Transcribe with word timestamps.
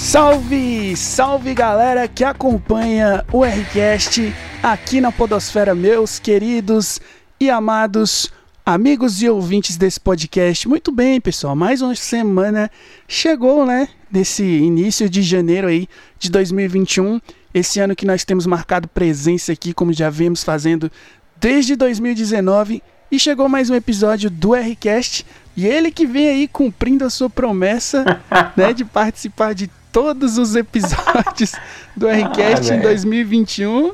Salve, 0.00 0.96
salve 0.96 1.52
galera 1.52 2.08
que 2.08 2.24
acompanha 2.24 3.22
o 3.30 3.44
Rcast 3.44 4.34
aqui 4.62 4.98
na 4.98 5.12
Podosfera, 5.12 5.74
meus 5.74 6.18
queridos 6.18 6.98
e 7.38 7.50
amados 7.50 8.32
amigos 8.64 9.20
e 9.20 9.28
ouvintes 9.28 9.76
desse 9.76 10.00
podcast. 10.00 10.66
Muito 10.66 10.90
bem, 10.90 11.20
pessoal, 11.20 11.54
mais 11.54 11.82
uma 11.82 11.94
semana 11.94 12.70
chegou, 13.06 13.66
né? 13.66 13.90
Nesse 14.10 14.42
início 14.42 15.08
de 15.08 15.20
janeiro 15.22 15.68
aí 15.68 15.86
de 16.18 16.30
2021, 16.30 17.20
esse 17.52 17.78
ano 17.78 17.94
que 17.94 18.06
nós 18.06 18.24
temos 18.24 18.46
marcado 18.46 18.88
presença 18.88 19.52
aqui, 19.52 19.74
como 19.74 19.92
já 19.92 20.08
vemos 20.08 20.42
fazendo 20.42 20.90
desde 21.38 21.76
2019, 21.76 22.82
e 23.12 23.18
chegou 23.18 23.50
mais 23.50 23.68
um 23.68 23.74
episódio 23.74 24.30
do 24.30 24.54
Rcast. 24.54 25.26
E 25.54 25.66
ele 25.66 25.90
que 25.90 26.06
vem 26.06 26.28
aí 26.28 26.48
cumprindo 26.48 27.04
a 27.04 27.10
sua 27.10 27.28
promessa, 27.28 28.02
né, 28.56 28.72
de 28.72 28.84
participar 28.84 29.52
de 29.54 29.70
todos 29.92 30.38
os 30.38 30.56
episódios 30.56 31.52
do 31.96 32.08
Rcast 32.08 32.72
ah, 32.72 32.76
em 32.76 32.80
2021. 32.80 33.92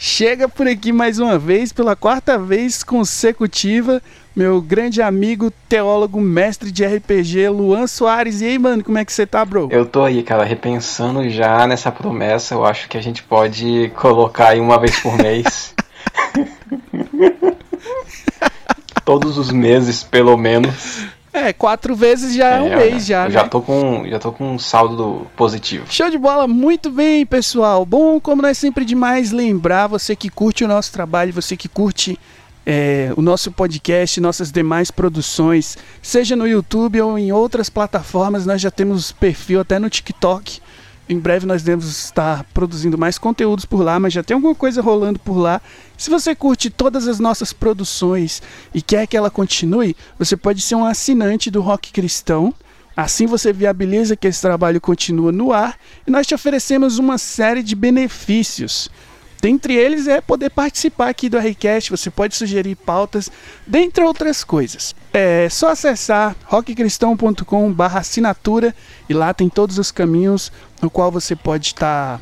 Chega 0.00 0.48
por 0.48 0.68
aqui 0.68 0.92
mais 0.92 1.18
uma 1.18 1.38
vez, 1.38 1.72
pela 1.72 1.96
quarta 1.96 2.38
vez 2.38 2.84
consecutiva, 2.84 4.00
meu 4.34 4.62
grande 4.62 5.02
amigo, 5.02 5.52
teólogo, 5.68 6.20
mestre 6.20 6.70
de 6.70 6.86
RPG, 6.86 7.48
Luan 7.48 7.88
Soares. 7.88 8.40
E 8.40 8.46
aí, 8.46 8.58
mano, 8.58 8.84
como 8.84 8.96
é 8.96 9.04
que 9.04 9.12
você 9.12 9.26
tá, 9.26 9.44
bro? 9.44 9.68
Eu 9.72 9.84
tô 9.84 10.04
aí, 10.04 10.22
cara, 10.22 10.44
repensando 10.44 11.28
já 11.28 11.66
nessa 11.66 11.90
promessa. 11.90 12.54
Eu 12.54 12.64
acho 12.64 12.88
que 12.88 12.96
a 12.96 13.02
gente 13.02 13.24
pode 13.24 13.90
colocar 13.96 14.50
aí 14.50 14.60
uma 14.60 14.78
vez 14.78 15.00
por 15.00 15.16
mês. 15.16 15.74
Todos 19.04 19.38
os 19.38 19.50
meses, 19.50 20.02
pelo 20.02 20.36
menos. 20.36 21.06
É, 21.32 21.52
quatro 21.52 21.94
vezes 21.94 22.34
já 22.34 22.56
é, 22.56 22.58
é 22.58 22.62
um 22.62 22.76
mês 22.76 23.06
já, 23.06 23.24
né? 23.24 23.30
Já 23.30 23.48
tô 23.48 23.60
com, 23.60 24.06
já 24.08 24.18
tô 24.18 24.32
com 24.32 24.54
um 24.54 24.58
saldo 24.58 25.26
positivo. 25.36 25.86
Show 25.88 26.10
de 26.10 26.18
bola, 26.18 26.48
muito 26.48 26.90
bem, 26.90 27.26
pessoal. 27.26 27.84
Bom, 27.84 28.18
como 28.20 28.42
nós 28.42 28.56
sempre 28.58 28.84
demais 28.84 29.30
lembrar, 29.30 29.86
você 29.86 30.16
que 30.16 30.28
curte 30.30 30.64
o 30.64 30.68
nosso 30.68 30.92
trabalho, 30.92 31.32
você 31.32 31.56
que 31.56 31.68
curte 31.68 32.18
é, 32.66 33.12
o 33.16 33.22
nosso 33.22 33.50
podcast, 33.50 34.20
nossas 34.20 34.52
demais 34.52 34.90
produções, 34.90 35.78
seja 36.02 36.36
no 36.36 36.46
YouTube 36.46 37.00
ou 37.00 37.18
em 37.18 37.32
outras 37.32 37.70
plataformas, 37.70 38.44
nós 38.44 38.60
já 38.60 38.70
temos 38.70 39.10
perfil 39.10 39.60
até 39.60 39.78
no 39.78 39.88
TikTok. 39.88 40.60
Em 41.08 41.18
breve 41.18 41.46
nós 41.46 41.62
devemos 41.62 41.88
estar 41.88 42.44
produzindo 42.52 42.98
mais 42.98 43.16
conteúdos 43.16 43.64
por 43.64 43.82
lá, 43.82 43.98
mas 43.98 44.12
já 44.12 44.22
tem 44.22 44.34
alguma 44.34 44.54
coisa 44.54 44.82
rolando 44.82 45.18
por 45.18 45.38
lá. 45.38 45.60
Se 45.96 46.10
você 46.10 46.34
curte 46.34 46.68
todas 46.68 47.08
as 47.08 47.18
nossas 47.18 47.50
produções 47.50 48.42
e 48.74 48.82
quer 48.82 49.06
que 49.06 49.16
ela 49.16 49.30
continue, 49.30 49.96
você 50.18 50.36
pode 50.36 50.60
ser 50.60 50.74
um 50.74 50.84
assinante 50.84 51.50
do 51.50 51.62
Rock 51.62 51.92
Cristão. 51.92 52.52
Assim 52.94 53.26
você 53.26 53.54
viabiliza 53.54 54.16
que 54.16 54.26
esse 54.26 54.42
trabalho 54.42 54.82
continue 54.82 55.32
no 55.32 55.50
ar 55.50 55.78
e 56.06 56.10
nós 56.10 56.26
te 56.26 56.34
oferecemos 56.34 56.98
uma 56.98 57.16
série 57.16 57.62
de 57.62 57.74
benefícios. 57.74 58.90
Dentre 59.40 59.74
eles 59.74 60.08
é 60.08 60.20
poder 60.20 60.50
participar 60.50 61.08
aqui 61.08 61.28
do 61.28 61.38
Rcast, 61.38 61.90
você 61.90 62.10
pode 62.10 62.34
sugerir 62.34 62.74
pautas, 62.74 63.30
dentre 63.66 64.02
outras 64.02 64.42
coisas. 64.42 64.94
É 65.12 65.48
só 65.48 65.70
acessar 65.70 66.34
rockcristão.com 66.44 67.74
assinatura 67.78 68.74
e 69.08 69.14
lá 69.14 69.32
tem 69.32 69.48
todos 69.48 69.78
os 69.78 69.92
caminhos 69.92 70.50
no 70.82 70.90
qual 70.90 71.12
você 71.12 71.36
pode 71.36 71.68
estar 71.68 72.20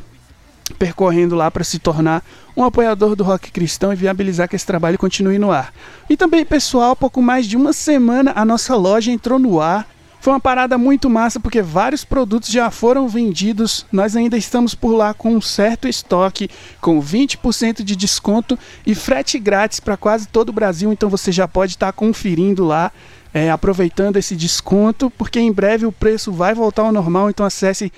percorrendo 0.79 1.35
lá 1.35 1.51
para 1.51 1.65
se 1.65 1.79
tornar 1.79 2.25
um 2.57 2.65
apoiador 2.65 3.15
do 3.15 3.25
rock 3.25 3.51
cristão 3.51 3.93
e 3.93 3.97
viabilizar 3.97 4.49
que 4.49 4.57
esse 4.57 4.67
trabalho 4.67 4.99
continue 4.99 5.39
no 5.39 5.51
ar. 5.51 5.73
E 6.11 6.17
também, 6.17 6.45
pessoal, 6.45 6.97
pouco 6.97 7.23
mais 7.23 7.47
de 7.47 7.57
uma 7.57 7.73
semana 7.73 8.33
a 8.35 8.45
nossa 8.45 8.75
loja 8.75 9.11
entrou 9.11 9.39
no 9.39 9.61
ar 9.61 9.87
foi 10.27 10.33
uma 10.33 10.41
parada 10.41 10.77
muito 10.77 11.09
massa 11.09 11.39
porque 11.39 11.63
vários 11.63 12.05
produtos 12.05 12.49
já 12.49 12.69
foram 12.69 13.07
vendidos. 13.07 13.87
Nós 13.93 14.17
ainda 14.17 14.37
estamos 14.37 14.75
por 14.75 14.91
lá 14.91 15.15
com 15.15 15.37
um 15.37 15.41
certo 15.41 15.87
estoque, 15.87 16.51
com 16.81 17.01
20% 17.01 17.85
de 17.85 17.95
desconto 17.95 18.59
e 18.85 18.93
frete 18.93 19.39
grátis 19.39 19.79
para 19.79 19.97
quase 19.97 20.27
todo 20.27 20.49
o 20.49 20.53
Brasil. 20.53 20.93
Então 20.93 21.09
você 21.09 21.31
já 21.31 21.47
pode 21.47 21.75
estar 21.75 21.87
tá 21.87 21.93
conferindo 21.93 22.65
lá, 22.65 22.91
é, 23.33 23.53
aproveitando 23.53 24.17
esse 24.17 24.35
desconto, 24.35 25.11
porque 25.11 25.39
em 25.39 25.53
breve 25.53 25.87
o 25.87 25.93
preço 25.93 26.33
vai 26.33 26.57
voltar 26.57 26.83
ao 26.83 26.93
normal. 26.93 27.31
Então 27.31 27.47
acesse 27.47 27.93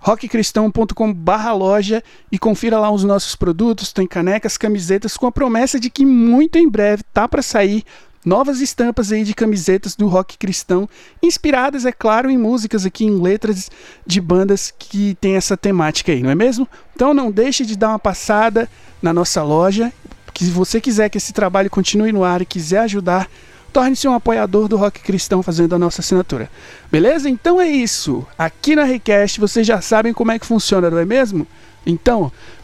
rockcristão.com/barra 0.00 1.52
loja 1.54 2.04
e 2.30 2.38
confira 2.38 2.78
lá 2.78 2.90
os 2.90 3.04
nossos 3.04 3.34
produtos. 3.34 3.90
Tem 3.90 4.06
canecas, 4.06 4.58
camisetas, 4.58 5.16
com 5.16 5.26
a 5.26 5.32
promessa 5.32 5.80
de 5.80 5.88
que 5.88 6.04
muito 6.04 6.58
em 6.58 6.68
breve 6.68 7.02
tá 7.10 7.26
para 7.26 7.40
sair 7.40 7.86
novas 8.24 8.60
estampas 8.60 9.12
aí 9.12 9.24
de 9.24 9.34
camisetas 9.34 9.96
do 9.96 10.06
rock 10.06 10.36
cristão, 10.36 10.88
inspiradas, 11.22 11.84
é 11.84 11.92
claro, 11.92 12.30
em 12.30 12.38
músicas 12.38 12.84
aqui, 12.84 13.04
em 13.04 13.20
letras 13.20 13.70
de 14.06 14.20
bandas 14.20 14.72
que 14.78 15.16
tem 15.20 15.36
essa 15.36 15.56
temática 15.56 16.12
aí, 16.12 16.22
não 16.22 16.30
é 16.30 16.34
mesmo? 16.34 16.68
Então 16.94 17.14
não 17.14 17.30
deixe 17.30 17.64
de 17.64 17.76
dar 17.76 17.90
uma 17.90 17.98
passada 17.98 18.68
na 19.02 19.12
nossa 19.12 19.42
loja, 19.42 19.92
que 20.34 20.44
se 20.44 20.50
você 20.50 20.80
quiser 20.80 21.08
que 21.08 21.18
esse 21.18 21.32
trabalho 21.32 21.70
continue 21.70 22.12
no 22.12 22.24
ar 22.24 22.42
e 22.42 22.46
quiser 22.46 22.80
ajudar, 22.80 23.28
torne-se 23.72 24.06
um 24.06 24.14
apoiador 24.14 24.68
do 24.68 24.76
rock 24.76 25.00
cristão 25.00 25.42
fazendo 25.42 25.74
a 25.74 25.78
nossa 25.78 26.00
assinatura. 26.00 26.50
Beleza? 26.90 27.28
Então 27.28 27.60
é 27.60 27.68
isso. 27.68 28.26
Aqui 28.36 28.74
na 28.74 28.84
Request 28.84 29.40
vocês 29.40 29.66
já 29.66 29.80
sabem 29.80 30.12
como 30.12 30.32
é 30.32 30.38
que 30.38 30.46
funciona, 30.46 30.90
não 30.90 30.98
é 30.98 31.04
mesmo? 31.04 31.46
Então, 31.86 32.30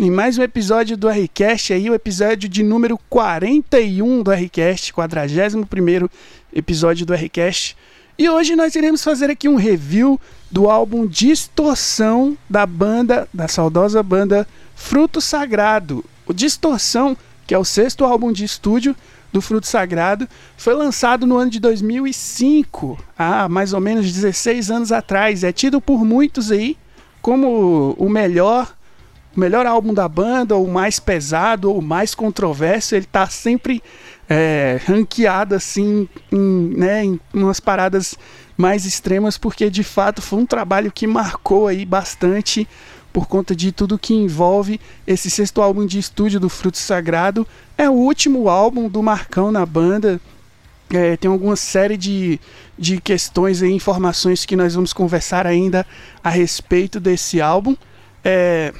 em 0.00 0.12
mais 0.12 0.38
um 0.38 0.42
episódio 0.44 0.96
do 0.96 1.08
Rcast 1.08 1.72
aí, 1.72 1.90
o 1.90 1.94
episódio 1.94 2.48
de 2.48 2.62
número 2.62 2.96
41 3.10 4.22
do 4.22 4.30
Rcast, 4.30 4.92
41 4.92 6.08
episódio 6.54 7.04
do 7.04 7.16
Rcast. 7.16 7.76
E 8.16 8.30
hoje 8.30 8.54
nós 8.54 8.76
iremos 8.76 9.02
fazer 9.02 9.28
aqui 9.28 9.48
um 9.48 9.56
review 9.56 10.20
do 10.48 10.70
álbum 10.70 11.04
Distorção 11.04 12.38
da 12.48 12.64
banda, 12.64 13.28
da 13.34 13.48
saudosa 13.48 14.00
banda 14.00 14.46
Fruto 14.76 15.20
Sagrado. 15.20 16.04
O 16.24 16.32
Distorção, 16.32 17.16
que 17.44 17.52
é 17.52 17.58
o 17.58 17.64
sexto 17.64 18.04
álbum 18.04 18.30
de 18.30 18.44
estúdio 18.44 18.94
do 19.32 19.42
Fruto 19.42 19.66
Sagrado, 19.66 20.28
foi 20.56 20.74
lançado 20.74 21.26
no 21.26 21.36
ano 21.36 21.50
de 21.50 21.58
2005, 21.58 23.04
há 23.18 23.48
mais 23.48 23.72
ou 23.72 23.80
menos 23.80 24.12
16 24.12 24.70
anos 24.70 24.92
atrás. 24.92 25.42
É 25.42 25.50
tido 25.50 25.80
por 25.80 26.04
muitos 26.04 26.52
aí 26.52 26.76
como 27.20 27.96
o 27.98 28.08
melhor 28.08 28.77
melhor 29.38 29.66
álbum 29.66 29.94
da 29.94 30.08
banda, 30.08 30.56
ou 30.56 30.66
o 30.66 30.72
mais 30.72 30.98
pesado, 30.98 31.70
ou 31.70 31.78
o 31.78 31.82
mais 31.82 32.14
controverso, 32.14 32.94
ele 32.94 33.06
tá 33.06 33.26
sempre 33.28 33.82
é, 34.28 34.80
ranqueado 34.86 35.54
assim, 35.54 36.08
em, 36.30 36.74
né, 36.76 37.04
em 37.04 37.20
umas 37.32 37.60
paradas 37.60 38.16
mais 38.56 38.84
extremas, 38.84 39.38
porque 39.38 39.70
de 39.70 39.84
fato 39.84 40.20
foi 40.20 40.40
um 40.40 40.46
trabalho 40.46 40.90
que 40.90 41.06
marcou 41.06 41.68
aí 41.68 41.84
bastante 41.84 42.66
por 43.12 43.26
conta 43.26 43.54
de 43.54 43.72
tudo 43.72 43.98
que 43.98 44.14
envolve 44.14 44.80
esse 45.06 45.30
sexto 45.30 45.62
álbum 45.62 45.86
de 45.86 45.98
estúdio 45.98 46.38
do 46.38 46.48
Fruto 46.48 46.78
Sagrado. 46.78 47.46
É 47.76 47.88
o 47.88 47.94
último 47.94 48.48
álbum 48.48 48.88
do 48.88 49.02
Marcão 49.02 49.50
na 49.50 49.64
banda. 49.64 50.20
É, 50.90 51.16
tem 51.16 51.30
alguma 51.30 51.56
série 51.56 51.96
de, 51.96 52.40
de 52.78 53.00
questões 53.00 53.62
e 53.62 53.68
informações 53.68 54.44
que 54.44 54.56
nós 54.56 54.74
vamos 54.74 54.92
conversar 54.92 55.46
ainda 55.46 55.86
a 56.22 56.30
respeito 56.30 56.98
desse 56.98 57.40
álbum. 57.40 57.76
É, 58.24 58.72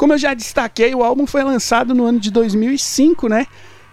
como 0.00 0.14
eu 0.14 0.18
já 0.18 0.32
destaquei, 0.32 0.94
o 0.94 1.04
álbum 1.04 1.26
foi 1.26 1.44
lançado 1.44 1.94
no 1.94 2.06
ano 2.06 2.18
de 2.18 2.30
2005, 2.30 3.28
né? 3.28 3.46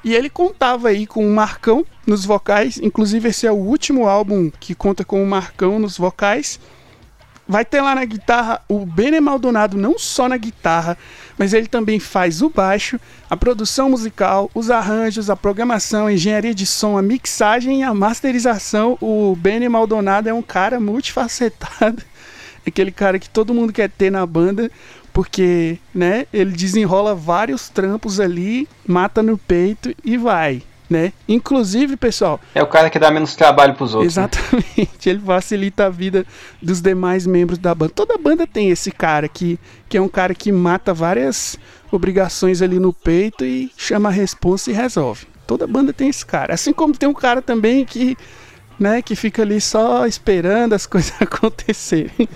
E 0.06 0.16
ele 0.16 0.30
contava 0.30 0.88
aí 0.88 1.06
com 1.06 1.28
o 1.28 1.36
Marcão 1.36 1.86
nos 2.06 2.24
vocais, 2.24 2.80
inclusive 2.82 3.28
esse 3.28 3.46
é 3.46 3.52
o 3.52 3.56
último 3.56 4.08
álbum 4.08 4.50
que 4.58 4.74
conta 4.74 5.04
com 5.04 5.22
o 5.22 5.28
Marcão 5.28 5.78
nos 5.80 5.98
vocais. 5.98 6.62
Vai 7.46 7.66
ter 7.66 7.82
lá 7.82 7.94
na 7.94 8.06
guitarra 8.06 8.62
o 8.70 8.86
Bene 8.86 9.20
Maldonado, 9.20 9.76
não 9.76 10.00
só 10.00 10.30
na 10.30 10.38
guitarra, 10.38 10.98
mas 11.38 11.52
ele 11.52 11.68
também 11.68 12.00
faz 12.00 12.42
o 12.42 12.50
baixo, 12.50 12.98
a 13.30 13.36
produção 13.36 13.90
musical, 13.90 14.50
os 14.56 14.70
arranjos, 14.70 15.30
a 15.30 15.36
programação, 15.36 16.08
a 16.08 16.14
engenharia 16.14 16.56
de 16.56 16.66
som, 16.66 16.98
a 16.98 17.02
mixagem 17.02 17.82
e 17.82 17.84
a 17.84 17.94
masterização. 17.94 18.98
O 19.02 19.36
Bene 19.36 19.68
Maldonado 19.68 20.30
é 20.30 20.34
um 20.34 20.42
cara 20.42 20.80
multifacetado, 20.80 22.02
aquele 22.66 22.94
cara 22.94 23.20
que 23.20 23.30
todo 23.30 23.54
mundo 23.54 23.74
quer 23.74 23.90
ter 23.90 24.10
na 24.10 24.26
banda, 24.26 24.72
porque, 25.18 25.80
né, 25.96 26.28
ele 26.32 26.52
desenrola 26.52 27.16
vários 27.16 27.70
trampos 27.70 28.20
ali, 28.20 28.70
mata 28.86 29.24
no 29.24 29.36
peito 29.36 29.92
e 30.06 30.16
vai. 30.16 30.62
né? 30.88 31.12
Inclusive, 31.28 31.98
pessoal. 31.98 32.40
É 32.54 32.62
o 32.62 32.68
cara 32.68 32.88
que 32.88 33.00
dá 33.00 33.10
menos 33.10 33.36
trabalho 33.36 33.74
pros 33.74 33.96
outros. 33.96 34.16
né? 34.16 34.26
Exatamente. 34.26 34.80
Né? 34.80 34.88
Ele 35.12 35.20
facilita 35.20 35.88
a 35.88 35.90
vida 35.90 36.24
dos 36.62 36.82
demais 36.82 37.26
membros 37.26 37.58
da 37.58 37.74
banda. 37.74 37.94
Toda 37.96 38.16
banda 38.20 38.46
tem 38.46 38.70
esse 38.70 38.92
cara 38.92 39.28
que, 39.28 39.60
que 39.90 39.98
é 39.98 40.02
um 40.02 40.08
cara 40.08 40.36
que 40.36 40.52
mata 40.52 40.94
várias 40.94 41.58
obrigações 41.92 42.62
ali 42.62 42.80
no 42.80 42.94
peito 42.94 43.44
e 43.44 43.72
chama 43.76 44.10
a 44.10 44.12
responsa 44.12 44.70
e 44.70 44.74
resolve. 44.76 45.26
Toda 45.48 45.66
banda 45.66 45.92
tem 45.92 46.10
esse 46.10 46.24
cara. 46.24 46.54
Assim 46.54 46.72
como 46.72 46.96
tem 46.96 47.10
um 47.10 47.14
cara 47.14 47.42
também 47.42 47.84
que, 47.86 48.16
né, 48.80 49.02
que 49.02 49.16
fica 49.16 49.42
ali 49.42 49.60
só 49.60 50.06
esperando 50.06 50.74
as 50.74 50.86
coisas 50.88 51.12
acontecerem. 51.20 52.30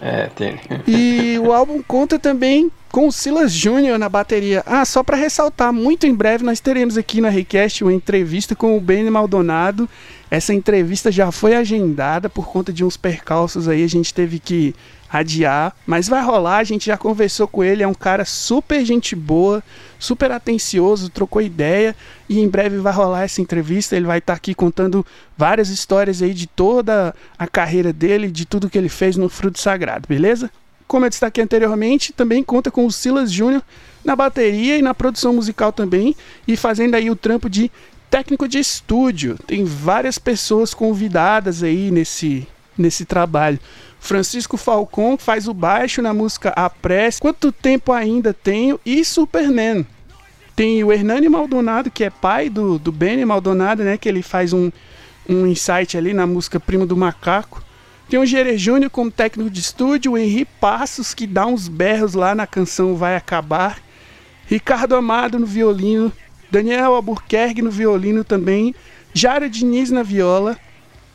É, 0.00 0.26
tem. 0.34 0.58
E 0.86 1.38
o 1.38 1.52
álbum 1.52 1.82
conta 1.82 2.18
também 2.18 2.70
com 2.90 3.06
o 3.06 3.12
Silas 3.12 3.52
Júnior 3.52 3.98
na 3.98 4.08
bateria. 4.08 4.62
Ah, 4.66 4.84
só 4.84 5.02
para 5.02 5.16
ressaltar, 5.16 5.72
muito 5.72 6.06
em 6.06 6.14
breve 6.14 6.44
nós 6.44 6.58
teremos 6.58 6.96
aqui 6.96 7.20
na 7.20 7.28
Request 7.28 7.84
uma 7.84 7.92
entrevista 7.92 8.56
com 8.56 8.76
o 8.76 8.80
Benny 8.80 9.10
Maldonado. 9.10 9.88
Essa 10.30 10.54
entrevista 10.54 11.12
já 11.12 11.30
foi 11.30 11.54
agendada 11.54 12.28
por 12.28 12.46
conta 12.46 12.72
de 12.72 12.84
uns 12.84 12.96
percalços 12.96 13.68
aí, 13.68 13.84
a 13.84 13.88
gente 13.88 14.14
teve 14.14 14.38
que 14.38 14.74
adiar, 15.12 15.74
mas 15.84 16.08
vai 16.08 16.22
rolar, 16.22 16.58
a 16.58 16.64
gente 16.64 16.86
já 16.86 16.96
conversou 16.96 17.48
com 17.48 17.64
ele, 17.64 17.82
é 17.82 17.88
um 17.88 17.94
cara 17.94 18.24
super 18.24 18.84
gente 18.84 19.16
boa, 19.16 19.62
super 19.98 20.30
atencioso, 20.30 21.10
trocou 21.10 21.42
ideia 21.42 21.96
e 22.28 22.38
em 22.38 22.48
breve 22.48 22.78
vai 22.78 22.92
rolar 22.92 23.24
essa 23.24 23.40
entrevista, 23.40 23.96
ele 23.96 24.06
vai 24.06 24.18
estar 24.18 24.34
tá 24.34 24.36
aqui 24.36 24.54
contando 24.54 25.04
várias 25.36 25.68
histórias 25.68 26.22
aí 26.22 26.32
de 26.32 26.46
toda 26.46 27.14
a 27.36 27.46
carreira 27.46 27.92
dele, 27.92 28.30
de 28.30 28.46
tudo 28.46 28.70
que 28.70 28.78
ele 28.78 28.88
fez 28.88 29.16
no 29.16 29.28
Fruto 29.28 29.58
Sagrado, 29.58 30.06
beleza? 30.08 30.50
Como 30.86 31.04
eu 31.04 31.10
destaquei 31.10 31.42
anteriormente, 31.42 32.12
também 32.12 32.42
conta 32.42 32.70
com 32.70 32.86
o 32.86 32.92
Silas 32.92 33.30
Júnior 33.30 33.62
na 34.04 34.16
bateria 34.16 34.78
e 34.78 34.82
na 34.82 34.94
produção 34.94 35.32
musical 35.32 35.72
também, 35.72 36.16
e 36.46 36.56
fazendo 36.56 36.94
aí 36.94 37.10
o 37.10 37.16
trampo 37.16 37.48
de 37.48 37.70
técnico 38.10 38.48
de 38.48 38.58
estúdio. 38.58 39.38
Tem 39.46 39.64
várias 39.64 40.18
pessoas 40.18 40.74
convidadas 40.74 41.62
aí 41.62 41.90
nesse, 41.90 42.46
nesse 42.76 43.04
trabalho. 43.04 43.58
Francisco 44.00 44.56
Falcon 44.56 45.16
faz 45.18 45.46
o 45.46 45.54
baixo 45.54 46.00
na 46.00 46.12
música 46.12 46.52
A 46.56 46.68
Prece, 46.70 47.20
Quanto 47.20 47.52
Tempo 47.52 47.92
Ainda 47.92 48.32
Tenho 48.32 48.80
e 48.84 49.04
Superman. 49.04 49.86
Tem 50.56 50.82
o 50.82 50.92
Hernani 50.92 51.28
Maldonado, 51.28 51.90
que 51.90 52.02
é 52.02 52.10
pai 52.10 52.48
do, 52.48 52.78
do 52.78 52.90
Benny 52.90 53.24
Maldonado, 53.24 53.84
né? 53.84 53.96
Que 53.96 54.08
ele 54.08 54.22
faz 54.22 54.52
um, 54.52 54.70
um 55.28 55.46
insight 55.46 55.96
ali 55.96 56.12
na 56.12 56.26
música 56.26 56.58
Primo 56.58 56.86
do 56.86 56.96
Macaco. 56.96 57.62
Tem 58.08 58.18
o 58.18 58.26
Gere 58.26 58.58
Júnior 58.58 58.90
como 58.90 59.10
técnico 59.10 59.48
de 59.48 59.60
estúdio, 59.60 60.12
o 60.12 60.18
Henri 60.18 60.44
Passos, 60.44 61.14
que 61.14 61.26
dá 61.26 61.46
uns 61.46 61.68
berros 61.68 62.14
lá 62.14 62.34
na 62.34 62.46
canção 62.46 62.96
Vai 62.96 63.14
Acabar. 63.14 63.78
Ricardo 64.46 64.96
Amado 64.96 65.38
no 65.38 65.46
violino. 65.46 66.12
Daniel 66.50 66.94
Albuquerque 66.94 67.62
no 67.62 67.70
violino 67.70 68.24
também. 68.24 68.74
Jara 69.14 69.48
Diniz 69.48 69.90
na 69.90 70.02
viola 70.02 70.58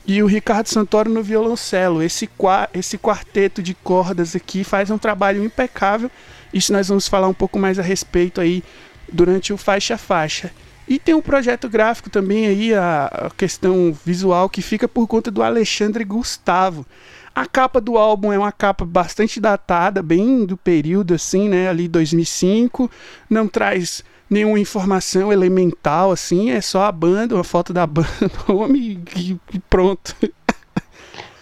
e 0.07 0.22
o 0.22 0.28
Ricardo 0.28 0.68
Santoro 0.68 1.10
no 1.10 1.24
violoncelo. 1.24 2.02
Esse, 2.02 2.30
esse 2.74 2.98
quarteto 2.98 3.62
de 3.62 3.74
cordas 3.74 4.36
aqui 4.36 4.63
faz 4.63 4.92
um 4.92 4.98
trabalho 4.98 5.44
impecável. 5.44 6.12
Isso 6.54 6.72
nós 6.72 6.88
vamos 6.88 7.07
falar 7.07 7.28
um 7.28 7.34
pouco 7.34 7.57
mais 7.57 7.80
a 7.80 7.81
respeito 7.81 8.40
aí 8.40 8.63
durante 9.12 9.52
o 9.52 9.57
faixa 9.57 9.98
faixa. 9.98 10.52
E 10.88 11.00
tem 11.00 11.16
um 11.16 11.22
projeto 11.22 11.68
gráfico 11.68 12.10
também 12.10 12.46
aí, 12.46 12.74
a, 12.74 13.06
a 13.06 13.30
questão 13.31 13.98
visual 14.06 14.48
que 14.48 14.62
fica 14.62 14.88
por 14.88 15.07
conta 15.07 15.31
do 15.31 15.42
Alexandre 15.42 16.04
Gustavo. 16.04 16.86
A 17.34 17.48
capa 17.48 17.81
do 17.81 17.98
álbum 17.98 18.31
é 18.31 18.38
uma 18.38 18.51
capa 18.51 18.86
bastante 18.86 19.42
datada, 19.42 20.01
bem 20.04 20.46
do 20.46 20.56
período 20.56 21.16
assim, 21.16 21.50
né, 21.50 21.68
ali 21.68 21.88
2005. 21.88 22.90
Não 23.30 23.48
traz 23.48 24.04
nenhuma 24.30 24.60
informação 24.60 25.31
elemental 25.31 26.12
assim, 26.12 26.51
é 26.51 26.62
só 26.62 26.83
a 26.83 26.92
banda, 26.92 27.36
uma 27.36 27.44
foto 27.44 27.74
da 27.74 27.86
banda, 27.88 28.07
homem 28.48 29.01
e, 29.16 29.38
e 29.54 29.60
pronto. 29.69 30.16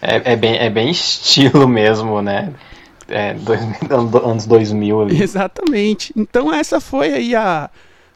É, 0.00 0.32
é, 0.32 0.36
bem, 0.36 0.56
é 0.56 0.68
bem 0.68 0.90
estilo 0.90 1.66
mesmo, 1.66 2.20
né? 2.20 2.52
É, 3.08 3.34
dois, 3.34 3.60
anos 4.22 4.46
2000 4.46 5.02
ali. 5.02 5.22
Exatamente. 5.22 6.12
Então 6.16 6.52
essa 6.52 6.80
foi 6.80 7.12
aí 7.12 7.34
a, 7.34 7.70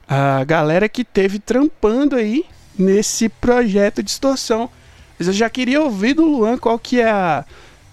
a 0.08 0.44
galera 0.44 0.88
que 0.88 1.04
teve 1.04 1.38
trampando 1.38 2.16
aí 2.16 2.44
nesse 2.78 3.28
projeto 3.28 3.96
de 3.96 4.04
distorção. 4.04 4.70
Mas 5.18 5.26
eu 5.26 5.34
já 5.34 5.50
queria 5.50 5.82
ouvir 5.82 6.14
do 6.14 6.24
Luan 6.24 6.56
qual 6.58 6.78
que 6.78 7.00
é 7.00 7.10
a, 7.10 7.44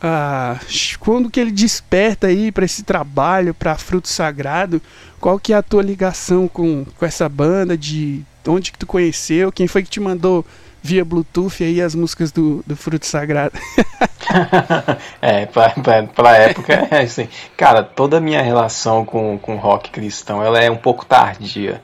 a 0.06 0.60
quando 1.00 1.30
que 1.30 1.40
ele 1.40 1.52
desperta 1.52 2.28
aí 2.28 2.52
para 2.52 2.66
esse 2.66 2.84
trabalho, 2.84 3.54
para 3.54 3.76
Fruto 3.76 4.08
Sagrado, 4.08 4.82
qual 5.20 5.40
que 5.40 5.54
é 5.54 5.56
a 5.56 5.64
tua 5.64 5.82
ligação 5.82 6.48
com, 6.48 6.86
com 6.98 7.06
essa 7.06 7.28
banda, 7.28 7.78
de 7.78 8.24
onde 8.48 8.72
que 8.72 8.78
tu 8.78 8.86
conheceu, 8.86 9.52
quem 9.52 9.68
foi 9.68 9.84
que 9.84 9.90
te 9.90 10.00
mandou 10.00 10.46
via 10.82 11.04
Bluetooth 11.04 11.64
aí 11.64 11.82
as 11.82 11.96
músicas 11.96 12.32
do, 12.32 12.64
do 12.66 12.76
Fruto 12.76 13.06
Sagrado? 13.06 13.58
é, 15.22 15.46
pra, 15.46 15.70
pra, 15.70 16.04
pra 16.04 16.38
época 16.38 16.74
é 16.92 17.02
assim. 17.02 17.28
Cara, 17.56 17.84
toda 17.84 18.18
a 18.18 18.22
minha 18.22 18.42
relação 18.42 19.06
com, 19.06 19.38
com 19.38 19.56
rock 19.56 19.92
cristão, 19.92 20.44
ela 20.44 20.60
é 20.60 20.70
um 20.70 20.78
pouco 20.78 21.06
tardia. 21.06 21.82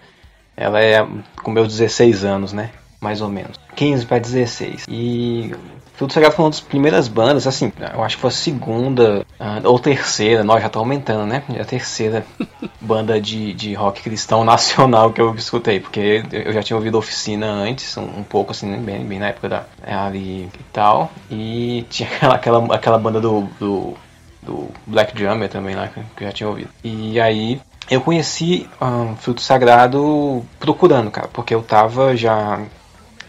Ela 0.56 0.82
é 0.82 1.06
com 1.42 1.52
meus 1.52 1.70
16 1.70 2.24
anos, 2.24 2.54
né? 2.54 2.72
Mais 3.00 3.22
ou 3.22 3.30
menos. 3.30 3.60
15 3.76 4.06
para 4.06 4.20
16. 4.20 4.86
E 4.88 5.56
Fruto 6.02 6.16
Sagrado 6.16 6.34
foi 6.34 6.46
uma 6.46 6.50
das 6.50 6.60
primeiras 6.60 7.08
bandas, 7.08 7.46
assim, 7.46 7.72
eu 7.94 8.04
acho 8.04 8.16
que 8.16 8.22
foi 8.22 8.30
a 8.30 8.34
segunda 8.34 9.24
uh, 9.40 9.70
ou 9.70 9.78
terceira, 9.78 10.44
nós 10.44 10.60
já 10.60 10.68
tá 10.68 10.80
aumentando, 10.80 11.28
né? 11.28 11.44
Já 11.48 11.62
a 11.62 11.66
terceira 11.66 12.26
banda 12.82 13.22
de, 13.22 13.54
de 13.54 13.76
rock 13.76 14.02
cristão 14.02 14.44
nacional 14.44 15.14
que 15.14 15.22
eu 15.22 15.36
escutei, 15.36 15.80
porque 15.80 16.24
eu 16.32 16.52
já 16.54 16.64
tinha 16.64 16.76
ouvido 16.76 16.98
Oficina 16.98 17.46
antes, 17.46 17.96
um, 17.98 18.02
um 18.02 18.24
pouco 18.24 18.50
assim, 18.50 18.82
bem, 18.82 19.06
bem 19.06 19.20
na 19.20 19.28
época 19.28 19.48
da 19.48 19.64
é, 19.84 19.94
ali 19.94 20.46
e 20.46 20.64
tal, 20.74 21.12
e 21.30 21.86
tinha 21.88 22.10
aquela, 22.18 22.34
aquela, 22.34 22.76
aquela 22.76 22.98
banda 22.98 23.22
do, 23.22 23.42
do, 23.60 23.94
do 24.42 24.70
Black 24.88 25.14
Drummer 25.14 25.50
também 25.50 25.76
lá, 25.76 25.88
que 25.88 26.00
eu 26.24 26.28
já 26.28 26.34
tinha 26.34 26.50
ouvido. 26.50 26.70
E 26.84 27.22
aí 27.22 27.62
eu 27.92 28.02
conheci 28.02 28.68
um, 28.82 29.16
Fruto 29.18 29.42
Sagrado 29.42 30.44
procurando, 30.60 31.12
cara, 31.12 31.28
porque 31.32 31.54
eu 31.54 31.62
tava 31.62 32.18
já 32.18 32.60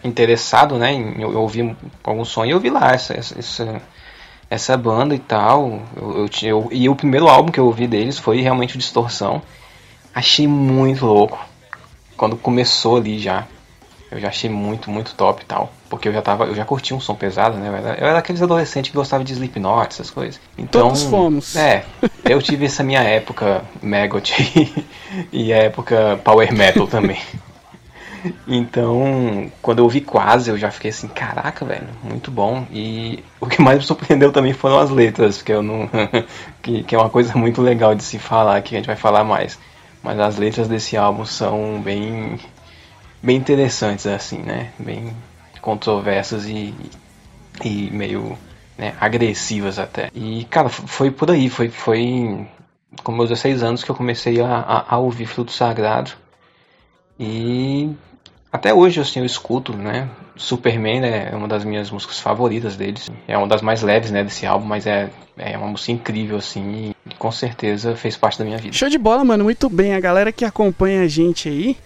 interessado, 0.04 0.78
né, 0.78 0.92
em 0.92 1.24
ouvir 1.24 1.76
algum 2.02 2.24
som 2.24 2.44
e 2.44 2.50
eu 2.50 2.60
vi 2.60 2.70
lá 2.70 2.92
essa, 2.92 3.14
essa, 3.14 3.82
essa 4.50 4.76
banda 4.76 5.14
e 5.14 5.18
tal. 5.18 5.80
Eu, 5.96 6.16
eu, 6.16 6.28
eu, 6.42 6.68
e 6.70 6.88
o 6.88 6.94
primeiro 6.94 7.28
álbum 7.28 7.50
que 7.50 7.60
eu 7.60 7.66
ouvi 7.66 7.86
deles 7.86 8.18
foi 8.18 8.40
realmente 8.40 8.74
o 8.74 8.78
Distorção. 8.78 9.42
Achei 10.14 10.46
muito 10.46 11.06
louco. 11.06 11.38
Quando 12.16 12.36
começou 12.36 12.96
ali 12.96 13.18
já. 13.18 13.46
Eu 14.10 14.20
já 14.20 14.28
achei 14.28 14.50
muito, 14.50 14.90
muito 14.90 15.14
top 15.14 15.42
e 15.42 15.46
tal. 15.46 15.72
Porque 15.88 16.06
eu 16.06 16.12
já 16.12 16.20
tava, 16.20 16.44
eu 16.44 16.54
já 16.54 16.66
curti 16.66 16.92
um 16.92 17.00
som 17.00 17.14
pesado, 17.14 17.56
né? 17.56 17.68
Eu 17.68 17.74
era, 17.74 17.98
eu 17.98 18.06
era 18.06 18.18
aqueles 18.18 18.42
adolescentes 18.42 18.90
que 18.90 18.96
gostavam 18.96 19.24
de 19.24 19.32
Slipknot, 19.32 19.88
essas 19.88 20.10
coisas. 20.10 20.38
Então, 20.58 20.88
Todos 20.88 21.04
fomos. 21.04 21.56
É, 21.56 21.84
eu 22.22 22.42
tive 22.42 22.66
essa 22.66 22.82
minha 22.82 23.00
época 23.00 23.64
Megot 23.80 24.34
e 25.32 25.50
a 25.50 25.56
época 25.56 26.20
Power 26.22 26.52
Metal 26.52 26.86
também. 26.86 27.20
Então, 28.46 29.50
quando 29.60 29.78
eu 29.78 29.84
ouvi 29.84 30.00
quase, 30.00 30.50
eu 30.50 30.58
já 30.58 30.70
fiquei 30.70 30.90
assim, 30.90 31.08
caraca, 31.08 31.64
velho, 31.64 31.88
muito 32.02 32.30
bom. 32.30 32.66
E 32.70 33.22
o 33.40 33.46
que 33.46 33.60
mais 33.60 33.78
me 33.78 33.84
surpreendeu 33.84 34.32
também 34.32 34.52
foram 34.52 34.78
as 34.78 34.90
letras, 34.90 35.38
porque 35.38 35.52
eu 35.52 35.62
não. 35.62 35.88
que, 36.62 36.82
que 36.84 36.94
é 36.94 36.98
uma 36.98 37.10
coisa 37.10 37.36
muito 37.36 37.60
legal 37.60 37.94
de 37.94 38.02
se 38.02 38.18
falar, 38.18 38.62
que 38.62 38.74
a 38.74 38.78
gente 38.78 38.86
vai 38.86 38.96
falar 38.96 39.24
mais. 39.24 39.58
Mas 40.02 40.18
as 40.18 40.36
letras 40.36 40.68
desse 40.68 40.96
álbum 40.96 41.24
são 41.24 41.80
bem. 41.80 42.38
bem 43.22 43.36
interessantes, 43.36 44.06
assim, 44.06 44.38
né? 44.38 44.72
Bem 44.78 45.14
controversas 45.60 46.46
e, 46.46 46.74
e 47.64 47.90
meio 47.90 48.36
né, 48.76 48.94
agressivas 49.00 49.78
até. 49.78 50.10
E, 50.14 50.44
cara, 50.50 50.68
foi 50.68 51.10
por 51.10 51.30
aí, 51.30 51.48
foi, 51.48 51.68
foi 51.68 52.46
com 53.02 53.12
meus 53.12 53.28
16 53.28 53.62
anos 53.62 53.84
que 53.84 53.90
eu 53.90 53.94
comecei 53.94 54.40
a, 54.40 54.56
a, 54.56 54.94
a 54.94 54.98
ouvir 54.98 55.26
Fruto 55.26 55.52
Sagrado. 55.52 56.10
E 57.18 57.94
até 58.52 58.74
hoje 58.74 59.00
assim, 59.00 59.20
eu 59.20 59.24
escuto, 59.24 59.74
né? 59.74 60.08
Superman 60.36 61.00
né, 61.00 61.30
é 61.32 61.36
uma 61.36 61.48
das 61.48 61.64
minhas 61.64 61.90
músicas 61.90 62.20
favoritas 62.20 62.76
deles. 62.76 63.10
É 63.26 63.36
uma 63.36 63.46
das 63.46 63.62
mais 63.62 63.82
leves 63.82 64.10
né, 64.10 64.22
desse 64.22 64.44
álbum, 64.44 64.66
mas 64.66 64.86
é, 64.86 65.10
é 65.38 65.56
uma 65.56 65.68
música 65.68 65.92
incrível, 65.92 66.36
assim, 66.36 66.92
e 67.10 67.14
com 67.14 67.32
certeza 67.32 67.96
fez 67.96 68.16
parte 68.16 68.38
da 68.38 68.44
minha 68.44 68.58
vida. 68.58 68.74
Show 68.74 68.88
de 68.88 68.98
bola, 68.98 69.24
mano, 69.24 69.44
muito 69.44 69.68
bem. 69.70 69.94
A 69.94 70.00
galera 70.00 70.30
que 70.30 70.44
acompanha 70.44 71.02
a 71.02 71.08
gente 71.08 71.48
aí 71.48 71.76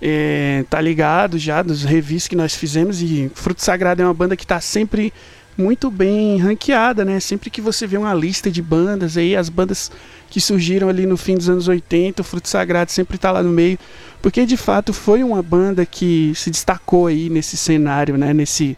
é, 0.00 0.64
tá 0.70 0.80
ligado 0.80 1.38
já 1.38 1.62
dos 1.62 1.84
reviews 1.84 2.26
que 2.26 2.36
nós 2.36 2.54
fizemos. 2.54 3.02
E 3.02 3.30
Fruto 3.34 3.62
Sagrado 3.62 4.02
é 4.02 4.04
uma 4.04 4.14
banda 4.14 4.36
que 4.36 4.46
tá 4.46 4.60
sempre 4.60 5.12
muito 5.60 5.90
bem 5.90 6.38
ranqueada, 6.38 7.04
né? 7.04 7.20
Sempre 7.20 7.50
que 7.50 7.60
você 7.60 7.86
vê 7.86 7.96
uma 7.96 8.14
lista 8.14 8.50
de 8.50 8.62
bandas 8.62 9.16
aí, 9.16 9.36
as 9.36 9.48
bandas 9.48 9.90
que 10.28 10.40
surgiram 10.40 10.88
ali 10.88 11.06
no 11.06 11.16
fim 11.16 11.36
dos 11.36 11.48
anos 11.48 11.68
80, 11.68 12.22
o 12.22 12.24
Fruto 12.24 12.48
Sagrado 12.48 12.90
sempre 12.90 13.16
está 13.16 13.30
lá 13.30 13.42
no 13.42 13.50
meio, 13.50 13.78
porque 14.22 14.46
de 14.46 14.56
fato 14.56 14.92
foi 14.92 15.22
uma 15.22 15.42
banda 15.42 15.84
que 15.84 16.32
se 16.34 16.50
destacou 16.50 17.06
aí 17.06 17.28
nesse 17.28 17.56
cenário, 17.56 18.16
né? 18.16 18.32
Nesse, 18.32 18.76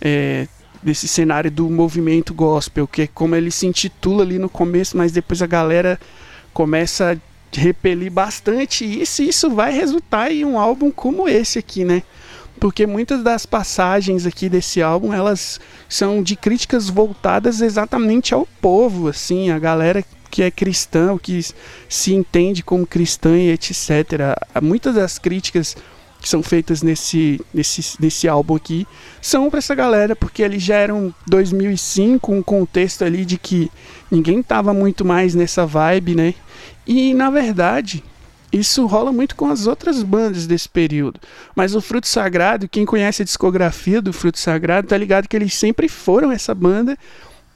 é, 0.00 0.46
cenário 0.94 1.50
do 1.50 1.68
movimento 1.68 2.32
gospel, 2.32 2.86
que 2.86 3.02
é 3.02 3.06
como 3.06 3.34
ele 3.34 3.50
se 3.50 3.66
intitula 3.66 4.22
ali 4.22 4.38
no 4.38 4.48
começo, 4.48 4.96
mas 4.96 5.12
depois 5.12 5.42
a 5.42 5.46
galera 5.46 5.98
começa 6.52 7.20
repelir 7.52 8.12
bastante 8.12 8.84
isso, 8.84 9.22
e 9.22 9.28
isso 9.28 9.50
vai 9.50 9.72
resultar 9.72 10.30
em 10.30 10.44
um 10.44 10.58
álbum 10.58 10.90
como 10.90 11.28
esse 11.28 11.58
aqui, 11.58 11.84
né? 11.84 12.02
Porque 12.60 12.86
muitas 12.86 13.22
das 13.22 13.46
passagens 13.46 14.26
aqui 14.26 14.48
desse 14.48 14.82
álbum, 14.82 15.14
elas 15.14 15.58
são 15.88 16.22
de 16.22 16.36
críticas 16.36 16.90
voltadas 16.90 17.62
exatamente 17.62 18.34
ao 18.34 18.46
povo, 18.60 19.08
assim, 19.08 19.50
a 19.50 19.58
galera 19.58 20.04
que 20.30 20.42
é 20.42 20.50
cristã, 20.50 21.16
que 21.16 21.40
se 21.88 22.14
entende 22.14 22.62
como 22.62 22.86
cristã 22.86 23.36
e 23.36 23.50
etc. 23.50 24.36
Muitas 24.62 24.94
das 24.94 25.18
críticas 25.18 25.74
que 26.20 26.28
são 26.28 26.42
feitas 26.42 26.82
nesse, 26.82 27.40
nesse, 27.52 27.96
nesse 27.98 28.28
álbum 28.28 28.54
aqui 28.54 28.86
são 29.22 29.48
para 29.48 29.58
essa 29.58 29.74
galera, 29.74 30.14
porque 30.14 30.42
eles 30.42 30.62
já 30.62 30.76
eram 30.76 31.14
2005, 31.26 32.30
um 32.30 32.42
contexto 32.42 33.04
ali 33.04 33.24
de 33.24 33.38
que 33.38 33.70
ninguém 34.10 34.42
tava 34.42 34.74
muito 34.74 35.02
mais 35.02 35.34
nessa 35.34 35.64
vibe, 35.64 36.14
né? 36.14 36.34
E 36.86 37.14
na 37.14 37.30
verdade, 37.30 38.04
isso 38.52 38.86
rola 38.86 39.12
muito 39.12 39.36
com 39.36 39.46
as 39.46 39.66
outras 39.66 40.02
bandas 40.02 40.46
desse 40.46 40.68
período. 40.68 41.20
Mas 41.54 41.74
o 41.74 41.80
Fruto 41.80 42.08
Sagrado, 42.08 42.68
quem 42.68 42.84
conhece 42.84 43.22
a 43.22 43.24
discografia 43.24 44.02
do 44.02 44.12
Fruto 44.12 44.38
Sagrado, 44.38 44.88
tá 44.88 44.96
ligado 44.96 45.28
que 45.28 45.36
eles 45.36 45.54
sempre 45.54 45.88
foram 45.88 46.32
essa 46.32 46.54
banda 46.54 46.96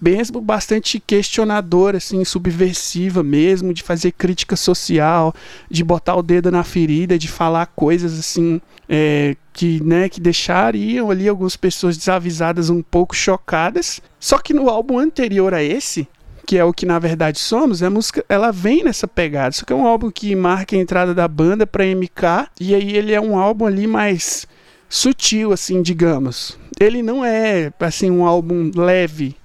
mesmo 0.00 0.38
bastante 0.38 1.00
questionadora, 1.00 1.96
assim, 1.96 2.22
subversiva 2.26 3.22
mesmo, 3.22 3.72
de 3.72 3.82
fazer 3.82 4.12
crítica 4.12 4.54
social, 4.54 5.34
de 5.70 5.82
botar 5.82 6.14
o 6.16 6.22
dedo 6.22 6.50
na 6.50 6.62
ferida, 6.62 7.18
de 7.18 7.26
falar 7.26 7.66
coisas 7.66 8.18
assim 8.18 8.60
é, 8.86 9.34
que, 9.52 9.82
né, 9.82 10.10
que 10.10 10.20
deixariam 10.20 11.10
ali 11.10 11.26
algumas 11.26 11.56
pessoas 11.56 11.96
desavisadas 11.96 12.68
um 12.68 12.82
pouco 12.82 13.16
chocadas. 13.16 14.00
Só 14.20 14.38
que 14.38 14.52
no 14.52 14.68
álbum 14.68 14.98
anterior 14.98 15.54
a 15.54 15.62
esse, 15.62 16.06
que 16.46 16.58
é 16.58 16.64
o 16.64 16.72
que 16.72 16.86
na 16.86 16.98
verdade 16.98 17.38
somos, 17.38 17.82
a 17.82 17.90
música 17.90 18.24
ela 18.28 18.50
vem 18.50 18.84
nessa 18.84 19.08
pegada. 19.08 19.52
Só 19.52 19.64
que 19.64 19.72
é 19.72 19.76
um 19.76 19.86
álbum 19.86 20.10
que 20.10 20.34
marca 20.34 20.76
a 20.76 20.78
entrada 20.78 21.14
da 21.14 21.26
banda 21.26 21.66
para 21.66 21.84
MK 21.84 22.50
e 22.60 22.74
aí 22.74 22.96
ele 22.96 23.12
é 23.12 23.20
um 23.20 23.38
álbum 23.38 23.66
ali 23.66 23.86
mais 23.86 24.46
sutil 24.88 25.52
assim, 25.52 25.82
digamos. 25.82 26.58
Ele 26.80 27.02
não 27.02 27.24
é 27.24 27.72
assim 27.80 28.10
um 28.10 28.24
álbum 28.26 28.70
leve 28.74 29.36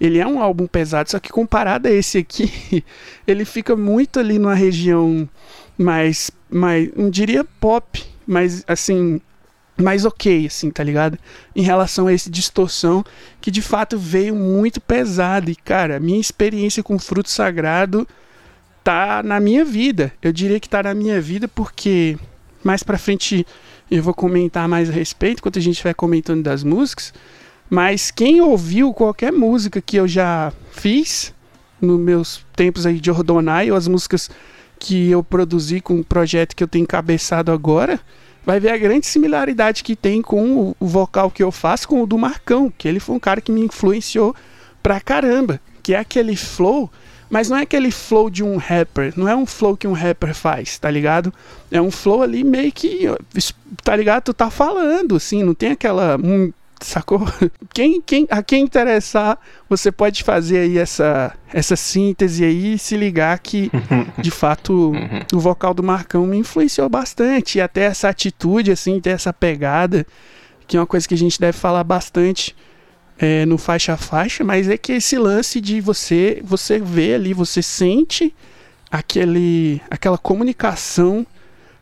ele 0.00 0.18
é 0.18 0.26
um 0.26 0.40
álbum 0.40 0.66
pesado, 0.66 1.10
só 1.10 1.18
que 1.18 1.30
comparado 1.30 1.88
a 1.88 1.90
esse 1.90 2.18
aqui, 2.18 2.84
ele 3.26 3.44
fica 3.44 3.74
muito 3.74 4.20
ali 4.20 4.38
numa 4.38 4.54
região 4.54 5.28
mais, 5.76 6.30
mais 6.50 6.90
não 6.94 7.10
diria 7.10 7.44
pop, 7.44 8.04
mas 8.26 8.64
assim, 8.66 9.20
mais 9.80 10.04
ok, 10.04 10.46
assim, 10.46 10.70
tá 10.70 10.82
ligado? 10.82 11.18
Em 11.54 11.62
relação 11.62 12.08
a 12.08 12.12
esse 12.12 12.28
distorção 12.28 13.04
que 13.40 13.50
de 13.50 13.62
fato 13.62 13.98
veio 13.98 14.34
muito 14.34 14.80
pesado. 14.80 15.50
E, 15.50 15.56
cara, 15.56 16.00
minha 16.00 16.20
experiência 16.20 16.82
com 16.82 16.98
fruto 16.98 17.30
sagrado 17.30 18.06
tá 18.82 19.22
na 19.22 19.38
minha 19.38 19.64
vida. 19.64 20.12
Eu 20.20 20.32
diria 20.32 20.58
que 20.58 20.68
tá 20.68 20.82
na 20.82 20.94
minha 20.94 21.20
vida 21.20 21.46
porque 21.46 22.16
mais 22.64 22.82
pra 22.82 22.98
frente 22.98 23.46
eu 23.90 24.02
vou 24.02 24.12
comentar 24.12 24.68
mais 24.68 24.90
a 24.90 24.92
respeito, 24.92 25.38
enquanto 25.38 25.58
a 25.58 25.62
gente 25.62 25.82
vai 25.82 25.94
comentando 25.94 26.42
das 26.42 26.62
músicas. 26.62 27.14
Mas 27.70 28.10
quem 28.10 28.40
ouviu 28.40 28.92
qualquer 28.92 29.32
música 29.32 29.80
que 29.80 29.96
eu 29.96 30.08
já 30.08 30.52
fiz 30.72 31.32
nos 31.80 31.98
meus 32.00 32.44
tempos 32.56 32.84
aí 32.84 32.98
de 32.98 33.10
Ordonai, 33.10 33.70
ou 33.70 33.76
as 33.76 33.86
músicas 33.86 34.30
que 34.78 35.10
eu 35.10 35.22
produzi 35.22 35.80
com 35.80 36.00
o 36.00 36.04
projeto 36.04 36.54
que 36.54 36.62
eu 36.62 36.68
tenho 36.68 36.82
encabeçado 36.82 37.52
agora, 37.52 38.00
vai 38.48 38.58
ver 38.58 38.70
a 38.70 38.78
grande 38.78 39.06
similaridade 39.06 39.84
que 39.84 39.94
tem 39.94 40.22
com 40.22 40.74
o 40.80 40.86
vocal 40.86 41.30
que 41.30 41.42
eu 41.42 41.52
faço 41.52 41.86
com 41.86 42.02
o 42.02 42.06
do 42.06 42.16
Marcão, 42.16 42.72
que 42.78 42.88
ele 42.88 42.98
foi 42.98 43.14
um 43.14 43.20
cara 43.20 43.42
que 43.42 43.52
me 43.52 43.60
influenciou 43.60 44.34
pra 44.82 44.98
caramba, 45.02 45.60
que 45.82 45.92
é 45.92 45.98
aquele 45.98 46.34
flow, 46.34 46.90
mas 47.28 47.50
não 47.50 47.58
é 47.58 47.64
aquele 47.64 47.90
flow 47.90 48.30
de 48.30 48.42
um 48.42 48.56
rapper, 48.56 49.12
não 49.18 49.28
é 49.28 49.36
um 49.36 49.44
flow 49.44 49.76
que 49.76 49.86
um 49.86 49.92
rapper 49.92 50.32
faz, 50.34 50.78
tá 50.78 50.90
ligado? 50.90 51.30
É 51.70 51.78
um 51.78 51.90
flow 51.90 52.22
ali 52.22 52.42
meio 52.42 52.72
que, 52.72 53.02
tá 53.84 53.94
ligado? 53.94 54.22
Tu 54.22 54.32
tá 54.32 54.48
falando, 54.48 55.16
assim, 55.16 55.42
não 55.42 55.52
tem 55.52 55.72
aquela 55.72 56.16
um, 56.16 56.50
sacou? 56.86 57.20
Quem, 57.72 58.00
quem, 58.00 58.26
a 58.30 58.42
quem 58.42 58.64
interessar, 58.64 59.38
você 59.68 59.92
pode 59.92 60.24
fazer 60.24 60.58
aí 60.58 60.78
essa, 60.78 61.32
essa 61.52 61.76
síntese 61.76 62.44
aí 62.44 62.74
e 62.74 62.78
se 62.78 62.96
ligar 62.96 63.38
que, 63.38 63.70
de 64.18 64.30
fato, 64.30 64.90
uhum. 64.90 65.22
o 65.32 65.38
vocal 65.38 65.72
do 65.72 65.82
Marcão 65.82 66.26
me 66.26 66.36
influenciou 66.36 66.88
bastante. 66.88 67.58
E 67.58 67.60
até 67.60 67.82
essa 67.82 68.08
atitude, 68.08 68.72
assim, 68.72 69.00
ter 69.00 69.10
essa 69.10 69.32
pegada, 69.32 70.06
que 70.66 70.76
é 70.76 70.80
uma 70.80 70.86
coisa 70.86 71.06
que 71.06 71.14
a 71.14 71.18
gente 71.18 71.38
deve 71.38 71.56
falar 71.56 71.84
bastante 71.84 72.56
é, 73.18 73.44
no 73.46 73.58
faixa 73.58 73.94
a 73.94 73.96
faixa, 73.96 74.44
mas 74.44 74.68
é 74.68 74.76
que 74.76 74.92
esse 74.92 75.18
lance 75.18 75.60
de 75.60 75.80
você, 75.80 76.40
você 76.44 76.78
vê 76.78 77.14
ali, 77.14 77.34
você 77.34 77.62
sente 77.62 78.34
aquele, 78.90 79.80
aquela 79.90 80.16
comunicação 80.16 81.26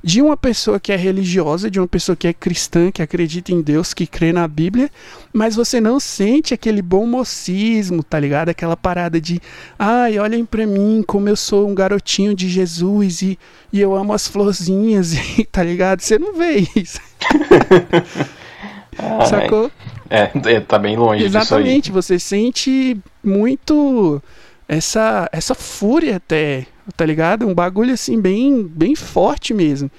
de 0.06 0.22
uma 0.22 0.36
pessoa 0.36 0.78
que 0.78 0.92
é 0.92 0.96
religiosa, 0.96 1.68
de 1.68 1.80
uma 1.80 1.88
pessoa 1.88 2.14
que 2.14 2.28
é 2.28 2.32
cristã, 2.32 2.92
que 2.92 3.02
acredita 3.02 3.50
em 3.50 3.60
Deus, 3.60 3.92
que 3.92 4.06
crê 4.06 4.32
na 4.32 4.46
Bíblia, 4.46 4.88
mas 5.32 5.56
você 5.56 5.80
não 5.80 5.98
sente 5.98 6.54
aquele 6.54 6.80
bom 6.80 7.04
mocismo, 7.04 8.04
tá 8.04 8.20
ligado? 8.20 8.48
Aquela 8.48 8.76
parada 8.76 9.20
de, 9.20 9.40
ai, 9.76 10.16
olhem 10.20 10.44
para 10.44 10.64
mim 10.64 11.02
como 11.04 11.28
eu 11.28 11.34
sou 11.34 11.68
um 11.68 11.74
garotinho 11.74 12.36
de 12.36 12.48
Jesus 12.48 13.20
e, 13.20 13.36
e 13.72 13.80
eu 13.80 13.96
amo 13.96 14.12
as 14.12 14.28
florzinhas, 14.28 15.12
e, 15.36 15.44
tá 15.44 15.64
ligado? 15.64 15.98
Você 15.98 16.20
não 16.20 16.34
vê 16.34 16.64
isso. 16.76 17.00
Sacou? 19.28 19.72
É, 20.08 20.30
é, 20.54 20.60
tá 20.60 20.78
bem 20.78 20.96
longe 20.96 21.24
Exatamente, 21.24 21.90
você 21.90 22.16
sente 22.16 22.96
muito 23.24 24.22
essa 24.68 25.28
essa 25.32 25.52
fúria 25.52 26.14
até 26.14 26.64
tá 26.96 27.04
ligado? 27.04 27.46
Um 27.46 27.54
bagulho 27.54 27.92
assim 27.94 28.20
bem, 28.20 28.62
bem 28.62 28.94
forte 28.94 29.54
mesmo. 29.54 29.90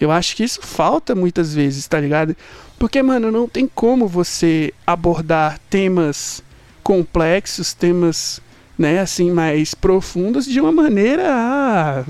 Eu 0.00 0.10
acho 0.10 0.34
que 0.34 0.42
isso 0.42 0.60
falta 0.62 1.14
muitas 1.14 1.54
vezes, 1.54 1.86
tá 1.86 2.00
ligado? 2.00 2.36
Porque, 2.78 3.00
mano, 3.02 3.30
não 3.30 3.46
tem 3.46 3.70
como 3.72 4.08
você 4.08 4.74
abordar 4.84 5.60
temas 5.70 6.42
complexos, 6.82 7.72
temas, 7.72 8.40
né, 8.76 8.98
assim, 8.98 9.30
mais 9.30 9.74
profundos 9.74 10.46
de 10.46 10.60
uma 10.60 10.72
maneira, 10.72 11.28
ah, 11.28 12.04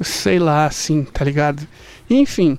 sei 0.00 0.38
lá, 0.38 0.64
assim, 0.64 1.04
tá 1.04 1.24
ligado? 1.24 1.66
Enfim. 2.08 2.58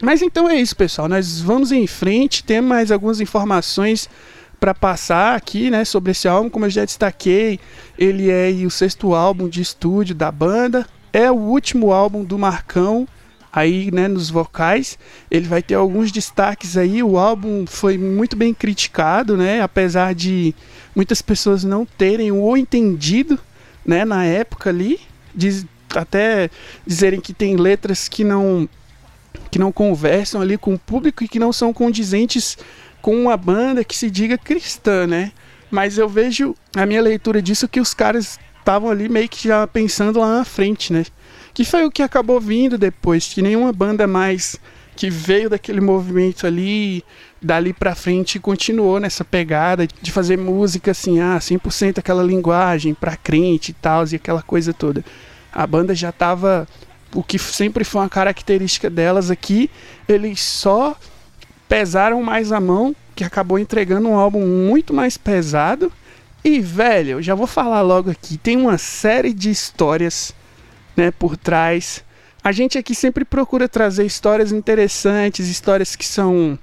Mas 0.00 0.22
então 0.22 0.48
é 0.48 0.54
isso, 0.54 0.76
pessoal. 0.76 1.08
Nós 1.08 1.40
vamos 1.40 1.72
em 1.72 1.86
frente, 1.88 2.44
tem 2.44 2.60
mais 2.60 2.92
algumas 2.92 3.20
informações 3.20 4.08
para 4.58 4.74
passar 4.74 5.36
aqui, 5.36 5.70
né, 5.70 5.84
sobre 5.84 6.12
esse 6.12 6.26
álbum, 6.26 6.50
como 6.50 6.66
eu 6.66 6.70
já 6.70 6.84
destaquei, 6.84 7.60
ele 7.98 8.30
é 8.30 8.50
o 8.66 8.70
sexto 8.70 9.14
álbum 9.14 9.48
de 9.48 9.60
estúdio 9.60 10.14
da 10.14 10.32
banda, 10.32 10.86
é 11.12 11.30
o 11.30 11.36
último 11.36 11.92
álbum 11.92 12.24
do 12.24 12.38
Marcão 12.38 13.06
aí, 13.52 13.90
né, 13.90 14.08
nos 14.08 14.30
vocais. 14.30 14.98
Ele 15.30 15.46
vai 15.46 15.62
ter 15.62 15.74
alguns 15.74 16.12
destaques 16.12 16.76
aí. 16.76 17.02
O 17.02 17.18
álbum 17.18 17.66
foi 17.66 17.96
muito 17.96 18.36
bem 18.36 18.52
criticado, 18.52 19.36
né, 19.36 19.60
apesar 19.60 20.14
de 20.14 20.54
muitas 20.94 21.22
pessoas 21.22 21.64
não 21.64 21.84
terem 21.84 22.32
o 22.32 22.56
entendido, 22.56 23.38
né, 23.86 24.04
na 24.04 24.24
época 24.24 24.70
ali, 24.70 25.00
diz, 25.34 25.64
até 25.94 26.50
dizerem 26.86 27.20
que 27.20 27.32
tem 27.32 27.56
letras 27.56 28.08
que 28.08 28.24
não 28.24 28.68
que 29.50 29.58
não 29.58 29.72
conversam 29.72 30.42
ali 30.42 30.58
com 30.58 30.74
o 30.74 30.78
público 30.78 31.24
e 31.24 31.28
que 31.28 31.38
não 31.38 31.52
são 31.52 31.72
condizentes 31.72 32.58
com 33.00 33.14
uma 33.14 33.36
banda 33.36 33.84
que 33.84 33.96
se 33.96 34.10
diga 34.10 34.36
cristã, 34.36 35.06
né? 35.06 35.32
Mas 35.70 35.98
eu 35.98 36.08
vejo 36.08 36.54
a 36.74 36.86
minha 36.86 37.02
leitura 37.02 37.42
disso 37.42 37.68
que 37.68 37.80
os 37.80 37.92
caras 37.92 38.38
estavam 38.58 38.90
ali 38.90 39.08
meio 39.08 39.28
que 39.28 39.48
já 39.48 39.66
pensando 39.66 40.20
lá 40.20 40.38
na 40.38 40.44
frente, 40.44 40.92
né? 40.92 41.04
Que 41.54 41.64
foi 41.64 41.84
o 41.84 41.90
que 41.90 42.02
acabou 42.02 42.40
vindo 42.40 42.78
depois, 42.78 43.26
que 43.26 43.42
nenhuma 43.42 43.72
banda 43.72 44.06
mais 44.06 44.58
que 44.98 45.08
veio 45.08 45.48
daquele 45.48 45.80
movimento 45.80 46.44
ali, 46.44 47.04
dali 47.40 47.72
pra 47.72 47.94
frente, 47.94 48.40
continuou 48.40 48.98
nessa 48.98 49.24
pegada 49.24 49.86
de 49.86 50.10
fazer 50.10 50.36
música 50.36 50.90
assim, 50.90 51.20
ah, 51.20 51.38
100% 51.38 51.98
aquela 51.98 52.22
linguagem 52.22 52.94
pra 52.94 53.16
crente 53.16 53.70
e 53.70 53.74
tal, 53.74 54.04
e 54.08 54.16
aquela 54.16 54.42
coisa 54.42 54.72
toda. 54.72 55.04
A 55.52 55.66
banda 55.66 55.94
já 55.94 56.10
tava. 56.10 56.66
O 57.14 57.22
que 57.22 57.38
sempre 57.38 57.84
foi 57.84 58.02
uma 58.02 58.08
característica 58.08 58.90
delas 58.90 59.30
aqui, 59.30 59.70
eles 60.08 60.42
só 60.42 60.96
pesaram 61.68 62.22
mais 62.22 62.50
a 62.50 62.60
mão, 62.60 62.96
que 63.14 63.22
acabou 63.22 63.58
entregando 63.58 64.08
um 64.08 64.16
álbum 64.16 64.46
muito 64.46 64.94
mais 64.94 65.16
pesado. 65.16 65.92
E, 66.44 66.60
velho, 66.60 67.12
eu 67.12 67.22
já 67.22 67.34
vou 67.34 67.46
falar 67.46 67.82
logo 67.82 68.10
aqui, 68.10 68.38
tem 68.38 68.56
uma 68.56 68.78
série 68.78 69.32
de 69.32 69.50
histórias, 69.50 70.32
né, 70.96 71.10
por 71.10 71.36
trás. 71.36 72.02
A 72.42 72.52
gente 72.52 72.78
aqui 72.78 72.94
sempre 72.94 73.24
procura 73.24 73.68
trazer 73.68 74.06
histórias 74.06 74.52
interessantes, 74.52 75.48
histórias 75.48 75.94
que 75.94 76.06
são 76.06 76.58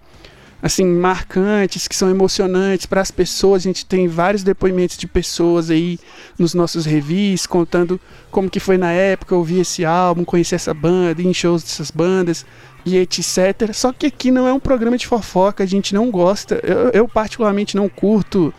assim 0.64 0.86
marcantes, 0.86 1.88
que 1.88 1.96
são 1.96 2.10
emocionantes 2.10 2.88
para 2.88 3.02
as 3.02 3.12
pessoas. 3.12 3.62
A 3.62 3.68
gente 3.68 3.86
tem 3.86 4.08
vários 4.08 4.42
depoimentos 4.42 4.98
de 4.98 5.06
pessoas 5.06 5.70
aí 5.70 6.00
nos 6.40 6.54
nossos 6.56 6.86
revis 6.86 7.46
contando 7.46 8.00
como 8.32 8.50
que 8.50 8.60
foi 8.60 8.78
na 8.78 8.92
época 8.92 9.36
ouvir 9.36 9.60
esse 9.60 9.86
álbum, 9.86 10.24
conhecer 10.24 10.56
essa 10.56 10.74
banda, 10.74 11.22
ir 11.22 11.28
em 11.28 11.34
shows 11.34 11.62
dessas 11.62 11.92
bandas 11.92 12.46
e 12.86 12.98
etc. 12.98 13.74
Só 13.74 13.92
que 13.92 14.06
aqui 14.06 14.30
não 14.30 14.48
é 14.48 14.54
um 14.54 14.60
programa 14.60 14.98
de 14.98 15.08
fofoca, 15.08 15.64
a 15.64 15.68
gente 15.68 15.94
não 15.94 16.12
gosta. 16.12 16.60
Eu, 16.64 16.90
eu 16.90 17.08
particularmente 17.08 17.76
não 17.76 17.90
curto 17.90 18.54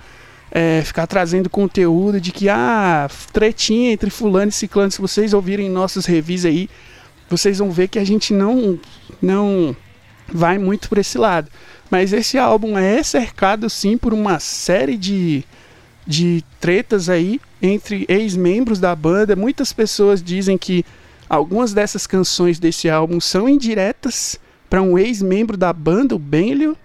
é, 0.51 0.83
ficar 0.85 1.07
trazendo 1.07 1.49
conteúdo 1.49 2.21
de 2.21 2.33
que, 2.33 2.49
ah, 2.49 3.09
tretinha 3.33 3.93
entre 3.93 4.11
fulano 4.11 4.49
e 4.49 4.53
ciclano, 4.53 4.91
se 4.91 5.01
vocês 5.01 5.33
ouvirem 5.33 5.71
nossos 5.71 6.07
reviews 6.07 6.45
aí, 6.45 6.69
vocês 7.29 7.59
vão 7.59 7.71
ver 7.71 7.89
que 7.89 7.99
a 7.99 8.05
gente 8.05 8.33
não, 8.33 8.79
não 9.23 9.77
vai 10.33 10.59
muito 10.59 10.89
por 10.89 10.99
esse 10.99 11.19
lado. 11.19 11.51
Mas 11.91 12.13
esse 12.13 12.37
álbum 12.37 12.77
é 12.77 13.03
cercado 13.03 13.71
sim 13.71 13.97
por 13.97 14.13
uma 14.13 14.41
série 14.41 14.97
de, 14.97 15.45
de 16.07 16.45
tretas 16.61 17.09
aí 17.09 17.41
entre 17.63 18.05
ex-membros 18.09 18.81
da 18.81 18.95
banda. 18.95 19.37
Muitas 19.37 19.73
pessoas 19.73 20.23
dizem 20.23 20.59
que 20.59 20.85
algumas 21.29 21.73
dessas 21.73 22.07
canções 22.07 22.59
desse 22.59 22.89
álbum 22.89 23.21
são 23.21 23.49
indiretas 23.49 24.39
para 24.69 24.83
um 24.83 24.99
ex-membro 24.99 25.57
da 25.57 25.73
banda, 25.73 26.15
o 26.15 26.19
Benlio. 26.19 26.77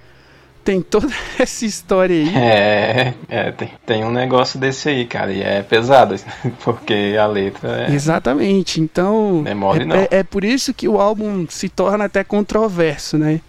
Tem 0.63 0.79
toda 0.79 1.07
essa 1.39 1.65
história 1.65 2.15
aí. 2.15 2.35
É, 2.35 3.13
é 3.27 3.51
tem, 3.51 3.71
tem, 3.83 4.03
um 4.03 4.11
negócio 4.11 4.59
desse 4.59 4.89
aí, 4.89 5.05
cara, 5.05 5.33
e 5.33 5.41
é 5.41 5.63
pesado, 5.63 6.15
porque 6.63 7.15
a 7.19 7.25
letra 7.25 7.87
é. 7.87 7.93
Exatamente, 7.93 8.79
então. 8.79 9.43
É, 9.45 9.55
mole, 9.55 9.85
não. 9.85 9.95
é, 9.95 10.07
é 10.11 10.23
por 10.23 10.43
isso 10.43 10.71
que 10.73 10.87
o 10.87 11.01
álbum 11.01 11.47
se 11.49 11.67
torna 11.67 12.05
até 12.05 12.23
controverso, 12.23 13.17
né? 13.17 13.41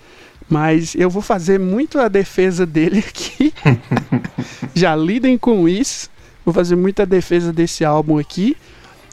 Mas 0.48 0.94
eu 0.94 1.08
vou 1.08 1.22
fazer 1.22 1.58
muito 1.58 1.98
a 1.98 2.08
defesa 2.08 2.66
dele 2.66 2.98
aqui. 2.98 3.54
Já 4.74 4.94
lidem 4.94 5.38
com 5.38 5.68
isso. 5.68 6.10
Vou 6.44 6.52
fazer 6.52 6.76
muita 6.76 7.06
defesa 7.06 7.52
desse 7.52 7.84
álbum 7.84 8.18
aqui. 8.18 8.56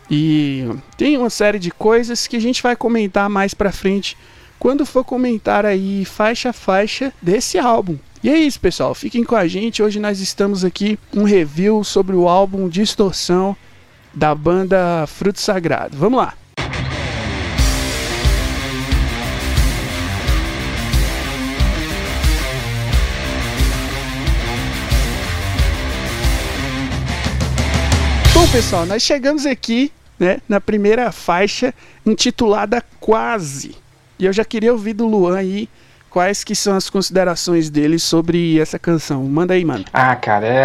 E 0.09 0.67
tem 0.97 1.17
uma 1.17 1.29
série 1.29 1.59
de 1.59 1.69
coisas 1.71 2.25
que 2.25 2.35
a 2.35 2.41
gente 2.41 2.63
vai 2.63 2.75
comentar 2.75 3.29
mais 3.29 3.53
pra 3.53 3.71
frente 3.71 4.17
quando 4.57 4.85
for 4.85 5.03
comentar 5.03 5.65
aí 5.65 6.03
faixa 6.03 6.49
a 6.49 6.53
faixa 6.53 7.13
desse 7.21 7.57
álbum. 7.57 7.97
E 8.21 8.29
é 8.29 8.37
isso, 8.37 8.59
pessoal. 8.59 8.93
Fiquem 8.93 9.23
com 9.23 9.35
a 9.35 9.47
gente. 9.47 9.81
Hoje 9.81 9.99
nós 9.99 10.19
estamos 10.19 10.65
aqui 10.65 10.99
um 11.15 11.23
review 11.23 11.83
sobre 11.83 12.15
o 12.15 12.27
álbum 12.27 12.67
Distorção 12.67 13.55
da 14.13 14.35
banda 14.35 15.05
Fruto 15.07 15.39
Sagrado. 15.39 15.95
Vamos 15.95 16.19
lá. 16.19 16.33
Bom, 28.33 28.47
pessoal, 28.51 28.85
nós 28.85 29.03
chegamos 29.03 29.45
aqui, 29.45 29.91
né, 30.19 30.41
na 30.47 30.59
primeira 30.59 31.11
faixa 31.11 31.73
intitulada 32.05 32.83
Quase. 32.99 33.75
E 34.19 34.25
eu 34.25 34.33
já 34.33 34.43
queria 34.43 34.73
ouvir 34.73 34.93
do 34.93 35.07
Luan 35.07 35.37
aí 35.37 35.69
quais 36.09 36.43
que 36.43 36.55
são 36.55 36.75
as 36.75 36.89
considerações 36.89 37.69
dele 37.69 37.99
sobre 37.99 38.59
essa 38.59 38.79
canção. 38.79 39.23
Manda 39.23 39.53
aí, 39.53 39.63
mano. 39.63 39.85
Ah, 39.93 40.15
cara, 40.15 40.45
é, 40.45 40.63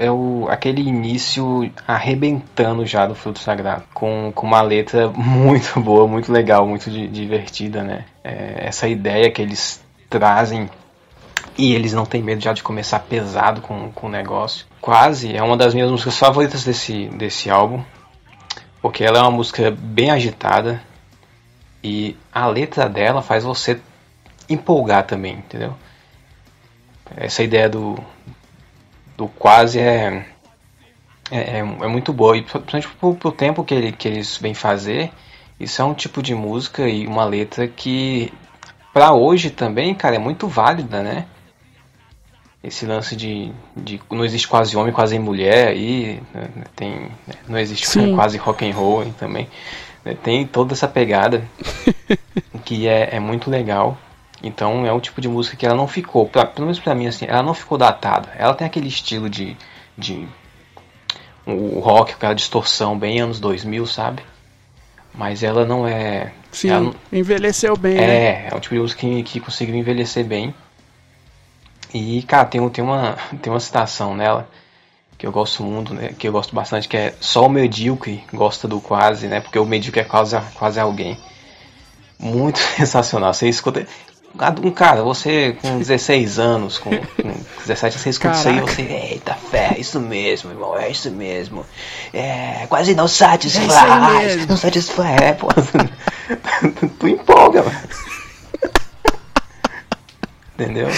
é, 0.00 0.06
é 0.06 0.10
o, 0.10 0.46
aquele 0.48 0.80
início 0.80 1.70
arrebentando 1.86 2.84
já 2.86 3.06
do 3.06 3.14
Fruto 3.14 3.38
Sagrado, 3.38 3.84
com, 3.92 4.32
com 4.34 4.46
uma 4.46 4.62
letra 4.62 5.08
muito 5.14 5.78
boa, 5.80 6.08
muito 6.08 6.32
legal, 6.32 6.66
muito 6.66 6.90
di, 6.90 7.06
divertida, 7.06 7.82
né? 7.82 8.04
É, 8.24 8.66
essa 8.66 8.88
ideia 8.88 9.30
que 9.30 9.40
eles 9.40 9.80
trazem 10.08 10.68
e 11.58 11.74
eles 11.74 11.92
não 11.92 12.04
têm 12.04 12.22
medo 12.22 12.42
já 12.42 12.52
de 12.52 12.62
começar 12.62 13.00
pesado 13.00 13.60
com, 13.60 13.90
com 13.92 14.06
o 14.06 14.10
negócio. 14.10 14.66
Quase 14.80 15.34
é 15.34 15.42
uma 15.42 15.56
das 15.56 15.74
minhas 15.74 15.90
músicas 15.90 16.18
favoritas 16.18 16.64
desse, 16.64 17.06
desse 17.08 17.50
álbum, 17.50 17.82
porque 18.86 19.02
ela 19.02 19.18
é 19.18 19.20
uma 19.20 19.32
música 19.32 19.68
bem 19.72 20.12
agitada, 20.12 20.80
e 21.82 22.16
a 22.32 22.46
letra 22.46 22.88
dela 22.88 23.20
faz 23.20 23.42
você 23.42 23.80
empolgar 24.48 25.04
também, 25.04 25.38
entendeu? 25.38 25.74
Essa 27.16 27.42
ideia 27.42 27.68
do, 27.68 27.98
do 29.16 29.26
quase 29.26 29.80
é, 29.80 30.24
é, 31.32 31.38
é, 31.38 31.58
é 31.58 31.88
muito 31.88 32.12
boa. 32.12 32.36
E 32.36 32.42
principalmente 32.42 32.88
pro, 33.00 33.14
pro 33.16 33.32
tempo 33.32 33.64
que, 33.64 33.74
ele, 33.74 33.90
que 33.90 34.06
eles 34.06 34.36
vêm 34.36 34.54
fazer, 34.54 35.10
isso 35.58 35.82
é 35.82 35.84
um 35.84 35.92
tipo 35.92 36.22
de 36.22 36.32
música 36.32 36.88
e 36.88 37.08
uma 37.08 37.24
letra 37.24 37.66
que 37.66 38.32
para 38.92 39.12
hoje 39.12 39.50
também, 39.50 39.96
cara, 39.96 40.14
é 40.14 40.20
muito 40.20 40.46
válida, 40.46 41.02
né? 41.02 41.26
Esse 42.66 42.84
lance 42.84 43.14
de, 43.14 43.52
de 43.76 44.00
não 44.10 44.24
existe 44.24 44.48
quase 44.48 44.76
homem, 44.76 44.92
quase 44.92 45.16
mulher 45.20 45.68
aí, 45.68 46.20
né? 46.34 46.48
tem, 46.74 47.08
não 47.46 47.56
existe 47.56 47.86
quase 48.12 48.36
rock 48.38 48.68
and 48.68 48.74
roll 48.74 49.04
também. 49.16 49.48
Tem 50.24 50.44
toda 50.44 50.72
essa 50.72 50.88
pegada 50.88 51.46
que 52.64 52.88
é, 52.88 53.14
é 53.14 53.20
muito 53.20 53.48
legal. 53.48 53.96
Então 54.42 54.84
é 54.84 54.92
um 54.92 54.98
tipo 54.98 55.20
de 55.20 55.28
música 55.28 55.56
que 55.56 55.64
ela 55.64 55.76
não 55.76 55.86
ficou, 55.86 56.26
pra, 56.28 56.44
pelo 56.44 56.66
menos 56.66 56.80
pra 56.80 56.92
mim, 56.92 57.06
assim, 57.06 57.24
ela 57.28 57.42
não 57.42 57.54
ficou 57.54 57.78
datada. 57.78 58.30
Ela 58.36 58.52
tem 58.54 58.66
aquele 58.66 58.88
estilo 58.88 59.30
de. 59.30 59.56
de 59.96 60.26
o 61.46 61.78
rock, 61.78 62.14
aquela 62.14 62.34
distorção 62.34 62.98
bem 62.98 63.20
anos 63.20 63.38
2000, 63.38 63.86
sabe? 63.86 64.22
Mas 65.14 65.44
ela 65.44 65.64
não 65.64 65.86
é. 65.86 66.32
Sim, 66.50 66.70
ela, 66.70 66.94
envelheceu 67.12 67.76
bem. 67.76 67.96
É, 67.96 68.06
né? 68.06 68.48
é 68.50 68.54
um 68.54 68.58
tipo 68.58 68.74
de 68.74 68.80
música 68.80 69.00
que, 69.00 69.22
que 69.22 69.40
conseguiu 69.40 69.76
envelhecer 69.76 70.24
bem. 70.24 70.52
E, 71.92 72.22
cara, 72.22 72.44
tem, 72.44 72.66
tem, 72.68 72.84
uma, 72.84 73.16
tem 73.42 73.52
uma 73.52 73.60
citação 73.60 74.14
nela 74.14 74.48
que 75.18 75.26
eu 75.26 75.32
gosto 75.32 75.62
muito, 75.62 75.94
né, 75.94 76.14
que 76.18 76.28
eu 76.28 76.32
gosto 76.32 76.54
bastante, 76.54 76.88
que 76.88 76.96
é 76.96 77.14
só 77.20 77.46
o 77.46 77.48
medíocre 77.48 78.22
gosta 78.32 78.68
do 78.68 78.80
quase, 78.80 79.26
né? 79.26 79.40
Porque 79.40 79.58
o 79.58 79.64
medíocre 79.64 80.00
é 80.00 80.04
quase, 80.04 80.36
quase 80.54 80.78
alguém. 80.78 81.18
Muito 82.18 82.58
sensacional. 82.76 83.32
Você 83.32 83.48
escuta. 83.48 83.86
Um 84.62 84.70
cara, 84.70 85.02
você 85.02 85.56
com 85.62 85.78
16 85.80 86.38
anos, 86.38 86.76
com, 86.76 86.90
com 86.90 87.34
17, 87.60 87.98
você 87.98 88.10
escuta 88.10 88.34
Caraca. 88.34 88.70
isso 88.70 88.80
aí 88.80 88.86
você, 88.86 88.92
eita 88.92 89.34
fé, 89.34 89.72
é 89.74 89.80
isso 89.80 89.98
mesmo, 89.98 90.50
irmão, 90.50 90.76
é 90.78 90.90
isso 90.90 91.10
mesmo. 91.10 91.64
É, 92.12 92.66
quase 92.68 92.94
não 92.94 93.08
satisfaz. 93.08 94.42
É 94.42 94.46
não 94.46 94.58
satisfaz, 94.58 95.22
é, 95.22 95.32
pô. 95.32 95.48
tu 96.98 97.08
empolga, 97.08 97.62
mano. 97.62 97.80
Entendeu? 100.58 100.88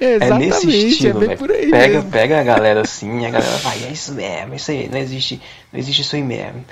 É 0.00 0.34
nesse 0.38 0.68
estilo, 0.68 1.24
é 1.24 1.36
pega, 1.36 1.94
mesmo. 1.94 2.10
pega 2.10 2.40
a 2.40 2.42
galera 2.42 2.80
assim, 2.82 3.26
a 3.26 3.30
galera 3.30 3.56
vai, 3.58 3.84
é 3.84 3.92
isso 3.92 4.12
mesmo, 4.12 4.54
isso 4.54 4.70
aí, 4.70 4.88
não 4.88 4.98
existe, 4.98 5.40
não 5.72 5.78
existe 5.78 6.02
isso 6.02 6.16
aí 6.16 6.22
mesmo. 6.22 6.64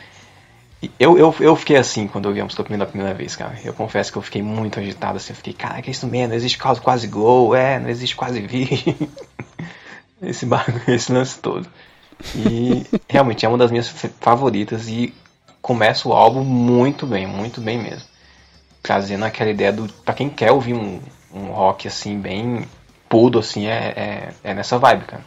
Eu, 1.01 1.19
eu, 1.19 1.35
eu 1.41 1.57
fiquei 1.57 1.77
assim 1.77 2.07
quando 2.07 2.29
eu 2.29 2.35
vi 2.35 2.41
a 2.41 2.45
música 2.45 2.63
pela 2.63 2.87
primeira 2.87 3.15
vez, 3.15 3.35
cara. 3.35 3.59
Eu 3.65 3.73
confesso 3.73 4.13
que 4.13 4.19
eu 4.19 4.23
fiquei 4.23 4.43
muito 4.43 4.79
agitado 4.79 5.17
assim. 5.17 5.33
Eu 5.33 5.37
fiquei, 5.37 5.53
cara, 5.53 5.81
que 5.81 5.89
é 5.89 5.93
isso 5.93 6.07
mesmo? 6.07 6.29
Não 6.29 6.37
existe 6.37 6.59
quase, 6.59 6.81
quase 6.81 7.07
gol, 7.07 7.55
é, 7.55 7.79
não 7.79 7.89
existe 7.89 8.15
quase 8.15 8.41
vi. 8.41 8.69
esse 10.23 10.47
bagulho, 10.47 10.83
esse 10.89 11.13
lance 11.13 11.39
todo. 11.39 11.67
E 12.35 12.85
realmente 13.09 13.45
é 13.45 13.49
uma 13.49 13.59
das 13.59 13.71
minhas 13.71 13.89
favoritas 14.21 14.89
e 14.89 15.15
começa 15.61 16.09
o 16.09 16.13
álbum 16.13 16.45
muito 16.45 17.07
bem, 17.07 17.27
muito 17.27 17.61
bem 17.61 17.79
mesmo. 17.79 18.07
Trazendo 18.83 19.25
aquela 19.25 19.51
ideia 19.51 19.73
do. 19.73 19.89
pra 20.05 20.15
quem 20.15 20.29
quer 20.29 20.53
ouvir 20.53 20.75
um, 20.75 21.01
um 21.33 21.47
rock 21.47 21.89
assim, 21.89 22.19
bem 22.19 22.67
pudo, 23.09 23.39
assim, 23.39 23.67
é, 23.67 23.93
é, 23.97 24.29
é 24.51 24.55
nessa 24.55 24.79
vibe, 24.79 25.05
cara. 25.05 25.25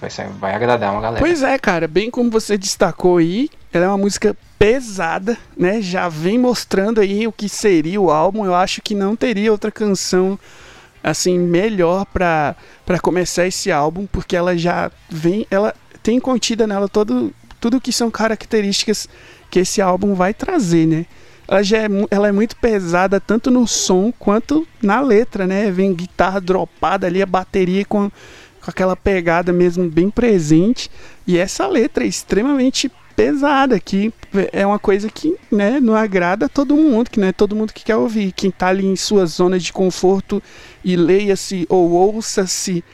Vai, 0.00 0.10
ser, 0.10 0.28
vai 0.28 0.54
agradar 0.54 0.92
uma 0.92 1.00
galera. 1.00 1.24
Pois 1.24 1.42
é, 1.42 1.58
cara, 1.58 1.88
bem 1.88 2.10
como 2.10 2.30
você 2.30 2.56
destacou 2.56 3.16
aí, 3.16 3.50
ela 3.72 3.86
é 3.86 3.88
uma 3.88 3.98
música 3.98 4.36
pesada, 4.58 5.36
né? 5.56 5.80
Já 5.82 6.08
vem 6.08 6.38
mostrando 6.38 7.00
aí 7.00 7.26
o 7.26 7.32
que 7.32 7.48
seria 7.48 8.00
o 8.00 8.10
álbum. 8.10 8.44
Eu 8.44 8.54
acho 8.54 8.80
que 8.80 8.94
não 8.94 9.16
teria 9.16 9.50
outra 9.50 9.70
canção 9.70 10.38
assim 11.02 11.38
melhor 11.38 12.04
para 12.06 12.56
para 12.84 12.98
começar 12.98 13.46
esse 13.46 13.70
álbum, 13.70 14.06
porque 14.06 14.36
ela 14.36 14.56
já 14.56 14.90
vem, 15.08 15.46
ela 15.50 15.74
tem 16.02 16.18
contida 16.18 16.66
nela 16.66 16.88
todo 16.88 17.32
tudo 17.60 17.80
que 17.80 17.92
são 17.92 18.10
características 18.10 19.08
que 19.50 19.60
esse 19.60 19.80
álbum 19.80 20.14
vai 20.14 20.32
trazer, 20.32 20.86
né? 20.86 21.06
Ela 21.48 21.62
já 21.62 21.78
é, 21.78 21.88
ela 22.10 22.28
é 22.28 22.32
muito 22.32 22.54
pesada 22.56 23.18
tanto 23.18 23.50
no 23.50 23.66
som 23.66 24.12
quanto 24.18 24.68
na 24.82 25.00
letra, 25.00 25.46
né? 25.46 25.70
Vem 25.70 25.94
guitarra 25.94 26.40
dropada 26.40 27.06
ali, 27.06 27.22
a 27.22 27.26
bateria 27.26 27.86
com, 27.86 28.10
com 28.10 28.70
aquela 28.70 28.94
pegada 28.94 29.50
mesmo 29.50 29.88
bem 29.88 30.10
presente. 30.10 30.90
E 31.26 31.38
essa 31.38 31.66
letra 31.66 32.04
é 32.04 32.06
extremamente 32.06 32.90
pesada, 33.16 33.80
que 33.80 34.12
é 34.52 34.64
uma 34.64 34.78
coisa 34.78 35.08
que 35.08 35.36
né, 35.50 35.80
não 35.80 35.94
agrada 35.96 36.48
todo 36.48 36.76
mundo, 36.76 37.10
que 37.10 37.18
não 37.18 37.26
é 37.26 37.32
todo 37.32 37.56
mundo 37.56 37.72
que 37.72 37.82
quer 37.82 37.96
ouvir. 37.96 38.30
Quem 38.30 38.50
está 38.50 38.68
ali 38.68 38.86
em 38.86 38.94
sua 38.94 39.26
zona 39.26 39.58
de 39.58 39.72
conforto 39.72 40.40
e 40.84 40.94
leia-se 40.94 41.66
ou 41.68 41.90
ouça-se 41.90 42.84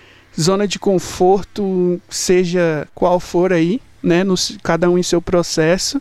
zona 0.40 0.66
de 0.66 0.78
conforto, 0.78 2.00
seja 2.08 2.88
qual 2.94 3.20
for 3.20 3.52
aí, 3.52 3.80
né, 4.02 4.24
no, 4.24 4.34
cada 4.62 4.88
um 4.88 4.96
em 4.96 5.02
seu 5.02 5.20
processo, 5.20 6.00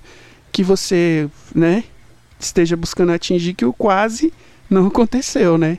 que 0.52 0.64
você, 0.64 1.30
né, 1.54 1.84
esteja 2.46 2.76
buscando 2.76 3.12
atingir 3.12 3.54
que 3.54 3.66
o 3.66 3.74
quase 3.74 4.34
não 4.70 4.88
aconteceu, 4.88 5.58
né? 5.58 5.78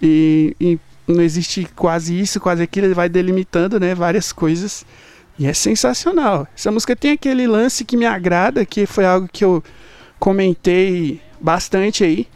E, 0.00 0.56
e 0.60 0.78
não 1.06 1.22
existe 1.22 1.68
quase 1.76 2.18
isso, 2.18 2.40
quase 2.40 2.62
aquilo, 2.62 2.86
ele 2.86 2.94
vai 2.94 3.08
delimitando, 3.08 3.78
né, 3.78 3.94
várias 3.94 4.32
coisas. 4.32 4.84
E 5.38 5.46
é 5.46 5.52
sensacional. 5.54 6.46
Essa 6.56 6.70
música 6.70 6.94
tem 6.94 7.12
aquele 7.12 7.46
lance 7.46 7.84
que 7.84 7.96
me 7.96 8.06
agrada, 8.06 8.64
que 8.64 8.86
foi 8.86 9.04
algo 9.04 9.28
que 9.30 9.44
eu 9.44 9.62
comentei 10.18 11.20
bastante 11.40 12.04
aí 12.04 12.28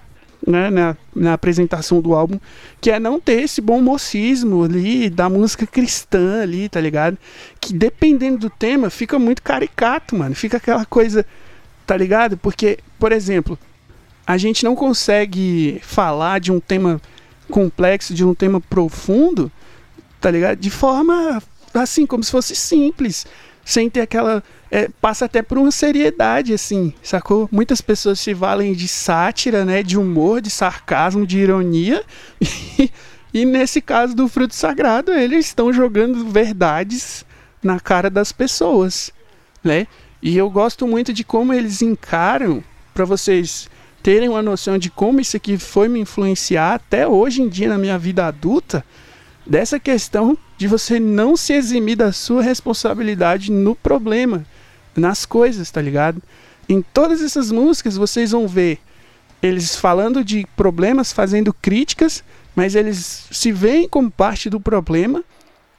né, 0.47 0.71
na, 0.71 0.97
na 1.15 1.33
apresentação 1.35 2.01
do 2.01 2.15
álbum, 2.15 2.39
que 2.81 2.91
é 2.91 2.99
não 2.99 3.21
ter 3.21 3.43
esse 3.43 3.61
bom 3.61 3.81
mocismo 3.81 4.65
ali 4.65 5.09
da 5.09 5.29
música 5.29 5.67
cristã 5.67 6.43
ali, 6.43 6.69
tá 6.69 6.81
ligado? 6.81 7.19
Que 7.61 7.73
dependendo 7.73 8.39
do 8.39 8.51
tema 8.51 8.91
fica 8.91 9.19
muito 9.19 9.43
caricato, 9.43 10.17
mano. 10.17 10.35
Fica 10.35 10.59
aquela 10.59 10.85
coisa, 10.85 11.25
tá 11.87 11.97
ligado? 11.97 12.37
Porque, 12.37 12.79
por 13.05 13.13
exemplo, 13.13 13.59
a 14.27 14.39
gente 14.39 14.65
não 14.65 14.75
consegue 14.75 15.79
falar 15.83 16.41
de 16.41 16.51
um 16.51 16.59
tema 16.59 16.99
complexo, 17.51 18.15
de 18.15 18.25
um 18.25 18.35
tema 18.35 18.63
profundo, 18.63 19.53
tá 20.19 20.31
ligado? 20.31 20.59
De 20.59 20.71
forma 20.71 21.43
assim, 21.75 22.07
como 22.07 22.25
se 22.25 22.31
fosse 22.31 22.57
simples, 22.57 23.27
sem 23.63 23.91
ter 23.91 24.01
aquela. 24.01 24.43
É, 24.71 24.89
passa 25.03 25.27
até 25.27 25.43
por 25.43 25.59
uma 25.59 25.71
seriedade, 25.71 26.55
assim, 26.55 26.95
sacou? 27.03 27.47
Muitas 27.53 27.83
pessoas 27.83 28.19
se 28.21 28.33
valem 28.33 28.73
de 28.73 28.89
sátira, 28.89 29.67
né? 29.67 29.83
De 29.83 29.99
humor, 29.99 30.41
de 30.41 30.49
sarcasmo, 30.49 31.27
de 31.27 31.41
ironia. 31.41 32.03
E, 33.35 33.43
e 33.43 33.45
nesse 33.45 33.83
caso 33.83 34.17
do 34.17 34.29
fruto 34.29 34.55
sagrado, 34.55 35.13
eles 35.13 35.45
estão 35.45 35.71
jogando 35.75 36.27
verdades 36.31 37.23
na 37.63 37.79
cara 37.79 38.09
das 38.09 38.33
pessoas, 38.33 39.11
né? 39.63 39.87
E 40.23 40.39
eu 40.39 40.49
gosto 40.49 40.87
muito 40.89 41.13
de 41.13 41.23
como 41.23 41.53
eles 41.53 41.83
encaram, 41.83 42.65
para 42.95 43.05
vocês 43.05 43.69
terem 44.03 44.29
uma 44.29 44.43
noção 44.43 44.79
de 44.79 44.91
como 44.91 45.21
isso 45.21 45.37
aqui 45.37 45.59
foi 45.59 45.89
me 45.89 46.01
influenciar 46.01 46.75
até 46.75 47.09
hoje 47.09 47.43
em 47.43 47.49
dia 47.49 47.69
na 47.69 47.77
minha 47.77 47.99
vida 47.99 48.27
adulta, 48.27 48.85
dessa 49.47 49.81
questão 49.81 50.39
de 50.57 50.69
você 50.69 51.01
não 51.01 51.37
se 51.37 51.53
eximir 51.53 51.97
da 51.97 52.13
sua 52.13 52.43
responsabilidade 52.43 53.51
no 53.51 53.75
problema, 53.75 54.47
nas 54.97 55.27
coisas, 55.27 55.71
tá 55.71 55.81
ligado? 55.81 56.23
Em 56.69 56.81
todas 56.81 57.21
essas 57.21 57.51
músicas 57.51 57.97
vocês 57.97 58.31
vão 58.31 58.47
ver 58.47 58.79
eles 59.43 59.77
falando 59.77 60.25
de 60.25 60.47
problemas, 60.57 61.13
fazendo 61.13 61.53
críticas, 61.53 62.25
mas 62.55 62.75
eles 62.75 63.27
se 63.31 63.53
veem 63.53 63.89
como 63.89 64.11
parte 64.11 64.49
do 64.49 64.61
problema 64.61 65.23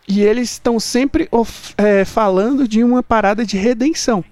e 0.08 0.22
eles 0.22 0.52
estão 0.52 0.80
sempre 0.80 1.28
é, 1.78 2.06
falando 2.06 2.68
de 2.68 2.84
uma 2.84 3.02
parada 3.02 3.46
de 3.46 3.58
redenção, 3.58 4.24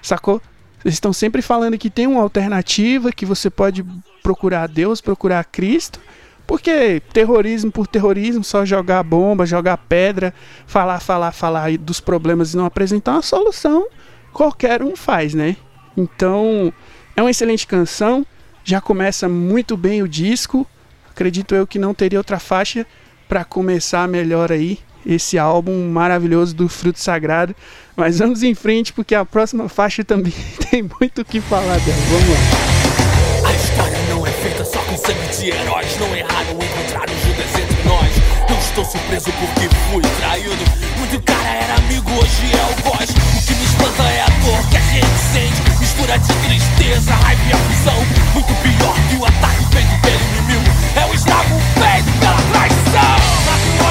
sacou? 0.00 0.40
Eles 0.84 0.94
estão 0.94 1.12
sempre 1.12 1.42
falando 1.42 1.78
que 1.78 1.90
tem 1.90 2.06
uma 2.06 2.22
alternativa, 2.22 3.12
que 3.12 3.26
você 3.26 3.50
pode 3.50 3.84
procurar 4.22 4.68
Deus, 4.68 5.00
procurar 5.00 5.44
Cristo. 5.44 6.00
Porque 6.46 7.02
terrorismo 7.12 7.70
por 7.70 7.86
terrorismo, 7.86 8.42
só 8.42 8.64
jogar 8.64 9.02
bomba, 9.02 9.44
jogar 9.44 9.76
pedra, 9.76 10.32
falar, 10.66 10.98
falar, 10.98 11.32
falar 11.32 11.76
dos 11.76 12.00
problemas 12.00 12.54
e 12.54 12.56
não 12.56 12.64
apresentar 12.64 13.12
uma 13.12 13.22
solução, 13.22 13.86
qualquer 14.32 14.82
um 14.82 14.96
faz, 14.96 15.34
né? 15.34 15.56
Então, 15.94 16.72
é 17.14 17.20
uma 17.20 17.30
excelente 17.30 17.66
canção, 17.66 18.24
já 18.64 18.80
começa 18.80 19.28
muito 19.28 19.76
bem 19.76 20.02
o 20.02 20.08
disco. 20.08 20.66
Acredito 21.10 21.54
eu 21.54 21.66
que 21.66 21.78
não 21.78 21.92
teria 21.92 22.18
outra 22.18 22.38
faixa 22.38 22.86
para 23.28 23.44
começar 23.44 24.08
melhor 24.08 24.50
aí 24.50 24.78
esse 25.08 25.38
álbum 25.38 25.88
maravilhoso 25.90 26.54
do 26.54 26.68
Fruto 26.68 27.00
Sagrado. 27.00 27.56
Mas 27.96 28.18
vamos 28.18 28.42
em 28.42 28.54
frente 28.54 28.92
porque 28.92 29.14
a 29.14 29.24
próxima 29.24 29.68
faixa 29.68 30.04
também 30.04 30.34
tem 30.70 30.82
muito 30.82 31.22
o 31.22 31.24
que 31.24 31.40
falar 31.40 31.78
dela. 31.80 31.98
Vamos 32.10 32.28
lá. 32.28 33.48
A 33.48 33.52
história 33.54 33.98
não 34.10 34.26
é 34.26 34.30
feita 34.30 34.64
só 34.64 34.78
com 34.80 34.96
sangue 34.98 35.36
de 35.36 35.48
heróis. 35.48 35.96
Não 35.98 36.14
é 36.14 36.20
raro 36.20 36.50
encontrar 36.52 37.08
um 37.08 37.26
Judas 37.26 37.54
entre 37.58 37.88
nós. 37.88 38.12
Não 38.50 38.58
estou 38.58 38.84
surpreso 38.84 39.32
porque 39.32 39.74
fui 39.90 40.02
traído. 40.20 40.64
Muito 40.98 41.20
cara 41.22 41.48
era 41.48 41.74
amigo, 41.76 42.10
hoje 42.12 42.52
é 42.52 42.62
o 42.62 42.90
voz. 42.90 43.10
O 43.10 43.46
que 43.46 43.54
me 43.54 43.64
espanta 43.64 44.02
é 44.02 44.20
a 44.20 44.26
dor 44.26 44.70
que 44.70 44.76
a 44.76 44.80
gente 44.80 45.18
sente. 45.32 45.80
Mistura 45.80 46.18
de 46.18 46.34
tristeza, 46.46 47.14
raiva 47.14 47.42
e 47.48 47.52
aflição. 47.52 47.98
Muito 48.34 48.52
pior 48.62 48.94
que 49.08 49.16
o 49.16 49.24
ataque 49.24 49.64
feito 49.72 50.02
pelo 50.02 50.22
inimigo. 50.36 50.70
É 50.94 51.10
o 51.10 51.14
estrago 51.14 51.58
feito 51.80 52.18
pela 52.20 52.42
traição. 52.52 53.87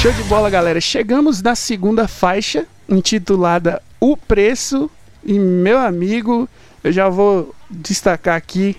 Show 0.00 0.12
de 0.14 0.22
bola, 0.22 0.48
galera. 0.48 0.80
Chegamos 0.80 1.42
na 1.42 1.54
segunda 1.54 2.08
faixa, 2.08 2.66
intitulada 2.88 3.82
O 4.00 4.16
Preço. 4.16 4.90
E, 5.22 5.38
meu 5.38 5.76
amigo, 5.76 6.48
eu 6.82 6.90
já 6.90 7.10
vou 7.10 7.54
destacar 7.68 8.34
aqui 8.34 8.78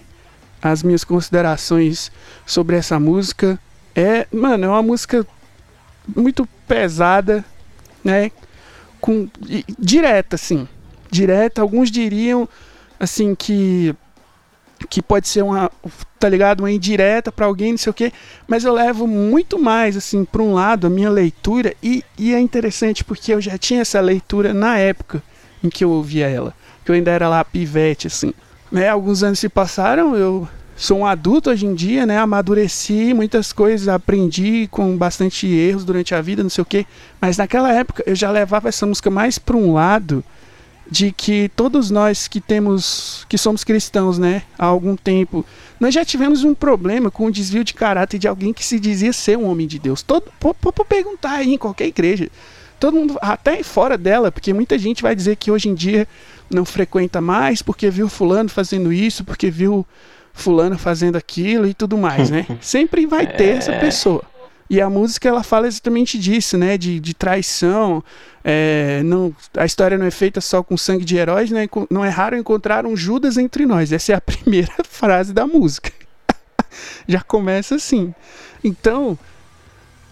as 0.60 0.82
minhas 0.82 1.04
considerações 1.04 2.12
sobre 2.44 2.76
essa 2.76 3.00
música. 3.00 3.60
É, 3.96 4.26
mano, 4.32 4.66
é 4.66 4.68
uma 4.68 4.82
música 4.82 5.24
muito 6.08 6.50
pesada, 6.68 7.46
né? 8.04 8.32
Com 9.00 9.30
direta 9.78 10.38
assim, 10.38 10.68
direta. 11.12 11.62
Alguns 11.62 11.92
diriam 11.92 12.50
assim 13.00 13.36
que 13.36 13.96
que 14.88 15.02
pode 15.02 15.28
ser 15.28 15.44
uma, 15.44 15.72
tá 16.20 16.30
ligado, 16.30 16.62
uma 16.62 16.72
indireta 16.72 17.32
para 17.32 17.46
alguém, 17.46 17.72
não 17.72 17.78
sei 17.78 17.90
o 17.90 17.94
quê, 17.94 18.12
mas 18.48 18.64
eu 18.64 18.74
levo 18.74 19.08
muito 19.08 19.60
mais 19.60 19.98
assim 19.98 20.24
para 20.26 20.42
um 20.42 20.54
lado 20.54 20.88
a 20.88 20.90
minha 20.90 21.10
leitura 21.10 21.74
e, 21.82 22.04
e 22.18 22.34
é 22.34 22.40
interessante 22.40 23.04
porque 23.04 23.34
eu 23.34 23.42
já 23.42 23.58
tinha 23.58 23.82
essa 23.82 24.00
leitura 24.00 24.54
na 24.54 24.78
época 24.78 25.22
em 25.64 25.70
que 25.70 25.84
eu 25.84 25.90
ouvia 25.90 26.28
ela, 26.28 26.54
que 26.84 26.92
eu 26.92 26.96
ainda 26.96 27.12
era 27.12 27.30
lá 27.30 27.44
pivete 27.44 28.08
assim. 28.08 28.34
Né, 28.72 28.88
alguns 28.88 29.22
anos 29.22 29.40
se 29.40 29.50
passaram, 29.50 30.16
eu 30.16 30.48
sou 30.76 31.00
um 31.00 31.06
adulto 31.06 31.50
hoje 31.50 31.66
em 31.66 31.76
dia, 31.76 32.06
né? 32.06 32.18
Amadureci, 32.18 33.14
muitas 33.14 33.54
coisas 33.54 33.88
aprendi 33.88 34.68
com 34.72 34.98
bastante 34.98 35.46
erros 35.46 35.84
durante 35.84 36.16
a 36.16 36.22
vida, 36.22 36.42
não 36.42 36.50
sei 36.50 36.62
o 36.62 36.66
quê. 36.66 36.86
Mas 37.20 37.38
naquela 37.38 37.72
época 37.72 38.02
eu 38.06 38.16
já 38.16 38.32
levava 38.32 38.70
essa 38.70 38.86
música 38.86 39.10
mais 39.10 39.38
para 39.38 39.56
um 39.58 39.74
lado 39.74 40.24
de 40.92 41.10
que 41.14 41.50
todos 41.56 41.90
nós 41.90 42.28
que 42.28 42.42
temos, 42.42 43.26
que 43.30 43.38
somos 43.38 43.64
cristãos, 43.64 44.20
né, 44.20 44.44
há 44.60 44.66
algum 44.66 44.98
tempo, 44.98 45.46
nós 45.80 45.94
já 45.94 46.04
tivemos 46.04 46.44
um 46.44 46.54
problema 46.54 47.10
com 47.10 47.28
o 47.28 47.32
desvio 47.32 47.64
de 47.64 47.74
caráter 47.74 48.20
de 48.20 48.28
alguém 48.28 48.52
que 48.52 48.64
se 48.64 48.78
dizia 48.78 49.14
ser 49.14 49.38
um 49.38 49.50
homem 49.50 49.66
de 49.66 49.80
Deus. 49.80 50.02
Todo, 50.02 50.26
pode 50.38 50.58
perguntar 50.90 51.36
aí 51.36 51.54
em 51.54 51.58
qualquer 51.58 51.88
igreja, 51.88 52.30
todo 52.78 52.98
mundo, 52.98 53.18
até 53.22 53.64
fora 53.64 53.98
dela, 53.98 54.34
porque 54.34 54.54
muita 54.54 54.78
gente 54.78 55.02
vai 55.02 55.16
dizer 55.16 55.38
que 55.38 55.50
hoje 55.50 55.70
em 55.70 55.74
dia 55.74 56.06
não 56.50 56.66
frequenta 56.66 57.22
mais 57.22 57.62
porque 57.62 57.90
viu 57.90 58.10
fulano 58.10 58.50
fazendo 58.50 58.92
isso, 58.92 59.24
porque 59.24 59.50
viu 59.50 59.88
fulano 60.34 60.78
fazendo 60.78 61.16
aquilo 61.16 61.68
e 61.68 61.74
tudo 61.74 61.98
mais, 61.98 62.30
né? 62.30 62.46
Sempre 62.60 63.06
vai 63.06 63.26
ter 63.26 63.58
essa 63.58 63.72
é. 63.72 63.80
pessoa. 63.80 64.24
E 64.70 64.80
a 64.80 64.90
música 64.90 65.28
ela 65.28 65.44
fala 65.44 65.68
exatamente 65.68 66.18
disso, 66.18 66.58
né? 66.58 66.78
De, 66.78 67.00
de 67.00 67.14
traição. 67.14 68.04
É, 68.44 69.04
não, 69.04 69.36
a 69.56 69.66
história 69.66 69.98
não 69.98 70.06
é 70.06 70.12
feita 70.12 70.42
só 70.42 70.64
com 70.64 70.76
sangue 70.76 71.06
de 71.06 71.16
heróis, 71.16 71.52
né? 71.52 71.68
Não 71.90 72.04
é 72.04 72.10
raro 72.10 72.36
encontrar 72.36 72.86
um 72.86 72.96
Judas 72.96 73.38
entre 73.38 73.66
nós. 73.66 73.92
Essa 73.92 74.14
é 74.14 74.16
a 74.16 74.22
primeira 74.22 74.74
frase 74.84 75.34
da 75.34 75.46
música. 75.46 75.92
Já 77.08 77.22
começa 77.22 77.76
assim. 77.76 78.14
Então, 78.64 79.18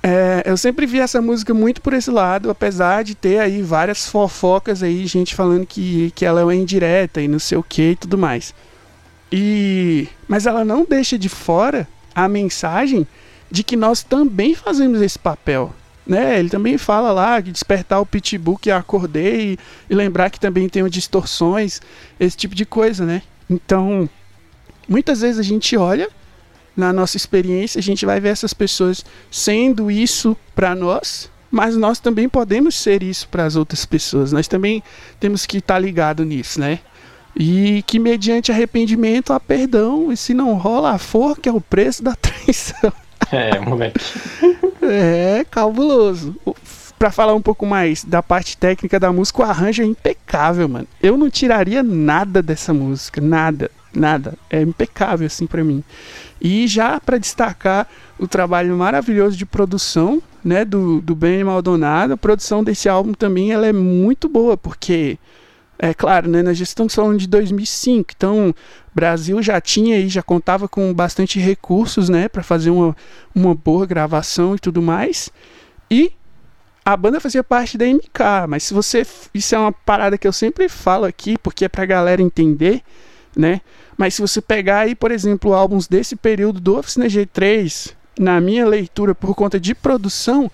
é, 0.01 0.43
eu 0.45 0.55
sempre 0.55 0.85
vi 0.85 0.99
essa 0.99 1.21
música 1.21 1.53
muito 1.53 1.81
por 1.81 1.93
esse 1.93 2.09
lado, 2.09 2.49
apesar 2.49 3.03
de 3.03 3.15
ter 3.15 3.39
aí 3.39 3.61
várias 3.61 4.07
fofocas 4.07 4.81
aí, 4.81 5.05
gente 5.05 5.35
falando 5.35 5.65
que, 5.65 6.11
que 6.11 6.25
ela 6.25 6.41
é 6.51 6.55
indireta 6.55 7.21
e 7.21 7.27
não 7.27 7.39
sei 7.39 7.57
o 7.57 7.63
que 7.63 7.91
e 7.91 7.95
tudo 7.95 8.17
mais. 8.17 8.53
E, 9.31 10.07
mas 10.27 10.45
ela 10.45 10.63
não 10.63 10.85
deixa 10.85 11.17
de 11.17 11.29
fora 11.29 11.87
a 12.15 12.27
mensagem 12.27 13.05
de 13.51 13.63
que 13.63 13.75
nós 13.75 14.03
também 14.03 14.55
fazemos 14.55 15.01
esse 15.01 15.19
papel. 15.19 15.73
Né? 16.09 16.39
Ele 16.39 16.49
também 16.49 16.75
fala 16.75 17.11
lá 17.11 17.39
que 17.39 17.51
despertar 17.51 17.99
o 17.99 18.05
pitbull 18.05 18.57
que 18.57 18.71
acordei 18.71 19.53
e, 19.53 19.59
e 19.91 19.93
lembrar 19.93 20.31
que 20.31 20.39
também 20.39 20.67
tem 20.67 20.83
distorções, 20.89 21.79
esse 22.19 22.35
tipo 22.35 22.55
de 22.55 22.65
coisa, 22.65 23.05
né? 23.05 23.21
Então, 23.47 24.09
muitas 24.87 25.21
vezes 25.21 25.37
a 25.37 25.43
gente 25.43 25.77
olha 25.77 26.09
na 26.75 26.91
nossa 26.91 27.15
experiência, 27.15 27.77
a 27.77 27.83
gente 27.83 28.07
vai 28.07 28.19
ver 28.19 28.29
essas 28.29 28.55
pessoas 28.55 29.05
sendo 29.29 29.91
isso 29.91 30.35
para 30.55 30.73
nós, 30.73 31.29
mas 31.51 31.77
nós 31.77 31.99
também 31.99 32.27
podemos 32.27 32.73
ser 32.73 33.03
isso 33.03 33.27
para 33.29 33.45
as 33.45 33.55
outras 33.55 33.85
pessoas. 33.85 34.31
Nós 34.31 34.47
também 34.47 34.81
temos 35.19 35.45
que 35.45 35.57
estar 35.57 35.75
tá 35.75 35.79
ligado 35.79 36.25
nisso, 36.25 36.59
né? 36.59 36.79
E 37.35 37.83
que 37.85 37.99
mediante 37.99 38.51
arrependimento 38.51 39.31
há 39.31 39.39
perdão, 39.39 40.11
e 40.11 40.17
se 40.17 40.33
não 40.33 40.55
rola 40.55 40.89
a 40.89 40.97
forca 40.97 41.51
é 41.51 41.53
o 41.53 41.61
preço 41.61 42.01
da 42.01 42.15
traição. 42.17 42.91
É, 43.31 43.59
moleque. 43.59 43.99
É, 44.89 45.45
cabuloso. 45.49 46.35
Pra 46.97 47.11
falar 47.11 47.33
um 47.33 47.41
pouco 47.41 47.65
mais 47.65 48.03
da 48.03 48.21
parte 48.21 48.57
técnica 48.57 48.99
da 48.99 49.11
música, 49.11 49.41
o 49.41 49.45
arranjo 49.45 49.81
é 49.81 49.85
impecável, 49.85 50.67
mano. 50.67 50.87
Eu 51.01 51.17
não 51.17 51.29
tiraria 51.29 51.81
nada 51.81 52.41
dessa 52.41 52.73
música, 52.73 53.21
nada, 53.21 53.71
nada. 53.93 54.33
É 54.49 54.61
impecável 54.61 55.25
assim 55.25 55.47
para 55.47 55.63
mim. 55.63 55.81
E 56.41 56.67
já 56.67 56.99
para 56.99 57.17
destacar 57.17 57.87
o 58.17 58.27
trabalho 58.27 58.75
maravilhoso 58.75 59.37
de 59.37 59.45
produção, 59.45 60.21
né, 60.43 60.65
do, 60.65 61.01
do 61.01 61.15
Ben 61.15 61.43
Maldonado, 61.43 62.13
a 62.13 62.17
produção 62.17 62.63
desse 62.63 62.87
álbum 62.89 63.13
também 63.13 63.51
ela 63.51 63.67
é 63.67 63.73
muito 63.73 64.27
boa, 64.27 64.57
porque 64.57 65.17
é 65.81 65.93
claro, 65.93 66.29
né, 66.29 66.43
nós 66.43 66.59
estamos 66.59 66.93
falando 66.93 67.17
de 67.17 67.25
2005, 67.25 68.11
então 68.15 68.49
o 68.49 68.55
Brasil 68.93 69.41
já 69.41 69.61
tinha 69.61 69.97
e 69.97 70.09
já 70.09 70.21
contava 70.21 70.67
com 70.67 70.93
bastante 70.93 71.39
recursos, 71.39 72.09
né, 72.09 72.27
para 72.27 72.43
fazer 72.43 72.69
uma, 72.69 72.95
uma 73.33 73.55
boa 73.55 73.85
gravação 73.85 74.55
e 74.55 74.59
tudo 74.59 74.81
mais. 74.81 75.29
E 75.89 76.11
a 76.83 76.97
banda 76.97 77.21
fazia 77.21 77.43
parte 77.43 77.77
da 77.77 77.85
MK, 77.85 78.47
mas 78.49 78.63
se 78.63 78.73
você 78.73 79.05
isso 79.33 79.55
é 79.55 79.57
uma 79.57 79.71
parada 79.71 80.17
que 80.17 80.27
eu 80.27 80.33
sempre 80.33 80.67
falo 80.67 81.05
aqui, 81.05 81.37
porque 81.37 81.63
é 81.63 81.69
pra 81.69 81.85
galera 81.85 82.21
entender, 82.21 82.81
né? 83.35 83.61
Mas 83.97 84.15
se 84.15 84.21
você 84.21 84.41
pegar 84.41 84.79
aí, 84.79 84.95
por 84.95 85.11
exemplo, 85.11 85.53
álbuns 85.53 85.87
desse 85.87 86.15
período 86.15 86.59
do 86.59 86.77
Oficina 86.77 87.05
G3, 87.05 87.93
na 88.19 88.41
minha 88.41 88.65
leitura, 88.65 89.15
por 89.15 89.33
conta 89.33 89.59
de 89.59 89.73
produção, 89.73 90.51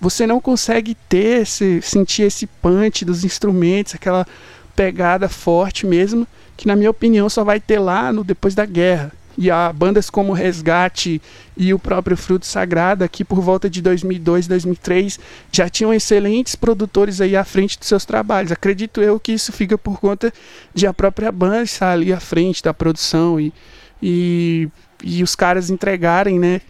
você 0.00 0.26
não 0.26 0.40
consegue 0.40 0.96
ter 1.08 1.42
esse, 1.42 1.80
sentir 1.80 2.22
esse 2.22 2.46
punch 2.46 3.04
dos 3.04 3.24
instrumentos, 3.24 3.94
aquela 3.94 4.26
pegada 4.74 5.28
forte 5.28 5.86
mesmo, 5.86 6.26
que 6.56 6.66
na 6.66 6.76
minha 6.76 6.90
opinião 6.90 7.28
só 7.28 7.44
vai 7.44 7.60
ter 7.60 7.78
lá 7.78 8.12
no 8.12 8.24
depois 8.24 8.54
da 8.54 8.64
guerra. 8.64 9.12
E 9.36 9.50
há 9.50 9.72
bandas 9.72 10.08
como 10.08 10.32
Resgate 10.32 11.20
e 11.56 11.74
o 11.74 11.78
próprio 11.78 12.16
Fruto 12.16 12.46
Sagrado, 12.46 13.02
aqui 13.02 13.24
por 13.24 13.40
volta 13.40 13.68
de 13.68 13.82
2002, 13.82 14.46
2003, 14.46 15.18
já 15.50 15.68
tinham 15.68 15.92
excelentes 15.92 16.54
produtores 16.54 17.20
aí 17.20 17.36
à 17.36 17.44
frente 17.44 17.78
dos 17.78 17.88
seus 17.88 18.04
trabalhos. 18.04 18.52
Acredito 18.52 19.02
eu 19.02 19.18
que 19.18 19.32
isso 19.32 19.52
fica 19.52 19.76
por 19.76 19.98
conta 19.98 20.32
de 20.72 20.86
a 20.86 20.94
própria 20.94 21.32
banda 21.32 21.62
estar 21.62 21.92
ali 21.92 22.12
à 22.12 22.20
frente 22.20 22.62
da 22.62 22.72
produção 22.72 23.40
e, 23.40 23.52
e, 24.00 24.68
e 25.02 25.22
os 25.22 25.34
caras 25.34 25.68
entregarem 25.68 26.38
né, 26.38 26.60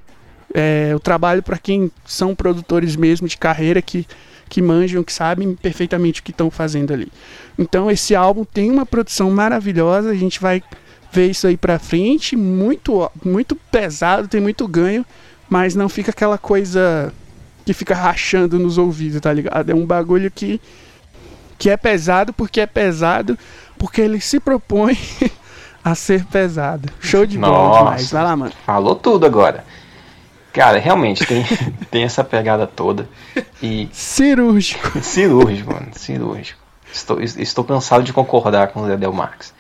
é, 0.55 0.93
o 0.95 1.01
trabalho 1.01 1.43
para 1.43 1.59
quem 1.59 1.91
são 2.07 2.35
produtores 2.35 2.97
mesmo 2.97 3.29
de 3.29 3.37
carreira 3.37 3.83
que, 3.83 4.07
que 4.49 4.63
manjam, 4.63 5.03
que 5.03 5.13
sabem 5.13 5.55
perfeitamente 5.55 6.21
o 6.21 6.25
que 6.25 6.31
estão 6.31 6.51
fazendo 6.51 6.93
ali. 6.93 7.11
Então 7.59 7.91
esse 7.91 8.15
álbum 8.15 8.45
tem 8.45 8.71
uma 8.71 8.87
produção 8.87 9.31
maravilhosa, 9.31 10.11
a 10.11 10.15
gente 10.15 10.41
vai 10.41 10.63
ver 11.13 11.31
isso 11.31 11.47
aí 11.47 11.57
pra 11.57 11.79
frente, 11.79 12.37
muito, 12.37 13.11
muito 13.25 13.55
pesado, 13.71 14.29
tem 14.29 14.41
muito 14.41 14.67
ganho, 14.67 15.07
mas 15.49 15.75
não 15.75 15.89
fica 15.89 16.11
aquela 16.11 16.37
coisa 16.37 17.13
que 17.65 17.73
fica 17.73 17.95
rachando 17.95 18.59
nos 18.59 18.77
ouvidos, 18.79 19.21
tá 19.21 19.33
ligado? 19.33 19.71
É 19.71 19.75
um 19.75 19.87
bagulho 19.87 20.31
que, 20.31 20.61
que 21.59 21.71
é 21.71 21.77
pesado 21.77 22.33
porque 22.33 22.61
é 22.61 22.67
pesado, 22.67 23.39
porque 23.79 24.01
ele 24.01 24.21
se 24.21 24.41
propõe 24.41 24.99
a 25.83 25.95
ser 25.95 26.25
pesado. 26.27 26.89
Show 27.01 27.25
de 27.25 27.39
bola 27.39 27.79
demais. 27.79 28.11
Vai 28.11 28.25
lá, 28.25 28.37
mano. 28.37 28.53
Falou 28.67 28.95
tudo 28.95 29.25
agora. 29.25 29.65
Cara, 30.55 30.79
realmente 30.79 31.27
tem, 31.27 31.45
tem 31.91 32.05
essa 32.05 32.23
pegada 32.23 32.65
toda. 32.65 33.09
E. 33.61 33.89
Cirúrgico. 33.93 34.99
cirúrgico, 35.03 35.73
mano. 35.73 35.89
Cirúrgico. 35.93 36.61
Estou, 36.91 37.21
estou 37.21 37.65
cansado 37.65 38.05
de 38.05 38.13
concordar 38.13 38.69
com 38.69 38.81
o 38.83 38.87
Zé 38.87 38.97
Del 38.97 39.13
Marques. 39.13 39.53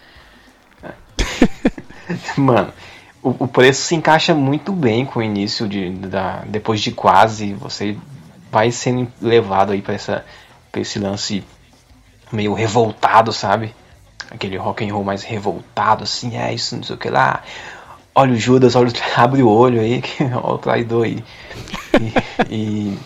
Mano, 2.36 2.72
o, 3.20 3.30
o, 3.40 3.48
preço 3.48 3.82
se 3.82 3.94
encaixa 3.94 4.34
muito 4.34 4.70
bem 4.70 5.04
com 5.04 5.18
o 5.18 5.22
início 5.22 5.66
de 5.66 5.90
da, 5.90 6.42
depois 6.46 6.80
de 6.80 6.92
quase 6.92 7.52
você 7.54 7.96
vai 8.52 8.70
sendo 8.70 9.10
levado 9.20 9.72
aí 9.72 9.82
para 9.82 9.94
essa 9.94 10.24
pra 10.70 10.80
esse 10.80 10.98
lance 10.98 11.42
meio 12.30 12.52
revoltado, 12.52 13.32
sabe? 13.32 13.74
Aquele 14.30 14.56
rock 14.56 14.84
and 14.84 14.92
roll 14.92 15.02
mais 15.02 15.24
revoltado 15.24 16.04
assim, 16.04 16.36
é 16.36 16.52
isso, 16.52 16.76
não 16.76 16.82
sei 16.84 16.94
o 16.94 16.98
que 16.98 17.08
lá. 17.08 17.42
Olha 18.14 18.32
o 18.32 18.36
Judas, 18.36 18.76
olha, 18.76 18.92
abre 19.16 19.42
o 19.42 19.48
olho 19.48 19.80
aí, 19.80 20.02
olha 20.20 20.38
o 20.54 20.58
traidor 20.58 21.04
aí. 21.04 21.24
E, 22.48 22.54
e, 22.54 22.98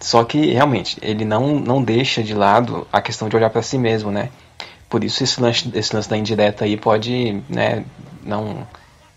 só 0.00 0.24
que 0.24 0.52
realmente 0.52 0.96
ele 1.02 1.24
não 1.24 1.58
não 1.58 1.82
deixa 1.82 2.22
de 2.22 2.32
lado 2.32 2.86
a 2.92 3.00
questão 3.00 3.28
de 3.28 3.36
olhar 3.36 3.50
para 3.50 3.62
si 3.62 3.76
mesmo, 3.76 4.10
né? 4.10 4.30
Por 4.88 5.04
isso 5.04 5.22
esse 5.22 5.40
lance, 5.40 5.70
esse 5.74 5.94
lance 5.94 6.08
da 6.08 6.16
indireta 6.16 6.64
aí 6.64 6.76
pode, 6.76 7.42
né, 7.48 7.84
não 8.22 8.66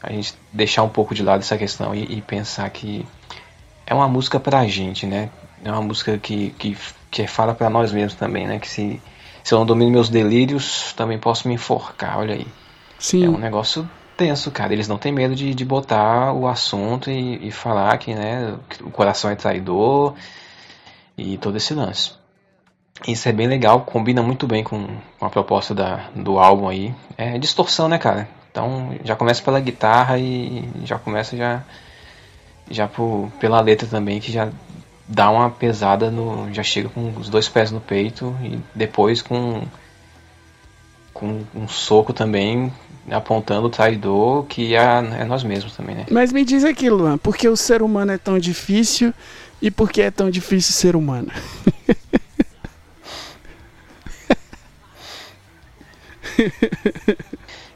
a 0.03 0.11
gente 0.11 0.33
deixar 0.51 0.83
um 0.83 0.89
pouco 0.89 1.15
de 1.15 1.23
lado 1.23 1.41
essa 1.41 1.57
questão 1.57 1.95
e, 1.95 2.17
e 2.17 2.21
pensar 2.21 2.69
que 2.69 3.05
é 3.85 3.93
uma 3.93 4.07
música 4.07 4.39
pra 4.39 4.65
gente, 4.67 5.05
né? 5.05 5.29
É 5.63 5.71
uma 5.71 5.81
música 5.81 6.17
que, 6.17 6.49
que, 6.57 6.75
que 7.09 7.27
fala 7.27 7.53
para 7.53 7.69
nós 7.69 7.91
mesmos 7.91 8.15
também, 8.15 8.47
né? 8.47 8.59
Que 8.59 8.67
se, 8.67 9.01
se 9.43 9.53
eu 9.53 9.59
não 9.59 9.65
domino 9.65 9.91
meus 9.91 10.09
delírios, 10.09 10.91
também 10.93 11.19
posso 11.19 11.47
me 11.47 11.53
enforcar, 11.53 12.17
olha 12.17 12.33
aí. 12.35 12.47
Sim. 12.97 13.25
É 13.25 13.29
um 13.29 13.37
negócio 13.37 13.87
tenso, 14.21 14.51
cara. 14.51 14.71
Eles 14.71 14.87
não 14.87 14.99
têm 14.99 15.11
medo 15.11 15.33
de, 15.33 15.55
de 15.55 15.65
botar 15.65 16.31
o 16.31 16.47
assunto 16.47 17.09
e, 17.09 17.47
e 17.47 17.51
falar 17.51 17.97
que, 17.97 18.13
né, 18.13 18.55
o 18.81 18.91
coração 18.91 19.31
é 19.31 19.35
traidor 19.35 20.13
e 21.17 21.39
todo 21.39 21.57
esse 21.57 21.73
lance. 21.73 22.11
Isso 23.07 23.27
é 23.27 23.31
bem 23.31 23.47
legal, 23.47 23.81
combina 23.81 24.21
muito 24.21 24.45
bem 24.45 24.63
com, 24.63 24.87
com 25.17 25.25
a 25.25 25.29
proposta 25.29 25.73
da, 25.73 26.07
do 26.15 26.37
álbum 26.37 26.67
aí. 26.67 26.93
É 27.17 27.39
distorção, 27.39 27.89
né, 27.89 27.97
cara? 27.97 28.29
Então 28.51 28.95
já 29.03 29.15
começa 29.15 29.41
pela 29.41 29.59
guitarra 29.59 30.19
e 30.19 30.69
já 30.83 30.99
começa 30.99 31.35
já 31.35 31.63
já 32.69 32.87
por, 32.87 33.29
pela 33.39 33.59
letra 33.59 33.87
também 33.87 34.19
que 34.19 34.31
já 34.31 34.49
dá 35.07 35.31
uma 35.31 35.49
pesada 35.49 36.11
no 36.11 36.53
já 36.53 36.61
chega 36.61 36.89
com 36.89 37.11
os 37.17 37.27
dois 37.27 37.49
pés 37.49 37.71
no 37.71 37.81
peito 37.81 38.35
e 38.43 38.59
depois 38.75 39.21
com 39.21 39.63
com 41.13 41.43
um 41.55 41.67
soco 41.67 42.13
também 42.13 42.71
apontando 43.11 43.67
o 43.67 43.69
traidor 43.69 44.45
que 44.45 44.75
é, 44.75 44.81
é 45.19 45.25
nós 45.25 45.43
mesmos 45.43 45.75
também, 45.75 45.95
né? 45.95 46.05
Mas 46.09 46.31
me 46.31 46.45
diz 46.45 46.63
aqui, 46.63 46.89
Luan, 46.89 47.17
por 47.17 47.35
que 47.35 47.49
o 47.49 47.57
ser 47.57 47.81
humano 47.81 48.11
é 48.11 48.17
tão 48.17 48.39
difícil 48.39 49.13
e 49.61 49.69
por 49.69 49.91
que 49.91 50.01
é 50.01 50.09
tão 50.09 50.29
difícil 50.29 50.73
ser 50.73 50.95
humano? 50.95 51.27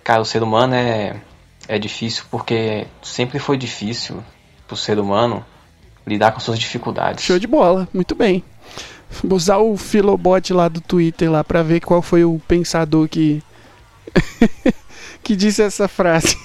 Cara, 0.04 0.22
o 0.22 0.26
ser 0.26 0.42
humano 0.44 0.74
é, 0.74 1.16
é 1.68 1.78
difícil 1.78 2.24
porque 2.32 2.88
sempre 3.02 3.40
foi 3.40 3.58
difícil 3.58 4.24
pro 4.68 4.78
ser 4.78 5.00
humano 5.00 5.46
lidar 6.06 6.32
com 6.32 6.40
suas 6.40 6.60
dificuldades. 6.60 7.24
Show 7.24 7.40
de 7.40 7.48
bola, 7.48 7.88
muito 7.94 8.16
bem. 8.16 8.44
Vou 9.24 9.38
usar 9.38 9.58
o 9.58 9.78
Filobot 9.78 10.54
lá 10.54 10.68
do 10.68 10.82
Twitter 10.82 11.32
lá 11.32 11.44
para 11.44 11.64
ver 11.64 11.80
qual 11.80 12.02
foi 12.02 12.24
o 12.26 12.40
pensador 12.48 13.08
que 13.08 13.42
que 15.26 15.36
disse 15.36 15.64
essa 15.64 15.88
frase. 15.88 16.38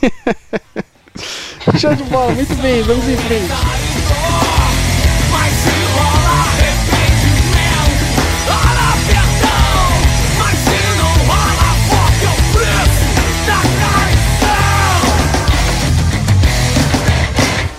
Show 1.78 1.94
de 1.94 2.02
bola, 2.04 2.32
muito 2.32 2.54
bem, 2.56 2.82
vamos 2.82 3.06
em 3.06 3.16
frente. 3.16 3.52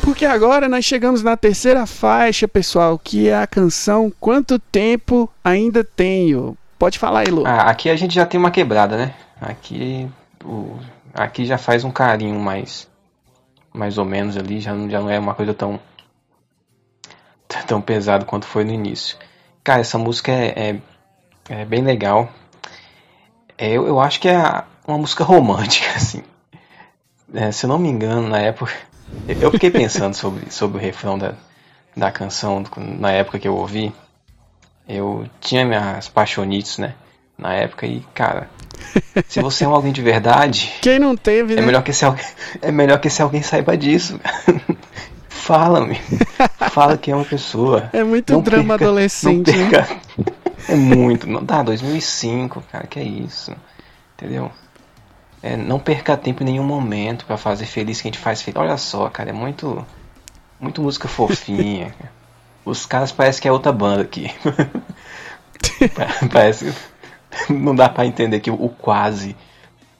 Porque 0.04 0.24
agora 0.24 0.70
nós 0.70 0.86
chegamos 0.86 1.24
na 1.24 1.36
terceira 1.36 1.88
faixa, 1.88 2.48
pessoal, 2.48 3.00
que 3.04 3.28
é 3.28 3.36
a 3.36 3.48
canção 3.48 4.14
Quanto 4.20 4.60
Tempo 4.60 5.28
Ainda 5.44 5.84
Tenho. 5.84 6.56
Pode 6.78 7.00
falar 7.00 7.28
Lu. 7.28 7.44
Ah, 7.48 7.72
aqui 7.72 7.90
a 7.90 7.96
gente 7.96 8.14
já 8.14 8.24
tem 8.24 8.40
uma 8.40 8.52
quebrada, 8.52 8.96
né? 8.98 9.16
Aqui, 9.42 10.08
o, 10.44 10.80
aqui 11.14 11.46
já 11.46 11.58
faz 11.58 11.84
um 11.84 11.92
carinho 11.92 12.40
mais, 12.40 12.88
mais 13.74 13.98
ou 13.98 14.06
menos 14.06 14.38
ali, 14.38 14.60
já 14.60 14.74
não, 14.74 14.90
já 14.90 15.00
não 15.00 15.10
é 15.10 15.20
uma 15.20 15.36
coisa 15.36 15.54
tão, 15.54 15.80
tão 17.68 17.82
pesado 17.82 18.26
quanto 18.26 18.46
foi 18.46 18.64
no 18.64 18.72
início. 18.72 19.18
Cara, 19.64 19.82
essa 19.82 19.98
música 19.98 20.32
é, 20.32 20.70
é, 20.70 20.82
é 21.50 21.66
bem 21.66 21.82
legal. 21.82 22.30
É, 23.58 23.70
eu, 23.70 23.88
eu 23.88 24.00
acho 24.00 24.20
que 24.20 24.28
é 24.28 24.64
uma 24.88 24.98
música 24.98 25.24
romântica, 25.26 25.96
assim. 25.96 26.24
É, 27.34 27.52
se 27.52 27.66
não 27.66 27.78
me 27.78 27.88
engano, 27.88 28.28
na 28.28 28.40
época 28.40 28.74
eu 29.28 29.52
fiquei 29.52 29.70
pensando 29.70 30.14
sobre, 30.14 30.52
sobre 30.52 30.78
o 30.78 30.82
refrão 30.82 31.18
da, 31.18 31.34
da 31.96 32.12
canção 32.12 32.64
na 32.78 33.12
época 33.12 33.40
que 33.40 33.48
eu 33.48 33.56
ouvi. 33.56 33.94
Eu 34.88 35.30
tinha 35.40 35.66
minhas 35.66 36.10
paixonites, 36.10 36.78
né? 36.78 36.96
Na 37.38 37.54
época 37.54 37.86
e, 37.86 38.02
cara, 38.14 38.50
se 39.28 39.42
você 39.42 39.64
é 39.64 39.68
um 39.68 39.74
alguém 39.74 39.92
de 39.92 40.02
verdade. 40.02 40.74
Quem 40.82 41.00
não 41.00 41.16
teve, 41.16 41.54
é 41.54 41.58
né? 41.58 41.62
Melhor 41.66 41.84
que 41.84 41.92
esse, 41.92 42.06
é 42.62 42.72
melhor 42.72 43.00
que 43.00 43.08
esse 43.08 43.22
alguém 43.22 43.42
saiba 43.42 43.78
disso. 43.78 44.20
Fala-me. 45.30 46.00
Fala 46.72 46.98
que 46.98 47.12
é 47.12 47.16
uma 47.16 47.26
pessoa. 47.26 47.90
É 47.94 48.04
muito 48.04 48.34
não 48.34 48.42
drama 48.42 48.78
perca, 48.78 48.86
adolescente. 48.86 49.52
Não 49.52 49.70
perca. 49.70 49.94
Né? 50.18 50.26
É 50.70 50.76
muito. 50.76 51.28
Não 51.28 51.44
dá, 51.44 51.64
2005, 51.64 52.64
cara, 52.72 52.86
que 52.86 53.00
é 53.00 53.04
isso. 53.04 53.52
Entendeu? 54.16 54.52
É, 55.42 55.58
não 55.58 55.80
perca 55.80 56.16
tempo 56.16 56.44
em 56.44 56.46
nenhum 56.46 56.64
momento 56.64 57.26
para 57.26 57.38
fazer 57.38 57.66
feliz 57.66 58.00
que 58.00 58.08
a 58.08 58.12
gente 58.12 58.20
faz 58.20 58.42
feliz. 58.42 58.62
Olha 58.62 58.78
só, 58.78 59.10
cara, 59.10 59.32
é 59.32 59.34
muito. 59.34 59.86
Muito 60.60 60.82
música 60.82 61.08
fofinha. 61.08 61.94
Os 62.64 62.86
caras 62.86 63.12
parecem 63.12 63.42
que 63.42 63.48
é 63.48 63.52
outra 63.52 63.72
banda 63.72 64.04
aqui. 64.04 64.32
Parece. 66.32 66.72
Não 67.50 67.76
dá 67.76 67.90
para 67.90 68.06
entender 68.06 68.40
que 68.40 68.52
o 68.52 68.70
quase. 68.70 69.36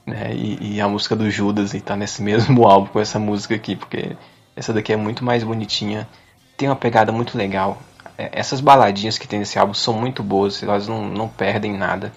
Né, 0.04 0.34
e, 0.34 0.74
e, 0.74 0.80
a 0.80 0.88
música 0.88 1.14
do 1.14 1.30
Judas 1.30 1.74
e 1.74 1.80
tá 1.80 1.94
nesse 1.94 2.22
mesmo 2.22 2.64
álbum 2.66 2.88
com 2.88 3.00
essa 3.00 3.20
música 3.20 3.54
aqui, 3.54 3.76
porque 3.76 4.16
essa 4.56 4.72
daqui 4.72 4.92
é 4.92 4.96
muito 4.96 5.24
mais 5.24 5.44
bonitinha. 5.44 6.08
Tem 6.56 6.68
uma 6.68 6.76
pegada 6.76 7.12
muito 7.12 7.38
legal. 7.38 7.80
É, 8.18 8.30
essas 8.32 8.60
baladinhas 8.60 9.16
que 9.16 9.28
tem 9.28 9.38
nesse 9.38 9.58
álbum 9.58 9.74
são 9.74 9.94
muito 9.94 10.22
boas, 10.22 10.62
elas 10.62 10.88
não, 10.88 11.06
não 11.06 11.28
perdem 11.28 11.76
nada. 11.76 12.12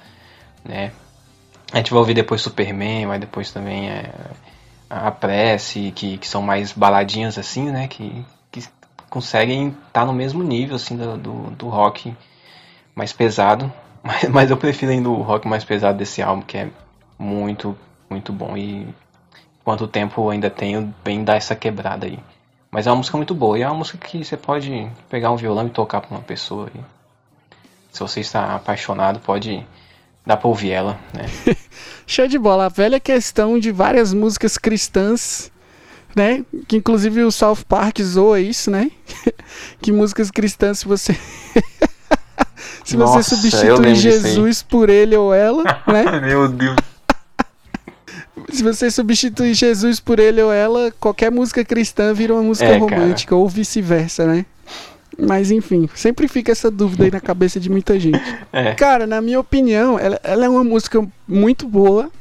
Né? 0.63 0.91
A 1.71 1.77
gente 1.77 1.91
vai 1.91 1.99
ouvir 1.99 2.13
depois 2.13 2.41
Superman, 2.41 3.07
vai 3.07 3.19
depois 3.19 3.51
também 3.51 3.89
é, 3.89 4.11
a 4.89 5.11
Prece, 5.11 5.91
que, 5.95 6.17
que 6.17 6.27
são 6.27 6.41
mais 6.41 6.71
baladinhas 6.71 7.37
assim, 7.37 7.69
né? 7.71 7.87
Que, 7.87 8.25
que 8.51 8.63
conseguem 9.09 9.69
estar 9.69 10.01
tá 10.01 10.05
no 10.05 10.13
mesmo 10.13 10.43
nível 10.43 10.75
assim 10.75 10.97
do, 10.97 11.17
do, 11.17 11.33
do 11.51 11.69
rock 11.69 12.15
mais 12.93 13.11
pesado. 13.13 13.71
Mas, 14.31 14.51
eu 14.51 14.57
prefiro 14.57 14.91
ainda 14.91 15.09
o 15.09 15.21
rock 15.21 15.47
mais 15.47 15.63
pesado 15.63 15.97
desse 15.97 16.21
álbum, 16.21 16.43
que 16.43 16.57
é 16.57 16.69
muito 17.17 17.75
muito 18.09 18.31
bom. 18.31 18.55
E 18.55 18.87
quanto 19.63 19.87
tempo 19.87 20.29
ainda 20.29 20.49
tenho, 20.49 20.93
bem 21.03 21.23
dar 21.23 21.35
essa 21.35 21.55
quebrada 21.55 22.05
aí. 22.05 22.19
Mas 22.69 22.85
é 22.85 22.91
uma 22.91 22.97
música 22.97 23.17
muito 23.17 23.33
boa 23.33 23.57
e 23.57 23.63
é 23.63 23.67
uma 23.67 23.77
música 23.77 23.97
que 23.97 24.23
você 24.23 24.37
pode 24.37 24.87
pegar 25.09 25.31
um 25.31 25.35
violão 25.35 25.65
e 25.65 25.69
tocar 25.69 26.01
pra 26.01 26.15
uma 26.15 26.21
pessoa. 26.21 26.69
E 26.75 26.79
se 27.91 27.99
você 27.99 28.19
está 28.19 28.55
apaixonado, 28.55 29.19
pode 29.19 29.65
dar 30.25 30.37
pra 30.37 30.47
ouvir 30.47 30.71
ela, 30.71 30.99
né? 31.13 31.25
Show 32.05 32.27
de 32.27 32.37
bola. 32.37 32.65
A 32.65 32.69
velha 32.69 32.99
questão 32.99 33.57
de 33.57 33.71
várias 33.71 34.13
músicas 34.13 34.57
cristãs, 34.57 35.51
né? 36.15 36.45
Que 36.67 36.77
inclusive 36.77 37.23
o 37.23 37.31
South 37.31 37.63
Park 37.67 38.01
zoa 38.01 38.39
isso, 38.39 38.69
né? 38.69 38.91
que 39.81 39.91
músicas 39.91 40.29
cristãs, 40.29 40.79
se 40.79 40.87
você. 40.87 41.17
se 42.85 42.95
Nossa, 42.95 43.21
você 43.23 43.33
eu 43.33 43.37
substitui 43.37 43.69
lembro 43.71 43.93
disso 43.93 44.07
aí. 44.07 44.33
Jesus 44.33 44.63
por 44.63 44.89
ele 44.89 45.15
ou 45.17 45.33
ela, 45.33 45.63
né? 45.87 46.21
Meu 46.23 46.47
Deus. 46.47 46.75
Se 48.51 48.61
você 48.63 48.91
substituir 48.91 49.53
Jesus 49.53 49.99
por 49.99 50.19
ele 50.19 50.41
ou 50.41 50.53
ela, 50.53 50.93
qualquer 50.99 51.31
música 51.31 51.65
cristã 51.65 52.13
vira 52.13 52.33
uma 52.33 52.43
música 52.43 52.67
É, 52.69 52.79
cara. 52.79 52.95
romântica, 52.95 53.35
ou 53.35 53.49
vice-versa, 53.49 54.25
né? 54.25 54.45
Mas 55.17 55.49
enfim, 55.49 55.89
sempre 55.95 56.27
fica 56.27 56.51
essa 56.51 56.69
dúvida 56.69 57.05
aí 57.05 57.11
na 57.11 57.21
cabeça 57.21 57.59
de 57.59 57.69
muita 57.69 57.99
gente. 57.99 58.21
É. 58.51 58.73
Cara, 58.75 59.07
na 59.07 59.21
minha 59.21 59.39
opinião, 59.39 59.97
ela, 59.97 60.19
ela 60.23 60.45
é 60.45 60.49
uma 60.49 60.63
música 60.63 61.05
muito 61.27 61.67
boa, 61.67 62.11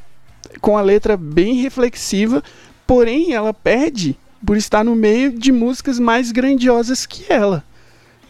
com 0.61 0.77
a 0.77 0.81
letra 0.81 1.15
bem 1.17 1.55
reflexiva, 1.61 2.41
porém 2.87 3.33
ela 3.33 3.53
perde 3.53 4.17
por 4.45 4.55
estar 4.57 4.83
no 4.83 4.95
meio 4.95 5.31
de 5.31 5.51
músicas 5.51 5.99
mais 5.99 6.31
grandiosas 6.31 7.05
que 7.05 7.25
ela. 7.31 7.63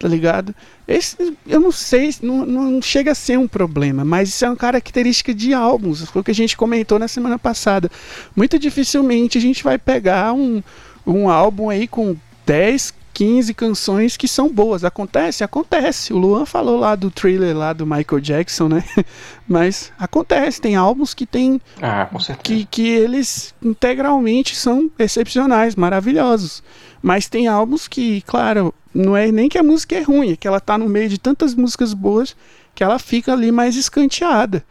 Tá 0.05 0.09
ligado? 0.09 0.53
Esse, 0.87 1.35
eu 1.47 1.59
não 1.59 1.71
sei, 1.71 2.13
não, 2.21 2.45
não 2.45 2.79
chega 2.79 3.13
a 3.13 3.15
ser 3.15 3.39
um 3.39 3.47
problema, 3.47 4.05
mas 4.05 4.29
isso 4.29 4.45
é 4.45 4.47
uma 4.47 4.55
característica 4.55 5.33
de 5.33 5.51
álbuns, 5.51 6.03
foi 6.03 6.21
o 6.21 6.23
que 6.23 6.29
a 6.29 6.35
gente 6.35 6.55
comentou 6.55 6.99
na 6.99 7.07
semana 7.07 7.39
passada. 7.39 7.89
Muito 8.35 8.59
dificilmente 8.59 9.39
a 9.39 9.41
gente 9.41 9.63
vai 9.63 9.79
pegar 9.79 10.31
um, 10.31 10.61
um 11.07 11.27
álbum 11.27 11.71
aí 11.71 11.87
com 11.87 12.15
10, 12.45 12.93
15 13.15 13.53
canções 13.55 14.15
que 14.15 14.27
são 14.27 14.47
boas. 14.47 14.83
Acontece? 14.83 15.43
Acontece. 15.43 16.13
O 16.13 16.19
Luan 16.19 16.45
falou 16.45 16.77
lá 16.79 16.93
do 16.93 17.09
thriller 17.09 17.57
lá 17.57 17.73
do 17.73 17.83
Michael 17.83 18.19
Jackson, 18.21 18.67
né? 18.67 18.83
Mas 19.49 19.91
acontece, 19.97 20.61
tem 20.61 20.75
álbuns 20.75 21.15
que 21.15 21.25
tem 21.25 21.59
Ah, 21.81 22.07
que, 22.43 22.65
que 22.65 22.87
eles 22.87 23.55
integralmente 23.59 24.55
são 24.55 24.91
excepcionais, 24.99 25.75
maravilhosos. 25.75 26.61
Mas 27.05 27.29
tem 27.29 27.47
álbuns 27.47 27.87
que, 27.87 28.21
claro, 28.21 28.73
não 28.91 29.15
é 29.15 29.31
nem 29.31 29.47
que 29.47 29.59
a 29.59 29.63
música 29.63 29.95
é 29.95 30.01
ruim, 30.01 30.31
é 30.31 30.35
que 30.35 30.47
ela 30.47 30.59
tá 30.59 30.75
no 30.75 30.89
meio 30.89 31.07
de 31.07 31.19
tantas 31.19 31.53
músicas 31.53 31.93
boas 31.93 32.35
que 32.73 32.83
ela 32.83 32.97
fica 32.97 33.31
ali 33.31 33.51
mais 33.51 33.75
escanteada. 33.75 34.65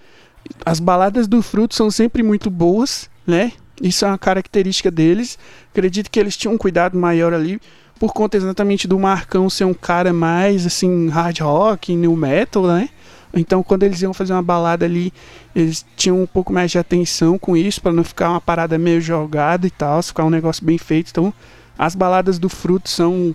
As 0.66 0.80
baladas 0.80 1.28
do 1.28 1.40
Fruto 1.40 1.76
são 1.76 1.92
sempre 1.92 2.24
muito 2.24 2.50
boas, 2.50 3.08
né? 3.24 3.52
Isso 3.80 4.04
é 4.04 4.08
uma 4.08 4.18
característica 4.18 4.90
deles. 4.90 5.38
Acredito 5.70 6.10
que 6.10 6.18
eles 6.18 6.36
tinham 6.36 6.54
um 6.54 6.58
cuidado 6.58 6.98
maior 6.98 7.32
ali 7.32 7.60
por 8.00 8.12
conta 8.12 8.36
exatamente 8.36 8.88
do 8.88 8.98
Marcão 8.98 9.48
ser 9.48 9.66
um 9.66 9.72
cara 9.72 10.12
mais 10.12 10.66
assim 10.66 11.08
hard 11.10 11.38
rock, 11.38 11.94
new 11.94 12.16
metal, 12.16 12.64
né? 12.64 12.88
Então, 13.32 13.62
quando 13.62 13.84
eles 13.84 14.02
iam 14.02 14.12
fazer 14.12 14.32
uma 14.32 14.42
balada 14.42 14.84
ali, 14.84 15.12
eles 15.54 15.86
tinham 15.94 16.20
um 16.20 16.26
pouco 16.26 16.52
mais 16.52 16.72
de 16.72 16.78
atenção 16.78 17.38
com 17.38 17.56
isso, 17.56 17.80
para 17.80 17.92
não 17.92 18.02
ficar 18.02 18.30
uma 18.30 18.40
parada 18.40 18.76
meio 18.76 19.00
jogada 19.00 19.68
e 19.68 19.70
tal, 19.70 20.02
ficar 20.02 20.24
um 20.24 20.30
negócio 20.30 20.64
bem 20.64 20.78
feito. 20.78 21.10
Então, 21.10 21.32
as 21.78 21.94
baladas 21.94 22.38
do 22.38 22.48
Fruto 22.48 22.88
são 22.88 23.34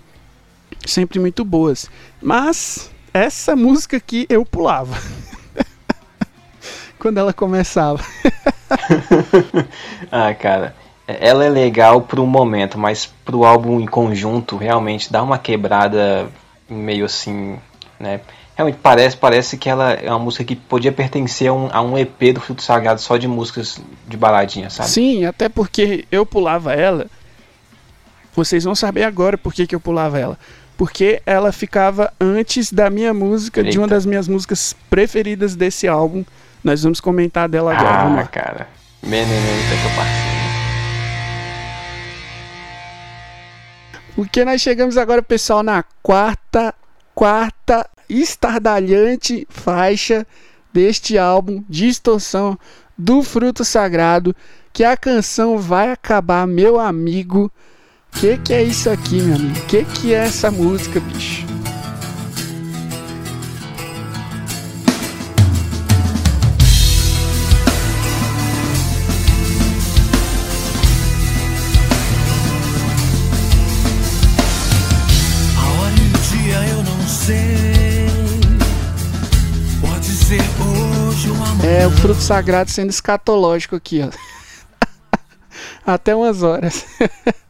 sempre 0.86 1.18
muito 1.18 1.44
boas. 1.44 1.90
Mas 2.20 2.90
essa 3.12 3.54
música 3.56 3.96
aqui 3.96 4.26
eu 4.28 4.44
pulava. 4.44 4.96
quando 7.00 7.18
ela 7.18 7.32
começava. 7.32 8.04
Ah, 10.12 10.32
cara, 10.32 10.76
ela 11.06 11.44
é 11.44 11.48
legal 11.48 12.02
pro 12.02 12.24
momento, 12.24 12.78
mas 12.78 13.06
pro 13.24 13.44
álbum 13.44 13.80
em 13.80 13.86
conjunto 13.86 14.56
realmente 14.56 15.12
dá 15.12 15.22
uma 15.22 15.38
quebrada 15.38 16.28
meio 16.68 17.04
assim, 17.04 17.58
né? 17.98 18.20
Realmente 18.54 18.78
parece, 18.80 19.16
parece 19.16 19.56
que 19.56 19.68
ela 19.68 19.92
é 19.92 20.08
uma 20.08 20.20
música 20.20 20.44
que 20.44 20.54
podia 20.54 20.92
pertencer 20.92 21.48
a 21.48 21.52
um, 21.52 21.68
a 21.72 21.80
um 21.80 21.98
EP 21.98 22.32
do 22.34 22.40
Fruto 22.40 22.62
Sagrado 22.62 23.00
só 23.00 23.16
de 23.16 23.26
músicas 23.26 23.80
de 24.06 24.16
baladinha, 24.16 24.70
sabe? 24.70 24.88
Sim, 24.88 25.24
até 25.24 25.48
porque 25.48 26.04
eu 26.12 26.24
pulava 26.24 26.72
ela. 26.74 27.06
Vocês 28.44 28.64
vão 28.64 28.74
saber 28.74 29.04
agora 29.04 29.36
por 29.36 29.52
que, 29.52 29.66
que 29.66 29.74
eu 29.74 29.80
pulava 29.80 30.18
ela. 30.18 30.38
Porque 30.78 31.20
ela 31.26 31.52
ficava 31.52 32.10
antes 32.18 32.72
da 32.72 32.88
minha 32.88 33.12
música, 33.12 33.62
de 33.62 33.76
uma 33.78 33.84
Eita. 33.84 33.94
das 33.96 34.06
minhas 34.06 34.26
músicas 34.26 34.74
preferidas 34.88 35.54
desse 35.54 35.86
álbum. 35.86 36.24
Nós 36.64 36.82
vamos 36.82 37.00
comentar 37.00 37.48
dela 37.50 37.74
agora. 37.76 38.04
vamos 38.04 38.18
Ah, 38.18 38.22
lá. 38.22 38.26
cara. 38.28 38.68
Menenita 39.02 39.36
que 39.36 39.84
eu 39.86 39.96
passei. 39.96 40.40
Porque 44.14 44.44
nós 44.44 44.60
chegamos 44.60 44.96
agora, 44.96 45.22
pessoal, 45.22 45.62
na 45.62 45.84
quarta, 46.02 46.74
quarta 47.14 47.88
estardalhante 48.08 49.46
faixa 49.50 50.26
deste 50.72 51.16
álbum, 51.18 51.62
Distorção 51.68 52.58
do 52.96 53.22
Fruto 53.22 53.64
Sagrado, 53.64 54.34
que 54.72 54.84
a 54.84 54.96
canção 54.96 55.58
vai 55.58 55.90
acabar, 55.92 56.46
meu 56.46 56.78
amigo. 56.78 57.50
Que 58.12 58.36
que 58.38 58.52
é 58.52 58.62
isso 58.62 58.90
aqui, 58.90 59.20
meu 59.22 59.36
amigo? 59.36 59.66
Que 59.66 59.84
que 59.84 60.14
é 60.14 60.18
essa 60.18 60.50
música, 60.50 61.00
bicho? 61.00 61.46
A 75.56 75.80
hora 75.80 75.94
e 75.94 76.06
o 76.06 76.18
dia 76.30 76.68
eu 76.68 76.82
não 76.82 77.08
sei. 77.08 78.08
Pode 79.80 80.06
ser 80.06 80.40
hoje 80.60 81.30
amanhã. 81.30 81.80
É 81.80 81.86
o 81.86 81.90
fruto 81.90 82.20
sagrado 82.20 82.70
sendo 82.70 82.90
escatológico 82.90 83.76
aqui, 83.76 84.02
ó. 84.02 84.10
Até 85.86 86.14
umas 86.14 86.42
horas. 86.42 86.84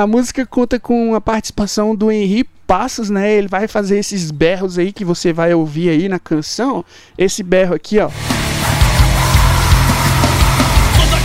A 0.00 0.06
música 0.06 0.46
conta 0.46 0.80
com 0.80 1.14
a 1.14 1.20
participação 1.20 1.94
do 1.94 2.10
Henri 2.10 2.42
Passos, 2.66 3.10
né? 3.10 3.34
Ele 3.34 3.48
vai 3.48 3.68
fazer 3.68 3.98
esses 3.98 4.30
berros 4.30 4.78
aí 4.78 4.94
que 4.94 5.04
você 5.04 5.30
vai 5.30 5.52
ouvir 5.52 5.90
aí 5.90 6.08
na 6.08 6.18
canção. 6.18 6.82
Esse 7.18 7.42
berro 7.42 7.74
aqui, 7.74 7.98
ó. 7.98 8.08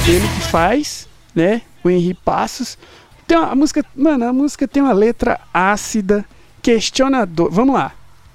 Ele 0.05 0.27
que 0.27 0.41
faz, 0.51 1.07
né? 1.33 1.61
O 1.85 1.89
Henri 1.89 2.15
Passos. 2.15 2.77
Tem 3.25 3.37
uma 3.37 3.47
a 3.51 3.55
música, 3.55 3.81
mano, 3.95 4.25
a 4.25 4.33
música 4.33 4.67
tem 4.67 4.83
uma 4.83 4.91
letra 4.91 5.39
ácida, 5.53 6.25
questionador. 6.61 7.49
Vamos 7.49 7.75
lá. 7.75 7.93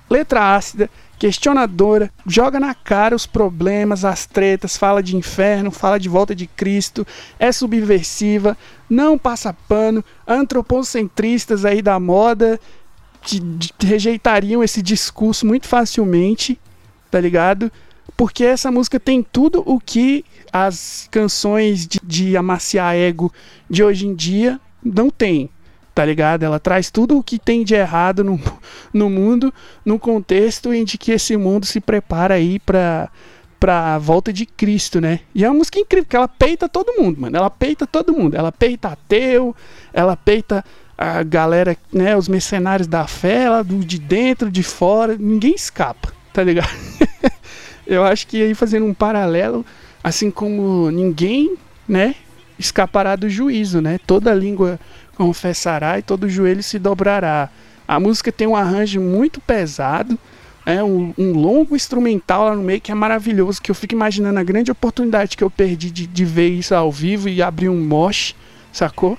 Letra 0.08 0.56
ácida, 0.56 0.88
questionadora, 1.20 2.10
joga 2.26 2.58
na 2.58 2.74
cara 2.74 3.14
os 3.14 3.26
problemas, 3.26 4.06
as 4.06 4.24
tretas, 4.24 4.78
fala 4.78 5.02
de 5.02 5.14
inferno, 5.14 5.70
fala 5.70 6.00
de 6.00 6.08
volta 6.08 6.34
de 6.34 6.46
Cristo, 6.46 7.06
é 7.38 7.52
subversiva, 7.52 8.56
não 8.88 9.18
passa 9.18 9.52
pano, 9.68 10.02
antropocentristas 10.26 11.66
aí 11.66 11.82
da 11.82 12.00
moda 12.00 12.58
que 13.20 13.38
de- 13.38 13.70
rejeitariam 13.82 14.64
esse 14.64 14.80
discurso 14.80 15.44
muito 15.44 15.68
facilmente, 15.68 16.58
tá 17.10 17.20
ligado? 17.20 17.70
Porque 18.16 18.42
essa 18.42 18.70
música 18.70 18.98
tem 18.98 19.22
tudo 19.22 19.62
o 19.66 19.78
que 19.78 20.24
as 20.50 21.06
canções 21.10 21.86
de, 21.86 22.00
de 22.02 22.34
amaciar 22.34 22.94
ego 22.96 23.30
de 23.68 23.84
hoje 23.84 24.06
em 24.06 24.14
dia 24.14 24.58
não 24.82 25.10
tem, 25.10 25.50
tá 26.00 26.06
ligado? 26.06 26.44
Ela 26.44 26.58
traz 26.58 26.90
tudo 26.90 27.18
o 27.18 27.22
que 27.22 27.38
tem 27.38 27.62
de 27.62 27.74
errado 27.74 28.24
no, 28.24 28.40
no 28.90 29.10
mundo, 29.10 29.52
num 29.84 29.98
contexto 29.98 30.72
em 30.72 30.82
que 30.86 31.12
esse 31.12 31.36
mundo 31.36 31.66
se 31.66 31.78
prepara 31.78 32.36
aí 32.36 32.58
pra, 32.58 33.10
pra 33.58 33.98
volta 33.98 34.32
de 34.32 34.46
Cristo, 34.46 34.98
né? 34.98 35.20
E 35.34 35.44
é 35.44 35.48
uma 35.50 35.58
música 35.58 35.78
incrível, 35.78 36.06
porque 36.06 36.16
ela 36.16 36.26
peita 36.26 36.70
todo 36.70 36.94
mundo, 36.98 37.20
mano. 37.20 37.36
Ela 37.36 37.50
peita 37.50 37.86
todo 37.86 38.14
mundo. 38.14 38.34
Ela 38.34 38.50
peita 38.50 38.88
ateu, 38.88 39.54
ela 39.92 40.16
peita 40.16 40.64
a 40.96 41.22
galera, 41.22 41.76
né? 41.92 42.16
Os 42.16 42.28
mercenários 42.28 42.88
da 42.88 43.06
fé, 43.06 43.42
ela 43.42 43.62
do 43.62 43.84
de 43.84 43.98
dentro, 43.98 44.50
de 44.50 44.62
fora, 44.62 45.18
ninguém 45.18 45.52
escapa, 45.54 46.14
tá 46.32 46.42
ligado? 46.42 46.70
Eu 47.86 48.04
acho 48.04 48.26
que 48.26 48.42
aí 48.42 48.54
fazendo 48.54 48.86
um 48.86 48.94
paralelo, 48.94 49.66
assim 50.02 50.30
como 50.30 50.90
ninguém, 50.90 51.58
né, 51.86 52.14
escapará 52.60 53.16
do 53.16 53.28
juízo, 53.28 53.80
né? 53.80 53.98
Toda 54.06 54.34
língua 54.34 54.78
confessará 55.20 55.98
e 55.98 56.02
todo 56.02 56.30
joelho 56.30 56.62
se 56.62 56.78
dobrará. 56.78 57.50
A 57.86 58.00
música 58.00 58.32
tem 58.32 58.46
um 58.46 58.56
arranjo 58.56 59.02
muito 59.02 59.38
pesado, 59.38 60.18
é 60.64 60.82
um, 60.82 61.12
um 61.18 61.32
longo 61.32 61.76
instrumental 61.76 62.46
lá 62.46 62.56
no 62.56 62.62
meio 62.62 62.80
que 62.80 62.90
é 62.90 62.94
maravilhoso, 62.94 63.60
que 63.60 63.70
eu 63.70 63.74
fico 63.74 63.92
imaginando 63.92 64.40
a 64.40 64.42
grande 64.42 64.70
oportunidade 64.70 65.36
que 65.36 65.44
eu 65.44 65.50
perdi 65.50 65.90
de, 65.90 66.06
de 66.06 66.24
ver 66.24 66.48
isso 66.48 66.74
ao 66.74 66.90
vivo 66.90 67.28
e 67.28 67.42
abrir 67.42 67.68
um 67.68 67.84
mosh, 67.86 68.34
sacou? 68.72 69.18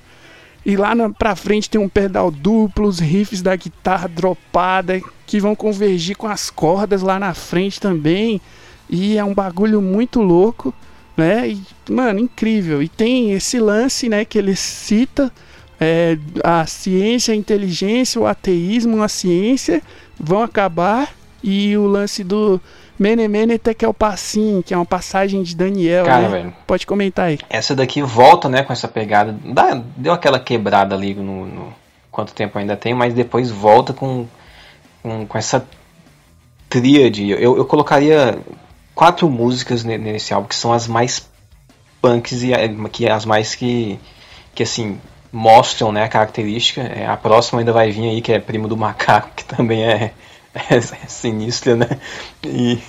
E 0.65 0.75
lá 0.75 0.95
na, 0.95 1.07
pra 1.11 1.35
frente 1.35 1.69
tem 1.69 1.79
um 1.79 1.89
pedal 1.89 2.31
duplo, 2.31 2.87
os 2.87 2.97
riffs 2.97 3.43
da 3.43 3.55
guitarra 3.55 4.07
dropada 4.07 4.99
que 5.27 5.39
vão 5.39 5.55
convergir 5.55 6.17
com 6.17 6.27
as 6.27 6.49
cordas 6.49 7.03
lá 7.03 7.19
na 7.19 7.35
frente 7.35 7.79
também. 7.79 8.41
E 8.89 9.19
é 9.19 9.23
um 9.23 9.35
bagulho 9.35 9.81
muito 9.81 10.19
louco, 10.19 10.73
né? 11.15 11.49
E, 11.49 11.61
mano, 11.91 12.19
incrível. 12.19 12.81
E 12.81 12.89
tem 12.89 13.33
esse 13.33 13.59
lance, 13.59 14.09
né, 14.09 14.25
que 14.25 14.39
ele 14.39 14.55
cita 14.55 15.31
é, 15.83 16.15
a 16.43 16.63
ciência, 16.67 17.33
a 17.33 17.35
inteligência, 17.35 18.21
o 18.21 18.27
ateísmo, 18.27 19.01
a 19.01 19.07
ciência 19.07 19.81
vão 20.19 20.43
acabar 20.43 21.11
e 21.43 21.75
o 21.75 21.87
lance 21.87 22.23
do 22.23 22.61
Mene 22.99 23.27
Mene 23.27 23.57
Tekel 23.57 23.91
Passim, 23.91 24.61
que 24.63 24.75
é 24.75 24.77
uma 24.77 24.85
passagem 24.85 25.41
de 25.41 25.55
Daniel, 25.55 26.05
Cara, 26.05 26.21
né? 26.21 26.29
velho. 26.29 26.53
Pode 26.67 26.85
comentar 26.85 27.25
aí. 27.29 27.39
Essa 27.49 27.75
daqui 27.75 28.03
volta, 28.03 28.47
né, 28.47 28.61
com 28.61 28.71
essa 28.71 28.87
pegada. 28.87 29.35
Dá, 29.43 29.81
deu 29.97 30.13
aquela 30.13 30.39
quebrada 30.39 30.93
ali 30.93 31.15
no, 31.15 31.47
no 31.47 31.73
quanto 32.11 32.31
tempo 32.31 32.59
ainda 32.59 32.77
tem, 32.77 32.93
mas 32.93 33.15
depois 33.15 33.49
volta 33.49 33.91
com, 33.91 34.27
com, 35.01 35.25
com 35.25 35.37
essa 35.37 35.65
tríade. 36.69 37.27
Eu, 37.31 37.57
eu 37.57 37.65
colocaria 37.65 38.37
quatro 38.93 39.27
músicas 39.27 39.83
ne- 39.83 39.97
nesse 39.97 40.31
álbum 40.31 40.47
que 40.47 40.55
são 40.55 40.71
as 40.71 40.87
mais 40.87 41.27
punks 41.99 42.43
e 42.43 42.51
que 42.91 43.09
as 43.09 43.25
mais 43.25 43.55
que, 43.55 43.99
que 44.53 44.61
assim 44.61 44.99
mostram 45.31 45.91
né, 45.91 46.03
a 46.03 46.09
característica. 46.09 46.81
É, 46.81 47.07
a 47.07 47.15
próxima 47.15 47.61
ainda 47.61 47.71
vai 47.71 47.91
vir 47.91 48.09
aí, 48.09 48.21
que 48.21 48.33
é 48.33 48.39
Primo 48.39 48.67
do 48.67 48.77
Macaco, 48.77 49.29
que 49.35 49.45
também 49.45 49.83
é, 49.83 50.13
é, 50.53 50.81
sinistra, 51.07 51.75
né? 51.75 51.87
E 52.43 52.79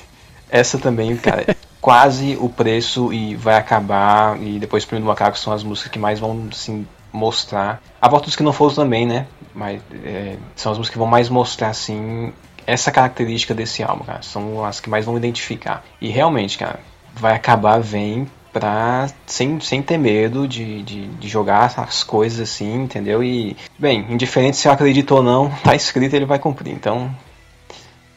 essa 0.51 0.79
também, 0.79 1.17
cara, 1.17 1.45
é 1.47 1.57
quase 1.81 2.37
o 2.41 2.49
preço 2.49 3.13
e 3.13 3.35
vai 3.35 3.57
acabar. 3.57 4.41
E 4.43 4.59
depois 4.59 4.85
Primo 4.85 5.03
do 5.03 5.09
Macaco 5.09 5.39
são 5.39 5.53
as 5.53 5.63
músicas 5.63 5.93
que 5.93 5.99
mais 5.99 6.19
vão 6.19 6.49
assim, 6.51 6.87
mostrar. 7.13 7.81
A 8.01 8.09
Volta 8.09 8.27
dos 8.27 8.37
que 8.37 8.43
não 8.43 8.53
foram 8.53 8.75
também, 8.75 9.07
né? 9.07 9.27
Mas 9.55 9.81
é, 10.05 10.37
são 10.57 10.73
as 10.73 10.79
músicas 10.79 10.95
que 10.95 10.99
vão 10.99 11.07
mais 11.07 11.29
mostrar 11.29 11.69
assim 11.69 12.33
essa 12.67 12.91
característica 12.91 13.55
desse 13.55 13.83
álbum, 13.83 14.05
cara. 14.05 14.23
São 14.23 14.65
as 14.65 14.81
que 14.81 14.89
mais 14.89 15.05
vão 15.05 15.17
identificar. 15.17 15.85
E 16.01 16.09
realmente, 16.09 16.59
cara, 16.59 16.81
vai 17.15 17.35
acabar, 17.35 17.81
vem 17.81 18.29
pra. 18.53 19.09
sem, 19.27 19.59
sem 19.61 19.83
ter 19.83 19.99
medo 19.99 20.47
de, 20.47 20.83
de, 20.83 21.07
de 21.09 21.29
jogar 21.29 21.73
as 21.77 22.05
coisas 22.05 22.41
assim, 22.41 22.83
entendeu? 22.83 23.23
E, 23.23 23.57
bem, 23.79 24.07
indiferente 24.11 24.57
se 24.57 24.69
eu 24.69 24.73
acredito 24.73 25.15
ou 25.15 25.23
não, 25.23 25.51
tá 25.65 25.75
escrito 25.75 26.15
ele 26.15 26.27
vai 26.27 26.39
cumprir. 26.39 26.73
Então, 26.73 27.15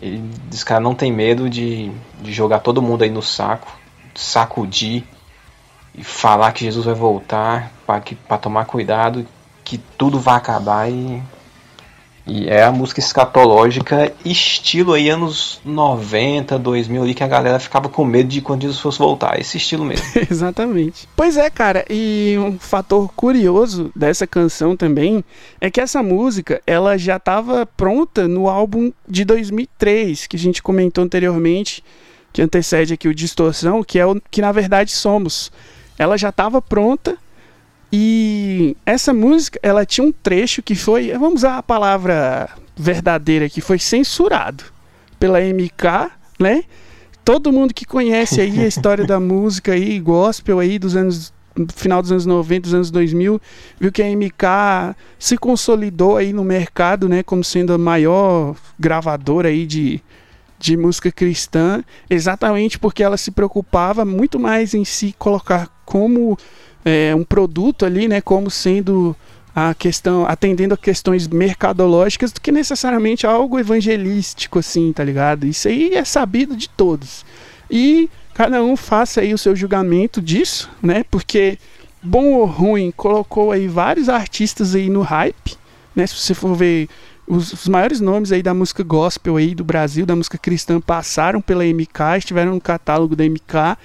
ele, 0.02 0.24
esse 0.52 0.66
cara 0.66 0.82
não 0.82 0.94
tem 0.94 1.12
medo 1.12 1.50
de, 1.50 1.92
de 2.22 2.32
jogar 2.34 2.60
todo 2.60 2.82
mundo 2.82 3.04
aí 3.04 3.10
no 3.10 3.22
saco, 3.22 3.72
sacudir 4.14 5.04
e 5.98 6.04
falar 6.04 6.52
que 6.52 6.66
Jesus 6.66 6.86
vai 6.86 6.96
voltar 6.96 7.72
para 7.86 8.38
tomar 8.38 8.66
cuidado, 8.66 9.26
que 9.64 9.78
tudo 9.78 10.20
vai 10.20 10.36
acabar 10.36 10.92
e. 10.92 11.22
E 12.28 12.47
é 12.47 12.63
a 12.63 12.71
música 12.71 12.99
escatológica, 12.99 14.11
estilo 14.26 14.93
aí 14.93 15.09
anos 15.09 15.61
90, 15.63 16.57
2000 16.57 17.03
ali, 17.03 17.13
que 17.13 17.23
a 17.23 17.28
galera 17.28 17.59
ficava 17.59 17.88
com 17.88 18.03
medo 18.03 18.30
de 18.30 18.41
quando 18.41 18.63
Jesus 18.63 18.80
fosse 18.80 18.97
voltar. 18.97 19.39
Esse 19.39 19.57
estilo 19.57 19.86
mesmo. 19.86 20.05
Exatamente. 20.30 21.07
Pois 21.15 21.38
é, 21.38 21.49
cara, 21.51 21.86
e 21.88 22.36
um 22.39 22.57
fator 22.57 23.11
curioso 23.15 23.91
dessa 23.95 24.26
canção 24.26 24.76
também 24.76 25.23
é 25.61 25.69
que 25.69 25.80
essa 25.80 26.01
música, 26.01 26.61
ela 26.65 26.97
já 26.97 27.17
estava 27.17 27.65
pronta 27.65 28.28
no 28.28 28.49
álbum 28.49 28.91
de 29.07 29.23
2003, 29.23 30.26
que 30.26 30.36
a 30.36 30.39
gente 30.39 30.63
comentou 30.63 31.03
anteriormente, 31.03 31.84
que 32.34 32.41
antecede 32.41 32.93
aqui 32.93 33.07
o 33.07 33.13
Distorção, 33.13 33.84
que 33.84 33.99
é 33.99 34.05
o 34.05 34.19
que 34.32 34.41
na 34.41 34.51
verdade 34.51 34.91
somos. 34.91 35.51
Ela 35.97 36.17
já 36.17 36.30
estava 36.30 36.59
pronta 36.59 37.17
e 37.98 38.76
essa 38.86 39.14
música, 39.14 39.58
ela 39.64 39.86
tinha 39.86 40.06
um 40.06 40.12
trecho 40.12 40.62
que 40.62 40.76
foi, 40.76 41.14
vamos 41.14 41.36
usar 41.36 41.60
a 41.60 41.64
palavra 41.64 42.50
verdadeira, 42.76 43.48
que 43.48 43.62
foi 43.62 43.80
censurado 43.80 44.66
pela 45.18 45.39
MK, 45.39 46.12
né? 46.38 46.66
Todo 47.24 47.54
mundo 47.54 47.74
que 47.74 47.86
conhece 47.86 48.41
aí 48.41 48.60
a 48.60 48.68
história 48.68 49.06
da 49.06 49.18
música 49.22 49.72
aí, 49.72 49.98
gospel 49.98 50.60
aí 50.60 50.78
dos 50.78 50.93
anos 50.93 51.34
no 51.56 51.68
final 51.74 52.02
dos 52.02 52.12
anos 52.12 52.26
90, 52.26 52.62
dos 52.64 52.74
anos 52.74 52.91
2000, 52.91 53.41
viu 53.80 53.91
que 53.93 54.04
a 54.04 54.14
MK 54.14 54.93
se 55.18 55.38
consolidou 55.38 56.18
aí 56.18 56.34
no 56.34 56.43
mercado, 56.43 57.08
né, 57.08 57.24
como 57.24 57.46
sendo 57.46 57.72
a 57.72 57.78
maior 57.78 58.58
gravadora 58.78 59.48
aí 59.48 59.66
de, 59.66 60.02
de 60.60 60.76
música 60.76 61.10
cristã, 61.14 61.82
exatamente 62.10 62.78
porque 62.78 63.02
ela 63.02 63.16
se 63.16 63.32
preocupava 63.32 64.04
muito 64.04 64.38
mais 64.38 64.74
em 64.74 64.84
se 64.84 65.16
colocar 65.18 65.70
como 65.86 66.38
é, 66.86 67.14
um 67.16 67.24
produto 67.24 67.84
ali, 67.86 68.08
né, 68.08 68.22
como 68.22 68.50
sendo 68.52 69.16
a 69.56 69.74
questão, 69.74 70.26
atendendo 70.26 70.74
a 70.74 70.78
questões 70.78 71.28
mercadológicas 71.28 72.32
do 72.32 72.40
que 72.40 72.52
necessariamente 72.52 73.26
algo 73.26 73.58
evangelístico, 73.58 74.60
assim, 74.60 74.94
tá 74.94 75.04
ligado? 75.04 75.48
Isso 75.48 75.68
aí 75.68 75.96
é 75.96 76.04
sabido 76.04 76.56
de 76.56 76.70
todos. 76.70 77.26
E 77.72 78.10
cada 78.34 78.62
um 78.62 78.76
faça 78.76 79.22
aí 79.22 79.34
o 79.34 79.38
seu 79.38 79.56
julgamento 79.56 80.22
disso, 80.22 80.70
né? 80.84 81.06
Porque 81.10 81.58
bom 82.04 82.34
ou 82.34 82.46
ruim 82.46 82.92
colocou 82.96 83.52
aí 83.52 83.68
vários 83.68 84.10
artistas 84.10 84.76
aí 84.76 84.90
no 84.90 85.02
hype, 85.02 85.58
né? 85.96 86.06
Se 86.06 86.16
você 86.16 86.34
for 86.34 86.56
ver 86.56 86.88
os, 87.28 87.54
os, 87.54 87.68
maiores 87.68 88.00
nomes 88.00 88.32
aí 88.32 88.43
da 88.43 88.54
música 88.54 88.84
gospel 88.84 89.38
aí 89.38 89.56
do 89.56 89.64
Brasil, 89.64 90.06
da 90.06 90.16
música 90.16 90.38
cristã 90.38 90.80
passaram 90.80 91.41
pela 91.41 91.64
MK, 91.64 92.18
estiveram 92.18 92.54
no 92.54 92.62
catálogo 92.62 93.16
da 93.16 93.24
MK 93.24 93.78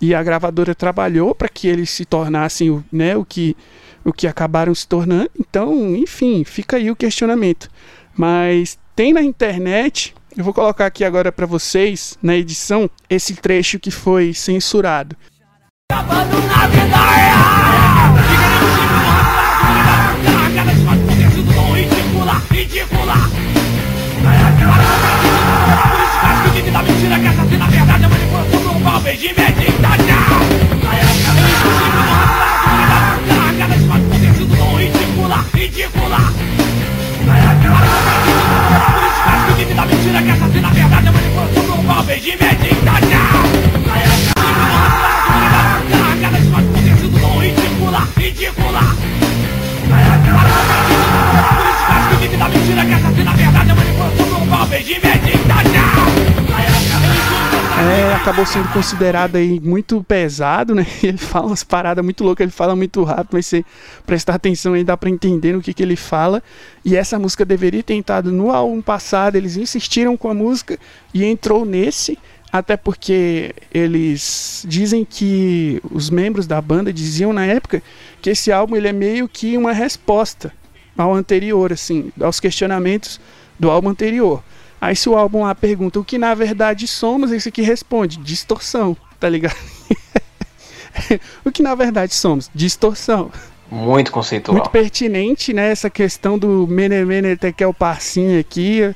e 0.00 0.14
a 0.14 0.22
gravadora 0.22 0.74
trabalhou 0.74 1.34
para 1.34 1.48
que 1.48 1.68
eles 1.68 1.90
se 1.90 2.04
tornassem 2.04 2.70
o, 2.70 2.84
né, 2.92 3.16
o 3.16 3.24
que 3.24 3.56
o 4.04 4.12
que 4.12 4.26
acabaram 4.26 4.74
se 4.74 4.88
tornando. 4.88 5.30
Então, 5.38 5.94
enfim, 5.94 6.42
fica 6.44 6.76
aí 6.76 6.90
o 6.90 6.96
questionamento. 6.96 7.68
Mas 8.16 8.78
tem 8.96 9.12
na 9.12 9.22
internet, 9.22 10.14
eu 10.36 10.42
vou 10.42 10.54
colocar 10.54 10.86
aqui 10.86 11.04
agora 11.04 11.30
para 11.30 11.46
vocês 11.46 12.18
na 12.22 12.36
edição 12.36 12.88
esse 13.08 13.34
trecho 13.34 13.78
que 13.78 13.90
foi 13.90 14.32
censurado. 14.32 15.14
É, 15.90 15.94
ridícula, 22.28 22.34
ridícula. 22.50 23.24
Por 25.88 26.00
isso 26.00 26.18
faz 26.20 26.42
que 26.42 26.48
vive 26.50 26.70
da 26.70 26.82
mentira, 26.82 27.18
que 27.18 27.26
essa 27.26 27.44
na 27.44 27.66
verdade 27.66 28.04
é 28.04 28.08
manipulação 28.08 28.60
por 28.60 28.76
um 28.76 28.80
golpe 28.80 29.16
de 29.16 29.28
tchau. 29.28 30.40
Eu 30.92 31.08
inclusive 31.08 31.88
não 31.96 32.06
racionalizo 32.12 32.78
a 32.78 33.34
carregada 33.34 33.74
de 33.76 33.84
fato 33.88 34.04
acontecido 34.04 34.54
ridícula, 34.76 35.38
ridícula. 35.54 36.20
Por 38.92 39.02
isso 39.04 39.20
faz 39.24 39.40
que 39.46 39.52
vive 39.52 39.74
da 39.74 39.86
mentira, 39.86 40.22
que 40.22 40.30
essa 40.30 40.46
na 40.60 40.70
verdade 40.70 41.08
é 41.08 41.10
manipulação 41.10 41.62
por 41.64 41.78
um 41.78 41.82
golpe 41.84 42.20
de 42.20 42.36
tchau. 42.36 43.77
Acabou 58.28 58.44
sendo 58.44 58.68
considerado 58.72 59.36
aí 59.36 59.58
muito 59.58 60.04
pesado, 60.04 60.74
né? 60.74 60.86
Ele 61.02 61.16
fala 61.16 61.46
umas 61.46 61.64
paradas 61.64 62.04
muito 62.04 62.22
loucas, 62.22 62.44
ele 62.44 62.52
fala 62.52 62.76
muito 62.76 63.02
rápido, 63.02 63.30
mas 63.32 63.46
se 63.46 63.64
prestar 64.06 64.34
atenção 64.34 64.74
aí 64.74 64.84
dá 64.84 64.98
pra 64.98 65.08
entender 65.08 65.56
o 65.56 65.62
que, 65.62 65.72
que 65.72 65.82
ele 65.82 65.96
fala. 65.96 66.42
E 66.84 66.94
essa 66.94 67.18
música 67.18 67.44
deveria 67.44 67.82
ter 67.82 67.94
entrado 67.94 68.30
no 68.30 68.50
álbum 68.50 68.82
passado, 68.82 69.36
eles 69.36 69.56
insistiram 69.56 70.14
com 70.14 70.28
a 70.28 70.34
música 70.34 70.78
e 71.14 71.24
entrou 71.24 71.64
nesse, 71.64 72.18
até 72.52 72.76
porque 72.76 73.54
eles 73.72 74.64
dizem 74.68 75.06
que 75.08 75.80
os 75.90 76.10
membros 76.10 76.46
da 76.46 76.60
banda 76.60 76.92
diziam 76.92 77.32
na 77.32 77.46
época 77.46 77.82
que 78.20 78.30
esse 78.30 78.52
álbum 78.52 78.76
ele 78.76 78.88
é 78.88 78.92
meio 78.92 79.26
que 79.26 79.56
uma 79.56 79.72
resposta 79.72 80.52
ao 80.96 81.14
anterior, 81.14 81.72
assim, 81.72 82.12
aos 82.20 82.40
questionamentos 82.40 83.18
do 83.58 83.70
álbum 83.70 83.88
anterior. 83.88 84.42
Aí 84.80 84.94
se 84.94 85.08
o 85.08 85.16
álbum 85.16 85.42
lá 85.42 85.54
pergunta 85.54 85.98
o 85.98 86.04
que 86.04 86.18
na 86.18 86.34
verdade 86.34 86.86
somos, 86.86 87.32
esse 87.32 87.48
aqui 87.48 87.62
responde 87.62 88.16
distorção, 88.18 88.96
tá 89.18 89.28
ligado? 89.28 89.56
o 91.44 91.50
que 91.50 91.62
na 91.62 91.74
verdade 91.74 92.14
somos? 92.14 92.50
Distorção. 92.54 93.30
Muito 93.70 94.10
conceitual. 94.10 94.56
Muito 94.56 94.70
pertinente, 94.70 95.52
né? 95.52 95.70
Essa 95.70 95.90
questão 95.90 96.38
do 96.38 96.66
Mene 96.66 97.04
Mene 97.04 97.36
Tekel 97.36 97.74
Parsim 97.74 98.38
aqui. 98.38 98.94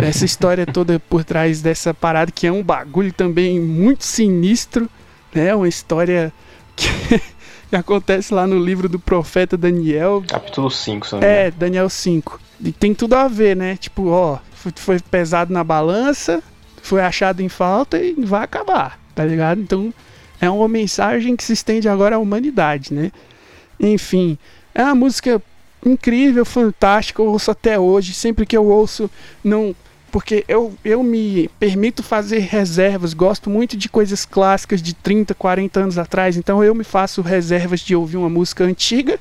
Essa 0.00 0.24
história 0.24 0.64
toda 0.64 1.00
por 1.00 1.24
trás 1.24 1.60
dessa 1.60 1.92
parada 1.92 2.30
que 2.30 2.46
é 2.46 2.52
um 2.52 2.62
bagulho 2.62 3.12
também 3.12 3.58
muito 3.60 4.04
sinistro, 4.04 4.88
né? 5.34 5.52
Uma 5.54 5.68
história 5.68 6.32
que, 6.76 6.86
que 7.68 7.74
acontece 7.74 8.32
lá 8.32 8.46
no 8.46 8.62
livro 8.62 8.88
do 8.88 8.98
profeta 8.98 9.56
Daniel. 9.56 10.22
Capítulo 10.28 10.70
5, 10.70 11.06
se 11.06 11.12
não 11.14 11.22
É, 11.22 11.50
Daniel 11.50 11.88
5. 11.88 12.40
E 12.64 12.70
tem 12.70 12.94
tudo 12.94 13.14
a 13.14 13.26
ver, 13.26 13.56
né? 13.56 13.76
Tipo, 13.76 14.08
ó, 14.08 14.38
foi 14.76 15.00
pesado 15.00 15.52
na 15.52 15.64
balança, 15.64 16.42
foi 16.82 17.00
achado 17.00 17.40
em 17.40 17.48
falta 17.48 17.98
e 17.98 18.14
vai 18.14 18.44
acabar, 18.44 18.98
tá 19.14 19.24
ligado? 19.24 19.60
Então 19.60 19.92
é 20.40 20.50
uma 20.50 20.68
mensagem 20.68 21.36
que 21.36 21.44
se 21.44 21.52
estende 21.52 21.88
agora 21.88 22.16
à 22.16 22.18
humanidade, 22.18 22.92
né? 22.92 23.12
Enfim, 23.78 24.38
é 24.74 24.82
uma 24.84 24.94
música 24.94 25.42
incrível, 25.84 26.44
fantástica, 26.44 27.22
eu 27.22 27.26
ouço 27.26 27.50
até 27.50 27.78
hoje, 27.78 28.14
sempre 28.14 28.46
que 28.46 28.56
eu 28.56 28.66
ouço, 28.66 29.10
não 29.42 29.74
porque 30.12 30.44
eu, 30.46 30.74
eu 30.84 31.02
me 31.02 31.48
permito 31.58 32.02
fazer 32.02 32.40
reservas, 32.40 33.14
gosto 33.14 33.48
muito 33.48 33.78
de 33.78 33.88
coisas 33.88 34.26
clássicas 34.26 34.82
de 34.82 34.92
30, 34.94 35.34
40 35.34 35.80
anos 35.80 35.96
atrás, 35.96 36.36
então 36.36 36.62
eu 36.62 36.74
me 36.74 36.84
faço 36.84 37.22
reservas 37.22 37.80
de 37.80 37.96
ouvir 37.96 38.18
uma 38.18 38.28
música 38.28 38.62
antiga 38.62 39.18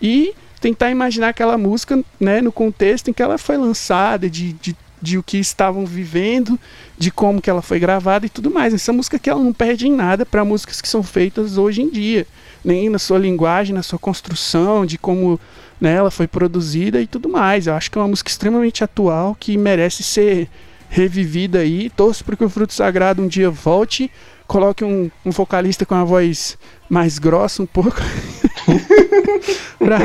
e 0.00 0.34
tentar 0.66 0.90
imaginar 0.90 1.28
aquela 1.28 1.56
música 1.56 2.02
né, 2.18 2.42
no 2.42 2.50
contexto 2.50 3.08
em 3.08 3.12
que 3.12 3.22
ela 3.22 3.38
foi 3.38 3.56
lançada, 3.56 4.28
de, 4.28 4.52
de, 4.54 4.76
de 5.00 5.16
o 5.16 5.22
que 5.22 5.38
estavam 5.38 5.86
vivendo, 5.86 6.58
de 6.98 7.12
como 7.12 7.40
que 7.40 7.48
ela 7.48 7.62
foi 7.62 7.78
gravada 7.78 8.26
e 8.26 8.28
tudo 8.28 8.50
mais. 8.50 8.74
Essa 8.74 8.92
música 8.92 9.16
que 9.16 9.30
ela 9.30 9.40
não 9.40 9.52
perde 9.52 9.86
em 9.86 9.92
nada 9.92 10.26
para 10.26 10.44
músicas 10.44 10.80
que 10.80 10.88
são 10.88 11.04
feitas 11.04 11.56
hoje 11.56 11.82
em 11.82 11.88
dia, 11.88 12.26
nem 12.64 12.90
na 12.90 12.98
sua 12.98 13.16
linguagem, 13.16 13.72
na 13.72 13.82
sua 13.84 13.96
construção, 13.96 14.84
de 14.84 14.98
como 14.98 15.38
né, 15.80 15.94
ela 15.94 16.10
foi 16.10 16.26
produzida 16.26 17.00
e 17.00 17.06
tudo 17.06 17.28
mais. 17.28 17.68
Eu 17.68 17.74
acho 17.74 17.88
que 17.88 17.96
é 17.96 18.00
uma 18.00 18.08
música 18.08 18.28
extremamente 18.28 18.82
atual 18.82 19.36
que 19.38 19.56
merece 19.56 20.02
ser 20.02 20.48
revivida 20.90 21.60
aí. 21.60 21.90
Torço 21.90 22.24
para 22.24 22.34
que 22.34 22.44
o 22.44 22.48
Fruto 22.48 22.74
Sagrado 22.74 23.22
um 23.22 23.28
dia 23.28 23.50
volte, 23.50 24.10
coloque 24.48 24.84
um, 24.84 25.08
um 25.24 25.30
vocalista 25.30 25.86
com 25.86 25.94
a 25.94 26.02
voz 26.02 26.58
mais 26.90 27.20
grossa 27.20 27.62
um 27.62 27.66
pouco. 27.66 28.00
pra, 29.78 29.98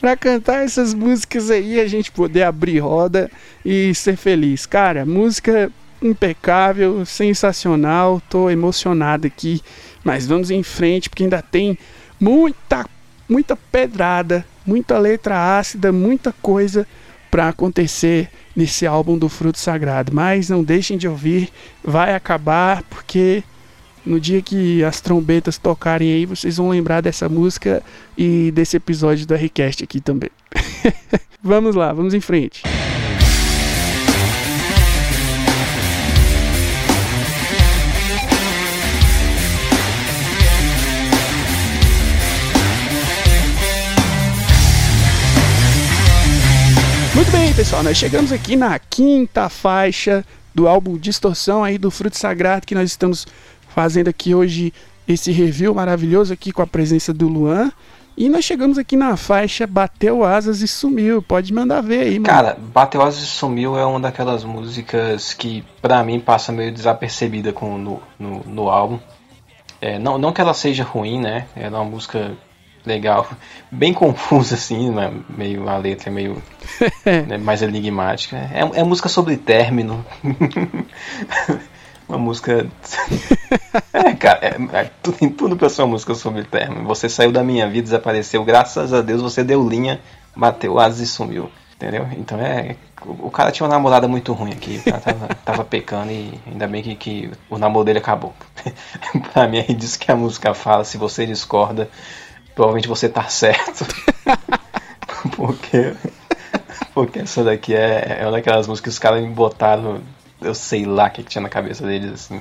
pra 0.00 0.16
cantar 0.16 0.64
essas 0.64 0.94
músicas 0.94 1.50
aí, 1.50 1.80
a 1.80 1.86
gente 1.86 2.10
poder 2.10 2.44
abrir 2.44 2.78
roda 2.78 3.30
e 3.64 3.94
ser 3.94 4.16
feliz. 4.16 4.66
Cara, 4.66 5.04
música 5.04 5.70
impecável, 6.02 7.04
sensacional, 7.04 8.22
tô 8.28 8.50
emocionado 8.50 9.26
aqui, 9.26 9.60
mas 10.04 10.26
vamos 10.26 10.50
em 10.50 10.62
frente 10.62 11.08
porque 11.08 11.24
ainda 11.24 11.42
tem 11.42 11.78
muita 12.20 12.86
muita 13.28 13.56
pedrada, 13.56 14.46
muita 14.64 14.98
letra 14.98 15.58
ácida, 15.58 15.90
muita 15.90 16.32
coisa 16.40 16.86
para 17.30 17.48
acontecer 17.48 18.30
nesse 18.54 18.86
álbum 18.86 19.18
do 19.18 19.28
Fruto 19.28 19.58
Sagrado. 19.58 20.12
Mas 20.14 20.48
não 20.48 20.62
deixem 20.62 20.96
de 20.96 21.08
ouvir, 21.08 21.50
vai 21.84 22.14
acabar 22.14 22.82
porque 22.84 23.42
no 24.06 24.20
dia 24.20 24.40
que 24.40 24.84
as 24.84 25.00
trombetas 25.00 25.58
tocarem 25.58 26.12
aí, 26.12 26.24
vocês 26.24 26.56
vão 26.56 26.70
lembrar 26.70 27.00
dessa 27.00 27.28
música 27.28 27.82
e 28.16 28.52
desse 28.52 28.76
episódio 28.76 29.26
do 29.26 29.34
Rcast 29.34 29.82
aqui 29.82 30.00
também. 30.00 30.30
vamos 31.42 31.74
lá, 31.74 31.92
vamos 31.92 32.14
em 32.14 32.20
frente. 32.20 32.62
Muito 47.12 47.32
bem, 47.32 47.52
pessoal, 47.54 47.82
nós 47.82 47.96
chegamos 47.96 48.30
aqui 48.30 48.54
na 48.56 48.78
quinta 48.78 49.48
faixa 49.48 50.24
do 50.54 50.66
álbum 50.66 50.96
Distorção 50.96 51.62
aí 51.62 51.76
do 51.76 51.90
Fruto 51.90 52.16
Sagrado 52.16 52.66
que 52.66 52.74
nós 52.74 52.90
estamos 52.90 53.26
fazendo 53.76 54.08
aqui 54.08 54.34
hoje 54.34 54.72
esse 55.06 55.30
review 55.30 55.74
maravilhoso 55.74 56.32
aqui 56.32 56.50
com 56.50 56.62
a 56.62 56.66
presença 56.66 57.12
do 57.12 57.28
Luan. 57.28 57.70
E 58.16 58.26
nós 58.30 58.42
chegamos 58.42 58.78
aqui 58.78 58.96
na 58.96 59.18
faixa 59.18 59.66
Bateu 59.66 60.24
Asas 60.24 60.62
e 60.62 60.66
Sumiu. 60.66 61.20
Pode 61.20 61.52
mandar 61.52 61.82
ver 61.82 62.00
aí, 62.00 62.14
mano. 62.14 62.24
Cara, 62.24 62.56
Bateu 62.72 63.02
Asas 63.02 63.22
e 63.22 63.26
Sumiu 63.26 63.78
é 63.78 63.84
uma 63.84 64.00
daquelas 64.00 64.44
músicas 64.44 65.34
que 65.34 65.62
para 65.82 66.02
mim 66.02 66.18
passa 66.18 66.50
meio 66.52 66.72
desapercebida 66.72 67.52
com, 67.52 67.76
no, 67.76 68.02
no, 68.18 68.42
no 68.46 68.70
álbum. 68.70 68.98
É, 69.78 69.98
não, 69.98 70.16
não 70.16 70.32
que 70.32 70.40
ela 70.40 70.54
seja 70.54 70.82
ruim, 70.82 71.20
né? 71.20 71.44
Ela 71.54 71.76
é 71.76 71.80
uma 71.80 71.90
música 71.90 72.32
legal, 72.86 73.28
bem 73.70 73.92
confusa 73.92 74.54
assim, 74.54 74.90
né? 74.90 75.12
meio 75.28 75.68
a 75.68 75.76
letra 75.76 76.08
é 76.08 76.12
meio 76.12 76.42
né, 77.28 77.36
mais 77.36 77.60
enigmática. 77.60 78.38
É, 78.38 78.80
é 78.80 78.82
música 78.82 79.10
sobre 79.10 79.36
término. 79.36 80.02
uma 82.08 82.18
música. 82.18 82.66
é, 83.92 84.14
cara, 84.14 84.40
é, 84.42 84.78
é, 84.78 84.90
tudo, 85.02 85.30
tudo 85.30 85.56
pra 85.56 85.68
ser 85.68 85.82
uma 85.82 85.88
música 85.88 86.14
sobre 86.14 86.44
término. 86.44 86.86
Você 86.86 87.08
saiu 87.08 87.32
da 87.32 87.42
minha 87.42 87.68
vida, 87.68 87.84
desapareceu, 87.84 88.44
graças 88.44 88.92
a 88.92 89.02
Deus 89.02 89.22
você 89.22 89.42
deu 89.42 89.66
linha, 89.68 90.00
bateu 90.34 90.78
asas 90.78 91.00
e 91.00 91.06
sumiu. 91.06 91.50
Entendeu? 91.76 92.08
Então 92.16 92.40
é. 92.40 92.76
O, 93.04 93.26
o 93.26 93.30
cara 93.30 93.52
tinha 93.52 93.66
uma 93.66 93.74
namorada 93.74 94.08
muito 94.08 94.32
ruim 94.32 94.52
aqui, 94.52 94.80
tava, 94.82 95.28
tava 95.44 95.64
pecando 95.64 96.10
e 96.10 96.40
ainda 96.46 96.66
bem 96.66 96.82
que, 96.82 96.94
que 96.96 97.30
o 97.50 97.58
namoro 97.58 97.84
dele 97.84 97.98
acabou. 97.98 98.32
pra 99.32 99.46
mim, 99.46 99.58
aí 99.58 99.74
diz 99.74 99.96
que 99.96 100.10
a 100.10 100.16
música 100.16 100.54
fala, 100.54 100.84
se 100.84 100.96
você 100.96 101.26
discorda, 101.26 101.90
provavelmente 102.54 102.88
você 102.88 103.08
tá 103.10 103.24
certo. 103.24 103.86
porque, 105.36 105.94
porque 106.94 107.18
essa 107.18 107.44
daqui 107.44 107.74
é, 107.74 108.20
é 108.20 108.22
uma 108.22 108.32
daquelas 108.32 108.66
músicas 108.66 108.94
que 108.94 108.96
os 108.96 108.98
caras 108.98 109.22
me 109.22 109.28
botaram, 109.28 110.00
eu 110.40 110.54
sei 110.54 110.84
lá 110.84 111.06
o 111.06 111.10
que, 111.10 111.22
que 111.22 111.30
tinha 111.30 111.42
na 111.42 111.48
cabeça 111.48 111.86
deles, 111.86 112.12
assim. 112.12 112.40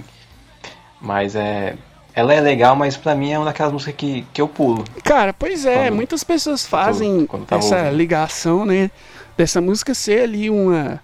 Mas 1.02 1.36
é. 1.36 1.76
Ela 2.14 2.34
é 2.34 2.40
legal, 2.40 2.78
mas 2.78 2.96
pra 2.96 3.14
mim 3.14 3.32
é 3.32 3.38
uma 3.38 3.46
daquelas 3.46 3.74
músicas 3.74 3.96
que, 3.96 4.26
que 4.34 4.42
eu 4.42 4.48
pulo. 4.48 4.86
Cara, 5.04 5.34
pois 5.34 5.66
é, 5.66 5.88
quando, 5.88 5.96
muitas 5.96 6.24
pessoas 6.24 6.66
fazem 6.66 7.26
quando, 7.26 7.46
quando 7.46 7.60
essa 7.60 7.78
ouvindo. 7.78 7.98
ligação, 7.98 8.66
né? 8.66 8.90
Dessa 9.38 9.60
música 9.60 9.94
ser 9.94 10.22
ali 10.22 10.50
uma, 10.50 11.02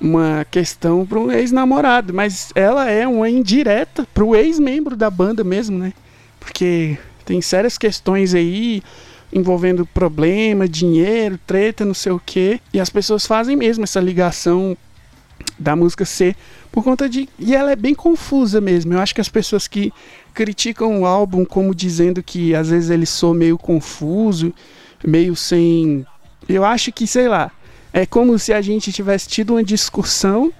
uma 0.00 0.44
questão 0.50 1.06
para 1.06 1.20
um 1.20 1.30
ex-namorado, 1.30 2.12
mas 2.12 2.50
ela 2.56 2.90
é 2.90 3.06
uma 3.06 3.30
indireta 3.30 4.04
pro 4.12 4.34
ex-membro 4.34 4.96
da 4.96 5.08
banda 5.08 5.44
mesmo, 5.44 5.78
né? 5.78 5.92
Porque 6.40 6.98
tem 7.24 7.40
sérias 7.40 7.78
questões 7.78 8.34
aí 8.34 8.82
envolvendo 9.32 9.86
problema, 9.86 10.68
dinheiro, 10.68 11.38
treta, 11.46 11.84
não 11.84 11.94
sei 11.94 12.10
o 12.10 12.20
que. 12.24 12.60
E 12.74 12.80
as 12.80 12.90
pessoas 12.90 13.24
fazem 13.24 13.54
mesmo 13.54 13.84
essa 13.84 14.00
ligação 14.00 14.76
da 15.58 15.76
música 15.76 16.04
ser 16.04 16.36
por 16.72 16.82
conta 16.82 17.08
de. 17.08 17.28
E 17.38 17.54
ela 17.54 17.72
é 17.72 17.76
bem 17.76 17.94
confusa 17.94 18.60
mesmo. 18.60 18.94
Eu 18.94 19.00
acho 19.00 19.14
que 19.14 19.20
as 19.20 19.28
pessoas 19.28 19.66
que 19.66 19.92
criticam 20.32 21.00
o 21.00 21.06
álbum 21.06 21.44
como 21.44 21.74
dizendo 21.74 22.22
que 22.22 22.54
às 22.54 22.70
vezes 22.70 22.90
ele 22.90 23.06
soa 23.06 23.34
meio 23.34 23.58
confuso, 23.58 24.54
meio 25.04 25.34
sem. 25.36 26.06
Eu 26.48 26.64
acho 26.64 26.92
que, 26.92 27.06
sei 27.06 27.28
lá, 27.28 27.50
é 27.92 28.06
como 28.06 28.38
se 28.38 28.52
a 28.52 28.60
gente 28.60 28.92
tivesse 28.92 29.28
tido 29.28 29.54
uma 29.54 29.64
discussão 29.64 30.52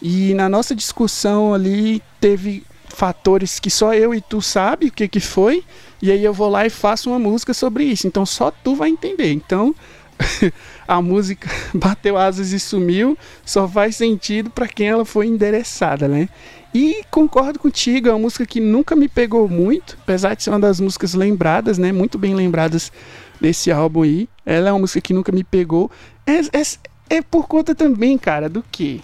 e 0.00 0.34
na 0.34 0.48
nossa 0.48 0.74
discussão 0.74 1.54
ali 1.54 2.02
teve 2.20 2.64
fatores 2.88 3.58
que 3.58 3.70
só 3.70 3.94
eu 3.94 4.14
e 4.14 4.20
tu 4.20 4.40
sabe 4.40 4.86
o 4.86 4.92
que 4.92 5.08
que 5.08 5.20
foi, 5.20 5.62
e 6.00 6.10
aí 6.10 6.24
eu 6.24 6.32
vou 6.32 6.48
lá 6.48 6.64
e 6.64 6.70
faço 6.70 7.10
uma 7.10 7.18
música 7.18 7.52
sobre 7.52 7.84
isso. 7.84 8.06
Então 8.06 8.24
só 8.24 8.50
tu 8.50 8.74
vai 8.74 8.90
entender. 8.90 9.32
Então 9.32 9.74
a 10.86 11.00
música 11.00 11.48
bateu 11.74 12.16
asas 12.16 12.52
e 12.52 12.60
sumiu, 12.60 13.16
só 13.44 13.68
faz 13.68 13.96
sentido 13.96 14.50
para 14.50 14.68
quem 14.68 14.88
ela 14.88 15.04
foi 15.04 15.26
endereçada, 15.26 16.08
né? 16.08 16.28
E 16.74 17.02
concordo 17.10 17.58
contigo, 17.58 18.08
é 18.08 18.12
uma 18.12 18.18
música 18.18 18.44
que 18.44 18.60
nunca 18.60 18.94
me 18.94 19.08
pegou 19.08 19.48
muito, 19.48 19.96
apesar 20.02 20.34
de 20.34 20.42
ser 20.42 20.50
uma 20.50 20.60
das 20.60 20.78
músicas 20.78 21.14
lembradas, 21.14 21.78
né? 21.78 21.90
Muito 21.90 22.18
bem 22.18 22.34
lembradas 22.34 22.92
desse 23.40 23.70
álbum 23.70 24.02
aí. 24.02 24.28
Ela 24.44 24.68
é 24.68 24.72
uma 24.72 24.80
música 24.80 25.00
que 25.00 25.14
nunca 25.14 25.32
me 25.32 25.42
pegou. 25.42 25.90
É, 26.26 26.40
é, 26.40 27.16
é 27.16 27.22
por 27.22 27.48
conta 27.48 27.74
também, 27.74 28.18
cara, 28.18 28.48
do 28.48 28.62
que? 28.70 29.00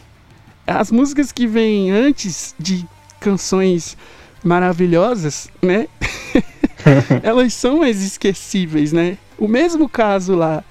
As 0.67 0.91
músicas 0.91 1.33
que 1.33 1.47
vêm 1.47 1.91
antes 1.91 2.55
de 2.59 2.87
canções 3.19 3.97
maravilhosas, 4.45 5.49
né? 5.63 5.89
Elas 7.23 7.55
são 7.55 7.79
mais 7.79 8.03
esquecíveis, 8.03 8.93
né? 8.93 9.19
O 9.39 9.49
mesmo 9.49 9.89
caso 9.89 10.35
lá 10.35 10.65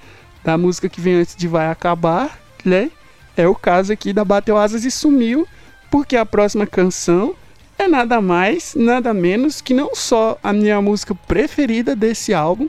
da 0.44 0.58
música 0.58 0.88
que 0.88 1.00
vem 1.00 1.14
antes 1.14 1.36
de 1.36 1.46
Vai 1.48 1.68
Acabar, 1.70 2.38
né? 2.64 2.90
É 3.36 3.46
o 3.48 3.54
caso 3.54 3.92
aqui 3.92 4.12
da 4.12 4.24
Bateu 4.24 4.56
Asas 4.56 4.84
e 4.84 4.90
Sumiu, 4.90 5.46
porque 5.90 6.16
a 6.16 6.26
próxima 6.26 6.66
canção 6.66 7.34
é 7.78 7.88
nada 7.88 8.20
mais, 8.20 8.74
nada 8.76 9.14
menos 9.14 9.60
que 9.60 9.74
não 9.74 9.94
só 9.94 10.38
a 10.42 10.52
minha 10.52 10.80
música 10.80 11.14
preferida 11.14 11.96
desse 11.96 12.34
álbum, 12.34 12.68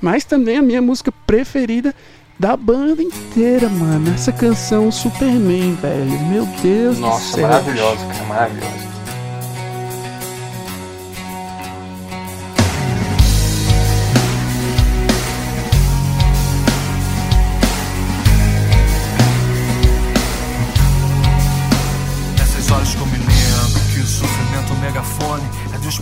mas 0.00 0.24
também 0.24 0.58
a 0.58 0.62
minha 0.62 0.82
música 0.82 1.12
preferida 1.26 1.94
da 2.38 2.56
banda 2.56 3.02
inteira, 3.02 3.68
mano. 3.68 4.12
Essa 4.12 4.32
canção 4.32 4.90
Superman, 4.90 5.74
velho. 5.74 6.20
Meu 6.28 6.46
Deus 6.62 6.98
Nossa, 6.98 7.24
do 7.24 7.34
céu. 7.34 7.48
maravilhosa, 7.48 8.06
cara, 8.06 8.24
maravilhosa. 8.24 8.93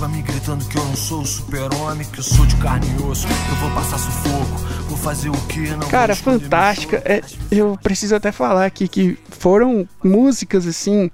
Gritando 0.09 0.65
que 0.65 0.77
eu 0.77 0.85
não 0.85 0.97
sou 0.97 1.25
super-homem, 1.25 2.07
que 2.07 2.19
eu 2.19 2.25
sou 2.25 2.45
de 2.45 2.57
carne 2.57 2.87
e 2.99 3.03
osso, 3.03 3.27
eu 3.27 3.57
vou 3.57 3.71
passar 3.71 3.99
sufoco, 3.99 4.59
vou 4.89 4.99
fazer 4.99 5.31
o 5.31 5.37
que 5.47 5.61
não 5.71 5.89
Cara, 5.89 6.17
fantástica. 6.17 7.01
É, 7.05 7.23
eu 7.51 7.79
preciso 7.83 8.17
até 8.17 8.33
falar 8.33 8.67
aqui 8.67 8.89
que 8.89 9.17
foram 9.31 9.89
músicas 10.03 10.67
assim, 10.67 11.11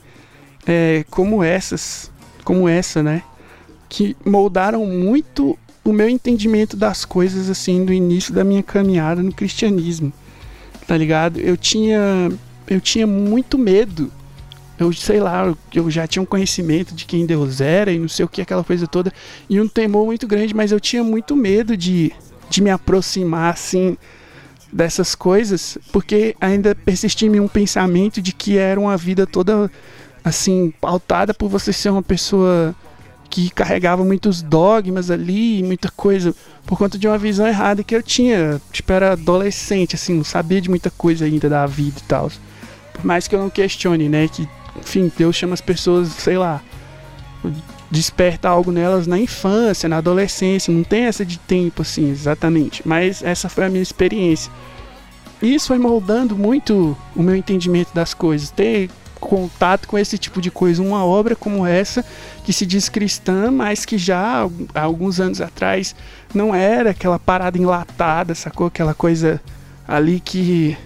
é, 0.67 1.05
como 1.11 1.45
essas, 1.45 2.11
como 2.45 2.69
essa, 2.69 3.03
né? 3.03 3.23
Que 3.89 4.17
moldaram 4.25 4.87
muito 4.87 5.59
o 5.85 5.93
meu 5.93 6.09
entendimento 6.09 6.77
das 6.77 7.05
coisas 7.05 7.51
assim 7.51 7.85
do 7.85 7.93
início 7.93 8.33
da 8.33 8.45
minha 8.45 8.63
caminhada 8.63 9.23
no 9.23 9.33
cristianismo. 9.33 10.13
Tá 10.87 10.97
ligado? 10.97 11.39
Eu 11.39 11.57
tinha 11.57 12.31
eu 12.67 12.81
tinha 12.81 13.07
muito 13.07 13.59
medo. 13.59 14.13
Eu 14.79 14.93
sei 14.93 15.21
lá, 15.21 15.55
eu 15.75 15.91
já 15.91 16.07
tinha 16.07 16.23
um 16.23 16.27
conhecimento 16.27 16.95
de 16.95 17.05
quem 17.05 17.27
Deus 17.27 17.61
era 17.61 17.91
e 17.91 17.99
não 17.99 18.09
sei 18.09 18.25
o 18.25 18.29
que, 18.29 18.41
aquela 18.41 18.63
coisa 18.63 18.87
toda. 18.87 19.13
E 19.49 19.61
um 19.61 19.67
temor 19.67 20.07
muito 20.07 20.27
grande, 20.27 20.55
mas 20.55 20.71
eu 20.71 20.79
tinha 20.79 21.03
muito 21.03 21.35
medo 21.35 21.77
de, 21.77 22.13
de 22.49 22.63
me 22.63 22.71
aproximar 22.71 23.53
assim 23.53 23.97
dessas 24.73 25.15
coisas, 25.15 25.79
porque 25.91 26.37
ainda 26.41 26.75
persistia 26.75 27.27
em 27.27 27.31
mim 27.31 27.41
um 27.41 27.49
pensamento 27.49 28.21
de 28.21 28.33
que 28.33 28.57
era 28.57 28.79
uma 28.79 28.97
vida 28.97 29.27
toda 29.27 29.71
assim, 30.23 30.73
pautada 30.81 31.33
por 31.33 31.49
você 31.49 31.73
ser 31.73 31.91
uma 31.91 32.03
pessoa 32.03 32.75
que 33.31 33.51
carregava 33.51 34.05
muitos 34.05 34.43
dogmas 34.43 35.11
ali, 35.11 35.63
muita 35.63 35.91
coisa, 35.91 36.35
por 36.67 36.79
conta 36.79 36.99
de 36.99 37.07
uma 37.07 37.19
visão 37.19 37.47
errada 37.47 37.83
que 37.83 37.95
eu 37.95 38.03
tinha. 38.03 38.61
Tipo, 38.73 38.93
era 38.93 39.13
adolescente, 39.13 39.95
assim, 39.95 40.15
não 40.15 40.25
sabia 40.25 40.61
de 40.61 40.69
muita 40.69 40.91
coisa 40.91 41.25
ainda 41.25 41.49
da 41.49 41.67
vida 41.67 41.99
e 41.99 42.03
tal. 42.05 42.31
Por 42.93 43.05
mais 43.05 43.29
que 43.29 43.35
eu 43.35 43.41
não 43.41 43.51
questione, 43.51 44.09
né? 44.09 44.29
Que, 44.29 44.49
enfim, 44.81 45.11
Deus 45.17 45.37
chama 45.37 45.55
as 45.55 45.61
pessoas, 45.61 46.09
sei 46.09 46.39
lá, 46.39 46.61
desperta 47.91 48.49
algo 48.49 48.71
nelas 48.71 49.07
na 49.07 49.19
infância, 49.19 49.89
na 49.89 49.99
adolescência, 49.99 50.73
não 50.73 50.85
tem 50.85 51.05
essa 51.05 51.25
de 51.25 51.39
tempo, 51.39 51.83
assim, 51.83 52.11
exatamente. 52.11 52.83
Mas 52.87 53.23
essa 53.23 53.49
foi 53.49 53.65
a 53.65 53.69
minha 53.69 53.83
experiência. 53.83 54.53
Isso 55.41 55.69
foi 55.69 55.79
moldando 55.79 56.37
muito 56.37 56.97
o 57.15 57.23
meu 57.23 57.37
entendimento 57.37 57.95
das 57.95 58.13
coisas. 58.13 58.51
Ter 58.51 58.91
contato 59.21 59.87
com 59.89 59.99
esse 59.99 60.19
tipo 60.19 60.41
de 60.41 60.51
coisa. 60.51 60.83
Uma 60.83 61.05
obra 61.05 61.35
como 61.37 61.67
essa, 61.67 62.05
que 62.45 62.53
se 62.53 62.67
diz 62.67 62.89
cristã, 62.89 63.51
mas 63.51 63.85
que 63.85 63.99
já 63.99 64.49
há 64.75 64.81
alguns 64.81 65.21
anos 65.21 65.41
atrás 65.41 65.95
não 66.35 66.55
era 66.55 66.91
aquela 66.91 67.19
parada 67.19 67.59
enlatada, 67.59 68.35
sacou? 68.35 68.67
Aquela 68.67 68.95
coisa 68.95 69.41
ali 69.87 70.21
que 70.21 70.77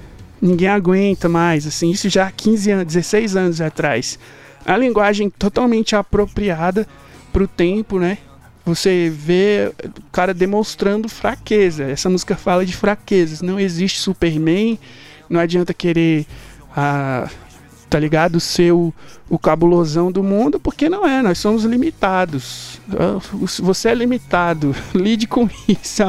ninguém 0.43 0.68
aguenta 0.68 1.28
mais, 1.28 1.66
assim, 1.66 1.90
isso 1.90 2.09
já 2.09 2.26
há 2.26 2.30
15 2.30 2.70
anos, 2.70 2.86
16 2.86 3.36
anos 3.36 3.61
atrás. 3.61 4.18
A 4.66 4.76
linguagem 4.76 5.30
totalmente 5.30 5.95
apropriada 5.95 6.86
para 7.32 7.45
o 7.45 7.49
tempo, 7.49 7.99
né? 7.99 8.18
Você 8.64 9.11
vê 9.14 9.72
o 9.84 10.11
cara 10.12 10.34
demonstrando 10.34 11.09
fraqueza. 11.09 11.84
Essa 11.84 12.11
música 12.11 12.36
fala 12.36 12.64
de 12.64 12.76
fraquezas. 12.76 13.43
Não 13.43 13.59
existe 13.59 13.99
Superman. 13.99 14.78
Não 15.28 15.40
adianta 15.40 15.74
querer 15.74 16.26
ah, 16.76 17.28
tá 17.93 17.99
ligado? 17.99 18.40
Ser 18.40 18.72
o, 18.72 18.93
o 19.28 19.38
cabulosão 19.38 20.11
do 20.11 20.22
mundo, 20.22 20.59
porque 20.59 20.88
não 20.88 21.07
é, 21.07 21.20
nós 21.22 21.38
somos 21.38 21.64
limitados. 21.64 22.80
Ah, 22.90 23.18
você 23.61 23.90
é 23.90 23.95
limitado, 23.95 24.74
lide 24.95 25.26
com 25.26 25.49
isso. 25.68 26.03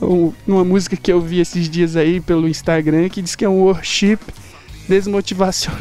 Uma 0.00 0.64
música 0.64 0.96
que 0.96 1.12
eu 1.12 1.20
vi 1.20 1.40
esses 1.40 1.68
dias 1.68 1.96
aí 1.96 2.20
pelo 2.20 2.48
Instagram 2.48 3.08
que 3.08 3.22
diz 3.22 3.34
que 3.34 3.44
é 3.44 3.48
um 3.48 3.60
worship 3.62 4.18
desmotivacional. 4.88 5.80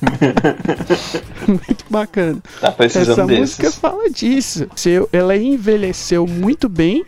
muito 1.46 1.84
bacana. 1.90 2.38
Tá 2.60 2.74
Essa 2.78 3.26
desses. 3.26 3.40
música 3.40 3.70
fala 3.72 4.08
disso. 4.08 4.66
Ela 5.12 5.36
envelheceu 5.36 6.26
muito 6.26 6.68
bem 6.68 7.04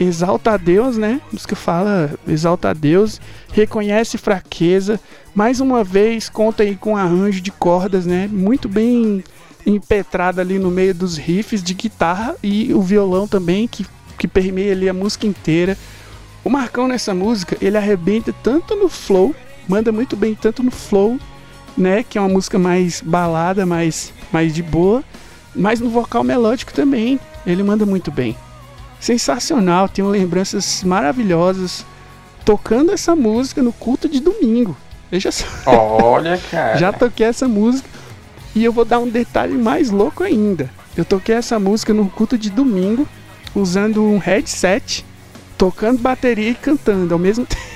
exalta 0.00 0.52
a 0.52 0.56
Deus, 0.56 0.96
né? 0.96 1.20
A 1.28 1.32
música 1.32 1.56
fala 1.56 2.14
exalta 2.26 2.70
a 2.70 2.72
Deus, 2.72 3.20
reconhece 3.52 4.16
fraqueza. 4.16 5.00
Mais 5.34 5.60
uma 5.60 5.82
vez, 5.82 6.28
conta 6.28 6.62
aí 6.62 6.76
com 6.76 6.92
um 6.92 6.96
arranjo 6.96 7.40
de 7.40 7.50
cordas, 7.50 8.06
né? 8.06 8.28
Muito 8.30 8.68
bem 8.68 9.24
impetrado 9.66 10.40
ali 10.40 10.58
no 10.58 10.70
meio 10.70 10.94
dos 10.94 11.16
riffs 11.16 11.62
de 11.62 11.74
guitarra 11.74 12.36
e 12.42 12.72
o 12.72 12.80
violão 12.80 13.26
também, 13.26 13.66
que, 13.66 13.84
que 14.18 14.28
permeia 14.28 14.72
ali 14.72 14.88
a 14.88 14.92
música 14.94 15.26
inteira. 15.26 15.78
O 16.44 16.50
Marcão 16.50 16.88
nessa 16.88 17.14
música, 17.14 17.56
ele 17.60 17.76
arrebenta 17.76 18.34
tanto 18.42 18.74
no 18.74 18.88
flow, 18.88 19.34
manda 19.68 19.92
muito 19.92 20.16
bem 20.16 20.34
tanto 20.34 20.62
no 20.62 20.70
flow, 20.70 21.18
né? 21.76 22.02
Que 22.02 22.18
é 22.18 22.20
uma 22.20 22.28
música 22.28 22.58
mais 22.58 23.00
balada, 23.00 23.64
mais, 23.64 24.12
mais 24.32 24.52
de 24.52 24.62
boa, 24.62 25.02
mas 25.54 25.80
no 25.80 25.88
vocal 25.88 26.24
melódico 26.24 26.72
também. 26.72 27.18
Ele 27.46 27.62
manda 27.62 27.86
muito 27.86 28.10
bem 28.10 28.36
sensacional, 29.00 29.88
tenho 29.88 30.08
lembranças 30.08 30.82
maravilhosas 30.82 31.84
tocando 32.44 32.92
essa 32.92 33.14
música 33.14 33.62
no 33.62 33.72
culto 33.72 34.08
de 34.08 34.20
domingo. 34.20 34.76
Veja 35.10 35.30
só. 35.30 35.46
Olha, 35.66 36.38
cara. 36.50 36.76
Já 36.76 36.92
toquei 36.92 37.26
essa 37.26 37.46
música 37.46 37.88
e 38.54 38.64
eu 38.64 38.72
vou 38.72 38.84
dar 38.84 38.98
um 38.98 39.08
detalhe 39.08 39.56
mais 39.56 39.90
louco 39.90 40.22
ainda. 40.22 40.70
Eu 40.96 41.04
toquei 41.04 41.34
essa 41.34 41.58
música 41.58 41.94
no 41.94 42.08
culto 42.10 42.36
de 42.36 42.50
domingo 42.50 43.06
usando 43.54 44.02
um 44.02 44.18
headset, 44.18 45.04
tocando 45.56 46.00
bateria 46.00 46.50
e 46.50 46.54
cantando 46.54 47.14
ao 47.14 47.18
mesmo 47.18 47.44
tempo. 47.46 47.68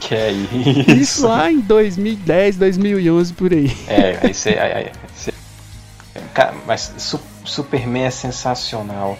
Que 0.00 0.14
é 0.14 0.32
isso? 0.32 0.90
Isso 0.90 1.26
lá 1.26 1.50
em 1.50 1.60
2010, 1.60 2.56
2011 2.56 3.32
por 3.32 3.52
aí. 3.52 3.74
É, 3.88 4.18
aí 4.22 4.34
você. 4.34 4.50
Aí, 4.50 4.72
aí, 4.72 4.92
você... 5.14 5.32
Cara, 6.34 6.54
mas 6.66 6.92
Superman 7.44 8.04
é 8.04 8.10
sensacional. 8.10 9.16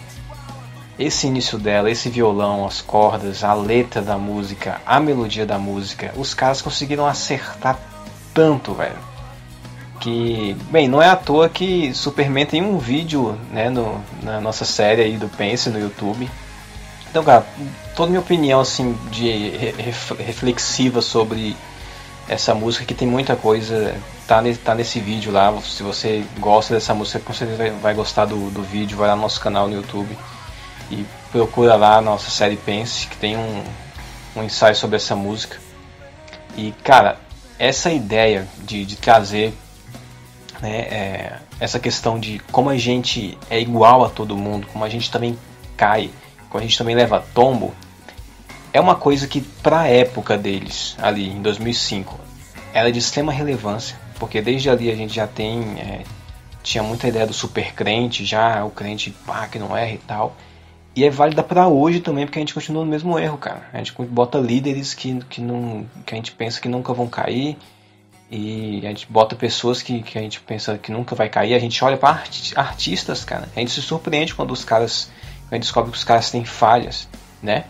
Esse 0.97 1.27
início 1.27 1.57
dela, 1.57 1.89
esse 1.89 2.09
violão, 2.09 2.65
as 2.65 2.81
cordas, 2.81 3.43
a 3.43 3.53
letra 3.53 4.01
da 4.01 4.17
música, 4.17 4.79
a 4.85 4.99
melodia 4.99 5.45
da 5.45 5.57
música, 5.57 6.13
os 6.15 6.33
caras 6.33 6.61
conseguiram 6.61 7.05
acertar 7.05 7.79
tanto, 8.33 8.73
velho. 8.73 9.14
Que, 9.99 10.55
bem, 10.69 10.87
não 10.87 11.01
é 11.01 11.09
à 11.09 11.15
toa 11.15 11.47
que 11.47 11.93
Superman 11.93 12.45
tem 12.45 12.61
um 12.61 12.77
vídeo, 12.77 13.37
né, 13.51 13.69
no, 13.69 14.03
na 14.21 14.41
nossa 14.41 14.65
série 14.65 15.01
aí 15.01 15.17
do 15.17 15.29
Pense 15.29 15.69
no 15.69 15.79
YouTube. 15.79 16.29
Então, 17.09 17.23
cara, 17.23 17.45
toda 17.95 18.09
minha 18.09 18.19
opinião, 18.19 18.59
assim, 18.59 18.97
de 19.09 19.29
reflexiva 20.19 21.01
sobre 21.01 21.55
essa 22.27 22.53
música 22.53 22.83
que 22.85 22.93
tem 22.93 23.07
muita 23.07 23.35
coisa 23.35 23.95
tá, 24.27 24.41
tá 24.63 24.75
nesse 24.75 24.99
vídeo 24.99 25.31
lá. 25.31 25.53
Se 25.61 25.83
você 25.83 26.25
gosta 26.39 26.73
dessa 26.73 26.93
música, 26.93 27.19
com 27.19 27.33
certeza 27.33 27.57
vai, 27.57 27.71
vai 27.71 27.93
gostar 27.93 28.25
do, 28.25 28.49
do 28.51 28.61
vídeo. 28.61 28.97
Vai 28.97 29.07
lá 29.07 29.15
no 29.15 29.21
nosso 29.21 29.39
canal 29.39 29.67
no 29.67 29.75
YouTube 29.75 30.17
e 30.91 31.05
procura 31.31 31.75
lá 31.75 31.97
a 31.97 32.01
nossa 32.01 32.29
série 32.29 32.57
Pense, 32.57 33.07
que 33.07 33.17
tem 33.17 33.37
um, 33.37 33.63
um 34.35 34.43
ensaio 34.43 34.75
sobre 34.75 34.97
essa 34.97 35.15
música. 35.15 35.57
E 36.57 36.71
cara, 36.83 37.17
essa 37.57 37.91
ideia 37.91 38.47
de, 38.63 38.85
de 38.85 38.95
trazer 38.95 39.53
né, 40.65 40.79
é, 40.81 41.39
essa 41.59 41.79
questão 41.79 42.19
de 42.19 42.39
como 42.51 42.69
a 42.69 42.77
gente 42.77 43.37
é 43.49 43.59
igual 43.59 44.03
a 44.03 44.09
todo 44.09 44.35
mundo, 44.35 44.67
como 44.71 44.83
a 44.83 44.89
gente 44.89 45.11
também 45.11 45.37
cai, 45.77 46.09
como 46.49 46.63
a 46.63 46.65
gente 46.65 46.77
também 46.77 46.95
leva 46.95 47.23
tombo, 47.33 47.73
é 48.73 48.79
uma 48.79 48.95
coisa 48.95 49.27
que 49.27 49.41
para 49.41 49.81
a 49.81 49.87
época 49.87 50.37
deles, 50.37 50.95
ali 51.01 51.29
em 51.29 51.41
2005, 51.41 52.19
era 52.73 52.91
de 52.91 52.99
extrema 52.99 53.31
relevância 53.31 54.05
porque 54.19 54.41
desde 54.41 54.69
ali 54.69 54.91
a 54.91 54.95
gente 54.95 55.13
já 55.13 55.27
tem 55.27 55.79
é, 55.79 56.03
tinha 56.63 56.83
muita 56.83 57.07
ideia 57.07 57.27
do 57.27 57.33
super 57.33 57.73
crente, 57.73 58.25
já 58.25 58.63
o 58.65 58.71
crente 58.71 59.11
pá, 59.25 59.47
que 59.47 59.59
não 59.59 59.75
erra 59.75 59.93
e 59.93 59.97
tal. 59.99 60.35
E 60.95 61.03
é 61.03 61.09
válida 61.09 61.43
para 61.43 61.67
hoje 61.67 61.99
também, 61.99 62.25
porque 62.25 62.39
a 62.39 62.41
gente 62.41 62.53
continua 62.53 62.83
no 62.85 62.89
mesmo 62.89 63.19
erro, 63.19 63.37
cara. 63.37 63.67
A 63.73 63.77
gente 63.77 63.93
bota 64.05 64.39
líderes 64.39 64.93
que, 64.93 65.19
que, 65.25 65.41
não, 65.41 65.85
que 66.05 66.13
a 66.13 66.17
gente 66.17 66.31
pensa 66.31 66.59
que 66.59 66.69
nunca 66.69 66.93
vão 66.93 67.05
cair, 67.05 67.57
e 68.29 68.81
a 68.83 68.89
gente 68.89 69.07
bota 69.09 69.35
pessoas 69.35 69.81
que, 69.81 70.01
que 70.01 70.17
a 70.17 70.21
gente 70.21 70.41
pensa 70.41 70.77
que 70.77 70.91
nunca 70.91 71.15
vai 71.15 71.29
cair. 71.29 71.53
A 71.53 71.59
gente 71.59 71.83
olha 71.83 71.97
para 71.97 72.23
artistas, 72.55 73.23
cara. 73.23 73.47
A 73.55 73.59
gente 73.59 73.71
se 73.71 73.81
surpreende 73.81 74.33
quando 74.33 74.51
os 74.51 74.65
caras. 74.65 75.11
A 75.49 75.55
gente 75.55 75.63
descobre 75.63 75.91
que 75.91 75.97
os 75.97 76.03
caras 76.03 76.31
têm 76.31 76.43
falhas, 76.43 77.07
né? 77.41 77.65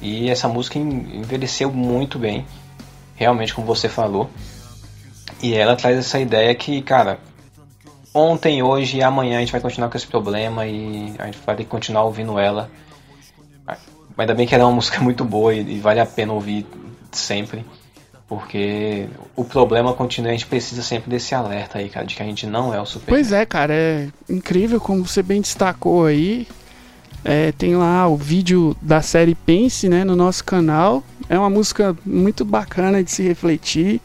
E 0.00 0.30
essa 0.30 0.48
música 0.48 0.78
envelheceu 0.78 1.72
muito 1.72 2.18
bem, 2.18 2.46
realmente, 3.16 3.54
como 3.54 3.66
você 3.66 3.88
falou. 3.88 4.30
E 5.42 5.54
ela 5.54 5.74
traz 5.74 5.98
essa 5.98 6.18
ideia 6.20 6.54
que, 6.54 6.80
cara, 6.82 7.18
ontem, 8.14 8.62
hoje 8.62 8.98
e 8.98 9.02
amanhã 9.02 9.38
a 9.38 9.40
gente 9.40 9.52
vai 9.52 9.60
continuar 9.60 9.88
com 9.90 9.96
esse 9.96 10.06
problema 10.06 10.66
e 10.66 11.14
a 11.18 11.26
gente 11.26 11.38
vai 11.44 11.56
ter 11.56 11.64
que 11.64 11.70
continuar 11.70 12.04
ouvindo 12.04 12.38
ela. 12.38 12.70
Ainda 14.16 14.34
bem 14.34 14.46
que 14.46 14.54
ela 14.54 14.64
é 14.64 14.66
uma 14.66 14.74
música 14.76 15.00
muito 15.00 15.24
boa 15.24 15.54
e, 15.54 15.78
vale 15.80 16.00
a 16.00 16.06
pena 16.06 16.32
ouvir 16.32 16.66
sempre. 17.10 17.64
Porque 18.32 19.10
o 19.36 19.44
problema 19.44 19.92
continua, 19.92 20.30
a 20.30 20.32
gente 20.32 20.46
precisa 20.46 20.82
sempre 20.82 21.10
desse 21.10 21.34
alerta 21.34 21.76
aí, 21.76 21.90
cara, 21.90 22.06
de 22.06 22.14
que 22.14 22.22
a 22.22 22.24
gente 22.24 22.46
não 22.46 22.72
é 22.72 22.80
o 22.80 22.86
super. 22.86 23.06
Pois 23.06 23.30
é, 23.30 23.44
cara, 23.44 23.74
é 23.74 24.08
incrível 24.26 24.80
como 24.80 25.06
você 25.06 25.22
bem 25.22 25.42
destacou 25.42 26.06
aí. 26.06 26.48
É, 27.22 27.52
tem 27.52 27.76
lá 27.76 28.08
o 28.08 28.16
vídeo 28.16 28.74
da 28.80 29.02
série 29.02 29.34
Pense, 29.34 29.86
né, 29.86 30.02
no 30.02 30.16
nosso 30.16 30.42
canal. 30.44 31.04
É 31.28 31.38
uma 31.38 31.50
música 31.50 31.94
muito 32.06 32.42
bacana 32.42 33.04
de 33.04 33.10
se 33.10 33.22
refletir. 33.22 34.00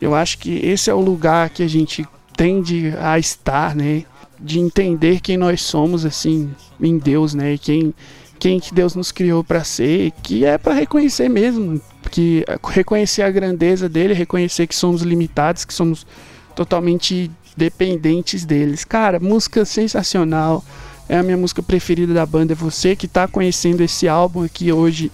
Eu 0.00 0.14
acho 0.14 0.38
que 0.38 0.54
esse 0.64 0.88
é 0.88 0.94
o 0.94 1.00
lugar 1.00 1.50
que 1.50 1.62
a 1.62 1.68
gente 1.68 2.08
tende 2.34 2.94
a 2.98 3.18
estar, 3.18 3.76
né? 3.76 4.04
De 4.40 4.58
entender 4.58 5.20
quem 5.20 5.36
nós 5.36 5.60
somos, 5.60 6.06
assim, 6.06 6.50
em 6.80 6.96
Deus, 6.96 7.34
né? 7.34 7.58
Quem, 7.58 7.92
quem 8.38 8.60
que 8.60 8.72
Deus 8.72 8.94
nos 8.94 9.10
criou 9.10 9.42
para 9.42 9.64
ser, 9.64 10.12
que 10.22 10.44
é 10.44 10.56
para 10.56 10.74
reconhecer 10.74 11.28
mesmo, 11.28 11.80
que 12.10 12.44
reconhecer 12.64 13.22
a 13.22 13.30
grandeza 13.30 13.88
dele, 13.88 14.14
reconhecer 14.14 14.66
que 14.66 14.74
somos 14.74 15.02
limitados, 15.02 15.64
que 15.64 15.74
somos 15.74 16.06
totalmente 16.54 17.30
dependentes 17.56 18.44
deles. 18.44 18.84
Cara, 18.84 19.18
música 19.18 19.64
sensacional. 19.64 20.64
É 21.08 21.16
a 21.16 21.22
minha 21.22 21.36
música 21.36 21.62
preferida 21.62 22.12
da 22.12 22.26
banda. 22.26 22.52
É 22.52 22.56
você 22.56 22.94
que 22.94 23.06
está 23.06 23.26
conhecendo 23.26 23.82
esse 23.82 24.06
álbum 24.06 24.44
aqui 24.44 24.70
hoje 24.70 25.10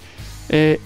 é, 0.49 0.79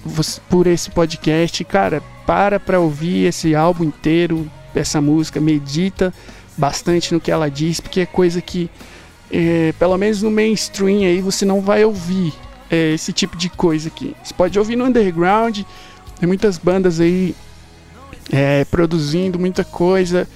por 0.49 0.67
esse 0.67 0.91
podcast. 0.91 1.65
Cara, 1.65 2.03
para 2.27 2.61
pra 2.61 2.79
ouvir 2.79 3.27
esse 3.27 3.55
álbum 3.55 3.85
inteiro, 3.85 4.51
essa 4.75 5.01
música, 5.01 5.41
medita 5.41 6.13
bastante 6.57 7.15
no 7.15 7.21
que 7.21 7.31
ela 7.31 7.51
diz, 7.51 7.81
porque 7.81 8.01
é 8.01 8.07
coisa 8.07 8.43
que, 8.43 8.69
é, 9.31 9.73
pelo 9.79 9.97
menos 9.97 10.23
no 10.23 10.31
mainstream 10.31 11.01
aí, 11.01 11.21
você 11.21 11.45
não 11.45 11.61
vai 11.61 11.85
ouvir 11.85 12.33
é, 12.71 12.93
esse 12.93 13.13
tipo 13.13 13.37
de 13.37 13.49
coisa 13.49 13.89
aqui. 13.89 14.15
Você 14.23 14.35
pode 14.35 14.59
ouvir 14.59 14.77
no 14.77 14.85
underground, 14.85 15.61
tem 16.19 16.27
muitas 16.27 16.59
bandas 16.59 17.01
aí 17.01 17.35
é, 18.31 18.65
produzindo 18.65 19.39
muita 19.39 19.65
coisa 19.65 20.29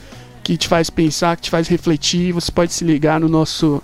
que 0.43 0.57
te 0.57 0.68
faz 0.68 0.90
pensar, 0.90 1.36
que 1.36 1.43
te 1.43 1.51
faz 1.51 1.68
refletir. 1.68 2.32
Você 2.32 2.51
pode 2.51 2.72
se 2.72 2.84
ligar 2.84 3.20
no 3.20 3.28
nosso 3.28 3.82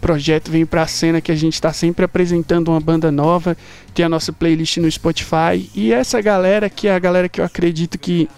projeto 0.00 0.50
Vem 0.50 0.66
Pra 0.66 0.86
Cena, 0.86 1.20
que 1.20 1.32
a 1.32 1.36
gente 1.36 1.54
está 1.54 1.72
sempre 1.72 2.04
apresentando 2.04 2.68
uma 2.68 2.80
banda 2.80 3.10
nova. 3.10 3.56
Tem 3.94 4.04
a 4.04 4.08
nossa 4.08 4.32
playlist 4.32 4.76
no 4.76 4.90
Spotify. 4.90 5.70
E 5.74 5.92
essa 5.92 6.20
galera 6.20 6.68
que 6.68 6.88
é 6.88 6.94
a 6.94 6.98
galera 6.98 7.28
que 7.28 7.40
eu 7.40 7.44
acredito 7.44 7.98
que, 7.98 8.28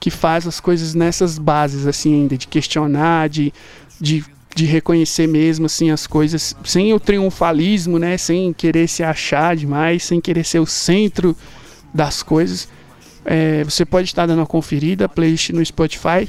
que 0.00 0.10
faz 0.10 0.46
as 0.46 0.58
coisas 0.58 0.94
nessas 0.94 1.38
bases, 1.38 1.86
assim, 1.86 2.22
ainda, 2.22 2.36
de 2.36 2.46
questionar, 2.46 3.28
de, 3.28 3.52
de, 4.00 4.24
de 4.54 4.66
reconhecer 4.66 5.26
mesmo, 5.26 5.66
assim, 5.66 5.90
as 5.90 6.06
coisas, 6.06 6.54
sem 6.64 6.92
o 6.92 7.00
triunfalismo, 7.00 7.98
né? 7.98 8.18
Sem 8.18 8.52
querer 8.52 8.88
se 8.88 9.02
achar 9.02 9.56
demais, 9.56 10.02
sem 10.02 10.20
querer 10.20 10.44
ser 10.44 10.58
o 10.58 10.66
centro 10.66 11.36
das 11.92 12.22
coisas. 12.22 12.68
É, 13.24 13.64
você 13.64 13.84
pode 13.84 14.08
estar 14.08 14.26
dando 14.26 14.40
uma 14.40 14.46
conferida, 14.46 15.08
playlist 15.08 15.50
no 15.50 15.64
Spotify. 15.64 16.28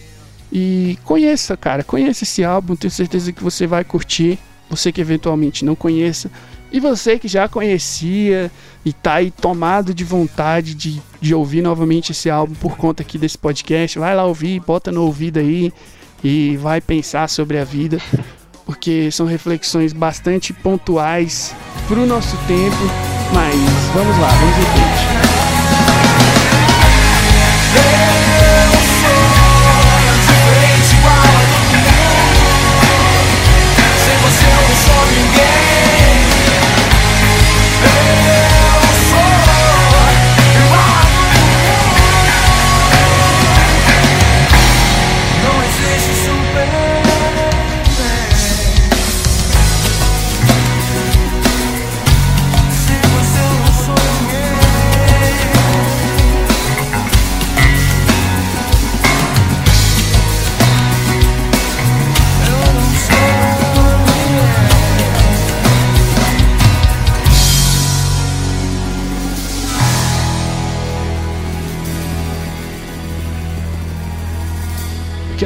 E 0.51 0.97
conheça, 1.03 1.57
cara, 1.57 1.83
conheça 1.83 2.23
esse 2.23 2.43
álbum, 2.43 2.75
tenho 2.75 2.91
certeza 2.91 3.31
que 3.31 3.43
você 3.43 3.65
vai 3.65 3.83
curtir. 3.83 4.37
Você 4.69 4.91
que 4.91 5.01
eventualmente 5.01 5.65
não 5.65 5.75
conheça. 5.75 6.31
E 6.71 6.79
você 6.79 7.19
que 7.19 7.27
já 7.27 7.47
conhecia 7.47 8.51
e 8.83 8.91
tá 8.91 9.15
aí 9.15 9.29
tomado 9.29 9.93
de 9.93 10.03
vontade 10.03 10.73
de, 10.73 11.01
de 11.21 11.35
ouvir 11.35 11.61
novamente 11.61 12.11
esse 12.11 12.29
álbum 12.29 12.55
por 12.55 12.75
conta 12.77 13.03
aqui 13.03 13.17
desse 13.17 13.37
podcast, 13.37 13.99
vai 13.99 14.15
lá 14.15 14.25
ouvir, 14.25 14.59
bota 14.59 14.91
no 14.91 15.03
ouvido 15.03 15.39
aí 15.39 15.71
e 16.23 16.57
vai 16.57 16.79
pensar 16.79 17.27
sobre 17.27 17.59
a 17.59 17.63
vida, 17.63 17.99
porque 18.65 19.11
são 19.11 19.25
reflexões 19.25 19.91
bastante 19.91 20.53
pontuais 20.53 21.55
pro 21.87 22.05
nosso 22.05 22.37
tempo. 22.47 22.77
Mas 23.33 23.55
vamos 23.93 24.17
lá, 24.19 24.29
vamos 24.29 24.57
em 24.57 24.61
frente. 24.61 25.32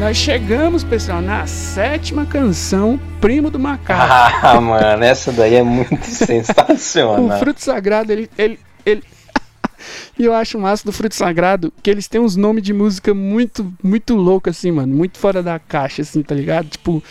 Nós 0.08 0.16
chegamos, 0.16 0.86
pessoal, 0.86 1.22
na 1.22 1.46
sétima 1.48 2.26
canção, 2.26 2.98
Primo 3.20 3.52
do 3.52 3.60
Macaco. 3.60 4.10
Ah, 4.42 4.62
mano, 4.62 5.04
essa 5.04 5.34
daí 5.34 5.56
é 5.56 5.64
muito 5.64 5.96
o 6.00 6.06
sensacional. 6.06 7.38
fruto 7.40 7.62
sagrado, 7.62 8.14
ele. 8.14 8.30
ele, 8.38 8.58
ele... 8.86 9.04
E 10.18 10.24
eu 10.24 10.34
acho 10.34 10.58
massa 10.58 10.86
do 10.86 10.94
fruto 10.94 11.14
sagrado 11.14 11.74
que 11.84 11.90
eles 11.90 12.08
têm 12.08 12.22
uns 12.22 12.38
nomes 12.38 12.64
de 12.64 12.72
música 12.72 13.14
muito, 13.14 13.70
muito 13.84 14.16
louco, 14.16 14.50
assim, 14.50 14.72
mano. 14.72 14.96
Muito 14.96 15.18
fora 15.18 15.44
da 15.44 15.60
caixa, 15.60 16.04
assim, 16.04 16.24
tá 16.24 16.34
ligado? 16.34 16.70
Tipo, 16.70 17.04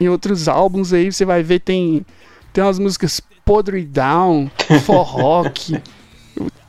em 0.00 0.08
outros 0.08 0.48
álbuns 0.48 0.92
aí 0.92 1.12
você 1.12 1.24
vai 1.24 1.44
ver, 1.44 1.60
tem, 1.60 2.04
tem 2.52 2.64
umas 2.64 2.78
músicas 2.80 3.20
Podre 3.44 3.84
Down, 3.84 4.50
For 4.84 5.04
Rock. 5.04 5.80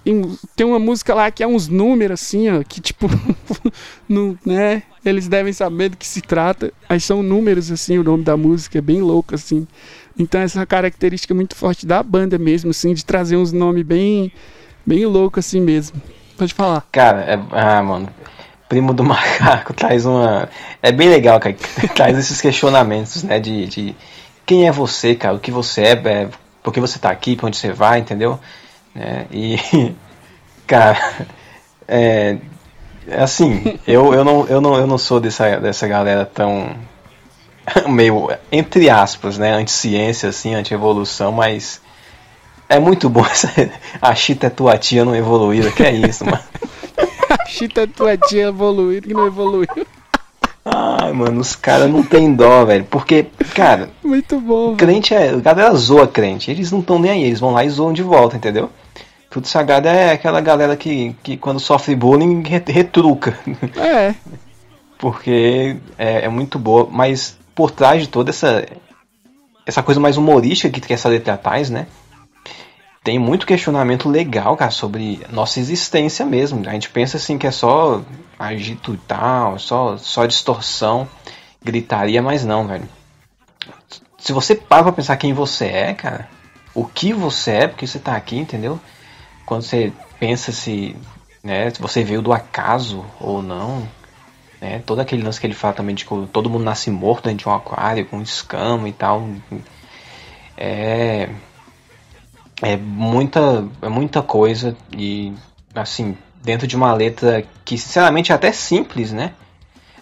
Tem- 0.04 0.66
uma 0.66 0.80
música 0.80 1.14
lá 1.14 1.32
que 1.32 1.42
é 1.44 1.48
uns 1.48 1.68
números, 1.68 2.22
assim, 2.22 2.50
ó, 2.50 2.64
que 2.64 2.82
tipo, 2.82 3.08
não, 4.08 4.38
né? 4.46 4.84
Eles 5.06 5.28
devem 5.28 5.54
saber 5.54 5.90
do 5.90 5.98
que 5.98 6.08
se 6.08 6.22
trata. 6.22 6.72
Aí 6.88 7.00
são 7.00 7.24
números, 7.24 7.72
assim, 7.72 7.98
o 7.98 8.04
nome 8.04 8.24
da 8.24 8.36
música, 8.38 8.78
é 8.78 8.82
bem 8.82 9.02
louco, 9.02 9.36
assim. 9.36 9.68
Então 10.18 10.42
essa 10.42 10.62
é 10.62 10.66
característica 10.66 11.34
muito 11.34 11.56
forte 11.56 11.86
da 11.86 12.04
banda 12.04 12.38
mesmo, 12.38 12.72
assim, 12.72 12.94
de 12.94 13.04
trazer 13.04 13.36
uns 13.38 13.52
nomes 13.52 13.84
bem, 13.84 14.32
bem 14.86 15.06
loucos 15.06 15.46
assim 15.46 15.62
mesmo. 15.62 16.02
Pode 16.38 16.54
falar. 16.54 16.86
Cara, 16.92 17.22
é, 17.22 17.40
ah, 17.52 17.82
mano. 17.82 18.10
Primo 18.70 18.94
do 18.94 19.04
Macaco 19.06 19.74
traz 19.74 20.06
uma. 20.06 20.50
É 20.82 20.92
bem 20.92 21.10
legal, 21.10 21.40
cara. 21.40 21.56
traz 21.96 22.18
esses 22.18 22.42
questionamentos, 22.42 23.24
né? 23.24 23.40
De, 23.40 23.68
de 23.68 23.96
quem 24.46 24.68
é 24.68 24.72
você, 24.72 25.16
cara? 25.16 25.36
O 25.36 25.40
que 25.40 25.52
você 25.52 25.82
é, 25.82 25.92
é 25.92 26.30
por 26.62 26.74
que 26.74 26.80
você 26.80 26.98
tá 26.98 27.10
aqui, 27.10 27.36
pra 27.36 27.48
onde 27.48 27.58
você 27.58 27.72
vai, 27.72 28.00
entendeu? 28.00 28.40
É, 28.96 29.26
e. 29.32 29.58
Cara. 30.68 31.28
É. 31.88 32.38
Assim, 33.18 33.78
eu, 33.86 34.14
eu, 34.14 34.24
não, 34.24 34.48
eu, 34.48 34.62
não, 34.62 34.78
eu 34.78 34.88
não 34.88 34.98
sou 34.98 35.20
dessa, 35.20 35.58
dessa 35.60 35.88
galera 35.88 36.26
tão. 36.26 36.76
meio, 37.88 38.30
entre 38.52 38.90
aspas, 38.90 39.38
né? 39.38 39.54
Anti-ciência, 39.54 40.30
assim, 40.30 40.54
anti-evolução, 40.56 41.32
mas. 41.32 41.82
É 42.70 42.80
muito 42.80 43.10
bom 43.10 43.26
essa. 43.28 43.50
A 44.02 44.16
Chita 44.16 44.48
é 44.48 44.50
tua 44.50 44.78
tia 44.78 45.04
não 45.06 45.16
evoluída, 45.16 45.72
que 45.72 45.84
é 45.84 45.92
isso, 45.92 46.26
mano. 46.26 46.40
A 47.30 47.46
Chita 47.46 47.82
é 47.82 47.88
tua 47.88 48.18
tia 48.18 48.48
evoluiu 48.48 49.02
que 49.02 49.14
não 49.14 49.28
evoluiu. 49.28 49.68
Ai, 50.66 51.12
mano, 51.12 51.42
os 51.42 51.56
caras 51.56 51.90
não 51.92 52.02
tem 52.02 52.34
dó, 52.34 52.64
velho. 52.64 52.86
Porque, 52.86 53.28
cara, 53.54 53.90
Muito 54.04 54.40
bom, 54.40 54.68
velho. 54.68 54.78
crente 54.78 55.14
é. 55.14 55.30
A 55.30 55.36
galera 55.38 55.74
zoa 55.76 56.08
crente. 56.08 56.50
Eles 56.50 56.72
não 56.72 56.80
estão 56.80 56.98
nem 56.98 57.12
aí, 57.12 57.24
eles 57.24 57.40
vão 57.40 57.52
lá 57.52 57.66
e 57.66 57.70
zoam 57.70 57.92
de 57.92 58.02
volta, 58.02 58.38
entendeu? 58.38 58.70
Tudo 59.34 59.48
sagrado 59.48 59.88
é 59.88 60.12
aquela 60.12 60.40
galera 60.40 60.78
que, 60.78 61.16
que 61.24 61.38
quando 61.38 61.60
sofre 61.60 61.96
bullying 61.96 62.44
re- 62.44 62.64
retruca. 62.68 63.36
É, 63.76 64.14
Porque 65.00 65.76
é, 65.98 66.26
é 66.26 66.30
muito 66.30 66.60
boa, 66.60 66.88
mas 66.90 67.36
por 67.56 67.72
trás 67.72 68.04
de 68.04 68.08
toda 68.10 68.30
essa. 68.30 68.64
Essa 69.66 69.82
coisa 69.82 70.00
mais 70.00 70.18
humorística 70.18 70.70
que, 70.70 70.80
que 70.80 70.94
essa 70.94 71.10
letra 71.10 71.36
traz, 71.36 71.72
né? 71.72 71.88
Tem 73.04 73.18
muito 73.18 73.48
questionamento 73.48 74.08
legal, 74.08 74.56
cara, 74.56 74.70
sobre 74.70 75.20
nossa 75.32 75.60
existência 75.60 76.24
mesmo. 76.28 76.62
A 76.70 76.74
gente 76.74 76.92
pensa 76.92 77.18
assim 77.18 77.36
que 77.40 77.48
é 77.48 77.52
só 77.52 78.04
agito 78.38 78.94
e 78.94 78.98
tal, 78.98 79.58
só, 79.58 79.98
só 79.98 80.28
distorção, 80.28 81.08
gritaria, 81.64 82.22
mas 82.22 82.46
não, 82.46 82.68
velho. 82.68 82.88
Se 84.20 84.32
você 84.32 84.54
para 84.54 84.84
pra 84.84 84.92
pensar 84.92 85.18
quem 85.18 85.34
você 85.34 85.66
é, 85.66 85.94
cara, 85.96 86.30
o 86.76 86.86
que 86.86 87.12
você 87.14 87.52
é, 87.52 87.68
porque 87.68 87.88
você 87.88 87.98
tá 87.98 88.16
aqui, 88.16 88.38
entendeu? 88.38 88.80
Quando 89.46 89.64
você 89.64 89.92
pensa 90.20 90.52
se, 90.52 90.96
né, 91.44 91.70
se 91.70 91.82
você 91.82 92.04
veio 92.04 92.22
do 92.22 92.32
acaso 92.32 93.06
ou 93.20 93.42
não, 93.42 93.88
né? 94.64 94.82
Todo 94.86 95.02
aquele 95.02 95.22
lance 95.22 95.42
que 95.42 95.46
ele 95.46 95.54
fala 95.54 95.74
também 95.74 95.94
de 95.94 96.06
que 96.06 96.28
todo 96.28 96.50
mundo 96.50 96.64
nasce 96.64 96.90
morto 96.90 97.26
dentro 97.26 97.40
de 97.40 97.50
um 97.50 97.54
aquário, 97.54 98.06
com 98.06 98.22
escama 98.22 98.88
e 98.88 98.94
tal. 98.94 99.28
É. 100.56 101.30
É 102.62 102.78
muita, 102.78 103.68
é 103.82 103.90
muita 103.90 104.22
coisa 104.22 104.74
e, 104.98 105.34
assim, 105.76 106.18
dentro 106.42 106.66
de 106.66 106.78
uma 106.78 106.94
letra 106.94 107.46
que, 107.66 107.78
sinceramente, 107.78 108.32
é 108.32 108.36
até 108.36 108.54
simples, 108.54 109.12
né? 109.12 109.34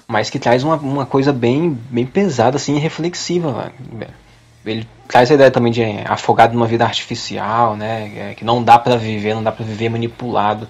Mas 0.08 0.30
que 0.30 0.38
traz 0.38 0.64
uma, 0.64 0.76
uma 0.76 1.06
coisa 1.08 1.34
bem, 1.34 1.72
bem 1.90 2.06
pesada, 2.06 2.58
assim, 2.58 2.78
reflexiva. 2.78 3.72
velho. 3.92 4.14
Ele 4.66 4.88
traz 5.08 5.32
a 5.32 5.34
ideia 5.34 5.52
também 5.52 5.72
de 5.72 5.82
é, 5.82 6.06
afogado 6.08 6.54
numa 6.54 6.68
vida 6.68 6.86
artificial, 6.86 7.76
né? 7.76 8.32
É, 8.32 8.34
que 8.34 8.46
não 8.46 8.64
dá 8.64 8.78
pra 8.78 8.96
viver, 8.96 9.34
não 9.34 9.44
dá 9.44 9.52
pra 9.52 9.66
viver 9.66 9.90
manipulado. 9.90 10.68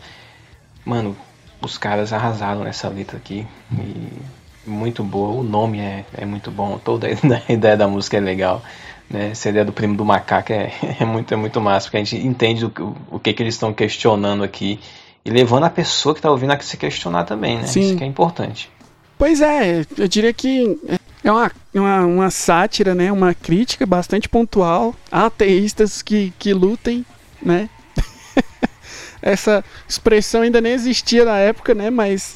Mano, 0.85 1.15
os 1.61 1.77
caras 1.77 2.11
arrasaram 2.11 2.63
nessa 2.63 2.89
letra 2.89 3.17
aqui. 3.17 3.45
E 3.71 4.69
muito 4.69 5.03
boa. 5.03 5.39
O 5.39 5.43
nome 5.43 5.79
é, 5.79 6.05
é 6.17 6.25
muito 6.25 6.49
bom. 6.49 6.77
Toda 6.77 7.07
a 7.47 7.51
ideia 7.51 7.77
da 7.77 7.87
música 7.87 8.17
é 8.17 8.19
legal. 8.19 8.61
Né? 9.09 9.31
Essa 9.31 9.49
ideia 9.49 9.65
do 9.65 9.73
primo 9.73 9.95
do 9.95 10.05
macaco 10.05 10.53
é, 10.53 10.71
é, 10.99 11.05
muito, 11.05 11.33
é 11.33 11.37
muito 11.37 11.59
massa, 11.59 11.87
porque 11.87 11.97
a 11.97 12.03
gente 12.03 12.15
entende 12.25 12.65
o, 12.65 12.95
o 13.11 13.19
que, 13.19 13.33
que 13.33 13.43
eles 13.43 13.55
estão 13.55 13.73
questionando 13.73 14.43
aqui. 14.43 14.79
E 15.23 15.29
levando 15.29 15.65
a 15.65 15.69
pessoa 15.69 16.15
que 16.15 16.19
está 16.19 16.31
ouvindo 16.31 16.51
a 16.51 16.59
se 16.59 16.77
questionar 16.77 17.25
também, 17.25 17.57
né? 17.57 17.67
Sim. 17.67 17.81
Isso 17.81 17.95
que 17.95 18.03
é 18.03 18.07
importante. 18.07 18.71
Pois 19.19 19.39
é, 19.39 19.85
eu 19.97 20.07
diria 20.07 20.33
que 20.33 20.79
é 21.23 21.31
uma, 21.31 21.51
uma, 21.73 22.05
uma 22.05 22.31
sátira, 22.31 22.95
né? 22.95 23.11
Uma 23.11 23.33
crítica 23.33 23.85
bastante 23.85 24.27
pontual 24.27 24.95
a 25.11 25.27
ateístas 25.27 26.01
que, 26.01 26.33
que 26.39 26.53
lutem, 26.53 27.05
né? 27.41 27.69
essa 29.21 29.63
expressão 29.87 30.41
ainda 30.41 30.59
nem 30.59 30.73
existia 30.73 31.23
na 31.23 31.37
época, 31.37 31.75
né? 31.75 31.89
Mas 31.89 32.33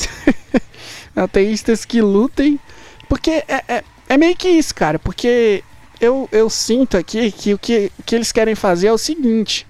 ateístas 1.16 1.84
que 1.84 2.02
lutem. 2.02 2.60
Porque 3.10 3.44
é, 3.48 3.64
é, 3.68 3.84
é, 4.10 4.18
meio 4.18 4.36
que 4.36 4.48
isso, 4.48 4.74
cara. 4.76 5.00
Porque 5.00 5.64
eu, 6.00 6.30
eu 6.32 6.50
sinto 6.50 6.98
aqui 6.98 7.32
que 7.32 7.54
o 7.54 7.58
que, 7.58 7.92
que 8.06 8.16
eles 8.16 8.32
querem 8.32 8.56
fazer 8.56 8.88
é 8.88 8.94
o 8.94 8.98
seguinte. 8.98 9.66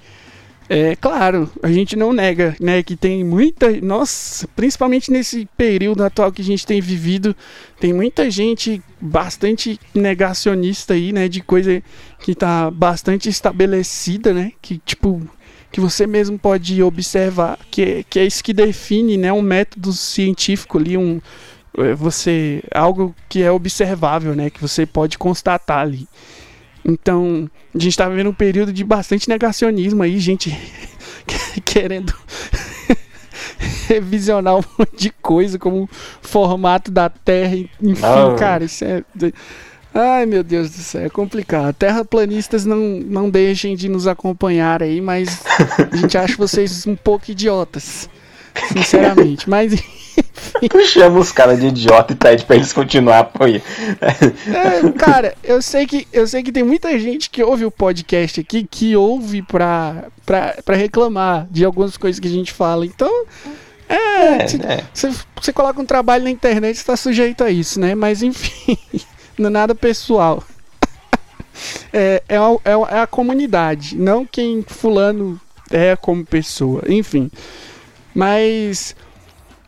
É 0.67 0.95
claro, 0.95 1.49
a 1.61 1.71
gente 1.71 1.95
não 1.95 2.11
nega, 2.11 2.55
né, 2.59 2.81
que 2.81 2.95
tem 2.95 3.23
muita, 3.23 3.69
nossa, 3.81 4.47
principalmente 4.55 5.11
nesse 5.11 5.47
período 5.55 6.03
atual 6.03 6.31
que 6.31 6.41
a 6.41 6.45
gente 6.45 6.65
tem 6.65 6.81
vivido, 6.81 7.35
tem 7.79 7.93
muita 7.93 8.31
gente 8.31 8.81
bastante 8.99 9.79
negacionista 9.93 10.95
aí, 10.95 11.13
né, 11.13 11.27
de 11.27 11.41
coisa 11.41 11.83
que 12.19 12.33
tá 12.33 12.71
bastante 12.71 13.29
estabelecida, 13.29 14.33
né, 14.33 14.53
que 14.59 14.79
tipo 14.79 15.21
que 15.71 15.79
você 15.79 16.07
mesmo 16.07 16.39
pode 16.39 16.81
observar, 16.81 17.59
que, 17.69 17.81
é, 17.81 18.03
que 18.09 18.17
é 18.17 18.25
isso 18.25 18.43
que 18.43 18.53
define, 18.53 19.17
né, 19.17 19.31
um 19.31 19.41
método 19.41 19.93
científico 19.93 20.79
ali, 20.79 20.97
um 20.97 21.21
é, 21.77 21.93
você 21.93 22.63
algo 22.73 23.13
que 23.29 23.43
é 23.43 23.51
observável, 23.51 24.33
né, 24.33 24.49
que 24.49 24.61
você 24.61 24.85
pode 24.85 25.17
constatar 25.17 25.79
ali. 25.79 26.07
Então, 26.87 27.49
a 27.73 27.79
gente 27.79 27.91
está 27.91 28.07
vivendo 28.07 28.29
um 28.29 28.33
período 28.33 28.71
de 28.71 28.83
bastante 28.83 29.27
negacionismo 29.27 30.03
aí, 30.03 30.19
gente 30.19 30.55
querendo 31.65 32.13
revisionar 33.89 34.55
um 34.55 34.63
monte 34.77 34.95
de 34.95 35.09
coisa, 35.09 35.57
como 35.57 35.83
o 35.83 35.89
formato 36.21 36.91
da 36.91 37.09
Terra, 37.09 37.55
enfim, 37.55 38.03
oh. 38.03 38.35
cara, 38.35 38.63
isso 38.65 38.85
é. 38.85 39.03
Ai 39.97 40.25
meu 40.25 40.43
Deus 40.43 40.71
do 40.71 40.77
céu, 40.77 41.05
é 41.05 41.09
complicado. 41.09 41.73
Terraplanistas 41.73 42.65
não, 42.65 42.77
não 42.77 43.29
deixem 43.29 43.75
de 43.75 43.87
nos 43.87 44.07
acompanhar 44.07 44.83
aí, 44.83 44.99
mas 44.99 45.41
a 45.91 45.95
gente 45.95 46.17
acha 46.17 46.35
vocês 46.35 46.85
um 46.85 46.97
pouco 46.97 47.31
idiotas. 47.31 48.09
Sinceramente. 48.73 49.49
Mas 49.49 49.73
Tu 50.69 50.85
chama 50.85 51.19
os 51.19 51.31
caras 51.31 51.59
de 51.59 51.67
idiota 51.67 52.13
e 52.13 52.15
pede 52.15 52.45
pra 52.45 52.55
eles 52.55 52.71
continuar 52.71 53.19
apoiando. 53.19 53.63
É, 54.01 54.91
cara, 54.97 55.35
eu 55.43 55.61
sei, 55.61 55.85
que, 55.85 56.07
eu 56.11 56.27
sei 56.27 56.43
que 56.43 56.51
tem 56.51 56.63
muita 56.63 56.97
gente 56.97 57.29
que 57.29 57.43
ouve 57.43 57.65
o 57.65 57.71
podcast 57.71 58.39
aqui 58.39 58.65
que 58.69 58.95
ouve 58.95 59.41
pra, 59.41 60.05
pra, 60.25 60.55
pra 60.63 60.75
reclamar 60.75 61.47
de 61.51 61.65
algumas 61.65 61.97
coisas 61.97 62.19
que 62.19 62.27
a 62.27 62.31
gente 62.31 62.53
fala. 62.53 62.85
Então, 62.85 63.25
é. 63.89 64.47
Você 64.93 65.07
é, 65.07 65.49
é. 65.49 65.51
coloca 65.51 65.81
um 65.81 65.85
trabalho 65.85 66.23
na 66.23 66.31
internet, 66.31 66.75
está 66.75 66.95
sujeito 66.95 67.43
a 67.43 67.51
isso, 67.51 67.79
né? 67.79 67.93
Mas 67.93 68.23
enfim, 68.23 68.77
não 69.37 69.47
é 69.47 69.51
nada 69.51 69.75
pessoal. 69.75 70.43
É, 71.91 72.21
é, 72.27 72.35
é, 72.35 72.95
é 72.95 72.99
a 72.99 73.07
comunidade, 73.07 73.95
não 73.95 74.25
quem 74.25 74.63
fulano 74.67 75.39
é 75.71 75.95
como 75.95 76.25
pessoa. 76.25 76.81
Enfim. 76.87 77.29
Mas 78.15 78.95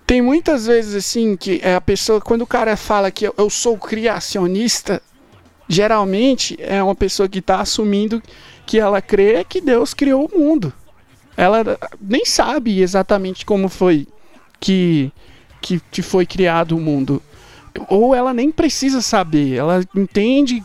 tem 0.08 0.22
muitas 0.22 0.66
vezes 0.66 0.96
assim 0.96 1.36
que 1.36 1.60
é 1.62 1.76
a 1.76 1.82
pessoa, 1.82 2.22
quando 2.22 2.44
o 2.44 2.48
cara 2.48 2.78
fala 2.78 3.12
que 3.12 3.30
eu, 3.38 3.50
sou 3.50 3.78
criacionista, 3.78 5.02
geralmente 5.68 6.58
é 6.62 6.82
uma 6.82 6.96
pessoa 6.96 7.28
que 7.28 7.40
está 7.40 7.60
assumindo 7.60 8.24
que 8.66 8.80
ela 8.80 9.02
crê 9.02 9.44
que 9.44 9.60
Deus 9.60 9.94
criou 9.94 10.30
o 10.34 10.40
mundo. 10.40 10.72
Ela 11.36 11.78
nem 12.00 12.26
sabe 12.26 12.82
exatamente 12.82 13.46
como 13.46 13.68
foi 13.68 14.08
que, 14.62 15.12
que, 15.62 15.82
que 15.92 16.02
foi 16.02 16.26
criado 16.26 16.78
o 16.78 16.80
mundo. 16.80 17.22
Ou 17.90 18.16
ela 18.16 18.34
nem 18.34 18.50
precisa 18.50 19.02
saber. 19.02 19.56
Ela 19.56 19.84
entende 19.94 20.64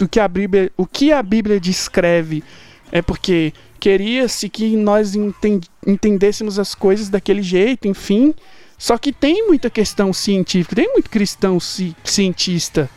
o 0.00 0.08
que 0.08 0.18
a 0.18 0.26
Bíblia, 0.26 0.70
o 0.76 0.84
que 0.84 1.12
a 1.12 1.22
Bíblia 1.22 1.60
descreve 1.60 2.42
é 2.90 3.00
porque 3.00 3.52
queria-se 3.80 4.48
que 4.48 4.76
nós 4.76 5.14
entendêssemos 5.86 6.58
as 6.58 6.74
coisas 6.74 7.08
daquele 7.08 7.42
jeito, 7.42 7.88
enfim. 7.88 8.34
Só 8.78 8.96
que 8.96 9.12
tem 9.12 9.46
muita 9.46 9.68
questão 9.68 10.12
científica, 10.12 10.76
tem 10.76 10.92
muito 10.92 11.10
cristão 11.10 11.58
ci 11.58 11.96
cientista, 12.04 12.88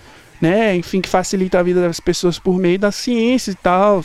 né? 0.41 0.75
Enfim, 0.75 1.01
que 1.01 1.09
facilita 1.09 1.59
a 1.59 1.63
vida 1.63 1.81
das 1.81 1.99
pessoas 1.99 2.38
por 2.38 2.57
meio 2.57 2.77
da 2.77 2.91
ciência 2.91 3.51
e 3.51 3.55
tal. 3.55 4.03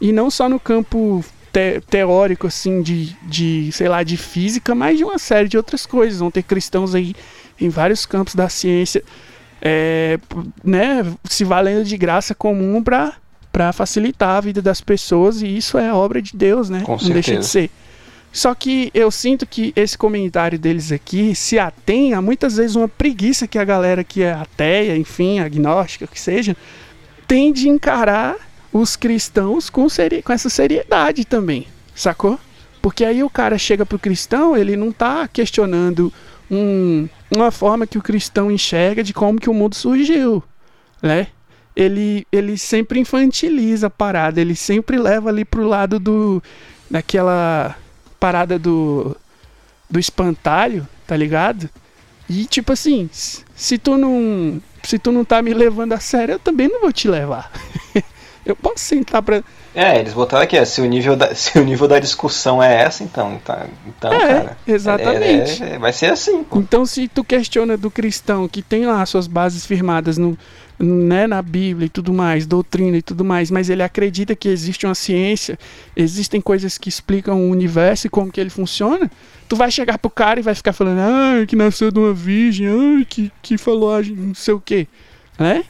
E 0.00 0.12
não 0.12 0.30
só 0.30 0.48
no 0.48 0.58
campo 0.58 1.24
te 1.52 1.80
teórico, 1.82 2.46
assim, 2.46 2.82
de, 2.82 3.16
de, 3.22 3.70
sei 3.72 3.88
lá, 3.88 4.02
de 4.02 4.16
física, 4.16 4.74
mas 4.74 4.98
de 4.98 5.04
uma 5.04 5.18
série 5.18 5.48
de 5.48 5.56
outras 5.56 5.86
coisas. 5.86 6.20
Vão 6.20 6.30
ter 6.30 6.42
cristãos 6.42 6.94
aí 6.94 7.14
em 7.60 7.68
vários 7.68 8.06
campos 8.06 8.34
da 8.34 8.48
ciência, 8.48 9.04
é, 9.60 10.18
né? 10.64 11.04
Se 11.24 11.44
valendo 11.44 11.84
de 11.84 11.96
graça 11.96 12.34
comum 12.34 12.82
para 12.82 13.21
para 13.52 13.72
facilitar 13.72 14.36
a 14.36 14.40
vida 14.40 14.62
das 14.62 14.80
pessoas 14.80 15.42
e 15.42 15.56
isso 15.56 15.76
é 15.76 15.92
obra 15.92 16.22
de 16.22 16.34
Deus, 16.34 16.70
né? 16.70 16.80
Com 16.80 16.92
não 16.92 16.98
certeza. 16.98 17.14
deixa 17.14 17.36
de 17.36 17.46
ser. 17.46 17.70
Só 18.32 18.54
que 18.54 18.90
eu 18.94 19.10
sinto 19.10 19.46
que 19.46 19.74
esse 19.76 19.96
comentário 19.96 20.58
deles 20.58 20.90
aqui 20.90 21.34
se 21.34 21.58
atém 21.58 22.14
a 22.14 22.22
muitas 22.22 22.56
vezes 22.56 22.74
uma 22.74 22.88
preguiça 22.88 23.46
que 23.46 23.58
a 23.58 23.64
galera 23.64 24.02
que 24.02 24.22
é 24.22 24.32
ateia, 24.32 24.96
enfim, 24.96 25.38
agnóstica, 25.38 26.06
que 26.06 26.18
seja, 26.18 26.56
tem 27.28 27.52
de 27.52 27.68
encarar 27.68 28.36
os 28.72 28.96
cristãos 28.96 29.68
com, 29.68 29.86
seri 29.86 30.22
com 30.22 30.32
essa 30.32 30.48
seriedade 30.48 31.26
também, 31.26 31.66
sacou? 31.94 32.40
Porque 32.80 33.04
aí 33.04 33.22
o 33.22 33.28
cara 33.28 33.58
chega 33.58 33.84
pro 33.84 33.98
cristão, 33.98 34.56
ele 34.56 34.76
não 34.76 34.90
tá 34.90 35.28
questionando 35.28 36.10
um, 36.50 37.06
uma 37.30 37.50
forma 37.50 37.86
que 37.86 37.98
o 37.98 38.02
cristão 38.02 38.50
enxerga 38.50 39.04
de 39.04 39.12
como 39.12 39.38
que 39.38 39.50
o 39.50 39.54
mundo 39.54 39.74
surgiu, 39.74 40.42
né? 41.02 41.28
Ele, 41.74 42.26
ele 42.30 42.58
sempre 42.58 43.00
infantiliza 43.00 43.86
a 43.86 43.90
parada, 43.90 44.40
ele 44.40 44.54
sempre 44.54 44.98
leva 44.98 45.30
ali 45.30 45.44
pro 45.44 45.66
lado 45.66 45.98
do 45.98 46.42
daquela 46.90 47.76
parada 48.20 48.58
do 48.58 49.16
do 49.88 49.98
espantalho, 49.98 50.86
tá 51.06 51.16
ligado? 51.16 51.68
E 52.28 52.44
tipo 52.44 52.72
assim, 52.72 53.08
se 53.12 53.78
tu 53.78 53.96
não 53.96 54.60
se 54.82 54.98
tu 54.98 55.10
não 55.10 55.24
tá 55.24 55.40
me 55.40 55.54
levando 55.54 55.92
a 55.92 56.00
sério, 56.00 56.34
eu 56.34 56.38
também 56.38 56.68
não 56.68 56.80
vou 56.80 56.92
te 56.92 57.08
levar. 57.08 57.50
eu 58.44 58.54
posso 58.54 58.80
sentar 58.80 59.22
pra 59.22 59.42
é, 59.74 59.98
eles 59.98 60.12
botaram 60.12 60.44
aqui, 60.44 60.62
se 60.66 60.82
o 60.82 60.84
nível 60.84 61.16
da, 61.16 61.32
se 61.34 61.58
o 61.58 61.64
nível 61.64 61.88
da 61.88 61.98
discussão 61.98 62.62
é 62.62 62.82
essa, 62.82 63.02
então, 63.02 63.40
tá, 63.42 63.66
então, 63.86 64.12
é, 64.12 64.18
cara. 64.18 64.58
Exatamente. 64.66 65.62
É, 65.62 65.70
é, 65.74 65.78
vai 65.78 65.92
ser 65.92 66.12
assim. 66.12 66.44
Pô. 66.44 66.58
Então, 66.58 66.84
se 66.84 67.08
tu 67.08 67.24
questiona 67.24 67.76
do 67.76 67.90
cristão 67.90 68.46
que 68.46 68.60
tem 68.60 68.84
lá 68.84 69.04
suas 69.06 69.26
bases 69.26 69.64
firmadas 69.64 70.18
no, 70.18 70.36
né, 70.78 71.26
na 71.26 71.40
Bíblia 71.40 71.86
e 71.86 71.88
tudo 71.88 72.12
mais, 72.12 72.46
doutrina 72.46 72.96
e 72.96 73.02
tudo 73.02 73.24
mais, 73.24 73.50
mas 73.50 73.70
ele 73.70 73.82
acredita 73.82 74.34
que 74.34 74.48
existe 74.48 74.86
uma 74.86 74.94
ciência, 74.94 75.58
existem 75.96 76.40
coisas 76.40 76.78
que 76.78 76.88
explicam 76.88 77.40
o 77.40 77.50
universo 77.50 78.06
e 78.06 78.10
como 78.10 78.32
que 78.32 78.40
ele 78.40 78.50
funciona, 78.50 79.10
tu 79.48 79.56
vai 79.56 79.70
chegar 79.70 79.98
pro 79.98 80.10
cara 80.10 80.40
e 80.40 80.42
vai 80.42 80.54
ficar 80.54 80.72
falando, 80.72 80.98
ah, 80.98 81.46
que 81.46 81.56
nasceu 81.56 81.90
de 81.90 81.98
uma 81.98 82.12
virgem, 82.12 82.66
ah, 82.68 83.04
que, 83.08 83.30
que 83.42 83.58
falou 83.58 83.94
ah, 83.94 84.02
não 84.02 84.34
sei 84.34 84.54
o 84.54 84.60
que, 84.60 84.88
né? 85.38 85.64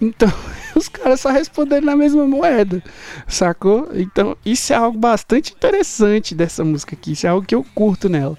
Então, 0.00 0.32
os 0.74 0.88
caras 0.88 1.20
só 1.20 1.30
responderam 1.30 1.86
na 1.86 1.96
mesma 1.96 2.26
moeda, 2.26 2.82
sacou? 3.26 3.88
Então, 3.94 4.36
isso 4.44 4.72
é 4.72 4.76
algo 4.76 4.98
bastante 4.98 5.52
interessante 5.52 6.34
dessa 6.34 6.64
música 6.64 6.94
aqui, 6.94 7.12
isso 7.12 7.26
é 7.26 7.30
algo 7.30 7.46
que 7.46 7.54
eu 7.54 7.64
curto 7.74 8.08
nela. 8.08 8.36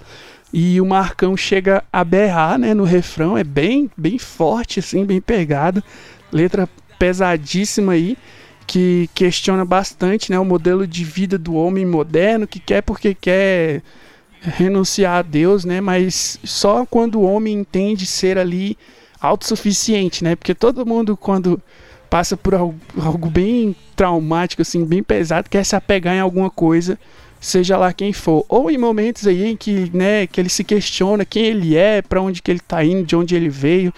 E 0.54 0.80
o 0.80 0.86
Marcão 0.86 1.36
chega 1.36 1.84
a 1.92 2.04
berrar, 2.04 2.60
né, 2.60 2.76
no 2.76 2.84
refrão, 2.84 3.36
é 3.36 3.44
bem, 3.44 3.90
bem 3.98 4.20
forte, 4.20 4.80
assim, 4.80 5.04
bem 5.04 5.20
pegado. 5.20 5.84
Letra 6.32 6.70
pesadíssima 7.00 7.94
aí, 7.94 8.16
que 8.68 9.10
questiona 9.16 9.66
bastante, 9.66 10.30
né, 10.30 10.38
o 10.38 10.46
modelo 10.46 10.86
de 10.86 11.04
vida 11.04 11.40
do 11.40 11.56
homem 11.56 11.88
moderno, 11.88 12.46
que 12.46 12.60
quer 12.60 12.84
porque 12.84 13.16
quer 13.16 13.82
renunciar 14.42 15.18
a 15.18 15.22
Deus, 15.24 15.66
né, 15.66 15.82
mas 15.82 16.38
só 16.44 16.86
quando 16.86 17.20
o 17.20 17.24
homem 17.24 17.56
entende 17.56 18.06
ser 18.06 18.38
ali 18.38 18.78
autossuficiente, 19.20 20.24
né, 20.24 20.36
porque 20.36 20.54
todo 20.54 20.86
mundo 20.86 21.18
quando 21.18 21.60
passa 22.12 22.38
por 22.38 22.54
algo, 22.54 22.76
algo 23.02 23.28
bem 23.28 23.76
traumático, 23.96 24.62
assim, 24.62 24.86
bem 24.86 25.02
pesado, 25.02 25.50
quer 25.50 25.66
se 25.66 25.76
apegar 25.76 26.14
em 26.16 26.20
alguma 26.20 26.52
coisa 26.52 27.00
seja 27.44 27.76
lá 27.76 27.92
quem 27.92 28.14
for, 28.14 28.46
ou 28.48 28.72
em 28.72 28.78
momentos 28.78 29.28
aí 29.28 29.46
em 29.46 29.58
que, 29.58 29.92
né, 29.94 30.26
que 30.26 30.40
ele 30.40 30.48
se 30.48 30.64
questiona 30.64 31.26
quem 31.26 31.46
ele 31.46 31.76
é, 31.76 32.02
para 32.02 32.22
onde 32.22 32.42
que 32.42 32.50
ele 32.50 32.60
está 32.60 32.84
indo, 32.86 33.04
de 33.04 33.18
onde 33.18 33.36
ele 33.36 33.50
veio 33.50 33.94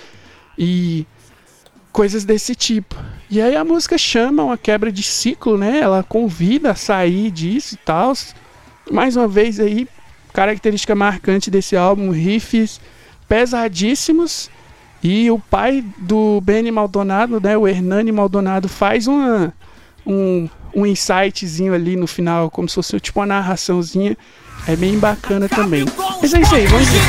e 0.57 1.05
coisas 1.91 2.25
desse 2.25 2.55
tipo. 2.55 2.95
E 3.29 3.39
aí 3.39 3.55
a 3.55 3.63
música 3.63 3.99
chama 3.99 4.43
uma 4.43 4.57
quebra 4.57 4.91
de 4.91 5.03
ciclo, 5.03 5.57
né? 5.57 5.79
Ela 5.79 6.01
convida 6.01 6.71
a 6.71 6.75
sair 6.75 7.29
disso 7.29 7.75
e 7.75 7.77
tal. 7.77 8.13
Mais 8.91 9.15
uma 9.15 9.27
vez 9.27 9.59
aí, 9.59 9.87
característica 10.33 10.95
marcante 10.95 11.51
desse 11.51 11.77
álbum, 11.77 12.09
riffs 12.09 12.81
pesadíssimos. 13.29 14.49
E 15.03 15.29
o 15.29 15.37
pai 15.37 15.85
do 15.99 16.41
Benny 16.41 16.71
Maldonado, 16.71 17.39
né, 17.39 17.55
o 17.55 17.67
Hernani 17.67 18.11
Maldonado, 18.11 18.67
faz 18.67 19.05
uma, 19.05 19.53
um, 20.05 20.49
um 20.75 20.85
insightzinho 20.85 21.73
ali 21.73 21.95
no 21.95 22.05
final, 22.05 22.51
como 22.51 22.67
se 22.67 22.75
fosse 22.75 22.99
tipo 22.99 23.19
uma 23.19 23.25
narraçãozinha. 23.25 24.17
É 24.67 24.75
bem 24.75 24.97
bacana 24.97 25.47
também. 25.47 25.85
Mas 26.21 26.33
é 26.33 26.41
isso 26.41 26.55
aí, 26.55 26.67
vamos 26.67 26.87
ver. 26.89 27.01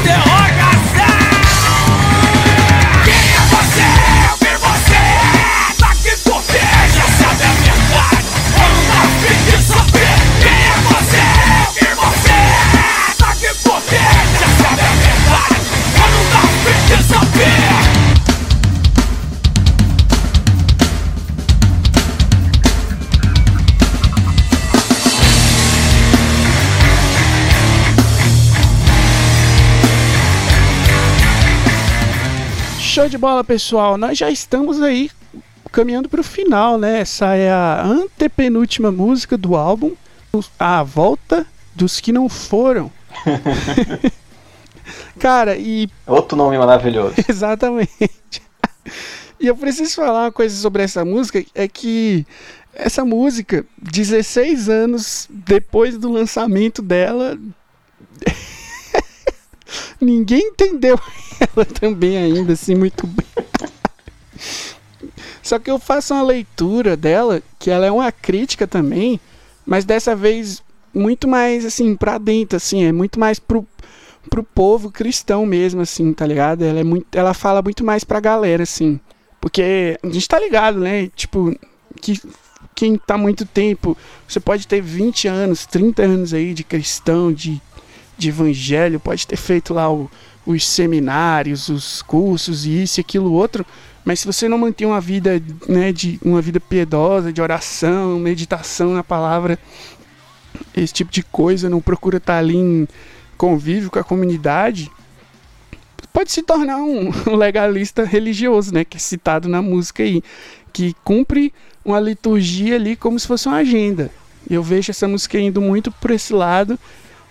Yeah! 17.37 18.06
Show 32.97 33.11
de 33.11 33.19
bola, 33.19 33.45
pessoal. 33.45 33.99
Nós 33.99 34.17
já 34.17 34.31
estamos 34.31 34.81
aí 34.81 35.11
caminhando 35.71 36.09
para 36.09 36.23
o 36.23 36.25
final, 36.25 36.79
né? 36.79 37.01
Essa 37.01 37.35
é 37.35 37.53
a 37.53 37.83
antepenúltima 37.85 38.91
música 38.91 39.37
do 39.37 39.55
álbum, 39.55 39.93
A 40.59 40.83
Volta 40.83 41.47
dos 41.75 42.01
Que 42.01 42.11
Não 42.11 42.27
Foram. 42.27 42.91
Cara, 45.21 45.59
e. 45.59 45.91
Outro 46.07 46.39
nome 46.39 46.57
maravilhoso. 46.57 47.17
Exatamente. 47.29 47.91
E 49.39 49.47
eu 49.47 49.55
preciso 49.55 49.95
falar 49.95 50.25
uma 50.25 50.33
coisa 50.33 50.57
sobre 50.57 50.83
essa 50.83 51.05
música: 51.05 51.45
é 51.55 51.69
que 51.69 52.27
essa 52.73 53.05
música, 53.05 53.67
16 53.77 54.71
anos 54.71 55.29
depois 55.29 55.99
do 55.99 56.11
lançamento 56.11 56.81
dela, 56.81 57.39
ninguém 60.01 60.41
entendeu 60.41 60.99
ela 61.41 61.65
também 61.65 62.17
ainda 62.17 62.53
assim 62.53 62.75
muito 62.75 63.07
bem. 63.07 63.27
Só 65.43 65.59
que 65.59 65.71
eu 65.71 65.79
faço 65.79 66.15
uma 66.15 66.23
leitura 66.23 66.97
dela, 66.97 67.43
que 67.59 67.71
ela 67.71 67.87
é 67.87 67.91
uma 67.91 68.11
crítica 68.11 68.67
também, 68.67 69.21
mas 69.65 69.85
dessa 69.85 70.15
vez 70.17 70.63
muito 70.93 71.29
mais 71.29 71.65
assim 71.65 71.95
para 71.95 72.19
dentro 72.19 72.57
assim, 72.57 72.85
é 72.85 72.93
muito 72.93 73.19
mais 73.21 73.39
pro 73.39 73.67
pro 74.29 74.43
povo 74.43 74.91
cristão 74.91 75.47
mesmo 75.47 75.81
assim, 75.81 76.13
tá 76.13 76.27
ligado? 76.27 76.65
Ela 76.65 76.81
é 76.81 76.85
muito 76.85 77.07
ela 77.13 77.33
fala 77.33 77.63
muito 77.63 77.85
mais 77.85 78.03
pra 78.03 78.19
galera 78.19 78.65
assim. 78.65 78.99
Porque 79.41 79.97
a 80.03 80.09
gente 80.09 80.27
tá 80.27 80.41
ligado, 80.41 80.81
né? 80.81 81.09
Tipo, 81.15 81.57
que 82.01 82.21
quem 82.75 82.99
tá 82.99 83.17
muito 83.17 83.47
tempo, 83.47 83.97
você 84.29 84.39
pode 84.39 84.67
ter 84.67 84.83
20 84.83 85.29
anos, 85.29 85.65
30 85.65 86.03
anos 86.03 86.35
aí 86.35 86.53
de 86.53 86.63
cristão, 86.63 87.33
de, 87.33 87.61
de 88.17 88.29
evangelho, 88.29 89.01
pode 89.01 89.27
ter 89.27 89.37
feito 89.37 89.75
lá 89.75 89.93
o, 89.93 90.11
os 90.47 90.67
seminários, 90.67 91.69
os 91.69 92.03
cursos 92.03 92.65
e 92.67 92.83
isso 92.83 93.01
e 93.01 93.03
aquilo 93.03 93.33
outro, 93.33 93.67
mas 94.05 94.21
se 94.21 94.27
você 94.27 94.49
não 94.49 94.57
mantém 94.57 94.87
uma 94.87 95.01
vida, 95.01 95.43
né, 95.69 95.93
de 95.93 96.19
uma 96.25 96.41
vida 96.41 96.61
piedosa, 96.61 97.33
de 97.33 97.43
oração, 97.43 98.21
meditação 98.21 98.95
na 98.95 99.03
palavra, 99.03 99.59
esse 100.77 100.95
tipo 100.95 101.11
de 101.11 101.25
coisa, 101.25 101.69
não 101.69 101.81
procura 101.81 102.19
estar 102.19 102.39
ali 102.39 102.57
em 102.57 102.89
convívio 103.37 103.91
com 103.91 103.99
a 103.99 104.05
comunidade, 104.05 104.91
pode 106.13 106.31
se 106.31 106.43
tornar 106.43 106.77
um, 106.79 107.11
legalista 107.37 108.05
religioso, 108.05 108.73
né, 108.73 108.85
que 108.85 108.97
é 108.97 109.01
citado 109.01 109.49
na 109.49 109.61
música 109.61 110.05
aí, 110.05 110.23
que 110.73 110.95
cumpre 111.03 111.53
uma 111.85 111.99
liturgia 111.99 112.77
ali 112.77 112.95
como 112.95 113.19
se 113.19 113.27
fosse 113.27 113.49
uma 113.49 113.59
agenda. 113.59 114.11
Eu 114.49 114.63
vejo 114.63 114.91
essa 114.91 115.09
música 115.09 115.39
indo 115.41 115.61
muito 115.61 115.91
por 115.91 116.13
esse 116.13 116.33
lado, 116.33 116.79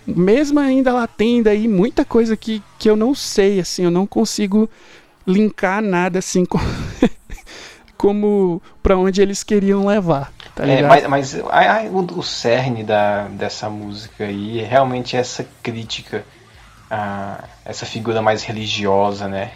mesmo 0.06 0.60
ainda 0.60 0.90
ela 0.90 1.08
tendo 1.08 1.48
aí 1.48 1.68
muita 1.68 2.06
coisa 2.06 2.36
que, 2.38 2.62
que 2.78 2.90
eu 2.90 2.96
não 2.96 3.16
sei, 3.16 3.60
assim, 3.60 3.84
eu 3.84 3.92
não 3.92 4.06
consigo 4.06 4.70
linkar 5.26 5.82
nada 5.82 6.20
assim 6.20 6.46
com, 6.46 6.60
como 7.98 8.62
para 8.84 8.98
onde 8.98 9.22
eles 9.22 9.44
queriam 9.44 9.86
levar. 9.86 10.32
Tá 10.54 10.66
é, 10.66 10.82
mas, 10.84 11.08
mas 11.08 11.36
a, 11.50 11.80
a, 11.80 11.84
o, 11.84 12.20
o 12.20 12.24
cerne 12.24 12.84
da, 12.84 13.28
dessa 13.30 13.70
música 13.70 14.26
aí 14.26 14.62
é 14.62 14.66
realmente 14.66 15.18
essa 15.18 15.46
crítica 15.62 16.24
a 16.90 17.44
essa 17.66 17.86
figura 17.86 18.22
mais 18.22 18.44
religiosa, 18.44 19.28
né? 19.28 19.52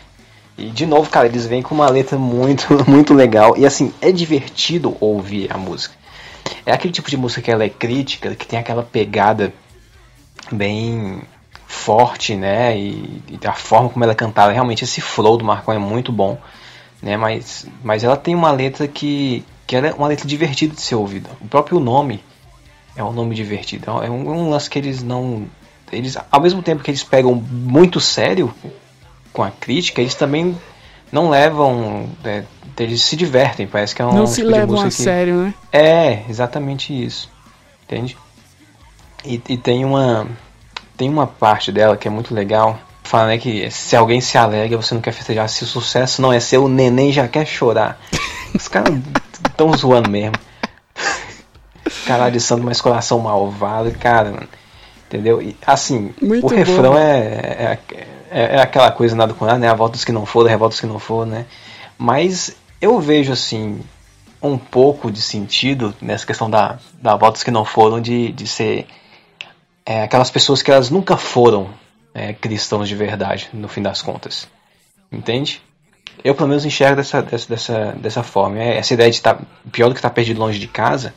E 0.58 0.70
de 0.72 0.86
novo, 0.86 1.10
cara, 1.10 1.28
eles 1.28 1.45
vêm 1.45 1.62
com 1.62 1.74
uma 1.74 1.89
letra 1.89 2.18
muito, 2.18 2.68
muito 2.89 3.14
legal. 3.14 3.56
E 3.56 3.66
assim, 3.66 3.93
é 4.02 4.12
divertido 4.12 4.97
ouvir 5.00 5.54
a 5.54 5.58
música. 5.58 5.95
É 6.66 6.74
aquele 6.74 6.91
tipo 6.91 7.10
de 7.10 7.16
música 7.16 7.41
que 7.41 7.52
ela 7.52 7.64
é 7.64 7.70
crítica, 7.70 8.36
que 8.36 8.45
tem 8.45 8.60
aquela 8.60 8.84
pegada 8.84 9.54
bem 10.52 11.22
forte, 11.68 12.36
né? 12.36 12.78
E, 12.78 13.22
e 13.30 13.48
a 13.48 13.54
forma 13.54 13.90
como 13.90 14.04
ela 14.04 14.14
é 14.14 14.16
cantada, 14.16 14.52
realmente 14.52 14.84
esse 14.84 15.02
flow 15.02 15.38
do 15.38 15.46
Marcão 15.46 15.74
é 15.74 15.78
muito 15.78 16.12
bom, 16.12 16.38
né? 17.02 17.16
Mas, 17.16 17.68
mas 17.84 18.04
ela 18.04 18.18
tem 18.18 18.36
uma 18.36 18.52
letra 18.52 18.88
que, 18.88 19.46
que 19.68 19.76
é 19.76 19.94
uma 19.94 20.08
letra 20.08 20.28
divertida 20.28 20.74
de 20.74 20.82
ser 20.82 20.96
ouvida. 20.96 21.30
O 21.40 21.48
próprio 21.48 21.80
nome 21.80 22.24
é 22.96 23.04
um 23.04 23.14
nome 23.14 23.36
divertido. 23.36 23.90
É 24.04 24.10
um, 24.10 24.34
é 24.34 24.36
um 24.36 24.50
lance 24.50 24.70
que 24.70 24.80
eles 24.80 25.02
não. 25.02 25.46
Eles, 25.92 26.18
ao 26.30 26.42
mesmo 26.42 26.62
tempo 26.62 26.84
que 26.84 26.92
eles 26.92 27.04
pegam 27.04 27.34
muito 27.34 28.00
sério 28.00 28.54
com 29.32 29.42
a 29.42 29.50
crítica, 29.50 30.02
eles 30.02 30.16
também 30.16 30.58
não 31.12 31.30
levam. 31.30 32.10
É, 32.24 32.44
eles 32.78 33.02
se 33.04 33.16
divertem, 33.16 33.68
parece 33.68 33.96
que 33.96 34.02
é 34.02 34.06
um. 34.06 34.14
Não 34.14 34.28
se 34.28 34.42
tipo 34.42 34.52
levam 34.52 34.82
a 34.82 34.86
que... 34.86 34.92
sério, 34.92 35.36
né? 35.44 35.54
É, 35.72 36.24
exatamente 36.30 36.94
isso. 36.94 37.30
Entende? 37.84 38.18
E, 39.24 39.41
e 39.49 39.57
tem 39.57 39.84
uma 39.86 40.28
tem 40.99 41.09
uma 41.09 41.26
parte 41.26 41.72
dela 41.72 41.95
que 41.95 42.07
é 42.07 42.11
muito 42.11 42.34
legal, 42.34 42.78
falando 43.03 43.30
né, 43.30 43.38
que 43.38 43.72
se 43.72 43.95
alguém 43.95 44.20
se 44.20 44.38
alegra, 44.38 44.76
você 44.76 44.93
não 44.93 45.01
quer 45.01 45.13
festejar. 45.13 45.47
Se 45.47 45.63
o 45.63 45.67
sucesso 45.67 46.22
não 46.22 46.32
é 46.32 46.41
seu, 46.41 46.65
o 46.65 46.67
neném 46.67 47.11
já 47.11 47.28
quer 47.28 47.45
chorar. 47.45 47.97
Os 48.53 48.67
caras 48.67 48.93
estão 49.47 49.72
zoando 49.74 50.09
mesmo. 50.09 50.36
Cara 52.05 52.30
de 52.30 52.39
santo, 52.39 52.63
mas 52.63 52.82
coração 52.82 53.17
malvado, 53.20 53.91
cara, 53.91 54.32
mano. 54.32 54.47
Entendeu? 55.07 55.41
E, 55.41 55.55
assim, 55.65 56.13
muito 56.22 56.45
o 56.45 56.49
refrão 56.49 56.97
é, 56.97 57.17
é, 57.17 57.80
é, 58.30 58.55
é, 58.57 58.61
aquela 58.61 58.91
coisa 58.91 59.15
nada 59.15 59.34
com 59.34 59.45
nada, 59.45 59.57
né? 59.57 59.70
A 59.70 59.74
volta 59.74 59.93
dos 59.93 60.03
que 60.03 60.11
não 60.11 60.26
foram, 60.26 60.47
a 60.47 60.51
revolta 60.51 60.74
dos 60.74 60.82
que 60.82 60.88
não 60.88 60.99
foram, 60.99 61.32
né? 61.32 61.45
Mas 61.97 62.55
eu 62.82 62.99
vejo, 62.99 63.32
assim, 63.32 63.80
um 64.41 64.57
pouco 64.57 65.09
de 65.09 65.22
sentido 65.22 65.95
nessa 66.01 66.28
questão 66.28 66.49
da, 66.49 66.78
da 67.01 67.15
volta 67.15 67.34
dos 67.34 67.43
que 67.43 67.51
não 67.51 67.65
foram, 67.65 67.99
de, 67.99 68.32
de 68.34 68.45
ser 68.45 68.86
é, 69.90 70.04
aquelas 70.04 70.30
pessoas 70.30 70.62
que 70.62 70.70
elas 70.70 70.92
nunca 70.92 71.18
foram 71.18 71.68
é, 72.14 72.32
cristãos 72.32 72.88
de 72.88 72.96
verdade, 72.96 73.50
no 73.52 73.68
fim 73.68 73.82
das 73.82 74.04
contas. 74.04 74.48
Entende? 75.12 75.64
Eu, 76.24 76.36
pelo 76.36 76.48
menos, 76.48 76.64
enxergo 76.64 76.98
dessa, 76.98 77.24
dessa, 77.24 77.50
dessa, 77.50 77.92
dessa 77.94 78.22
forma. 78.22 78.60
É, 78.60 78.78
essa 78.78 78.94
ideia 78.94 79.10
de 79.10 79.16
estar. 79.16 79.34
Tá, 79.34 79.42
pior 79.72 79.88
do 79.88 79.96
que 79.96 79.98
estar 79.98 80.10
tá 80.10 80.14
perdido 80.14 80.40
longe 80.40 80.60
de 80.60 80.68
casa, 80.68 81.12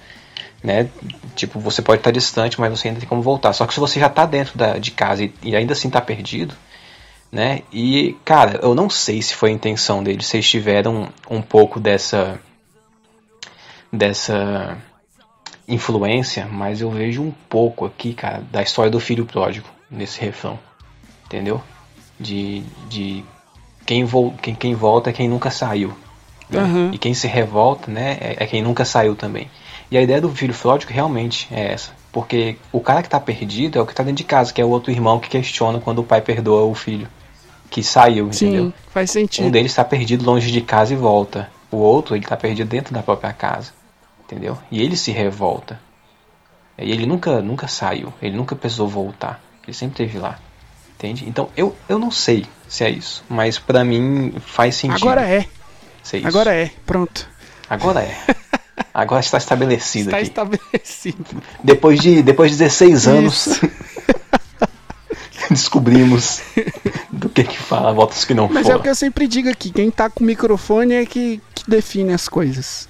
né? 0.65 0.89
Tipo, 1.37 1.61
você 1.61 1.83
pode 1.83 2.01
estar 2.01 2.09
tá 2.09 2.15
distante, 2.15 2.59
mas 2.59 2.71
você 2.71 2.89
ainda 2.89 2.99
tem 2.99 3.07
como 3.07 3.21
voltar. 3.21 3.53
Só 3.53 3.67
que 3.67 3.75
se 3.75 3.81
você 3.81 4.01
já 4.01 4.07
está 4.07 4.25
dentro 4.25 4.57
da, 4.57 4.79
de 4.79 4.91
casa 4.91 5.23
e, 5.23 5.35
e 5.43 5.55
ainda 5.55 5.75
assim 5.75 5.89
está 5.89 6.01
perdido, 6.01 6.55
né? 7.31 7.61
E, 7.71 8.17
cara, 8.25 8.59
eu 8.63 8.75
não 8.75 8.89
sei 8.89 9.21
se 9.21 9.35
foi 9.35 9.51
a 9.51 9.53
intenção 9.53 10.03
deles, 10.03 10.27
se 10.27 10.39
eles 10.39 10.49
tiveram 10.49 11.13
um 11.29 11.43
pouco 11.43 11.79
dessa. 11.79 12.41
dessa 13.93 14.79
influência, 15.67 16.47
mas 16.51 16.81
eu 16.81 16.91
vejo 16.91 17.23
um 17.23 17.33
pouco 17.49 17.85
aqui, 17.87 18.15
cara, 18.15 18.43
da 18.51 18.63
história 18.63 18.91
do 18.91 19.01
filho 19.01 19.25
pródigo 19.25 19.67
nesse 19.91 20.21
refrão. 20.21 20.59
Entendeu? 21.27 21.63
De, 22.19 22.63
de 22.89 23.25
quem, 23.87 24.05
vo 24.05 24.33
quem, 24.41 24.55
quem 24.55 24.75
volta 24.75 25.11
é 25.11 25.13
quem 25.13 25.29
nunca 25.29 25.51
saiu. 25.51 25.93
Né? 26.51 26.63
Uhum. 26.63 26.91
E 26.93 26.99
quem 26.99 27.15
se 27.15 27.27
revolta, 27.27 27.91
né, 27.91 28.19
é, 28.21 28.37
é, 28.41 28.47
quem 28.47 28.63
nunca 28.63 28.85
saiu 28.85 29.15
também. 29.15 29.51
E 29.91 29.97
a 29.97 30.03
ideia 30.03 30.21
do 30.21 30.31
filho 30.31 30.55
pródigo 30.55 30.93
realmente 30.93 31.49
é 31.51 31.73
essa. 31.73 31.93
Porque 32.11 32.57
o 32.71 32.81
cara 32.81 33.03
que 33.03 33.09
tá 33.09 33.19
perdido 33.19 33.79
é 33.79 33.83
o 33.83 33.87
que 33.87 33.95
tá 33.95 34.03
dentro 34.03 34.19
de 34.19 34.25
casa, 34.25 34.53
que 34.53 34.61
é 34.61 34.65
o 34.65 34.69
outro 34.69 34.91
irmão 34.91 35.19
que 35.19 35.29
questiona 35.29 35.81
quando 35.81 36.01
o 36.01 36.05
pai 36.05 36.21
perdoa 36.21 36.65
o 36.65 36.75
filho 36.75 37.09
que 37.71 37.83
saiu, 37.83 38.31
Sim, 38.33 38.49
entendeu? 38.49 38.73
faz 38.91 39.11
sentido. 39.11 39.47
Um 39.47 39.51
deles 39.51 39.73
está 39.73 39.83
perdido 39.83 40.27
longe 40.27 40.51
de 40.51 40.61
casa 40.61 40.93
e 40.93 40.97
volta. 40.97 41.51
O 41.71 41.79
outro, 41.79 42.15
ele 42.15 42.27
tá 42.27 42.37
perdido 42.37 42.69
dentro 42.69 42.93
da 42.93 43.03
própria 43.03 43.33
casa 43.33 43.73
entendeu? 44.33 44.57
E 44.71 44.81
ele 44.81 44.97
se 44.97 45.13
revolta. 45.13 45.79
E 46.79 46.91
ele 46.91 47.05
nunca, 47.05 47.43
nunca 47.43 47.69
saiu, 47.69 48.13
ele 48.21 48.35
nunca 48.35 48.57
precisou 48.57 48.89
voltar, 48.89 49.41
ele 49.63 49.75
sempre 49.75 50.03
esteve 50.03 50.19
lá, 50.19 50.39
entende? 50.95 51.29
Então 51.29 51.51
eu, 51.55 51.77
eu 51.87 51.99
não 51.99 52.11
sei 52.11 52.47
se 52.67 52.83
é 52.83 52.91
isso, 52.91 53.23
mas 53.29 53.59
para 53.59 53.85
mim 53.85 54.33
faz 54.41 54.77
sentido. 54.77 55.05
Agora 55.05 55.29
é. 55.29 55.47
Agora 56.25 56.55
é, 56.55 56.71
pronto. 56.87 57.29
Agora 57.69 58.01
é. 58.01 58.17
Agora 58.93 59.21
está 59.21 59.39
estabelecido 59.39 60.09
está 60.09 60.17
aqui. 60.17 60.27
estabelecido. 60.27 61.43
Depois 61.63 62.01
de, 62.01 62.23
depois 62.23 62.51
de 62.51 62.59
16 62.59 63.07
anos, 63.07 63.61
descobrimos 65.51 66.43
do 67.11 67.29
que 67.29 67.45
que 67.45 67.59
fala, 67.59 67.93
votos 67.93 68.25
que 68.25 68.35
não 68.35 68.49
Mas 68.49 68.69
é 68.69 68.75
o 68.75 68.81
que 68.81 68.89
eu 68.89 68.95
sempre 68.95 69.29
digo 69.29 69.51
aqui, 69.51 69.71
quem 69.71 69.91
tá 69.91 70.09
com 70.11 70.25
o 70.25 70.27
microfone 70.27 70.95
é 70.95 71.07
que, 71.07 71.41
que 71.55 71.71
define 71.71 72.13
as 72.13 72.29
coisas 72.29 72.89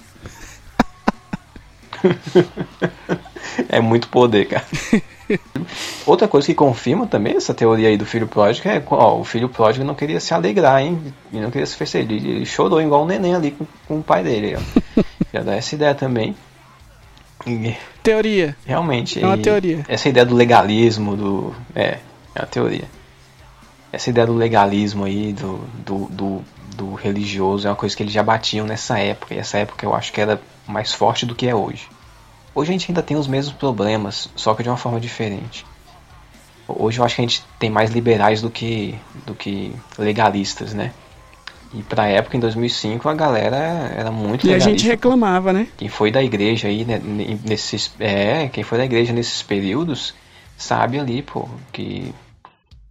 é 3.69 3.79
muito 3.79 4.07
poder, 4.09 4.45
cara. 4.45 4.65
Outra 6.05 6.27
coisa 6.27 6.47
que 6.47 6.53
confirma 6.53 7.07
também 7.07 7.35
essa 7.35 7.53
teoria 7.53 7.87
aí 7.87 7.97
do 7.97 8.05
filho 8.05 8.27
pródigo 8.27 8.67
é 8.67 8.81
ó, 8.89 9.17
o 9.17 9.23
filho 9.23 9.49
pródigo 9.49 9.85
não 9.85 9.95
queria 9.95 10.19
se 10.19 10.33
alegrar, 10.33 10.81
hein? 10.81 11.01
Ele 11.31 11.41
não 11.41 11.51
queria 11.51 11.65
se 11.65 11.75
festejar. 11.75 12.11
Ele 12.11 12.45
chorou 12.45 12.81
igual 12.81 13.03
um 13.03 13.07
neném 13.07 13.33
ali 13.33 13.51
com, 13.51 13.65
com 13.87 13.99
o 13.99 14.03
pai 14.03 14.23
dele. 14.23 14.55
Ó. 14.55 15.03
Já 15.33 15.41
dá 15.41 15.55
essa 15.55 15.75
ideia 15.75 15.95
também. 15.95 16.35
E, 17.47 17.75
teoria. 18.01 18.55
Realmente. 18.65 19.21
É 19.21 19.25
uma 19.25 19.37
teoria. 19.37 19.83
Essa 19.87 20.09
ideia 20.09 20.25
do 20.25 20.35
legalismo, 20.35 21.15
do. 21.15 21.55
É, 21.75 21.99
é 22.35 22.41
uma 22.41 22.47
teoria. 22.47 22.85
Essa 23.91 24.09
ideia 24.09 24.27
do 24.27 24.33
legalismo 24.33 25.05
aí, 25.05 25.33
do, 25.33 25.59
do, 25.85 26.07
do, 26.09 26.41
do 26.75 26.93
religioso, 26.93 27.67
é 27.67 27.69
uma 27.69 27.75
coisa 27.75 27.95
que 27.95 28.03
eles 28.03 28.13
já 28.13 28.23
batiam 28.23 28.65
nessa 28.65 28.99
época. 28.99 29.33
E 29.33 29.37
essa 29.37 29.57
época 29.57 29.85
eu 29.85 29.93
acho 29.93 30.11
que 30.11 30.21
era 30.21 30.41
mais 30.67 30.93
forte 30.93 31.25
do 31.25 31.35
que 31.35 31.47
é 31.47 31.55
hoje. 31.55 31.87
Hoje 32.55 32.69
a 32.69 32.73
gente 32.73 32.91
ainda 32.91 33.01
tem 33.01 33.17
os 33.17 33.27
mesmos 33.27 33.55
problemas, 33.55 34.29
só 34.35 34.53
que 34.53 34.63
de 34.63 34.69
uma 34.69 34.77
forma 34.77 34.99
diferente. 34.99 35.65
Hoje 36.67 36.99
eu 36.99 37.05
acho 37.05 37.15
que 37.15 37.21
a 37.21 37.25
gente 37.25 37.43
tem 37.59 37.69
mais 37.69 37.91
liberais 37.91 38.41
do 38.41 38.49
que, 38.49 38.95
do 39.25 39.33
que 39.33 39.73
legalistas, 39.97 40.73
né? 40.73 40.91
E 41.73 41.81
pra 41.81 42.07
época, 42.07 42.37
em 42.37 42.39
2005, 42.39 43.09
a 43.09 43.13
galera 43.15 43.57
era 43.97 44.11
muito 44.11 44.45
E 44.45 44.53
a 44.53 44.59
gente 44.59 44.85
reclamava, 44.85 45.51
né? 45.51 45.67
Quem 45.75 45.89
foi 45.89 46.11
da 46.11 46.21
igreja 46.21 46.67
aí, 46.67 46.85
né, 46.85 47.01
nesses. 47.43 47.91
É, 47.99 48.47
quem 48.49 48.63
foi 48.63 48.77
da 48.77 48.85
igreja 48.85 49.11
nesses 49.11 49.41
períodos, 49.41 50.13
sabe 50.55 50.99
ali, 50.99 51.23
pô, 51.23 51.49
que. 51.71 52.13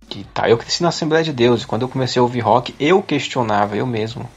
Que 0.09 0.25
tá. 0.25 0.49
Eu 0.49 0.59
cresci 0.59 0.83
na 0.83 0.89
Assembleia 0.89 1.25
de 1.25 1.33
Deus 1.33 1.63
e 1.63 1.67
quando 1.67 1.83
eu 1.83 1.89
comecei 1.89 2.19
a 2.19 2.23
ouvir 2.23 2.41
rock, 2.41 2.75
eu 2.79 3.01
questionava, 3.03 3.77
eu 3.77 3.87
mesmo. 3.87 4.29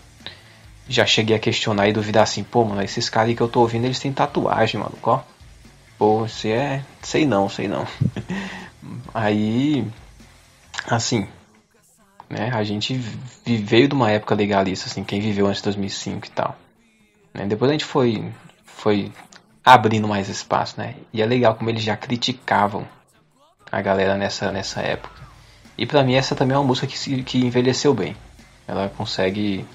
Já 0.87 1.05
cheguei 1.05 1.35
a 1.35 1.39
questionar 1.39 1.87
e 1.87 1.93
duvidar 1.93 2.23
assim, 2.23 2.43
pô, 2.43 2.63
mano, 2.63 2.81
esses 2.81 3.09
caras 3.09 3.29
aí 3.29 3.35
que 3.35 3.41
eu 3.41 3.47
tô 3.47 3.61
ouvindo, 3.61 3.85
eles 3.85 3.99
têm 3.99 4.13
tatuagem, 4.13 4.79
mano, 4.79 4.97
ó. 5.01 5.21
Pô, 5.97 6.19
você 6.27 6.49
é. 6.49 6.85
Sei 7.01 7.25
não, 7.25 7.49
sei 7.49 7.67
não. 7.67 7.87
aí. 9.13 9.87
Assim, 10.87 11.27
né? 12.29 12.51
A 12.53 12.63
gente 12.63 12.95
veio 13.45 13.87
de 13.87 13.95
uma 13.95 14.11
época 14.11 14.35
legalista, 14.35 14.87
assim, 14.87 15.03
quem 15.03 15.21
viveu 15.21 15.47
antes 15.47 15.59
de 15.59 15.65
2005 15.65 16.27
e 16.27 16.29
tal. 16.29 16.55
Né? 17.33 17.45
Depois 17.45 17.69
a 17.69 17.73
gente 17.73 17.85
foi, 17.85 18.31
foi 18.63 19.11
abrindo 19.63 20.07
mais 20.07 20.29
espaço, 20.29 20.75
né? 20.77 20.95
E 21.11 21.21
é 21.21 21.25
legal 21.25 21.55
como 21.55 21.69
eles 21.69 21.83
já 21.83 21.95
criticavam 21.95 22.87
a 23.71 23.81
galera 23.81 24.15
nessa, 24.15 24.51
nessa 24.51 24.81
época. 24.81 25.23
E 25.77 25.85
para 25.85 26.03
mim 26.03 26.13
essa 26.13 26.35
também 26.35 26.55
é 26.55 26.57
uma 26.57 26.67
música 26.67 26.87
que, 26.87 27.23
que 27.23 27.39
envelheceu 27.39 27.93
bem. 27.93 28.15
Ela 28.67 28.89
consegue 28.89 29.65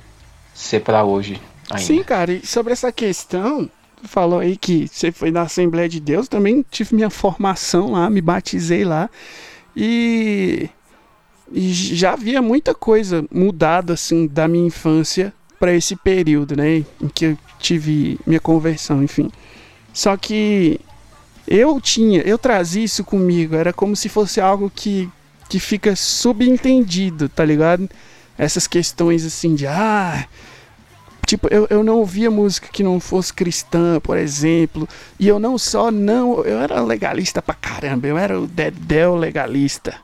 ser 0.54 0.80
para 0.80 1.04
hoje 1.04 1.40
ainda. 1.70 1.84
Sim, 1.84 2.02
cara, 2.02 2.32
e 2.32 2.46
sobre 2.46 2.72
essa 2.72 2.90
questão, 2.92 3.70
falou 4.04 4.40
aí 4.40 4.56
que 4.56 4.88
você 4.88 5.12
foi 5.12 5.30
na 5.30 5.42
Assembleia 5.42 5.88
de 5.88 6.00
Deus, 6.00 6.28
também 6.28 6.64
tive 6.70 6.94
minha 6.94 7.10
formação 7.10 7.92
lá, 7.92 8.08
me 8.10 8.20
batizei 8.20 8.84
lá. 8.84 9.08
E 9.76 10.68
e 11.52 11.72
já 11.72 12.12
havia 12.12 12.40
muita 12.40 12.72
coisa 12.72 13.24
mudada 13.30 13.94
assim 13.94 14.26
da 14.28 14.46
minha 14.46 14.66
infância 14.66 15.32
para 15.58 15.74
esse 15.74 15.96
período, 15.96 16.56
né, 16.56 16.84
em 17.00 17.08
que 17.12 17.24
eu 17.26 17.38
tive 17.58 18.18
minha 18.24 18.40
conversão, 18.40 19.02
enfim. 19.02 19.30
Só 19.92 20.16
que 20.16 20.80
eu 21.46 21.80
tinha, 21.80 22.22
eu 22.22 22.38
trazia 22.38 22.84
isso 22.84 23.02
comigo, 23.04 23.56
era 23.56 23.72
como 23.72 23.96
se 23.96 24.08
fosse 24.08 24.40
algo 24.40 24.70
que 24.74 25.08
que 25.48 25.58
fica 25.58 25.96
subentendido, 25.96 27.28
tá 27.28 27.44
ligado? 27.44 27.90
Essas 28.40 28.66
questões 28.66 29.24
assim 29.24 29.54
de 29.54 29.66
ah, 29.66 30.26
tipo, 31.26 31.46
eu, 31.48 31.66
eu 31.68 31.84
não 31.84 31.98
ouvia 31.98 32.30
música 32.30 32.68
que 32.72 32.82
não 32.82 32.98
fosse 32.98 33.32
cristã, 33.34 34.00
por 34.00 34.16
exemplo. 34.16 34.88
E 35.18 35.28
eu 35.28 35.38
não 35.38 35.58
só 35.58 35.90
não, 35.90 36.42
eu 36.44 36.58
era 36.58 36.80
legalista 36.80 37.42
pra 37.42 37.54
caramba, 37.54 38.06
eu 38.06 38.16
era 38.16 38.40
o 38.40 38.46
Dedel 38.46 39.16
legalista 39.16 39.94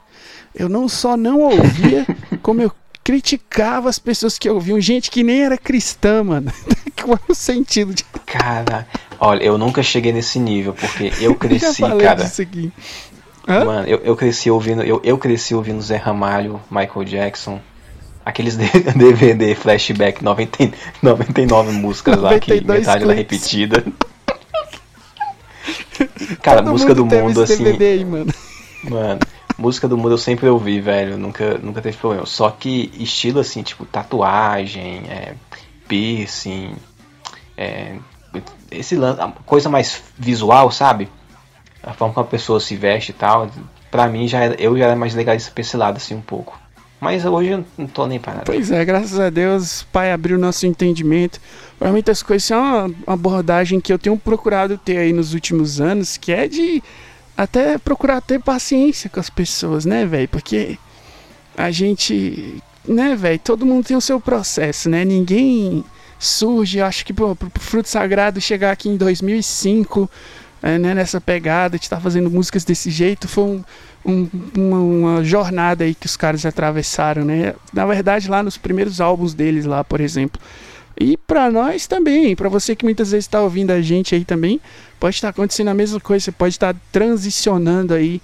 eu 0.56 0.68
não 0.68 0.88
só 0.88 1.16
não 1.16 1.40
ouvia, 1.40 2.06
como 2.42 2.62
eu 2.62 2.72
criticava 3.04 3.88
as 3.88 3.98
pessoas 3.98 4.38
que 4.38 4.48
ouviam, 4.48 4.80
gente 4.80 5.10
que 5.10 5.22
nem 5.22 5.44
era 5.44 5.58
cristã, 5.58 6.24
mano. 6.24 6.50
Qual 7.00 7.18
é 7.28 7.32
o 7.32 7.34
sentido 7.34 7.94
de. 7.94 8.02
Cara, 8.24 8.86
olha, 9.20 9.44
eu 9.44 9.58
nunca 9.58 9.82
cheguei 9.82 10.12
nesse 10.12 10.40
nível, 10.40 10.72
porque 10.72 11.12
eu 11.20 11.34
cresci, 11.36 11.82
eu 11.82 11.98
cara. 11.98 12.24
Disso 12.24 12.42
aqui. 12.42 12.72
Hã? 13.46 13.64
Mano, 13.64 13.86
eu, 13.86 13.98
eu 13.98 14.16
cresci 14.16 14.50
ouvindo, 14.50 14.82
eu, 14.82 15.00
eu 15.04 15.16
cresci 15.18 15.54
ouvindo 15.54 15.80
Zé 15.80 15.96
Ramalho, 15.96 16.60
Michael 16.68 17.04
Jackson, 17.04 17.60
aqueles 18.26 18.56
DVD 18.56 19.54
flashback 19.56 20.22
90, 20.22 20.76
99 21.00 21.70
músicas 21.72 22.18
lá 22.18 22.38
que 22.40 22.60
metade 22.60 23.04
era 23.04 23.14
repetida. 23.14 23.84
Cara, 26.42 26.62
Todo 26.62 26.72
música 26.72 26.94
do 26.94 27.06
mundo 27.06 27.40
assim. 27.40 27.64
Aí, 27.64 28.04
mano. 28.04 28.34
mano, 28.82 29.20
Música 29.56 29.88
do 29.88 29.96
mundo 29.96 30.10
eu 30.10 30.18
sempre 30.18 30.48
ouvi, 30.48 30.80
velho. 30.80 31.16
Nunca, 31.16 31.56
nunca 31.58 31.80
teve 31.80 31.96
problema. 31.96 32.26
Só 32.26 32.50
que 32.50 32.92
estilo 32.98 33.38
assim, 33.40 33.62
tipo 33.62 33.86
tatuagem, 33.86 35.04
é, 35.08 35.34
piercing, 35.88 36.74
é, 37.56 37.96
esse 38.70 38.96
coisa 39.46 39.70
mais 39.70 40.02
visual, 40.18 40.70
sabe? 40.70 41.08
A 41.82 41.94
forma 41.94 42.12
como 42.12 42.26
a 42.26 42.28
pessoa 42.28 42.60
se 42.60 42.76
veste 42.76 43.12
e 43.12 43.14
tal. 43.14 43.48
Pra 43.90 44.08
mim, 44.08 44.26
já 44.28 44.40
era, 44.40 44.60
eu 44.60 44.76
já 44.76 44.86
era 44.86 44.96
mais 44.96 45.14
legalista 45.14 45.50
pra 45.52 45.60
esse 45.62 45.76
lado, 45.76 45.96
assim, 45.96 46.14
um 46.14 46.20
pouco. 46.20 46.58
Mas 47.00 47.24
hoje 47.24 47.50
eu 47.50 47.64
não 47.76 47.86
tô 47.86 48.06
nem 48.06 48.18
para 48.18 48.32
nada. 48.34 48.44
Pois 48.46 48.70
é, 48.70 48.84
graças 48.84 49.20
a 49.20 49.28
Deus, 49.28 49.82
Pai 49.92 50.12
abriu 50.12 50.38
nosso 50.38 50.66
entendimento. 50.66 51.40
Para 51.78 51.92
muitas 51.92 52.22
coisas, 52.22 52.44
isso 52.44 52.54
é 52.54 52.56
uma 52.56 52.90
abordagem 53.06 53.80
que 53.80 53.92
eu 53.92 53.98
tenho 53.98 54.16
procurado 54.16 54.78
ter 54.78 54.96
aí 54.98 55.12
nos 55.12 55.34
últimos 55.34 55.80
anos, 55.80 56.16
que 56.16 56.32
é 56.32 56.48
de 56.48 56.82
até 57.36 57.76
procurar 57.76 58.22
ter 58.22 58.40
paciência 58.40 59.10
com 59.10 59.20
as 59.20 59.28
pessoas, 59.28 59.84
né, 59.84 60.06
velho? 60.06 60.28
Porque 60.28 60.78
a 61.56 61.70
gente, 61.70 62.62
né, 62.86 63.14
velho, 63.14 63.38
todo 63.38 63.66
mundo 63.66 63.86
tem 63.86 63.96
o 63.96 64.00
seu 64.00 64.18
processo, 64.18 64.88
né? 64.88 65.04
Ninguém 65.04 65.84
surge, 66.18 66.80
acho 66.80 67.04
que 67.04 67.12
pô, 67.12 67.36
pro 67.36 67.50
Fruto 67.60 67.90
Sagrado 67.90 68.40
chegar 68.40 68.72
aqui 68.72 68.88
em 68.88 68.96
2005, 68.96 70.10
é, 70.62 70.78
né, 70.78 70.94
nessa 70.94 71.20
pegada 71.20 71.78
de 71.78 71.84
estar 71.84 71.96
tá 71.96 72.02
fazendo 72.02 72.30
músicas 72.30 72.64
desse 72.64 72.90
jeito, 72.90 73.28
foi 73.28 73.44
um, 73.44 73.64
um, 74.06 74.28
uma, 74.56 74.78
uma, 74.78 75.24
jornada 75.24 75.84
aí 75.84 75.94
que 75.94 76.06
os 76.06 76.16
caras 76.16 76.46
atravessaram, 76.46 77.24
né? 77.24 77.54
Na 77.72 77.84
verdade, 77.84 78.30
lá 78.30 78.42
nos 78.42 78.56
primeiros 78.56 79.00
álbuns 79.00 79.34
deles 79.34 79.64
lá, 79.64 79.82
por 79.82 80.00
exemplo, 80.00 80.40
e 80.98 81.16
para 81.16 81.50
nós 81.50 81.86
também, 81.86 82.34
para 82.34 82.48
você 82.48 82.74
que 82.74 82.84
muitas 82.84 83.10
vezes 83.10 83.26
está 83.26 83.42
ouvindo 83.42 83.70
a 83.70 83.82
gente 83.82 84.14
aí 84.14 84.24
também, 84.24 84.60
pode 84.98 85.16
estar 85.16 85.28
tá 85.28 85.30
acontecendo 85.30 85.68
a 85.68 85.74
mesma 85.74 86.00
coisa, 86.00 86.24
você 86.24 86.32
pode 86.32 86.54
estar 86.54 86.72
tá 86.72 86.80
transicionando 86.90 87.92
aí 87.92 88.20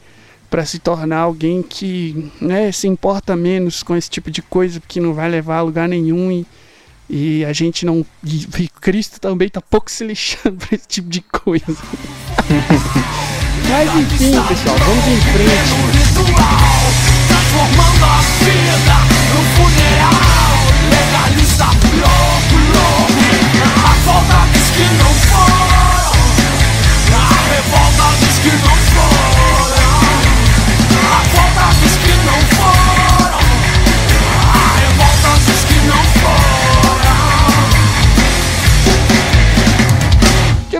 para 0.48 0.64
se 0.64 0.78
tornar 0.78 1.18
alguém 1.18 1.62
que 1.62 2.30
né, 2.40 2.70
se 2.72 2.86
importa 2.86 3.36
menos 3.36 3.82
com 3.82 3.96
esse 3.96 4.08
tipo 4.08 4.30
de 4.30 4.40
coisa, 4.40 4.80
que 4.86 5.00
não 5.00 5.12
vai 5.12 5.28
levar 5.28 5.58
a 5.58 5.62
lugar 5.62 5.88
nenhum 5.88 6.30
e, 6.30 6.46
e 7.08 7.44
a 7.44 7.52
gente 7.52 7.84
não. 7.84 8.04
E, 8.24 8.46
e 8.58 8.68
Cristo 8.68 9.20
também 9.20 9.48
tá 9.48 9.60
pouco 9.60 9.90
se 9.90 10.04
lixando 10.04 10.56
para 10.64 10.74
esse 10.74 10.88
tipo 10.88 11.08
de 11.08 11.20
coisa. 11.20 11.64
Mas 13.68 13.94
enfim, 13.94 14.42
pessoal, 14.48 14.76
vamos 14.78 15.07
em 15.09 15.20
frente. 15.20 15.74
Transformando 17.28 18.05
a 18.05 18.20
vida 18.44 18.96
no 19.34 19.42
funeral 19.57 20.22
legalista 20.90 21.82
revolta 24.03 24.46
diz 24.53 24.70
que 24.70 24.82
não 24.94 25.14
foram. 25.30 25.72
A 27.14 27.26
revolta 27.55 28.07
diz 28.20 28.38
que 28.38 28.50
não 28.50 28.76
foram. 28.76 29.11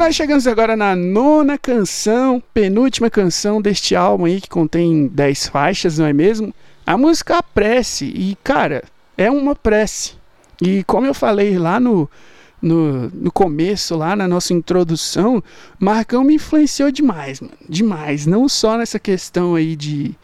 Nós 0.03 0.17
chegamos 0.17 0.49
agora 0.49 0.77
na 0.77 0.97
nona 0.97 1.57
canção, 1.57 2.43
penúltima 2.53 3.09
canção 3.09 3.63
deste 3.63 3.95
álbum 3.95 4.25
aí 4.25 4.41
que 4.41 4.49
contém 4.49 5.07
10 5.07 5.47
faixas, 5.47 5.97
não 5.97 6.07
é 6.07 6.13
mesmo? 6.13 6.53
A 6.85 6.99
música 6.99 7.41
Prece. 7.41 8.07
E, 8.07 8.37
cara, 8.43 8.83
é 9.17 9.31
uma 9.31 9.55
prece. 9.55 10.15
E 10.61 10.83
como 10.85 11.07
eu 11.07 11.15
falei 11.15 11.57
lá 11.57 11.79
no, 11.79 12.11
no, 12.61 13.11
no 13.11 13.31
começo, 13.31 13.97
lá 13.97 14.17
na 14.17 14.27
nossa 14.27 14.53
introdução, 14.53 15.41
Marcão 15.79 16.25
me 16.25 16.35
influenciou 16.35 16.91
demais, 16.91 17.41
mano. 17.41 17.55
Demais. 17.69 18.27
Não 18.27 18.49
só 18.49 18.77
nessa 18.77 18.99
questão 18.99 19.55
aí 19.55 19.77
de 19.77 20.17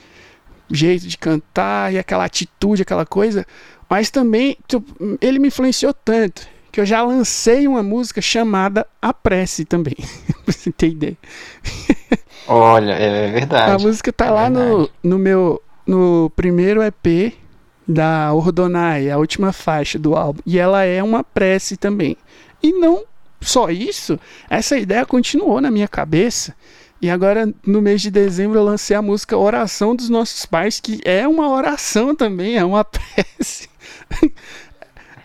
jeito 0.69 1.07
de 1.07 1.17
cantar 1.17 1.93
e 1.93 1.99
aquela 1.99 2.25
atitude, 2.25 2.83
aquela 2.83 3.07
coisa, 3.07 3.47
mas 3.89 4.11
também 4.11 4.57
tipo, 4.67 4.85
ele 5.21 5.39
me 5.39 5.49
influenciou 5.49 5.95
tanto 5.95 6.58
que 6.79 6.83
eu 6.83 6.87
já 6.87 7.03
lancei 7.03 7.67
uma 7.67 7.83
música 7.83 8.23
chamada 8.23 8.87
A 9.03 9.13
Prece 9.13 9.65
também. 9.65 9.97
pra 10.47 10.55
você 10.55 10.71
ter 10.71 10.91
ideia. 10.91 11.19
Olha, 12.47 12.93
é 12.93 13.33
verdade. 13.33 13.73
A 13.73 13.79
música 13.85 14.13
tá 14.13 14.27
é 14.27 14.31
lá 14.31 14.49
no, 14.49 14.89
no 15.03 15.19
meu 15.19 15.61
no 15.85 16.31
primeiro 16.37 16.81
EP 16.81 17.35
da 17.87 18.33
Ordonai, 18.33 19.11
a 19.11 19.19
última 19.19 19.53
faixa 19.53 19.99
do 19.99 20.15
álbum. 20.15 20.41
E 20.47 20.57
ela 20.57 20.85
é 20.85 21.03
uma 21.03 21.25
prece 21.25 21.77
também. 21.77 22.17
E 22.63 22.71
não 22.71 23.03
só 23.41 23.71
isso, 23.71 24.17
essa 24.49 24.79
ideia 24.79 25.05
continuou 25.05 25.61
na 25.61 25.73
minha 25.73 25.89
cabeça. 25.89 26.55
E 27.03 27.11
agora, 27.11 27.53
no 27.67 27.83
mês 27.83 28.03
de 28.03 28.11
dezembro, 28.11 28.57
eu 28.57 28.65
lancei 28.65 28.97
a 28.97 29.03
música 29.03 29.37
Oração 29.37 29.97
dos 29.97 30.09
Nossos 30.09 30.47
Pais, 30.47 30.79
que 30.79 31.01
é 31.05 31.27
uma 31.27 31.51
oração 31.51 32.15
também, 32.15 32.57
é 32.57 32.65
uma 32.65 32.85
prece. 32.87 33.69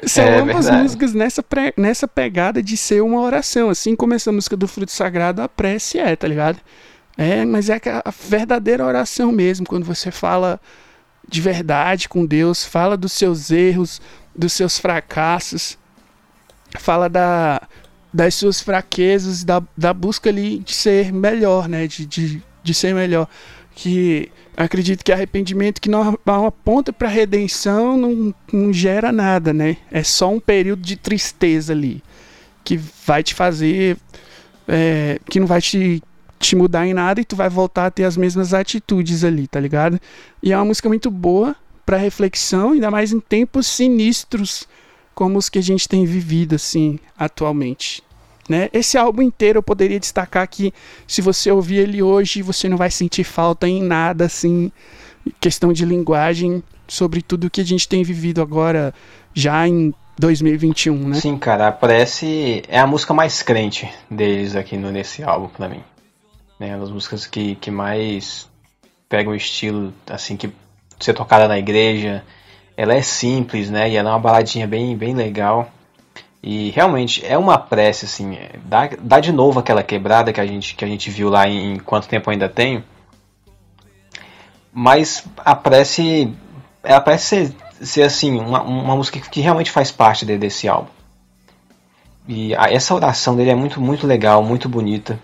São 0.07 0.23
é 0.23 0.39
ambas 0.39 0.65
verdade. 0.65 0.83
músicas 0.83 1.13
nessa, 1.13 1.43
nessa 1.77 2.07
pegada 2.07 2.61
de 2.61 2.75
ser 2.77 3.01
uma 3.01 3.21
oração. 3.21 3.69
Assim 3.69 3.95
como 3.95 4.13
essa 4.13 4.31
música 4.31 4.55
do 4.55 4.67
Fruto 4.67 4.91
Sagrado, 4.91 5.41
a 5.41 5.49
prece 5.49 5.99
é, 5.99 6.15
tá 6.15 6.27
ligado? 6.27 6.59
É, 7.17 7.45
mas 7.45 7.69
é 7.69 7.79
a 8.03 8.11
verdadeira 8.27 8.85
oração 8.85 9.31
mesmo, 9.31 9.67
quando 9.67 9.85
você 9.85 10.09
fala 10.09 10.59
de 11.27 11.39
verdade 11.41 12.09
com 12.09 12.25
Deus, 12.25 12.65
fala 12.65 12.97
dos 12.97 13.13
seus 13.13 13.51
erros, 13.51 14.01
dos 14.35 14.51
seus 14.53 14.79
fracassos, 14.79 15.77
fala 16.79 17.07
da, 17.07 17.61
das 18.11 18.35
suas 18.35 18.61
fraquezas, 18.61 19.43
da, 19.43 19.61
da 19.77 19.93
busca 19.93 20.29
ali 20.29 20.59
de 20.59 20.73
ser 20.73 21.13
melhor, 21.13 21.69
né? 21.69 21.87
De, 21.87 22.05
de, 22.05 22.43
de 22.63 22.73
ser 22.73 22.93
melhor. 22.95 23.27
que 23.75 24.31
acredito 24.55 25.03
que 25.03 25.11
arrependimento 25.11 25.81
que 25.81 25.89
não 25.89 26.17
aponta 26.45 26.93
para 26.93 27.07
redenção 27.07 27.97
não, 27.97 28.35
não 28.51 28.73
gera 28.73 29.11
nada, 29.11 29.53
né? 29.53 29.77
É 29.91 30.03
só 30.03 30.31
um 30.31 30.39
período 30.39 30.81
de 30.81 30.95
tristeza 30.95 31.73
ali 31.73 32.01
que 32.63 32.77
vai 33.05 33.21
te 33.21 33.33
fazer, 33.33 33.97
é, 34.67 35.19
que 35.29 35.39
não 35.39 35.47
vai 35.47 35.61
te, 35.61 36.01
te 36.39 36.55
mudar 36.55 36.87
em 36.87 36.93
nada 36.93 37.19
e 37.19 37.25
tu 37.25 37.35
vai 37.35 37.49
voltar 37.49 37.87
a 37.87 37.91
ter 37.91 38.05
as 38.05 38.15
mesmas 38.15 38.53
atitudes 38.53 39.23
ali, 39.23 39.47
tá 39.47 39.59
ligado? 39.59 39.99
E 40.41 40.53
é 40.53 40.57
uma 40.57 40.65
música 40.65 40.87
muito 40.87 41.11
boa 41.11 41.55
para 41.85 41.97
reflexão, 41.97 42.71
ainda 42.71 42.89
mais 42.89 43.11
em 43.11 43.19
tempos 43.19 43.67
sinistros 43.67 44.67
como 45.13 45.37
os 45.37 45.49
que 45.49 45.59
a 45.59 45.63
gente 45.63 45.87
tem 45.87 46.05
vivido 46.05 46.55
assim 46.55 46.97
atualmente. 47.17 48.01
Né? 48.49 48.69
Esse 48.73 48.97
álbum 48.97 49.21
inteiro 49.21 49.59
eu 49.59 49.63
poderia 49.63 49.99
destacar 49.99 50.47
que 50.47 50.73
se 51.07 51.21
você 51.21 51.49
ouvir 51.49 51.77
ele 51.77 52.03
hoje, 52.03 52.41
você 52.41 52.67
não 52.67 52.77
vai 52.77 52.91
sentir 52.91 53.23
falta 53.23 53.67
em 53.67 53.81
nada, 53.81 54.25
assim, 54.25 54.71
questão 55.39 55.71
de 55.71 55.85
linguagem, 55.85 56.61
sobre 56.87 57.21
tudo 57.21 57.49
que 57.49 57.61
a 57.61 57.65
gente 57.65 57.87
tem 57.87 58.03
vivido 58.03 58.41
agora, 58.41 58.93
já 59.33 59.67
em 59.67 59.93
2021, 60.19 61.09
né? 61.09 61.15
Sim, 61.15 61.37
cara, 61.37 61.71
parece. 61.71 62.63
É 62.67 62.79
a 62.79 62.87
música 62.87 63.13
mais 63.13 63.41
crente 63.41 63.89
deles 64.09 64.55
aqui 64.55 64.77
no, 64.77 64.91
nesse 64.91 65.23
álbum 65.23 65.47
pra 65.47 65.69
mim. 65.69 65.81
É 66.59 66.67
uma 66.67 66.79
das 66.79 66.91
músicas 66.91 67.25
que, 67.25 67.55
que 67.55 67.71
mais 67.71 68.49
pega 69.09 69.29
o 69.29 69.35
estilo, 69.35 69.93
assim, 70.07 70.37
que 70.37 70.51
ser 70.99 71.13
tocada 71.13 71.47
na 71.47 71.57
igreja. 71.57 72.23
Ela 72.75 72.95
é 72.95 73.01
simples, 73.01 73.69
né? 73.69 73.89
E 73.89 73.95
ela 73.95 74.09
é 74.09 74.13
uma 74.13 74.19
baladinha 74.19 74.67
bem, 74.67 74.95
bem 74.95 75.13
legal. 75.13 75.71
E 76.43 76.71
realmente 76.71 77.25
é 77.25 77.37
uma 77.37 77.57
prece, 77.57 78.03
assim, 78.03 78.35
é, 78.35 78.51
dá, 78.65 78.89
dá 78.99 79.21
de 79.21 79.31
novo 79.31 79.59
aquela 79.59 79.81
quebrada 79.81 80.33
que 80.33 80.41
a 80.41 80.45
gente, 80.45 80.75
que 80.75 80.83
a 80.83 80.87
gente 80.87 81.09
viu 81.09 81.29
lá 81.29 81.47
em, 81.47 81.75
em 81.75 81.79
Quanto 81.79 82.09
Tempo 82.09 82.29
Ainda 82.29 82.49
Tenho. 82.49 82.83
Mas 84.73 85.25
a 85.37 85.55
prece, 85.55 86.33
ela 86.83 86.99
parece 86.99 87.25
ser, 87.25 87.55
ser 87.81 88.01
assim, 88.01 88.37
uma, 88.37 88.61
uma 88.61 88.93
música 88.93 89.21
que 89.21 89.39
realmente 89.39 89.71
faz 89.71 89.89
parte 89.89 90.25
de, 90.25 90.37
desse 90.37 90.67
álbum. 90.67 90.89
E 92.27 92.53
a, 92.55 92.69
essa 92.69 92.93
oração 92.93 93.37
dele 93.37 93.51
é 93.51 93.55
muito, 93.55 93.79
muito 93.79 94.05
legal, 94.05 94.43
muito 94.43 94.67
bonita. 94.67 95.17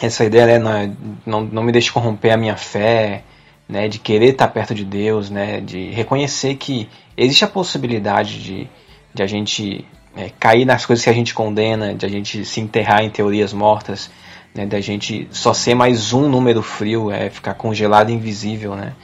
Essa 0.00 0.24
ideia, 0.24 0.60
né, 0.60 0.94
não, 1.24 1.40
não 1.40 1.64
me 1.64 1.72
deixe 1.72 1.90
corromper 1.90 2.32
a 2.32 2.36
minha 2.36 2.56
fé, 2.56 3.24
né, 3.68 3.88
de 3.88 3.98
querer 3.98 4.30
estar 4.30 4.46
perto 4.48 4.72
de 4.72 4.84
Deus, 4.84 5.30
né, 5.30 5.60
de 5.60 5.90
reconhecer 5.90 6.54
que 6.54 6.88
existe 7.16 7.44
a 7.44 7.48
possibilidade 7.48 8.40
de, 8.40 8.68
de 9.12 9.22
a 9.22 9.26
gente 9.26 9.84
é, 10.16 10.30
cair 10.40 10.64
nas 10.64 10.86
coisas 10.86 11.04
que 11.04 11.10
a 11.10 11.14
gente 11.14 11.34
condena, 11.34 11.94
de 11.94 12.06
a 12.06 12.08
gente 12.08 12.44
se 12.44 12.60
enterrar 12.60 13.02
em 13.04 13.10
teorias 13.10 13.52
mortas, 13.52 14.10
né, 14.54 14.64
da 14.64 14.80
gente 14.80 15.28
só 15.30 15.52
ser 15.52 15.74
mais 15.74 16.12
um 16.12 16.28
número 16.28 16.62
frio, 16.62 17.10
é, 17.10 17.28
ficar 17.28 17.54
congelado 17.54 18.10
invisível, 18.10 18.74
né, 18.74 18.94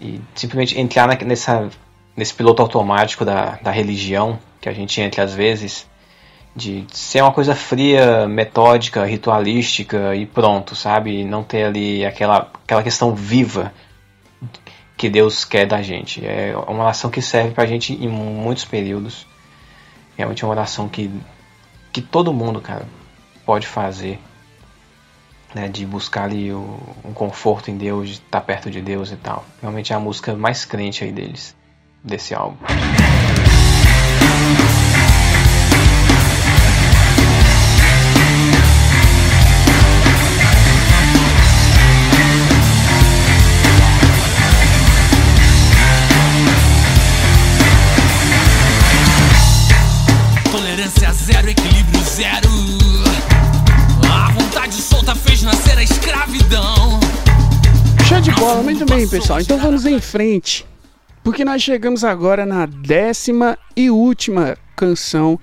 e 0.00 0.20
simplesmente 0.34 0.78
entrar 0.78 1.08
na, 1.08 1.16
nessa, 1.24 1.68
nesse 2.16 2.34
piloto 2.34 2.60
automático 2.60 3.24
da, 3.24 3.58
da 3.62 3.70
religião 3.70 4.38
que 4.60 4.68
a 4.68 4.72
gente 4.72 5.00
entra 5.00 5.24
às 5.24 5.34
vezes, 5.34 5.86
de 6.54 6.84
ser 6.92 7.22
uma 7.22 7.32
coisa 7.32 7.54
fria, 7.54 8.28
metódica, 8.28 9.04
ritualística 9.04 10.14
e 10.14 10.26
pronto, 10.26 10.76
sabe? 10.76 11.20
E 11.20 11.24
não 11.24 11.42
ter 11.42 11.64
ali 11.64 12.04
aquela, 12.04 12.50
aquela 12.62 12.82
questão 12.82 13.14
viva 13.14 13.72
que 14.96 15.08
Deus 15.08 15.44
quer 15.44 15.66
da 15.66 15.82
gente. 15.82 16.24
É 16.24 16.54
uma 16.68 16.84
oração 16.84 17.10
que 17.10 17.22
serve 17.22 17.52
pra 17.52 17.66
gente 17.66 17.94
em 17.94 18.08
muitos 18.08 18.64
períodos. 18.64 19.26
Realmente 20.16 20.42
é 20.42 20.46
uma 20.46 20.52
oração 20.52 20.88
que, 20.88 21.10
que 21.92 22.00
todo 22.00 22.32
mundo, 22.32 22.60
cara, 22.60 22.86
pode 23.44 23.66
fazer. 23.66 24.18
Né, 25.54 25.68
de 25.68 25.84
buscar 25.84 26.24
ali 26.24 26.50
o, 26.50 26.80
um 27.04 27.12
conforto 27.12 27.70
em 27.70 27.76
Deus, 27.76 28.08
de 28.08 28.14
estar 28.14 28.40
perto 28.40 28.70
de 28.70 28.80
Deus 28.80 29.12
e 29.12 29.16
tal. 29.16 29.44
Realmente 29.60 29.92
é 29.92 29.96
a 29.96 30.00
música 30.00 30.34
mais 30.34 30.64
crente 30.64 31.04
aí 31.04 31.12
deles, 31.12 31.54
desse 32.02 32.34
álbum. 32.34 32.56
Muito 58.60 58.84
bem, 58.84 59.08
pessoal. 59.08 59.40
Então 59.40 59.58
vamos 59.58 59.86
em 59.86 60.00
frente. 60.00 60.66
Porque 61.24 61.44
nós 61.44 61.62
chegamos 61.62 62.04
agora 62.04 62.44
na 62.44 62.66
décima 62.66 63.56
e 63.76 63.88
última 63.90 64.56
canção, 64.76 65.38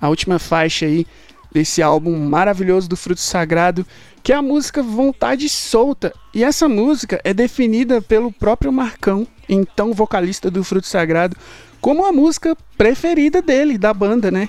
a 0.00 0.08
última 0.08 0.38
faixa 0.38 0.84
aí 0.84 1.06
desse 1.52 1.82
álbum 1.82 2.16
maravilhoso 2.18 2.88
do 2.88 2.96
Fruto 2.96 3.20
Sagrado, 3.20 3.86
que 4.22 4.32
é 4.32 4.36
a 4.36 4.42
música 4.42 4.82
Vontade 4.82 5.48
Solta. 5.48 6.12
E 6.34 6.44
essa 6.44 6.68
música 6.68 7.20
é 7.24 7.32
definida 7.32 8.02
pelo 8.02 8.30
próprio 8.30 8.72
Marcão, 8.72 9.26
então 9.48 9.92
vocalista 9.92 10.50
do 10.50 10.62
Fruto 10.62 10.86
Sagrado, 10.86 11.36
como 11.80 12.04
a 12.04 12.12
música 12.12 12.56
preferida 12.76 13.40
dele, 13.40 13.78
da 13.78 13.94
banda, 13.94 14.30
né? 14.30 14.48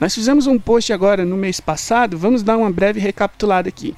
Nós 0.00 0.14
fizemos 0.14 0.46
um 0.46 0.58
post 0.58 0.92
agora 0.92 1.24
no 1.24 1.36
mês 1.36 1.60
passado, 1.60 2.18
vamos 2.18 2.42
dar 2.42 2.56
uma 2.56 2.70
breve 2.70 3.00
recapitulada 3.00 3.68
aqui. 3.68 3.94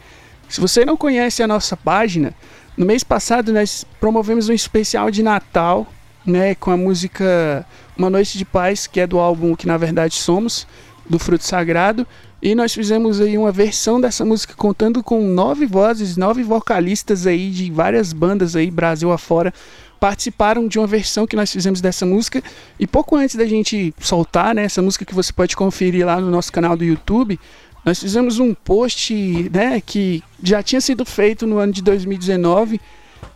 Se 0.48 0.60
você 0.60 0.84
não 0.84 0.96
conhece 0.96 1.42
a 1.42 1.46
nossa 1.46 1.76
página, 1.76 2.34
no 2.78 2.86
mês 2.86 3.02
passado 3.02 3.52
nós 3.52 3.84
promovemos 3.98 4.48
um 4.48 4.52
especial 4.52 5.10
de 5.10 5.20
Natal, 5.20 5.84
né, 6.24 6.54
com 6.54 6.70
a 6.70 6.76
música 6.76 7.66
Uma 7.96 8.08
Noite 8.08 8.38
de 8.38 8.44
Paz, 8.44 8.86
que 8.86 9.00
é 9.00 9.06
do 9.06 9.18
álbum 9.18 9.56
que 9.56 9.66
na 9.66 9.76
verdade 9.76 10.14
somos, 10.14 10.64
do 11.10 11.18
Fruto 11.18 11.44
Sagrado, 11.44 12.06
e 12.40 12.54
nós 12.54 12.72
fizemos 12.72 13.20
aí 13.20 13.36
uma 13.36 13.50
versão 13.50 14.00
dessa 14.00 14.24
música 14.24 14.54
contando 14.54 15.02
com 15.02 15.20
nove 15.26 15.66
vozes, 15.66 16.16
nove 16.16 16.44
vocalistas 16.44 17.26
aí 17.26 17.50
de 17.50 17.68
várias 17.68 18.12
bandas 18.12 18.54
aí 18.54 18.70
Brasil 18.70 19.10
afora 19.10 19.52
participaram 19.98 20.68
de 20.68 20.78
uma 20.78 20.86
versão 20.86 21.26
que 21.26 21.36
nós 21.36 21.52
fizemos 21.52 21.80
dessa 21.80 22.06
música. 22.06 22.42
E 22.78 22.86
pouco 22.86 23.16
antes 23.16 23.34
da 23.34 23.46
gente 23.46 23.92
soltar 23.98 24.54
né, 24.54 24.64
essa 24.64 24.80
música 24.80 25.04
que 25.04 25.14
você 25.14 25.32
pode 25.32 25.56
conferir 25.56 26.06
lá 26.06 26.20
no 26.20 26.30
nosso 26.30 26.52
canal 26.52 26.76
do 26.76 26.84
YouTube, 26.84 27.38
nós 27.84 28.00
fizemos 28.00 28.38
um 28.38 28.54
post 28.54 29.14
né, 29.52 29.80
que 29.80 30.22
já 30.42 30.62
tinha 30.62 30.80
sido 30.80 31.04
feito 31.04 31.46
no 31.46 31.58
ano 31.58 31.72
de 31.72 31.82
2019, 31.82 32.80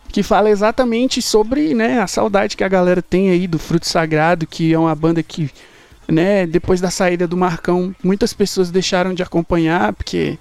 que 0.09 0.21
fala 0.21 0.49
exatamente 0.49 1.21
sobre 1.21 1.73
né, 1.73 1.99
a 1.99 2.07
saudade 2.07 2.55
que 2.55 2.63
a 2.63 2.67
galera 2.67 3.01
tem 3.01 3.31
aí 3.31 3.47
do 3.47 3.57
Fruto 3.57 3.87
Sagrado, 3.87 4.45
que 4.45 4.73
é 4.73 4.77
uma 4.77 4.93
banda 4.93 5.23
que, 5.23 5.49
né, 6.07 6.45
depois 6.45 6.79
da 6.79 6.91
saída 6.91 7.27
do 7.27 7.35
Marcão, 7.35 7.95
muitas 8.03 8.31
pessoas 8.33 8.69
deixaram 8.69 9.13
de 9.13 9.23
acompanhar, 9.23 9.91
porque 9.93 10.37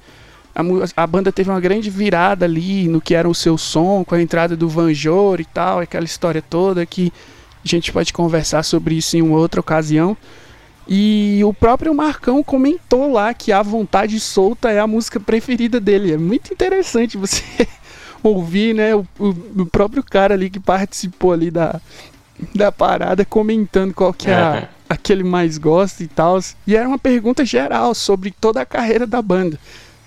a, 0.54 0.62
a, 1.02 1.06
banda 1.06 1.32
teve 1.32 1.48
uma 1.48 1.60
grande 1.60 1.88
virada 1.88 2.44
ali 2.44 2.86
no 2.86 3.00
que 3.00 3.14
era 3.14 3.28
o 3.28 3.34
seu 3.34 3.56
som, 3.56 4.04
com 4.04 4.14
a 4.14 4.20
entrada 4.20 4.54
do 4.54 4.68
Van 4.68 4.92
Jor 4.92 5.40
e 5.40 5.44
tal, 5.46 5.80
aquela 5.80 6.04
história 6.04 6.42
toda 6.42 6.84
que 6.84 7.10
a 7.64 7.68
gente 7.68 7.90
pode 7.92 8.12
conversar 8.12 8.62
sobre 8.62 8.96
isso 8.96 9.16
em 9.16 9.22
uma 9.22 9.38
outra 9.38 9.60
ocasião. 9.60 10.16
E 10.86 11.40
o 11.44 11.54
próprio 11.54 11.94
Marcão 11.94 12.42
comentou 12.42 13.12
lá 13.12 13.32
que 13.32 13.52
A 13.52 13.62
Vontade 13.62 14.18
Solta 14.18 14.70
é 14.70 14.80
a 14.80 14.86
música 14.86 15.20
preferida 15.20 15.80
dele. 15.80 16.12
É 16.12 16.18
muito 16.18 16.52
interessante 16.52 17.16
você 17.16 17.42
ouvir, 18.22 18.74
né, 18.74 18.94
o, 18.94 19.06
o, 19.18 19.66
próprio 19.66 20.02
cara 20.02 20.34
ali 20.34 20.50
que 20.50 20.60
participou 20.60 21.32
ali 21.32 21.50
da, 21.50 21.80
da 22.54 22.72
parada 22.72 23.24
comentando 23.24 23.94
qual 23.94 24.12
que 24.12 24.30
é 24.30 24.34
a, 24.34 24.68
a 24.88 24.96
que 24.96 25.12
ele 25.12 25.24
mais 25.24 25.56
gosta 25.56 26.02
e 26.02 26.08
tal. 26.08 26.40
E 26.66 26.76
era 26.76 26.88
uma 26.88 26.98
pergunta 26.98 27.44
geral 27.44 27.94
sobre 27.94 28.30
toda 28.30 28.60
a 28.60 28.66
carreira 28.66 29.06
da 29.06 29.22
banda. 29.22 29.58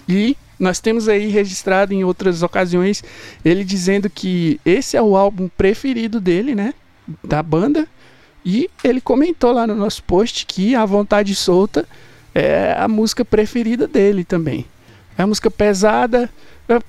E 0.07 0.37
nós 0.59 0.79
temos 0.79 1.07
aí 1.07 1.27
registrado 1.27 1.93
em 1.93 2.03
outras 2.03 2.41
ocasiões 2.41 3.03
ele 3.43 3.63
dizendo 3.63 4.09
que 4.09 4.59
esse 4.65 4.95
é 4.95 5.01
o 5.01 5.15
álbum 5.15 5.49
preferido 5.49 6.19
dele, 6.19 6.55
né? 6.55 6.73
Da 7.23 7.41
banda. 7.43 7.87
E 8.45 8.69
ele 8.83 9.01
comentou 9.01 9.51
lá 9.51 9.65
no 9.65 9.73
nosso 9.73 10.03
post 10.03 10.45
que 10.45 10.75
A 10.75 10.85
Vontade 10.85 11.33
Solta 11.33 11.87
é 12.33 12.75
a 12.77 12.87
música 12.87 13.25
preferida 13.25 13.87
dele 13.87 14.23
também. 14.23 14.65
É 15.17 15.23
a 15.23 15.27
música 15.27 15.49
pesada, 15.49 16.29
é 16.69 16.79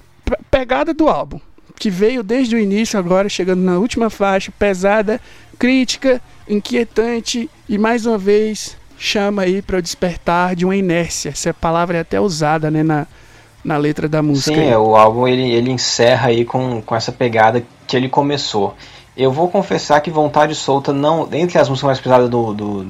pegada 0.51 0.93
do 0.93 1.09
álbum, 1.09 1.41
que 1.79 1.89
veio 1.89 2.23
desde 2.23 2.57
o 2.57 2.59
início, 2.59 2.99
agora 2.99 3.29
chegando 3.29 3.63
na 3.63 3.79
última 3.79 4.11
faixa, 4.11 4.53
pesada, 4.59 5.21
crítica, 5.59 6.21
inquietante 6.49 7.49
e 7.69 7.79
mais 7.79 8.05
uma 8.05 8.19
vez 8.19 8.77
chama 8.99 9.43
aí 9.43 9.63
para 9.63 9.79
o 9.79 9.83
despertar 9.83 10.55
de 10.55 10.65
uma 10.65 10.77
inércia. 10.77 11.31
Essa 11.31 11.55
palavra 11.55 11.99
é 11.99 12.01
até 12.01 12.21
usada, 12.21 12.71
né, 12.71 12.83
na, 12.83 13.07
na 13.65 13.77
letra 13.77 14.09
da 14.09 14.23
música. 14.23 14.57
Sim, 14.57 14.69
é, 14.69 14.77
o 14.77 14.97
álbum 14.97 15.29
ele, 15.29 15.51
ele 15.53 15.71
encerra 15.71 16.29
aí 16.29 16.45
com, 16.45 16.83
com 16.83 16.95
essa 16.95 17.13
pegada 17.13 17.65
que 17.87 17.97
ele 17.97 18.09
começou. 18.09 18.75
Eu 19.17 19.33
vou 19.33 19.49
confessar 19.49 20.01
que 20.01 20.11
Vontade 20.11 20.55
Solta 20.55 20.93
não, 20.93 21.29
entre 21.33 21.59
as 21.59 21.69
músicas 21.69 21.87
mais 21.87 22.01
pesadas 22.01 22.29
do, 22.29 22.53
do 22.53 22.87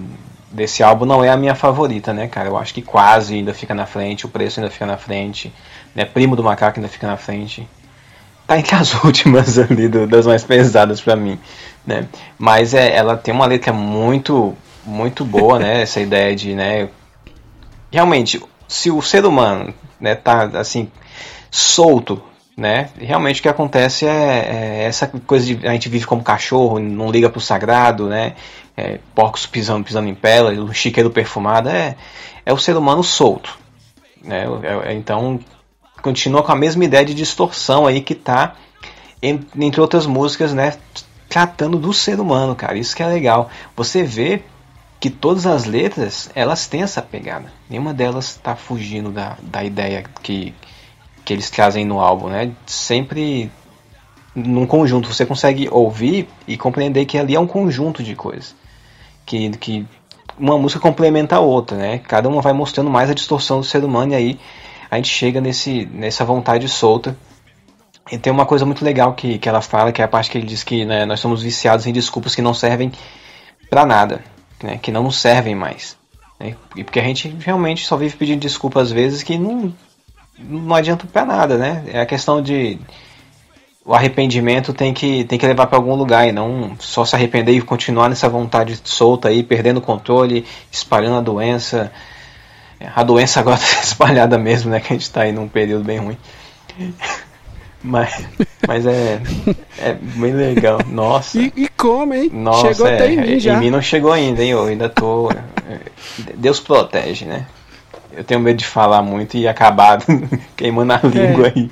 desse 0.50 0.82
álbum 0.82 1.04
não 1.04 1.22
é 1.22 1.28
a 1.28 1.36
minha 1.36 1.54
favorita, 1.54 2.12
né, 2.12 2.26
cara? 2.26 2.48
Eu 2.48 2.56
acho 2.56 2.72
que 2.72 2.82
quase 2.82 3.34
ainda 3.34 3.52
fica 3.52 3.74
na 3.74 3.86
frente, 3.86 4.26
o 4.26 4.28
preço 4.28 4.58
ainda 4.58 4.70
fica 4.70 4.86
na 4.86 4.96
frente, 4.96 5.52
né? 5.94 6.04
Primo 6.04 6.34
do 6.34 6.42
Macaco 6.42 6.78
ainda 6.78 6.88
fica 6.88 7.06
na 7.06 7.16
frente. 7.16 7.68
tá 8.46 8.58
entre 8.58 8.74
as 8.74 8.94
últimas 9.04 9.58
ali, 9.58 9.86
do, 9.88 10.06
das 10.06 10.26
mais 10.26 10.42
pesadas 10.42 11.00
para 11.00 11.14
mim, 11.14 11.38
né? 11.86 12.08
Mas 12.38 12.74
é, 12.74 12.96
ela 12.96 13.16
tem 13.16 13.32
uma 13.32 13.46
letra 13.46 13.72
muito, 13.72 14.56
muito 14.84 15.24
boa, 15.24 15.58
né? 15.58 15.82
Essa 15.82 16.00
ideia 16.00 16.34
de, 16.34 16.54
né? 16.54 16.88
Realmente, 17.92 18.42
se 18.66 18.90
o 18.90 19.00
ser 19.00 19.24
humano, 19.24 19.72
né, 20.00 20.14
tá 20.14 20.44
assim 20.58 20.90
solto, 21.50 22.20
né? 22.56 22.88
Realmente 22.98 23.40
o 23.40 23.42
que 23.42 23.48
acontece 23.48 24.06
é, 24.06 24.10
é 24.10 24.84
essa 24.84 25.06
coisa 25.06 25.44
de 25.44 25.66
a 25.66 25.72
gente 25.72 25.88
vive 25.88 26.06
como 26.06 26.22
cachorro, 26.22 26.78
não 26.78 27.10
liga 27.10 27.28
pro 27.28 27.40
sagrado, 27.40 28.08
né? 28.08 28.34
É, 28.76 28.98
porcos 29.14 29.46
pisando, 29.46 29.84
pisando 29.84 30.08
em 30.08 30.14
pela, 30.14 30.52
o 30.52 30.72
chiqueiro 30.72 31.10
perfumado, 31.10 31.68
é, 31.68 31.96
é 32.44 32.52
o 32.52 32.58
ser 32.58 32.76
humano 32.76 33.02
solto, 33.02 33.58
né? 34.22 34.44
É, 34.62 34.90
é, 34.90 34.94
então 34.94 35.38
continua 36.02 36.42
com 36.42 36.52
a 36.52 36.56
mesma 36.56 36.84
ideia 36.84 37.04
de 37.04 37.14
distorção 37.14 37.86
aí 37.86 38.00
que 38.00 38.14
tá 38.14 38.54
entre 39.22 39.80
outras 39.80 40.06
músicas, 40.06 40.52
né, 40.52 40.74
tratando 41.28 41.78
do 41.78 41.92
ser 41.92 42.20
humano, 42.20 42.54
cara. 42.54 42.78
Isso 42.78 42.94
que 42.94 43.02
é 43.02 43.06
legal. 43.06 43.50
Você 43.74 44.02
vê 44.02 44.42
que 45.00 45.10
todas 45.10 45.46
as 45.46 45.64
letras, 45.64 46.30
elas 46.34 46.66
têm 46.66 46.82
essa 46.82 47.02
pegada. 47.02 47.52
Nenhuma 47.68 47.92
delas 47.92 48.30
está 48.30 48.54
fugindo 48.54 49.10
da, 49.10 49.36
da 49.42 49.64
ideia 49.64 50.04
que, 50.22 50.54
que 51.26 51.32
eles 51.32 51.50
trazem 51.50 51.84
no 51.84 51.98
álbum, 51.98 52.28
né? 52.28 52.52
Sempre 52.64 53.50
num 54.32 54.64
conjunto. 54.64 55.12
Você 55.12 55.26
consegue 55.26 55.68
ouvir 55.70 56.28
e 56.46 56.56
compreender 56.56 57.04
que 57.04 57.18
ali 57.18 57.34
é 57.34 57.40
um 57.40 57.48
conjunto 57.48 58.00
de 58.00 58.14
coisas. 58.14 58.54
Que, 59.26 59.50
que 59.50 59.84
uma 60.38 60.56
música 60.56 60.80
complementa 60.80 61.34
a 61.34 61.40
outra, 61.40 61.76
né? 61.76 61.98
Cada 61.98 62.28
uma 62.28 62.40
vai 62.40 62.52
mostrando 62.52 62.88
mais 62.88 63.10
a 63.10 63.14
distorção 63.14 63.58
do 63.58 63.66
ser 63.66 63.84
humano 63.84 64.12
e 64.12 64.14
aí 64.14 64.40
a 64.88 64.96
gente 64.96 65.08
chega 65.08 65.40
nesse, 65.40 65.84
nessa 65.86 66.24
vontade 66.24 66.68
solta. 66.68 67.16
E 68.10 68.16
tem 68.16 68.32
uma 68.32 68.46
coisa 68.46 68.64
muito 68.64 68.84
legal 68.84 69.12
que, 69.14 69.36
que 69.36 69.48
ela 69.48 69.60
fala, 69.60 69.90
que 69.90 70.00
é 70.00 70.04
a 70.04 70.08
parte 70.08 70.30
que 70.30 70.38
ele 70.38 70.46
diz 70.46 70.62
que 70.62 70.84
né, 70.84 71.04
nós 71.04 71.18
somos 71.18 71.42
viciados 71.42 71.88
em 71.88 71.92
desculpas 71.92 72.36
que 72.36 72.42
não 72.42 72.54
servem 72.54 72.92
para 73.68 73.84
nada, 73.84 74.22
né, 74.62 74.78
que 74.78 74.92
não 74.92 75.02
nos 75.02 75.20
servem 75.20 75.56
mais. 75.56 75.96
Né, 76.38 76.54
e 76.76 76.84
porque 76.84 77.00
a 77.00 77.02
gente 77.02 77.28
realmente 77.40 77.84
só 77.84 77.96
vive 77.96 78.16
pedindo 78.16 78.38
desculpas 78.38 78.84
às 78.84 78.92
vezes 78.92 79.24
que 79.24 79.36
não, 79.36 79.74
não 80.38 80.74
adianta 80.74 81.06
para 81.06 81.24
nada, 81.24 81.56
né? 81.56 81.84
É 81.88 82.00
a 82.00 82.06
questão 82.06 82.42
de 82.42 82.78
o 83.84 83.94
arrependimento 83.94 84.72
tem 84.72 84.92
que, 84.92 85.24
tem 85.24 85.38
que 85.38 85.46
levar 85.46 85.68
para 85.68 85.78
algum 85.78 85.94
lugar 85.94 86.26
e 86.26 86.32
não 86.32 86.76
só 86.78 87.04
se 87.04 87.14
arrepender 87.14 87.52
e 87.52 87.60
continuar 87.60 88.08
nessa 88.08 88.28
vontade 88.28 88.80
solta 88.82 89.28
aí, 89.28 89.44
perdendo 89.44 89.76
o 89.76 89.80
controle, 89.80 90.44
espalhando 90.72 91.18
a 91.18 91.20
doença, 91.20 91.92
a 92.94 93.02
doença 93.04 93.38
agora 93.38 93.56
está 93.56 93.80
espalhada 93.82 94.36
mesmo, 94.36 94.70
né? 94.70 94.80
Que 94.80 94.92
a 94.92 94.96
gente 94.96 95.02
está 95.02 95.22
aí 95.22 95.32
num 95.32 95.48
período 95.48 95.84
bem 95.84 95.98
ruim. 95.98 96.18
Mas, 97.82 98.26
mas 98.66 98.84
é, 98.84 99.20
é 99.78 99.92
bem 99.92 100.32
legal. 100.32 100.80
Nossa. 100.88 101.38
E, 101.38 101.52
e 101.54 101.68
como, 101.68 102.14
hein? 102.14 102.28
Nossa, 102.32 102.74
chegou 102.74 102.88
é, 102.88 102.94
até 102.94 103.12
em 103.12 103.16
mim 103.16 103.38
já. 103.38 103.54
Em 103.54 103.60
mim 103.60 103.70
não 103.70 103.80
chegou 103.80 104.10
ainda, 104.10 104.42
hein? 104.42 104.50
Eu 104.50 104.64
ainda 104.64 104.88
tô. 104.88 105.30
É, 105.30 105.78
Deus 106.34 106.58
protege, 106.58 107.26
né? 107.26 107.46
Eu 108.16 108.24
tenho 108.24 108.40
medo 108.40 108.56
de 108.56 108.64
falar 108.64 109.02
muito 109.02 109.36
e 109.36 109.46
acabar 109.46 109.98
queimando 110.56 110.94
a 110.94 111.00
língua 111.04 111.48
é. 111.48 111.52
aí. 111.54 111.70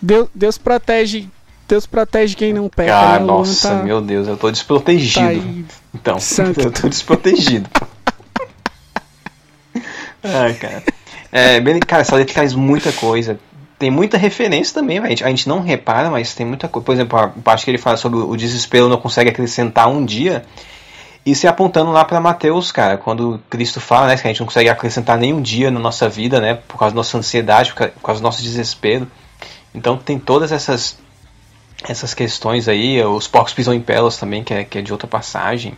Deus, 0.00 0.28
Deus 0.34 0.58
protege. 0.58 1.28
Deus 1.68 1.86
protege 1.86 2.34
quem 2.34 2.52
não 2.52 2.68
peca. 2.68 2.96
Ah, 2.96 3.18
né? 3.18 3.24
nossa, 3.24 3.68
tá... 3.68 3.82
meu 3.82 4.00
Deus, 4.00 4.26
eu 4.26 4.36
tô 4.36 4.50
desprotegido. 4.50 5.40
Tá 5.40 5.76
então, 5.94 6.18
Santo. 6.18 6.60
eu 6.64 6.72
tô 6.72 6.88
desprotegido. 6.88 7.68
Ai, 10.24 10.54
cara. 10.54 10.82
É, 11.30 11.60
bem, 11.60 11.78
cara, 11.80 12.02
essa 12.02 12.16
letra 12.16 12.34
traz 12.34 12.54
muita 12.54 12.92
coisa. 12.92 13.38
Tem 13.78 13.90
muita 13.90 14.16
referência 14.16 14.74
também, 14.74 15.00
gente, 15.08 15.24
a 15.24 15.28
gente 15.28 15.48
não 15.48 15.60
repara, 15.60 16.10
mas 16.10 16.34
tem 16.34 16.46
muita 16.46 16.68
coisa. 16.68 16.84
Por 16.84 16.92
exemplo, 16.92 17.18
a 17.18 17.28
parte 17.28 17.64
que 17.64 17.70
ele 17.70 17.78
fala 17.78 17.96
sobre 17.96 18.18
o 18.18 18.36
desespero 18.36 18.88
não 18.88 18.96
consegue 18.96 19.30
acrescentar 19.30 19.88
um 19.88 20.04
dia. 20.04 20.44
Isso 21.24 21.46
é 21.46 21.48
apontando 21.48 21.92
lá 21.92 22.04
para 22.04 22.20
Mateus, 22.20 22.72
cara, 22.72 22.98
quando 22.98 23.40
Cristo 23.48 23.80
fala, 23.80 24.08
né, 24.08 24.16
que 24.16 24.26
a 24.26 24.30
gente 24.30 24.40
não 24.40 24.46
consegue 24.46 24.68
acrescentar 24.68 25.16
nenhum 25.16 25.40
dia 25.40 25.70
na 25.70 25.78
nossa 25.78 26.08
vida, 26.08 26.40
né, 26.40 26.54
por 26.54 26.76
causa 26.76 26.92
da 26.92 26.98
nossa 26.98 27.16
ansiedade, 27.16 27.72
por 27.72 28.02
causa 28.02 28.20
do 28.20 28.24
nosso 28.24 28.42
desespero. 28.42 29.06
Então 29.72 29.96
tem 29.96 30.18
todas 30.18 30.50
essas 30.50 30.98
essas 31.88 32.14
questões 32.14 32.68
aí, 32.68 33.02
os 33.02 33.26
porcos 33.26 33.52
pisam 33.52 33.74
em 33.74 33.80
pelas 33.80 34.16
também, 34.16 34.44
que 34.44 34.54
é, 34.54 34.64
que 34.64 34.78
é 34.78 34.82
de 34.82 34.92
outra 34.92 35.08
passagem. 35.08 35.76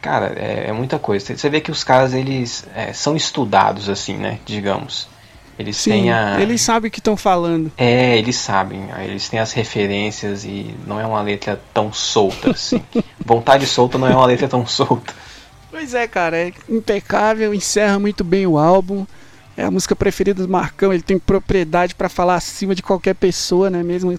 Cara, 0.00 0.32
é, 0.36 0.68
é, 0.68 0.72
muita 0.72 0.98
coisa. 0.98 1.36
Você 1.36 1.48
vê 1.48 1.60
que 1.60 1.70
os 1.70 1.84
caras, 1.84 2.14
eles 2.14 2.66
é, 2.74 2.92
são 2.92 3.16
estudados, 3.16 3.88
assim, 3.88 4.16
né? 4.16 4.38
Digamos. 4.44 5.08
Eles 5.60 5.76
Sim, 5.76 5.90
têm 5.90 6.12
a... 6.12 6.40
eles 6.40 6.62
sabem 6.62 6.88
o 6.88 6.90
que 6.90 7.00
estão 7.00 7.18
falando. 7.18 7.70
É, 7.76 8.16
eles 8.16 8.36
sabem. 8.36 8.88
Eles 9.04 9.28
têm 9.28 9.38
as 9.38 9.52
referências 9.52 10.42
e 10.42 10.74
não 10.86 10.98
é 10.98 11.06
uma 11.06 11.20
letra 11.20 11.60
tão 11.74 11.92
solta, 11.92 12.52
assim. 12.52 12.82
Vontade 13.22 13.66
solta 13.66 13.98
não 13.98 14.06
é 14.06 14.14
uma 14.16 14.24
letra 14.24 14.48
tão 14.48 14.66
solta. 14.66 15.12
Pois 15.70 15.92
é, 15.92 16.08
cara. 16.08 16.38
É 16.38 16.52
impecável, 16.66 17.52
encerra 17.52 17.98
muito 17.98 18.24
bem 18.24 18.46
o 18.46 18.56
álbum. 18.56 19.06
É 19.54 19.64
a 19.64 19.70
música 19.70 19.94
preferida 19.94 20.42
do 20.42 20.50
Marcão. 20.50 20.94
Ele 20.94 21.02
tem 21.02 21.18
propriedade 21.18 21.94
para 21.94 22.08
falar 22.08 22.36
acima 22.36 22.74
de 22.74 22.82
qualquer 22.82 23.14
pessoa, 23.14 23.68
né? 23.68 23.82
Mesmo, 23.82 24.18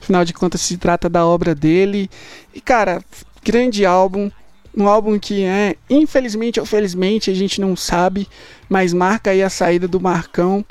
afinal 0.00 0.24
de 0.24 0.32
contas, 0.32 0.62
se 0.62 0.78
trata 0.78 1.06
da 1.06 1.26
obra 1.26 1.54
dele. 1.54 2.08
E, 2.54 2.62
cara, 2.62 3.04
grande 3.44 3.84
álbum 3.84 4.30
um 4.78 4.86
álbum 4.86 5.18
que 5.18 5.44
é, 5.44 5.74
infelizmente 5.90 6.60
ou 6.60 6.64
felizmente, 6.64 7.30
a 7.30 7.34
gente 7.34 7.60
não 7.60 7.74
sabe, 7.74 8.28
mas 8.68 8.94
marca 8.94 9.30
aí 9.30 9.42
a 9.42 9.50
saída 9.50 9.88
do 9.88 10.00
Marcão, 10.00 10.64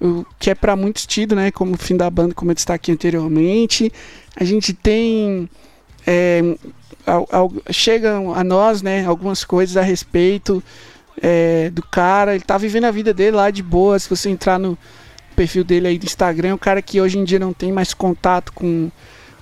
o 0.00 0.24
que 0.38 0.50
é 0.50 0.54
para 0.54 0.74
muitos 0.74 1.06
tido, 1.06 1.36
né, 1.36 1.50
como 1.50 1.74
o 1.74 1.78
fim 1.78 1.96
da 1.96 2.08
banda, 2.08 2.34
como 2.34 2.50
eu 2.50 2.54
destaquei 2.54 2.94
anteriormente. 2.94 3.92
A 4.34 4.44
gente 4.44 4.72
tem 4.72 5.48
é, 6.06 6.56
ao, 7.06 7.28
ao, 7.30 7.52
chegam 7.70 8.34
a 8.34 8.42
nós, 8.42 8.82
né, 8.82 9.04
algumas 9.04 9.44
coisas 9.44 9.76
a 9.76 9.82
respeito 9.82 10.62
é, 11.20 11.70
do 11.70 11.82
cara. 11.82 12.34
Ele 12.34 12.44
tá 12.44 12.56
vivendo 12.56 12.84
a 12.84 12.90
vida 12.90 13.12
dele 13.12 13.36
lá 13.36 13.50
de 13.50 13.62
boa. 13.62 13.98
Se 13.98 14.08
você 14.08 14.30
entrar 14.30 14.58
no 14.58 14.78
perfil 15.36 15.64
dele 15.64 15.88
aí 15.88 15.98
do 15.98 16.06
Instagram, 16.06 16.50
é 16.50 16.54
um 16.54 16.58
cara 16.58 16.80
que 16.80 17.00
hoje 17.00 17.18
em 17.18 17.24
dia 17.24 17.38
não 17.38 17.52
tem 17.52 17.72
mais 17.72 17.92
contato 17.92 18.52
com, 18.52 18.90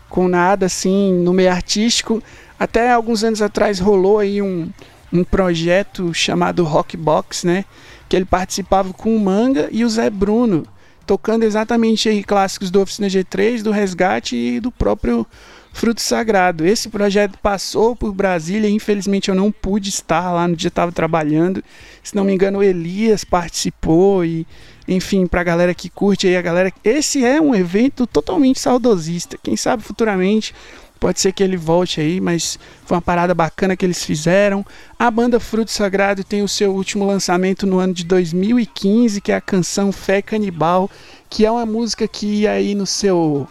com 0.09 0.29
nada 0.29 0.67
assim 0.67 1.13
no 1.13 1.33
meio 1.33 1.51
artístico. 1.51 2.23
Até 2.59 2.91
alguns 2.91 3.23
anos 3.23 3.41
atrás 3.41 3.79
rolou 3.79 4.19
aí 4.19 4.43
um, 4.43 4.71
um 5.13 5.23
projeto 5.23 6.13
chamado 6.13 6.65
Rockbox, 6.65 7.45
né? 7.45 7.65
Que 8.09 8.17
ele 8.17 8.25
participava 8.25 8.93
com 8.93 9.15
o 9.15 9.21
Manga 9.21 9.69
e 9.71 9.85
o 9.85 9.89
Zé 9.89 10.11
Bruno, 10.11 10.67
tocando 11.07 11.45
exatamente 11.45 12.09
aí 12.09 12.25
clássicos 12.25 12.71
do 12.71 12.81
Oficina 12.81 13.09
G3, 13.09 13.63
do 13.63 13.71
Resgate 13.71 14.35
e 14.35 14.61
do 14.61 14.73
próprio 14.73 15.27
Fruto 15.73 16.01
Sagrado. 16.01 16.67
Esse 16.67 16.89
projeto 16.89 17.39
passou 17.39 17.95
por 17.95 18.13
Brasília, 18.13 18.69
infelizmente 18.69 19.29
eu 19.29 19.35
não 19.35 19.53
pude 19.53 19.91
estar 19.91 20.33
lá 20.33 20.49
no 20.49 20.57
dia 20.57 20.69
estava 20.69 20.91
trabalhando. 20.91 21.63
Se 22.03 22.17
não 22.17 22.25
me 22.25 22.33
engano, 22.33 22.59
o 22.59 22.63
Elias 22.63 23.23
participou 23.23 24.25
e 24.25 24.47
enfim, 24.89 25.27
para 25.27 25.43
a 25.43 25.45
galera 25.45 25.75
que 25.75 25.91
curte 25.91 26.27
aí 26.27 26.37
a 26.37 26.43
galera, 26.43 26.73
esse 26.83 27.23
é 27.23 27.39
um 27.41 27.55
evento 27.55 28.07
totalmente 28.07 28.59
saudosista. 28.59 29.39
Quem 29.43 29.55
sabe 29.55 29.83
futuramente 29.83 30.55
Pode 30.99 31.21
ser 31.21 31.33
que 31.33 31.43
ele 31.43 31.57
volte 31.57 32.01
aí, 32.01 32.21
mas 32.21 32.59
foi 32.85 32.97
uma 32.97 33.03
parada 33.03 33.35
bacana 33.35 33.77
que 33.77 33.87
eles 33.87 34.05
fizeram. 34.05 34.65
A 34.99 35.11
banda 35.11 35.39
Fruto 35.39 35.71
Sagrado 35.71 36.25
tem 36.25 36.43
o 36.43 36.49
seu 36.49 36.75
último 36.75 37.07
lançamento 37.07 37.67
no 37.67 37.79
ano 37.79 37.95
de 37.95 38.05
2015, 38.05 39.21
que 39.21 39.31
é 39.31 39.37
a 39.37 39.41
canção 39.41 39.93
Fé 39.93 40.21
Canibal, 40.21 40.91
que 41.31 41.47
é 41.47 41.51
uma 41.51 41.65
música 41.65 42.09
que 42.09 42.47
aí 42.47 42.75
no 42.75 42.87
seu 42.87 43.49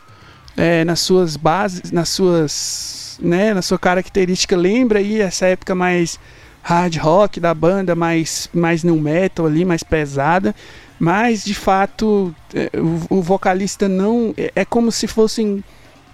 é, 0.57 0.83
nas 0.83 0.99
suas 0.99 1.37
bases, 1.37 1.91
nas 1.91 2.09
suas, 2.09 3.19
né, 3.21 3.53
na 3.53 3.61
sua 3.61 3.77
característica 3.77 4.57
lembra 4.57 4.99
aí 4.99 5.21
essa 5.21 5.45
época 5.45 5.75
mais 5.75 6.19
hard 6.63 6.97
rock 6.97 7.39
da 7.39 7.53
banda, 7.53 7.95
mais 7.95 8.49
mais 8.53 8.83
no 8.83 8.97
metal 8.97 9.45
ali, 9.45 9.63
mais 9.63 9.83
pesada. 9.83 10.53
Mas 10.99 11.45
de 11.45 11.53
fato, 11.53 12.35
é, 12.53 12.71
o, 13.09 13.19
o 13.19 13.21
vocalista 13.21 13.87
não 13.87 14.33
é, 14.35 14.51
é 14.55 14.65
como 14.65 14.91
se 14.91 15.07
fossem 15.07 15.63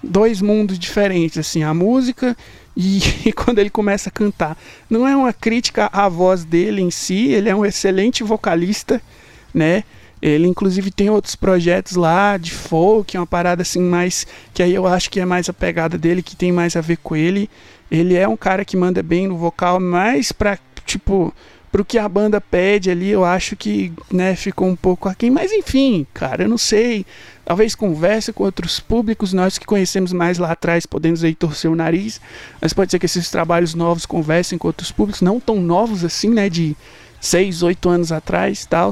dois 0.04 0.42
mundos 0.42 0.78
diferentes, 0.78 1.38
assim, 1.38 1.64
a 1.64 1.74
música 1.74 2.36
e, 2.76 3.00
e, 3.30 3.34
quando 3.34 3.60
ele 3.60 3.70
começa 3.70 4.10
a 4.10 4.12
cantar. 4.12 4.58
Não 4.90 5.08
é 5.08 5.16
uma 5.16 5.32
crítica 5.32 5.90
à 5.92 6.10
voz 6.10 6.44
dele 6.44 6.82
em 6.82 6.92
si, 6.92 7.28
ele 7.30 7.50
é 7.50 7.56
um 7.56 7.66
excelente 7.66 8.24
vocalista, 8.24 9.02
né? 9.54 9.84
Ele 10.22 10.48
inclusive 10.48 10.90
tem 10.90 11.10
outros 11.10 11.36
projetos 11.36 11.98
lá 11.98 12.38
de 12.38 12.52
folk, 12.52 13.16
é 13.16 13.20
uma 13.20 13.28
parada 13.28 13.62
assim 13.62 13.82
mais 13.82 14.26
que 14.54 14.64
aí 14.64 14.74
eu 14.74 14.88
acho 14.88 15.10
que 15.10 15.20
é 15.20 15.26
mais 15.26 15.50
a 15.50 15.54
pegada 15.54 15.98
dele, 15.98 16.24
que 16.24 16.36
tem 16.36 16.50
mais 16.50 16.78
a 16.78 16.82
ver 16.82 16.98
com 16.98 17.16
ele. 17.16 17.50
Ele 17.92 18.16
é 18.16 18.26
um 18.28 18.38
cara 18.38 18.64
que 18.64 18.78
manda 18.78 19.04
bem 19.04 19.28
no 19.28 19.38
vocal, 19.38 19.82
mas 19.82 20.32
para 20.32 20.58
tipo 20.86 21.34
pro 21.74 21.84
que 21.84 21.98
a 21.98 22.08
banda 22.08 22.40
pede 22.40 22.91
ali, 22.91 23.10
eu 23.10 23.26
acho 23.26 23.56
que, 23.56 23.91
né, 24.12 24.36
ficou 24.36 24.68
um 24.68 24.76
pouco 24.76 25.10
aquém, 25.10 25.32
mas 25.32 25.52
enfim, 25.52 26.06
cara, 26.14 26.44
eu 26.44 26.48
não 26.48 26.58
sei. 26.58 27.04
Talvez 27.44 27.74
converse 27.74 28.32
com 28.32 28.44
outros 28.44 28.80
públicos, 28.80 29.34
nós 29.34 29.58
que 29.58 29.66
conhecemos 29.66 30.14
mais 30.14 30.38
lá 30.38 30.52
atrás 30.52 30.86
podemos 30.86 31.24
aí 31.24 31.34
torcer 31.34 31.72
o 31.72 31.76
nariz, 31.76 32.22
mas 32.62 32.74
pode 32.74 32.91
ser 32.91 33.00
que 33.00 33.08
esses 33.08 33.28
trabalhos 33.32 33.74
novos 33.74 34.06
conversem 34.06 34.56
com 34.56 34.68
outros 34.68 34.91
públicos, 34.91 35.24
não 35.24 35.40
tão 35.40 35.56
novos 35.56 36.06
assim, 36.06 36.30
né, 36.30 36.48
de 36.48 36.78
6, 37.20 37.64
8 37.64 37.90
anos 37.90 38.12
atrás, 38.12 38.68
tal. 38.68 38.91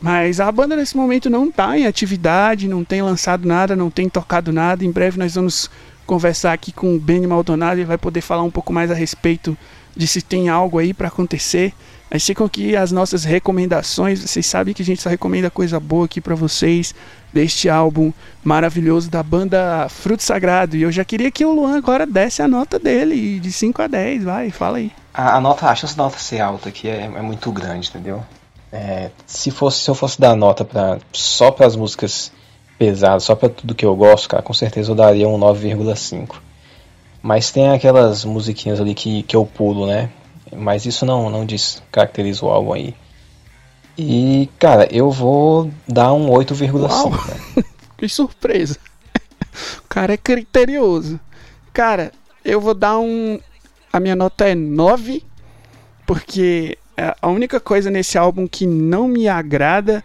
Mas 0.00 0.40
a 0.40 0.50
banda 0.50 0.74
nesse 0.74 0.96
momento 0.96 1.28
não 1.28 1.50
está 1.50 1.76
em 1.78 1.86
atividade, 1.86 2.68
não 2.68 2.84
tem 2.84 3.02
lançado 3.02 3.46
nada, 3.46 3.76
não 3.76 3.90
tem 3.90 4.08
tocado 4.08 4.50
nada. 4.50 4.82
Em 4.82 4.90
breve 4.90 5.18
nós 5.18 5.34
vamos 5.34 5.68
conversar 6.06 6.54
aqui 6.54 6.72
com 6.72 6.96
o 6.96 6.98
Benny 6.98 7.26
Maldonado 7.26 7.82
e 7.82 7.84
vai 7.84 7.98
poder 7.98 8.22
falar 8.22 8.42
um 8.42 8.50
pouco 8.50 8.72
mais 8.72 8.90
a 8.90 8.94
respeito 8.94 9.54
de 9.96 10.06
se 10.06 10.22
tem 10.22 10.48
algo 10.48 10.78
aí 10.78 10.92
para 10.94 11.08
acontecer. 11.08 11.74
Mas 12.10 12.26
ficam 12.26 12.44
aqui 12.44 12.76
as 12.76 12.92
nossas 12.92 13.24
recomendações. 13.24 14.20
Vocês 14.20 14.44
sabem 14.44 14.74
que 14.74 14.82
a 14.82 14.84
gente 14.84 15.00
só 15.00 15.08
recomenda 15.08 15.50
coisa 15.50 15.80
boa 15.80 16.04
aqui 16.04 16.20
para 16.20 16.34
vocês 16.34 16.94
deste 17.32 17.70
álbum 17.70 18.12
maravilhoso 18.44 19.10
da 19.10 19.22
banda 19.22 19.88
Fruto 19.88 20.22
Sagrado. 20.22 20.76
E 20.76 20.82
eu 20.82 20.92
já 20.92 21.04
queria 21.04 21.30
que 21.30 21.44
o 21.44 21.52
Luan 21.52 21.76
agora 21.76 22.06
desse 22.06 22.42
a 22.42 22.48
nota 22.48 22.78
dele 22.78 23.40
de 23.40 23.50
5 23.50 23.80
a 23.80 23.86
10. 23.86 24.24
Vai, 24.24 24.50
fala 24.50 24.76
aí. 24.76 24.92
A, 25.14 25.36
a 25.36 25.40
nota, 25.40 25.66
a 25.66 25.74
chance 25.74 25.96
da 25.96 26.04
nota 26.04 26.18
ser 26.18 26.40
alta 26.40 26.68
aqui 26.68 26.86
é, 26.86 27.04
é 27.04 27.22
muito 27.22 27.50
grande, 27.50 27.88
entendeu? 27.88 28.22
É, 28.70 29.10
se 29.26 29.50
fosse 29.50 29.80
se 29.82 29.90
eu 29.90 29.94
fosse 29.94 30.20
dar 30.20 30.34
nota 30.34 30.64
para 30.64 30.98
só 31.12 31.50
para 31.50 31.66
as 31.66 31.76
músicas 31.76 32.32
pesadas, 32.78 33.24
só 33.24 33.34
para 33.34 33.48
tudo 33.48 33.74
que 33.74 33.84
eu 33.84 33.94
gosto, 33.94 34.28
cara, 34.28 34.42
com 34.42 34.52
certeza 34.52 34.90
eu 34.90 34.94
daria 34.94 35.28
um 35.28 35.38
9,5. 35.38 36.36
Mas 37.22 37.50
tem 37.50 37.68
aquelas 37.70 38.24
musiquinhas 38.24 38.80
ali 38.80 38.94
que, 38.94 39.22
que 39.22 39.36
eu 39.36 39.46
pulo, 39.46 39.86
né? 39.86 40.10
Mas 40.54 40.84
isso 40.84 41.06
não, 41.06 41.30
não 41.30 41.46
descaracteriza 41.46 42.44
o 42.44 42.50
álbum 42.50 42.72
aí. 42.72 42.94
E, 43.96 44.48
cara, 44.58 44.88
eu 44.90 45.10
vou 45.10 45.70
dar 45.86 46.12
um 46.12 46.28
8,5. 46.28 47.64
que 47.96 48.08
surpresa. 48.08 48.76
O 49.78 49.88
cara 49.88 50.14
é 50.14 50.16
criterioso. 50.16 51.20
Cara, 51.72 52.10
eu 52.44 52.60
vou 52.60 52.74
dar 52.74 52.98
um. 52.98 53.38
A 53.92 54.00
minha 54.00 54.16
nota 54.16 54.48
é 54.48 54.54
9, 54.54 55.22
porque 56.06 56.78
a 57.20 57.28
única 57.28 57.60
coisa 57.60 57.90
nesse 57.90 58.16
álbum 58.16 58.46
que 58.46 58.66
não 58.66 59.06
me 59.06 59.28
agrada 59.28 60.04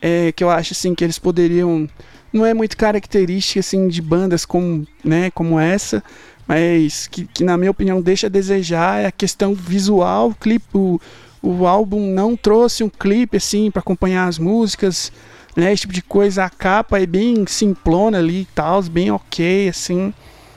é 0.00 0.32
que 0.32 0.42
eu 0.42 0.50
acho 0.50 0.72
assim 0.72 0.94
que 0.94 1.04
eles 1.04 1.18
poderiam. 1.18 1.88
Não 2.32 2.44
é 2.44 2.52
muito 2.52 2.76
característica 2.76 3.60
assim 3.60 3.88
de 3.88 4.02
bandas 4.02 4.44
como, 4.44 4.86
né, 5.02 5.30
como 5.30 5.58
essa, 5.58 6.04
mas 6.48 7.06
que, 7.06 7.26
que, 7.26 7.44
na 7.44 7.58
minha 7.58 7.70
opinião 7.70 8.00
deixa 8.00 8.26
a 8.26 8.30
desejar 8.30 9.02
é 9.02 9.06
a 9.06 9.12
questão 9.12 9.54
visual, 9.54 10.30
o 10.30 10.34
clipe, 10.34 10.66
o, 10.72 10.98
o 11.42 11.66
álbum 11.66 12.10
não 12.10 12.34
trouxe 12.34 12.82
um 12.82 12.88
clipe 12.88 13.36
assim 13.36 13.70
para 13.70 13.80
acompanhar 13.80 14.26
as 14.26 14.38
músicas, 14.38 15.12
né, 15.54 15.70
esse 15.72 15.82
tipo 15.82 15.92
de 15.92 16.00
coisa, 16.00 16.44
a 16.44 16.50
capa 16.50 16.98
é 16.98 17.04
bem 17.04 17.44
simplona 17.46 18.18
ali 18.18 18.40
e 18.40 18.48
tal, 18.54 18.82
bem 18.84 19.10
ok 19.10 19.68
assim. 19.68 20.14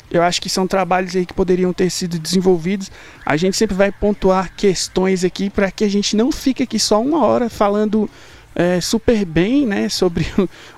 Eu 0.09 0.21
acho 0.21 0.41
que 0.41 0.49
são 0.49 0.67
trabalhos 0.67 1.15
aí 1.15 1.25
que 1.25 1.33
poderiam 1.33 1.71
ter 1.71 1.89
sido 1.89 2.19
desenvolvidos. 2.19 2.91
A 3.25 3.37
gente 3.37 3.55
sempre 3.55 3.75
vai 3.75 3.93
pontuar 3.93 4.53
questões 4.57 5.23
aqui 5.23 5.49
para 5.49 5.71
que 5.71 5.85
a 5.85 5.89
gente 5.89 6.17
não 6.17 6.33
fique 6.33 6.61
aqui 6.61 6.77
só 6.77 7.01
uma 7.01 7.25
hora 7.25 7.49
falando 7.49 8.09
é, 8.55 8.81
super 8.81 9.25
bem, 9.25 9.65
né? 9.65 9.89
Sobre 9.89 10.25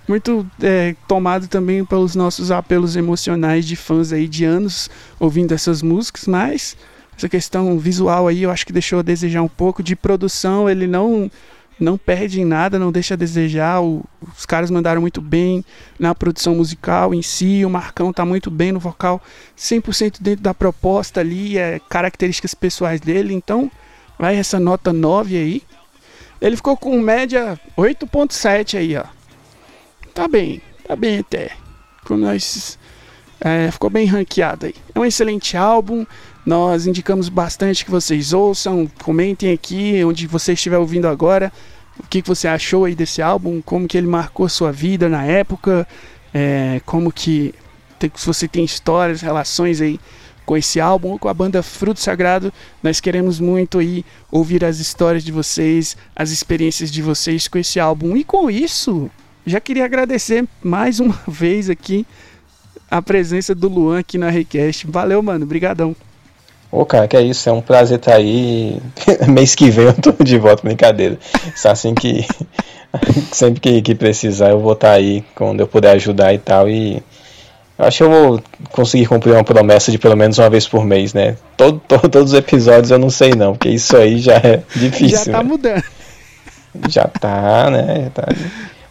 muito 0.08 0.46
é, 0.62 0.96
tomado 1.08 1.48
também 1.48 1.84
pelos 1.84 2.16
nossos 2.16 2.52
apelos 2.52 2.96
emocionais 2.96 3.66
de 3.66 3.76
fãs 3.76 4.14
aí 4.14 4.28
de 4.28 4.46
anos 4.46 4.90
ouvindo 5.20 5.54
essas 5.54 5.82
músicas, 5.82 6.28
mas 6.28 6.78
essa 7.18 7.30
questão 7.30 7.78
visual 7.78 8.28
aí 8.28 8.44
eu 8.44 8.52
acho 8.52 8.66
que 8.66 8.74
deixou 8.74 9.00
a 9.00 9.04
desejar 9.04 9.42
um 9.42 9.48
pouco 9.48 9.82
de 9.82 9.96
produção. 9.96 10.70
Ele 10.70 10.88
não 10.88 11.30
não 11.80 11.98
perde 11.98 12.40
em 12.40 12.46
nada, 12.46 12.78
não 12.78 12.92
deixa 12.92 13.16
a 13.16 13.18
desejar. 13.18 13.82
O, 13.82 14.04
os 14.38 14.46
caras 14.46 14.70
mandaram 14.70 15.02
muito 15.02 15.20
bem 15.22 15.66
na 16.00 16.14
produção 16.14 16.56
musical 16.56 17.14
em 17.14 17.22
si. 17.22 17.66
O 17.66 17.70
Marcão 17.70 18.14
tá 18.14 18.24
muito 18.24 18.50
bem 18.52 18.72
no 18.72 18.80
vocal, 18.80 19.22
100% 19.58 20.18
dentro 20.22 20.44
da 20.44 20.54
proposta 20.54 21.20
ali, 21.20 21.58
é 21.58 21.80
características 21.90 22.54
pessoais 22.54 23.02
dele. 23.02 23.34
Então, 23.34 23.70
vai 24.18 24.36
essa 24.36 24.60
nota 24.60 24.94
9 24.94 25.36
aí. 25.36 25.64
Ele 26.44 26.58
ficou 26.58 26.76
com 26.76 27.00
média 27.00 27.58
8.7 27.78 28.78
aí, 28.78 28.98
ó. 28.98 29.06
Tá 30.14 30.28
bem, 30.28 30.62
tá 30.86 30.94
bem 30.94 31.20
até. 31.20 31.52
Nós 32.10 32.78
é, 33.40 33.72
ficou 33.72 33.90
bem 33.90 34.06
ranqueado 34.06 34.66
aí. 34.66 34.76
É 34.94 35.00
um 35.00 35.06
excelente 35.06 35.56
álbum. 35.56 36.06
Nós 36.46 36.86
indicamos 36.86 37.30
bastante 37.30 37.86
que 37.86 37.90
vocês 37.90 38.34
ouçam, 38.34 38.92
comentem 39.02 39.54
aqui 39.54 40.04
onde 40.04 40.28
você 40.28 40.52
estiver 40.52 40.78
ouvindo 40.78 41.08
agora. 41.08 41.50
O 41.98 42.06
que, 42.08 42.22
que 42.22 42.28
você 42.28 42.50
achou 42.50 42.84
aí 42.84 42.94
desse 42.94 43.22
álbum? 43.22 43.62
Como 43.62 43.88
que 43.88 43.98
ele 43.98 44.08
marcou 44.08 44.50
sua 44.50 44.70
vida 44.70 45.08
na 45.08 45.24
época? 45.24 45.88
É, 46.34 46.82
como 46.86 47.10
que 47.10 47.56
se 48.16 48.28
você 48.28 48.50
tem 48.50 48.66
histórias, 48.66 49.22
relações 49.22 49.80
aí 49.80 49.98
com 50.46 50.58
esse 50.58 50.80
álbum, 50.80 51.18
com 51.18 51.30
a 51.30 51.34
banda 51.34 51.64
Fruto 51.64 52.00
Sagrado. 52.00 52.52
Nós 52.82 53.00
queremos 53.00 53.40
muito 53.40 53.80
aí 53.80 54.06
ouvir 54.32 54.64
as 54.64 54.80
histórias 54.80 55.24
de 55.24 55.32
vocês, 55.32 55.98
as 56.16 56.32
experiências 56.32 56.92
de 56.92 57.02
vocês 57.02 57.48
com 57.48 57.58
esse 57.58 57.80
álbum. 57.80 58.16
E 58.16 58.24
com 58.24 58.50
isso, 58.50 59.10
já 59.46 59.60
queria 59.60 59.86
agradecer 59.86 60.46
mais 60.62 61.00
uma 61.00 61.18
vez 61.28 61.70
aqui 61.70 62.06
a 62.90 63.02
presença 63.02 63.56
do 63.56 63.68
Luan 63.68 64.00
aqui 64.00 64.18
na 64.18 64.30
Request. 64.30 64.86
Valeu, 64.88 65.22
mano. 65.24 65.46
Obrigadão. 65.46 65.96
Ô, 66.72 66.86
cara, 66.86 67.08
que 67.08 67.16
é 67.16 67.22
isso. 67.22 67.50
É 67.50 67.52
um 67.52 67.62
prazer 67.62 68.00
estar 68.00 68.16
aí. 68.16 68.78
Mês 69.30 69.56
que 69.56 69.70
vem 69.70 69.86
eu 69.86 69.94
tô 69.94 70.12
de 70.24 70.38
volta, 70.38 70.64
brincadeira. 70.64 71.20
Só 71.56 71.72
assim 71.72 71.94
que. 71.94 72.26
Sempre 73.32 73.60
que, 73.60 73.82
que 73.82 73.96
precisar, 73.96 74.52
eu 74.52 74.60
vou 74.60 74.74
estar 74.74 74.92
aí 74.92 75.24
quando 75.34 75.60
eu 75.60 75.68
puder 75.68 75.96
ajudar 75.96 76.34
e 76.34 76.38
tal. 76.38 76.70
E 76.70 77.02
Acho 77.78 77.98
que 77.98 78.04
eu 78.04 78.10
vou 78.10 78.44
conseguir 78.72 79.08
cumprir 79.08 79.34
uma 79.34 79.44
promessa 79.44 79.92
de 79.92 79.98
pelo 79.98 80.16
menos 80.16 80.38
uma 80.38 80.50
vez 80.50 80.68
por 80.68 80.86
mês, 80.86 81.14
né? 81.14 81.36
Todo, 81.58 81.82
todo, 81.88 82.10
todos 82.10 82.34
os 82.34 82.38
episódios 82.38 82.92
eu 82.92 83.00
não 83.00 83.10
sei 83.10 83.32
não, 83.32 83.54
porque 83.54 83.70
isso 83.70 83.98
aí 83.98 84.20
já 84.20 84.36
é 84.36 84.62
difícil. 84.76 85.18
Já 85.26 85.32
tá 85.32 85.44
né? 85.44 85.44
mudando. 85.44 85.84
Já 86.90 87.04
tá, 87.04 87.70
né? 87.70 88.04
Já 88.04 88.10
tá... 88.10 88.34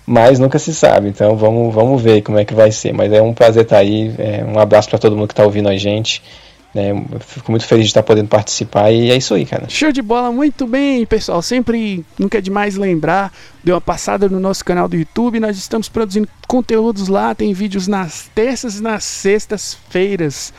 Mas 0.04 0.38
nunca 0.40 0.59
se 0.59 0.74
sabe, 0.74 1.09
então 1.09 1.36
vamos, 1.36 1.72
vamos 1.72 2.02
ver 2.02 2.22
como 2.22 2.38
é 2.38 2.44
que 2.44 2.54
vai 2.54 2.72
ser. 2.72 2.92
Mas 2.92 3.12
é 3.12 3.22
um 3.22 3.32
prazer 3.32 3.62
estar 3.62 3.78
aí. 3.78 4.12
É, 4.18 4.44
um 4.44 4.59
abraço 4.59 4.88
para 4.88 4.98
todo 4.98 5.16
mundo 5.16 5.28
que 5.28 5.32
está 5.32 5.44
ouvindo 5.44 5.68
a 5.68 5.76
gente. 5.76 6.22
Né? 6.74 6.90
Fico 7.20 7.50
muito 7.50 7.66
feliz 7.66 7.84
de 7.84 7.90
estar 7.90 8.02
podendo 8.02 8.28
participar 8.28 8.90
e 8.90 9.10
é 9.10 9.16
isso 9.16 9.34
aí, 9.34 9.44
cara. 9.44 9.68
Show 9.68 9.92
de 9.92 10.00
bola, 10.00 10.32
muito 10.32 10.66
bem, 10.66 11.04
pessoal. 11.04 11.42
Sempre 11.42 12.04
nunca 12.18 12.38
é 12.38 12.40
demais 12.40 12.76
lembrar, 12.76 13.32
deu 13.62 13.74
uma 13.74 13.80
passada 13.80 14.28
no 14.28 14.40
nosso 14.40 14.64
canal 14.64 14.88
do 14.88 14.96
YouTube. 14.96 15.38
Nós 15.38 15.58
estamos 15.58 15.88
produzindo 15.88 16.28
conteúdos 16.48 17.08
lá, 17.08 17.34
tem 17.34 17.52
vídeos 17.52 17.86
nas 17.86 18.30
terças 18.34 18.78
e 18.78 18.82
nas 18.82 19.04
sextas-feiras. 19.04 20.52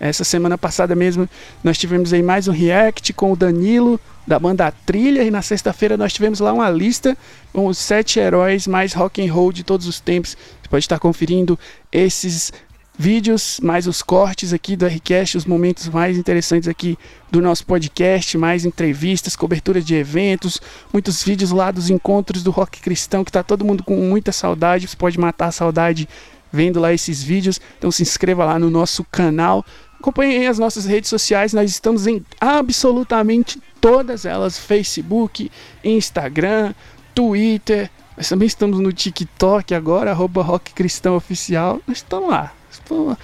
Essa 0.00 0.24
semana 0.24 0.58
passada 0.58 0.96
mesmo 0.96 1.28
nós 1.62 1.78
tivemos 1.78 2.12
aí 2.12 2.24
mais 2.24 2.48
um 2.48 2.52
react 2.52 3.12
com 3.12 3.30
o 3.30 3.36
Danilo 3.36 4.00
da 4.26 4.36
banda 4.36 4.72
Trilha 4.84 5.22
e 5.22 5.30
na 5.30 5.42
sexta-feira 5.42 5.96
nós 5.96 6.12
tivemos 6.12 6.40
lá 6.40 6.52
uma 6.52 6.68
lista 6.68 7.16
com 7.52 7.66
os 7.66 7.78
sete 7.78 8.18
heróis 8.18 8.66
mais 8.66 8.92
rock 8.92 9.24
and 9.24 9.32
roll 9.32 9.52
de 9.52 9.62
todos 9.62 9.86
os 9.86 10.00
tempos. 10.00 10.36
Você 10.60 10.68
pode 10.68 10.84
estar 10.84 10.98
conferindo 10.98 11.56
esses 11.92 12.52
vídeos, 12.98 13.58
mais 13.62 13.86
os 13.86 14.02
cortes 14.02 14.52
aqui 14.52 14.76
do 14.76 14.86
Rcast, 14.86 15.36
os 15.36 15.44
momentos 15.44 15.88
mais 15.88 16.16
interessantes 16.16 16.68
aqui 16.68 16.98
do 17.30 17.40
nosso 17.40 17.64
podcast, 17.66 18.36
mais 18.36 18.64
entrevistas, 18.64 19.34
coberturas 19.34 19.84
de 19.84 19.94
eventos, 19.94 20.60
muitos 20.92 21.22
vídeos 21.22 21.50
lá 21.50 21.70
dos 21.70 21.90
encontros 21.90 22.42
do 22.42 22.50
rock 22.50 22.80
cristão 22.80 23.24
que 23.24 23.32
tá 23.32 23.42
todo 23.42 23.64
mundo 23.64 23.82
com 23.82 23.96
muita 23.96 24.30
saudade. 24.32 24.86
Você 24.86 24.96
pode 24.96 25.18
matar 25.18 25.46
a 25.46 25.52
saudade 25.52 26.08
vendo 26.52 26.78
lá 26.78 26.92
esses 26.92 27.22
vídeos. 27.22 27.60
Então 27.78 27.90
se 27.90 28.02
inscreva 28.02 28.44
lá 28.44 28.58
no 28.58 28.70
nosso 28.70 29.04
canal. 29.04 29.64
Acompanhe 29.98 30.46
as 30.46 30.58
nossas 30.58 30.84
redes 30.84 31.08
sociais, 31.08 31.52
nós 31.52 31.70
estamos 31.70 32.06
em 32.06 32.24
absolutamente 32.40 33.60
todas 33.80 34.26
elas: 34.26 34.58
Facebook, 34.58 35.50
Instagram, 35.82 36.74
Twitter. 37.14 37.90
Nós 38.16 38.28
também 38.28 38.46
estamos 38.46 38.78
no 38.78 38.92
TikTok 38.92 39.74
agora, 39.74 40.10
arroba 40.10 40.42
Rock 40.42 40.74
Cristão 40.74 41.16
Oficial. 41.16 41.80
Nós 41.86 41.98
estamos 41.98 42.28
lá. 42.28 42.52
Pô, 42.86 43.16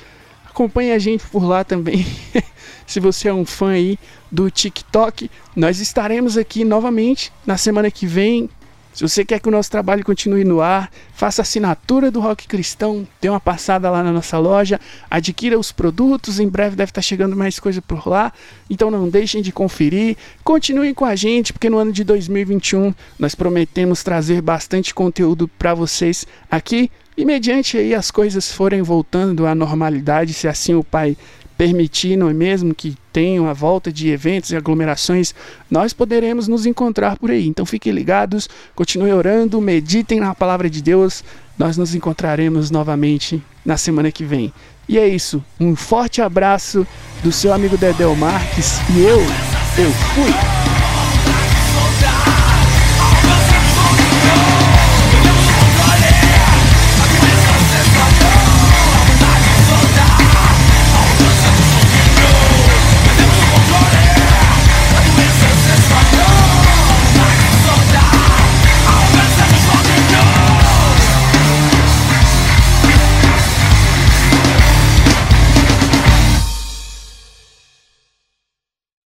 acompanhe 0.44 0.92
a 0.92 0.98
gente 0.98 1.26
por 1.26 1.44
lá 1.44 1.64
também. 1.64 2.06
Se 2.86 3.00
você 3.00 3.28
é 3.28 3.34
um 3.34 3.44
fã 3.44 3.70
aí 3.70 3.98
do 4.30 4.50
TikTok, 4.50 5.30
nós 5.54 5.78
estaremos 5.80 6.36
aqui 6.36 6.64
novamente 6.64 7.32
na 7.46 7.56
semana 7.56 7.90
que 7.90 8.06
vem. 8.06 8.48
Se 8.92 9.02
você 9.02 9.24
quer 9.24 9.38
que 9.38 9.48
o 9.48 9.52
nosso 9.52 9.70
trabalho 9.70 10.04
continue 10.04 10.44
no 10.44 10.60
ar, 10.60 10.90
faça 11.12 11.42
assinatura 11.42 12.10
do 12.10 12.20
Rock 12.20 12.48
Cristão, 12.48 13.06
dê 13.20 13.28
uma 13.28 13.38
passada 13.38 13.88
lá 13.90 14.02
na 14.02 14.12
nossa 14.12 14.38
loja, 14.38 14.80
adquira 15.08 15.58
os 15.58 15.70
produtos, 15.70 16.40
em 16.40 16.48
breve 16.48 16.74
deve 16.74 16.90
estar 16.90 17.02
chegando 17.02 17.36
mais 17.36 17.60
coisa 17.60 17.80
por 17.80 18.08
lá. 18.08 18.32
Então 18.68 18.90
não 18.90 19.08
deixem 19.08 19.40
de 19.40 19.52
conferir, 19.52 20.16
continuem 20.42 20.92
com 20.92 21.04
a 21.04 21.14
gente, 21.14 21.52
porque 21.52 21.70
no 21.70 21.78
ano 21.78 21.92
de 21.92 22.02
2021 22.02 22.92
nós 23.18 23.34
prometemos 23.34 24.02
trazer 24.02 24.42
bastante 24.42 24.92
conteúdo 24.92 25.46
para 25.46 25.74
vocês 25.74 26.26
aqui 26.50 26.90
e 27.18 27.24
mediante 27.24 27.76
aí 27.76 27.96
as 27.96 28.12
coisas 28.12 28.52
forem 28.52 28.80
voltando 28.80 29.44
à 29.44 29.52
normalidade, 29.52 30.32
se 30.32 30.46
assim 30.46 30.74
o 30.74 30.84
Pai 30.84 31.16
permitir, 31.58 32.16
não 32.16 32.30
é 32.30 32.32
mesmo, 32.32 32.72
que 32.72 32.96
tenham 33.12 33.48
a 33.48 33.52
volta 33.52 33.92
de 33.92 34.08
eventos 34.08 34.52
e 34.52 34.56
aglomerações, 34.56 35.34
nós 35.68 35.92
poderemos 35.92 36.46
nos 36.46 36.64
encontrar 36.64 37.18
por 37.18 37.32
aí. 37.32 37.48
Então 37.48 37.66
fiquem 37.66 37.92
ligados, 37.92 38.48
continuem 38.76 39.12
orando, 39.12 39.60
meditem 39.60 40.20
na 40.20 40.34
palavra 40.36 40.70
de 40.70 40.80
Deus. 40.80 41.24
Nós 41.58 41.76
nos 41.76 41.96
encontraremos 41.96 42.70
novamente 42.70 43.42
na 43.64 43.76
semana 43.76 44.12
que 44.12 44.24
vem. 44.24 44.52
E 44.88 44.96
é 44.96 45.06
isso. 45.06 45.44
Um 45.58 45.74
forte 45.74 46.22
abraço 46.22 46.86
do 47.24 47.32
seu 47.32 47.52
amigo 47.52 47.76
Dedel 47.76 48.14
Marques 48.14 48.78
e 48.96 49.00
eu, 49.00 49.18
eu 49.18 49.90
fui. 50.14 50.77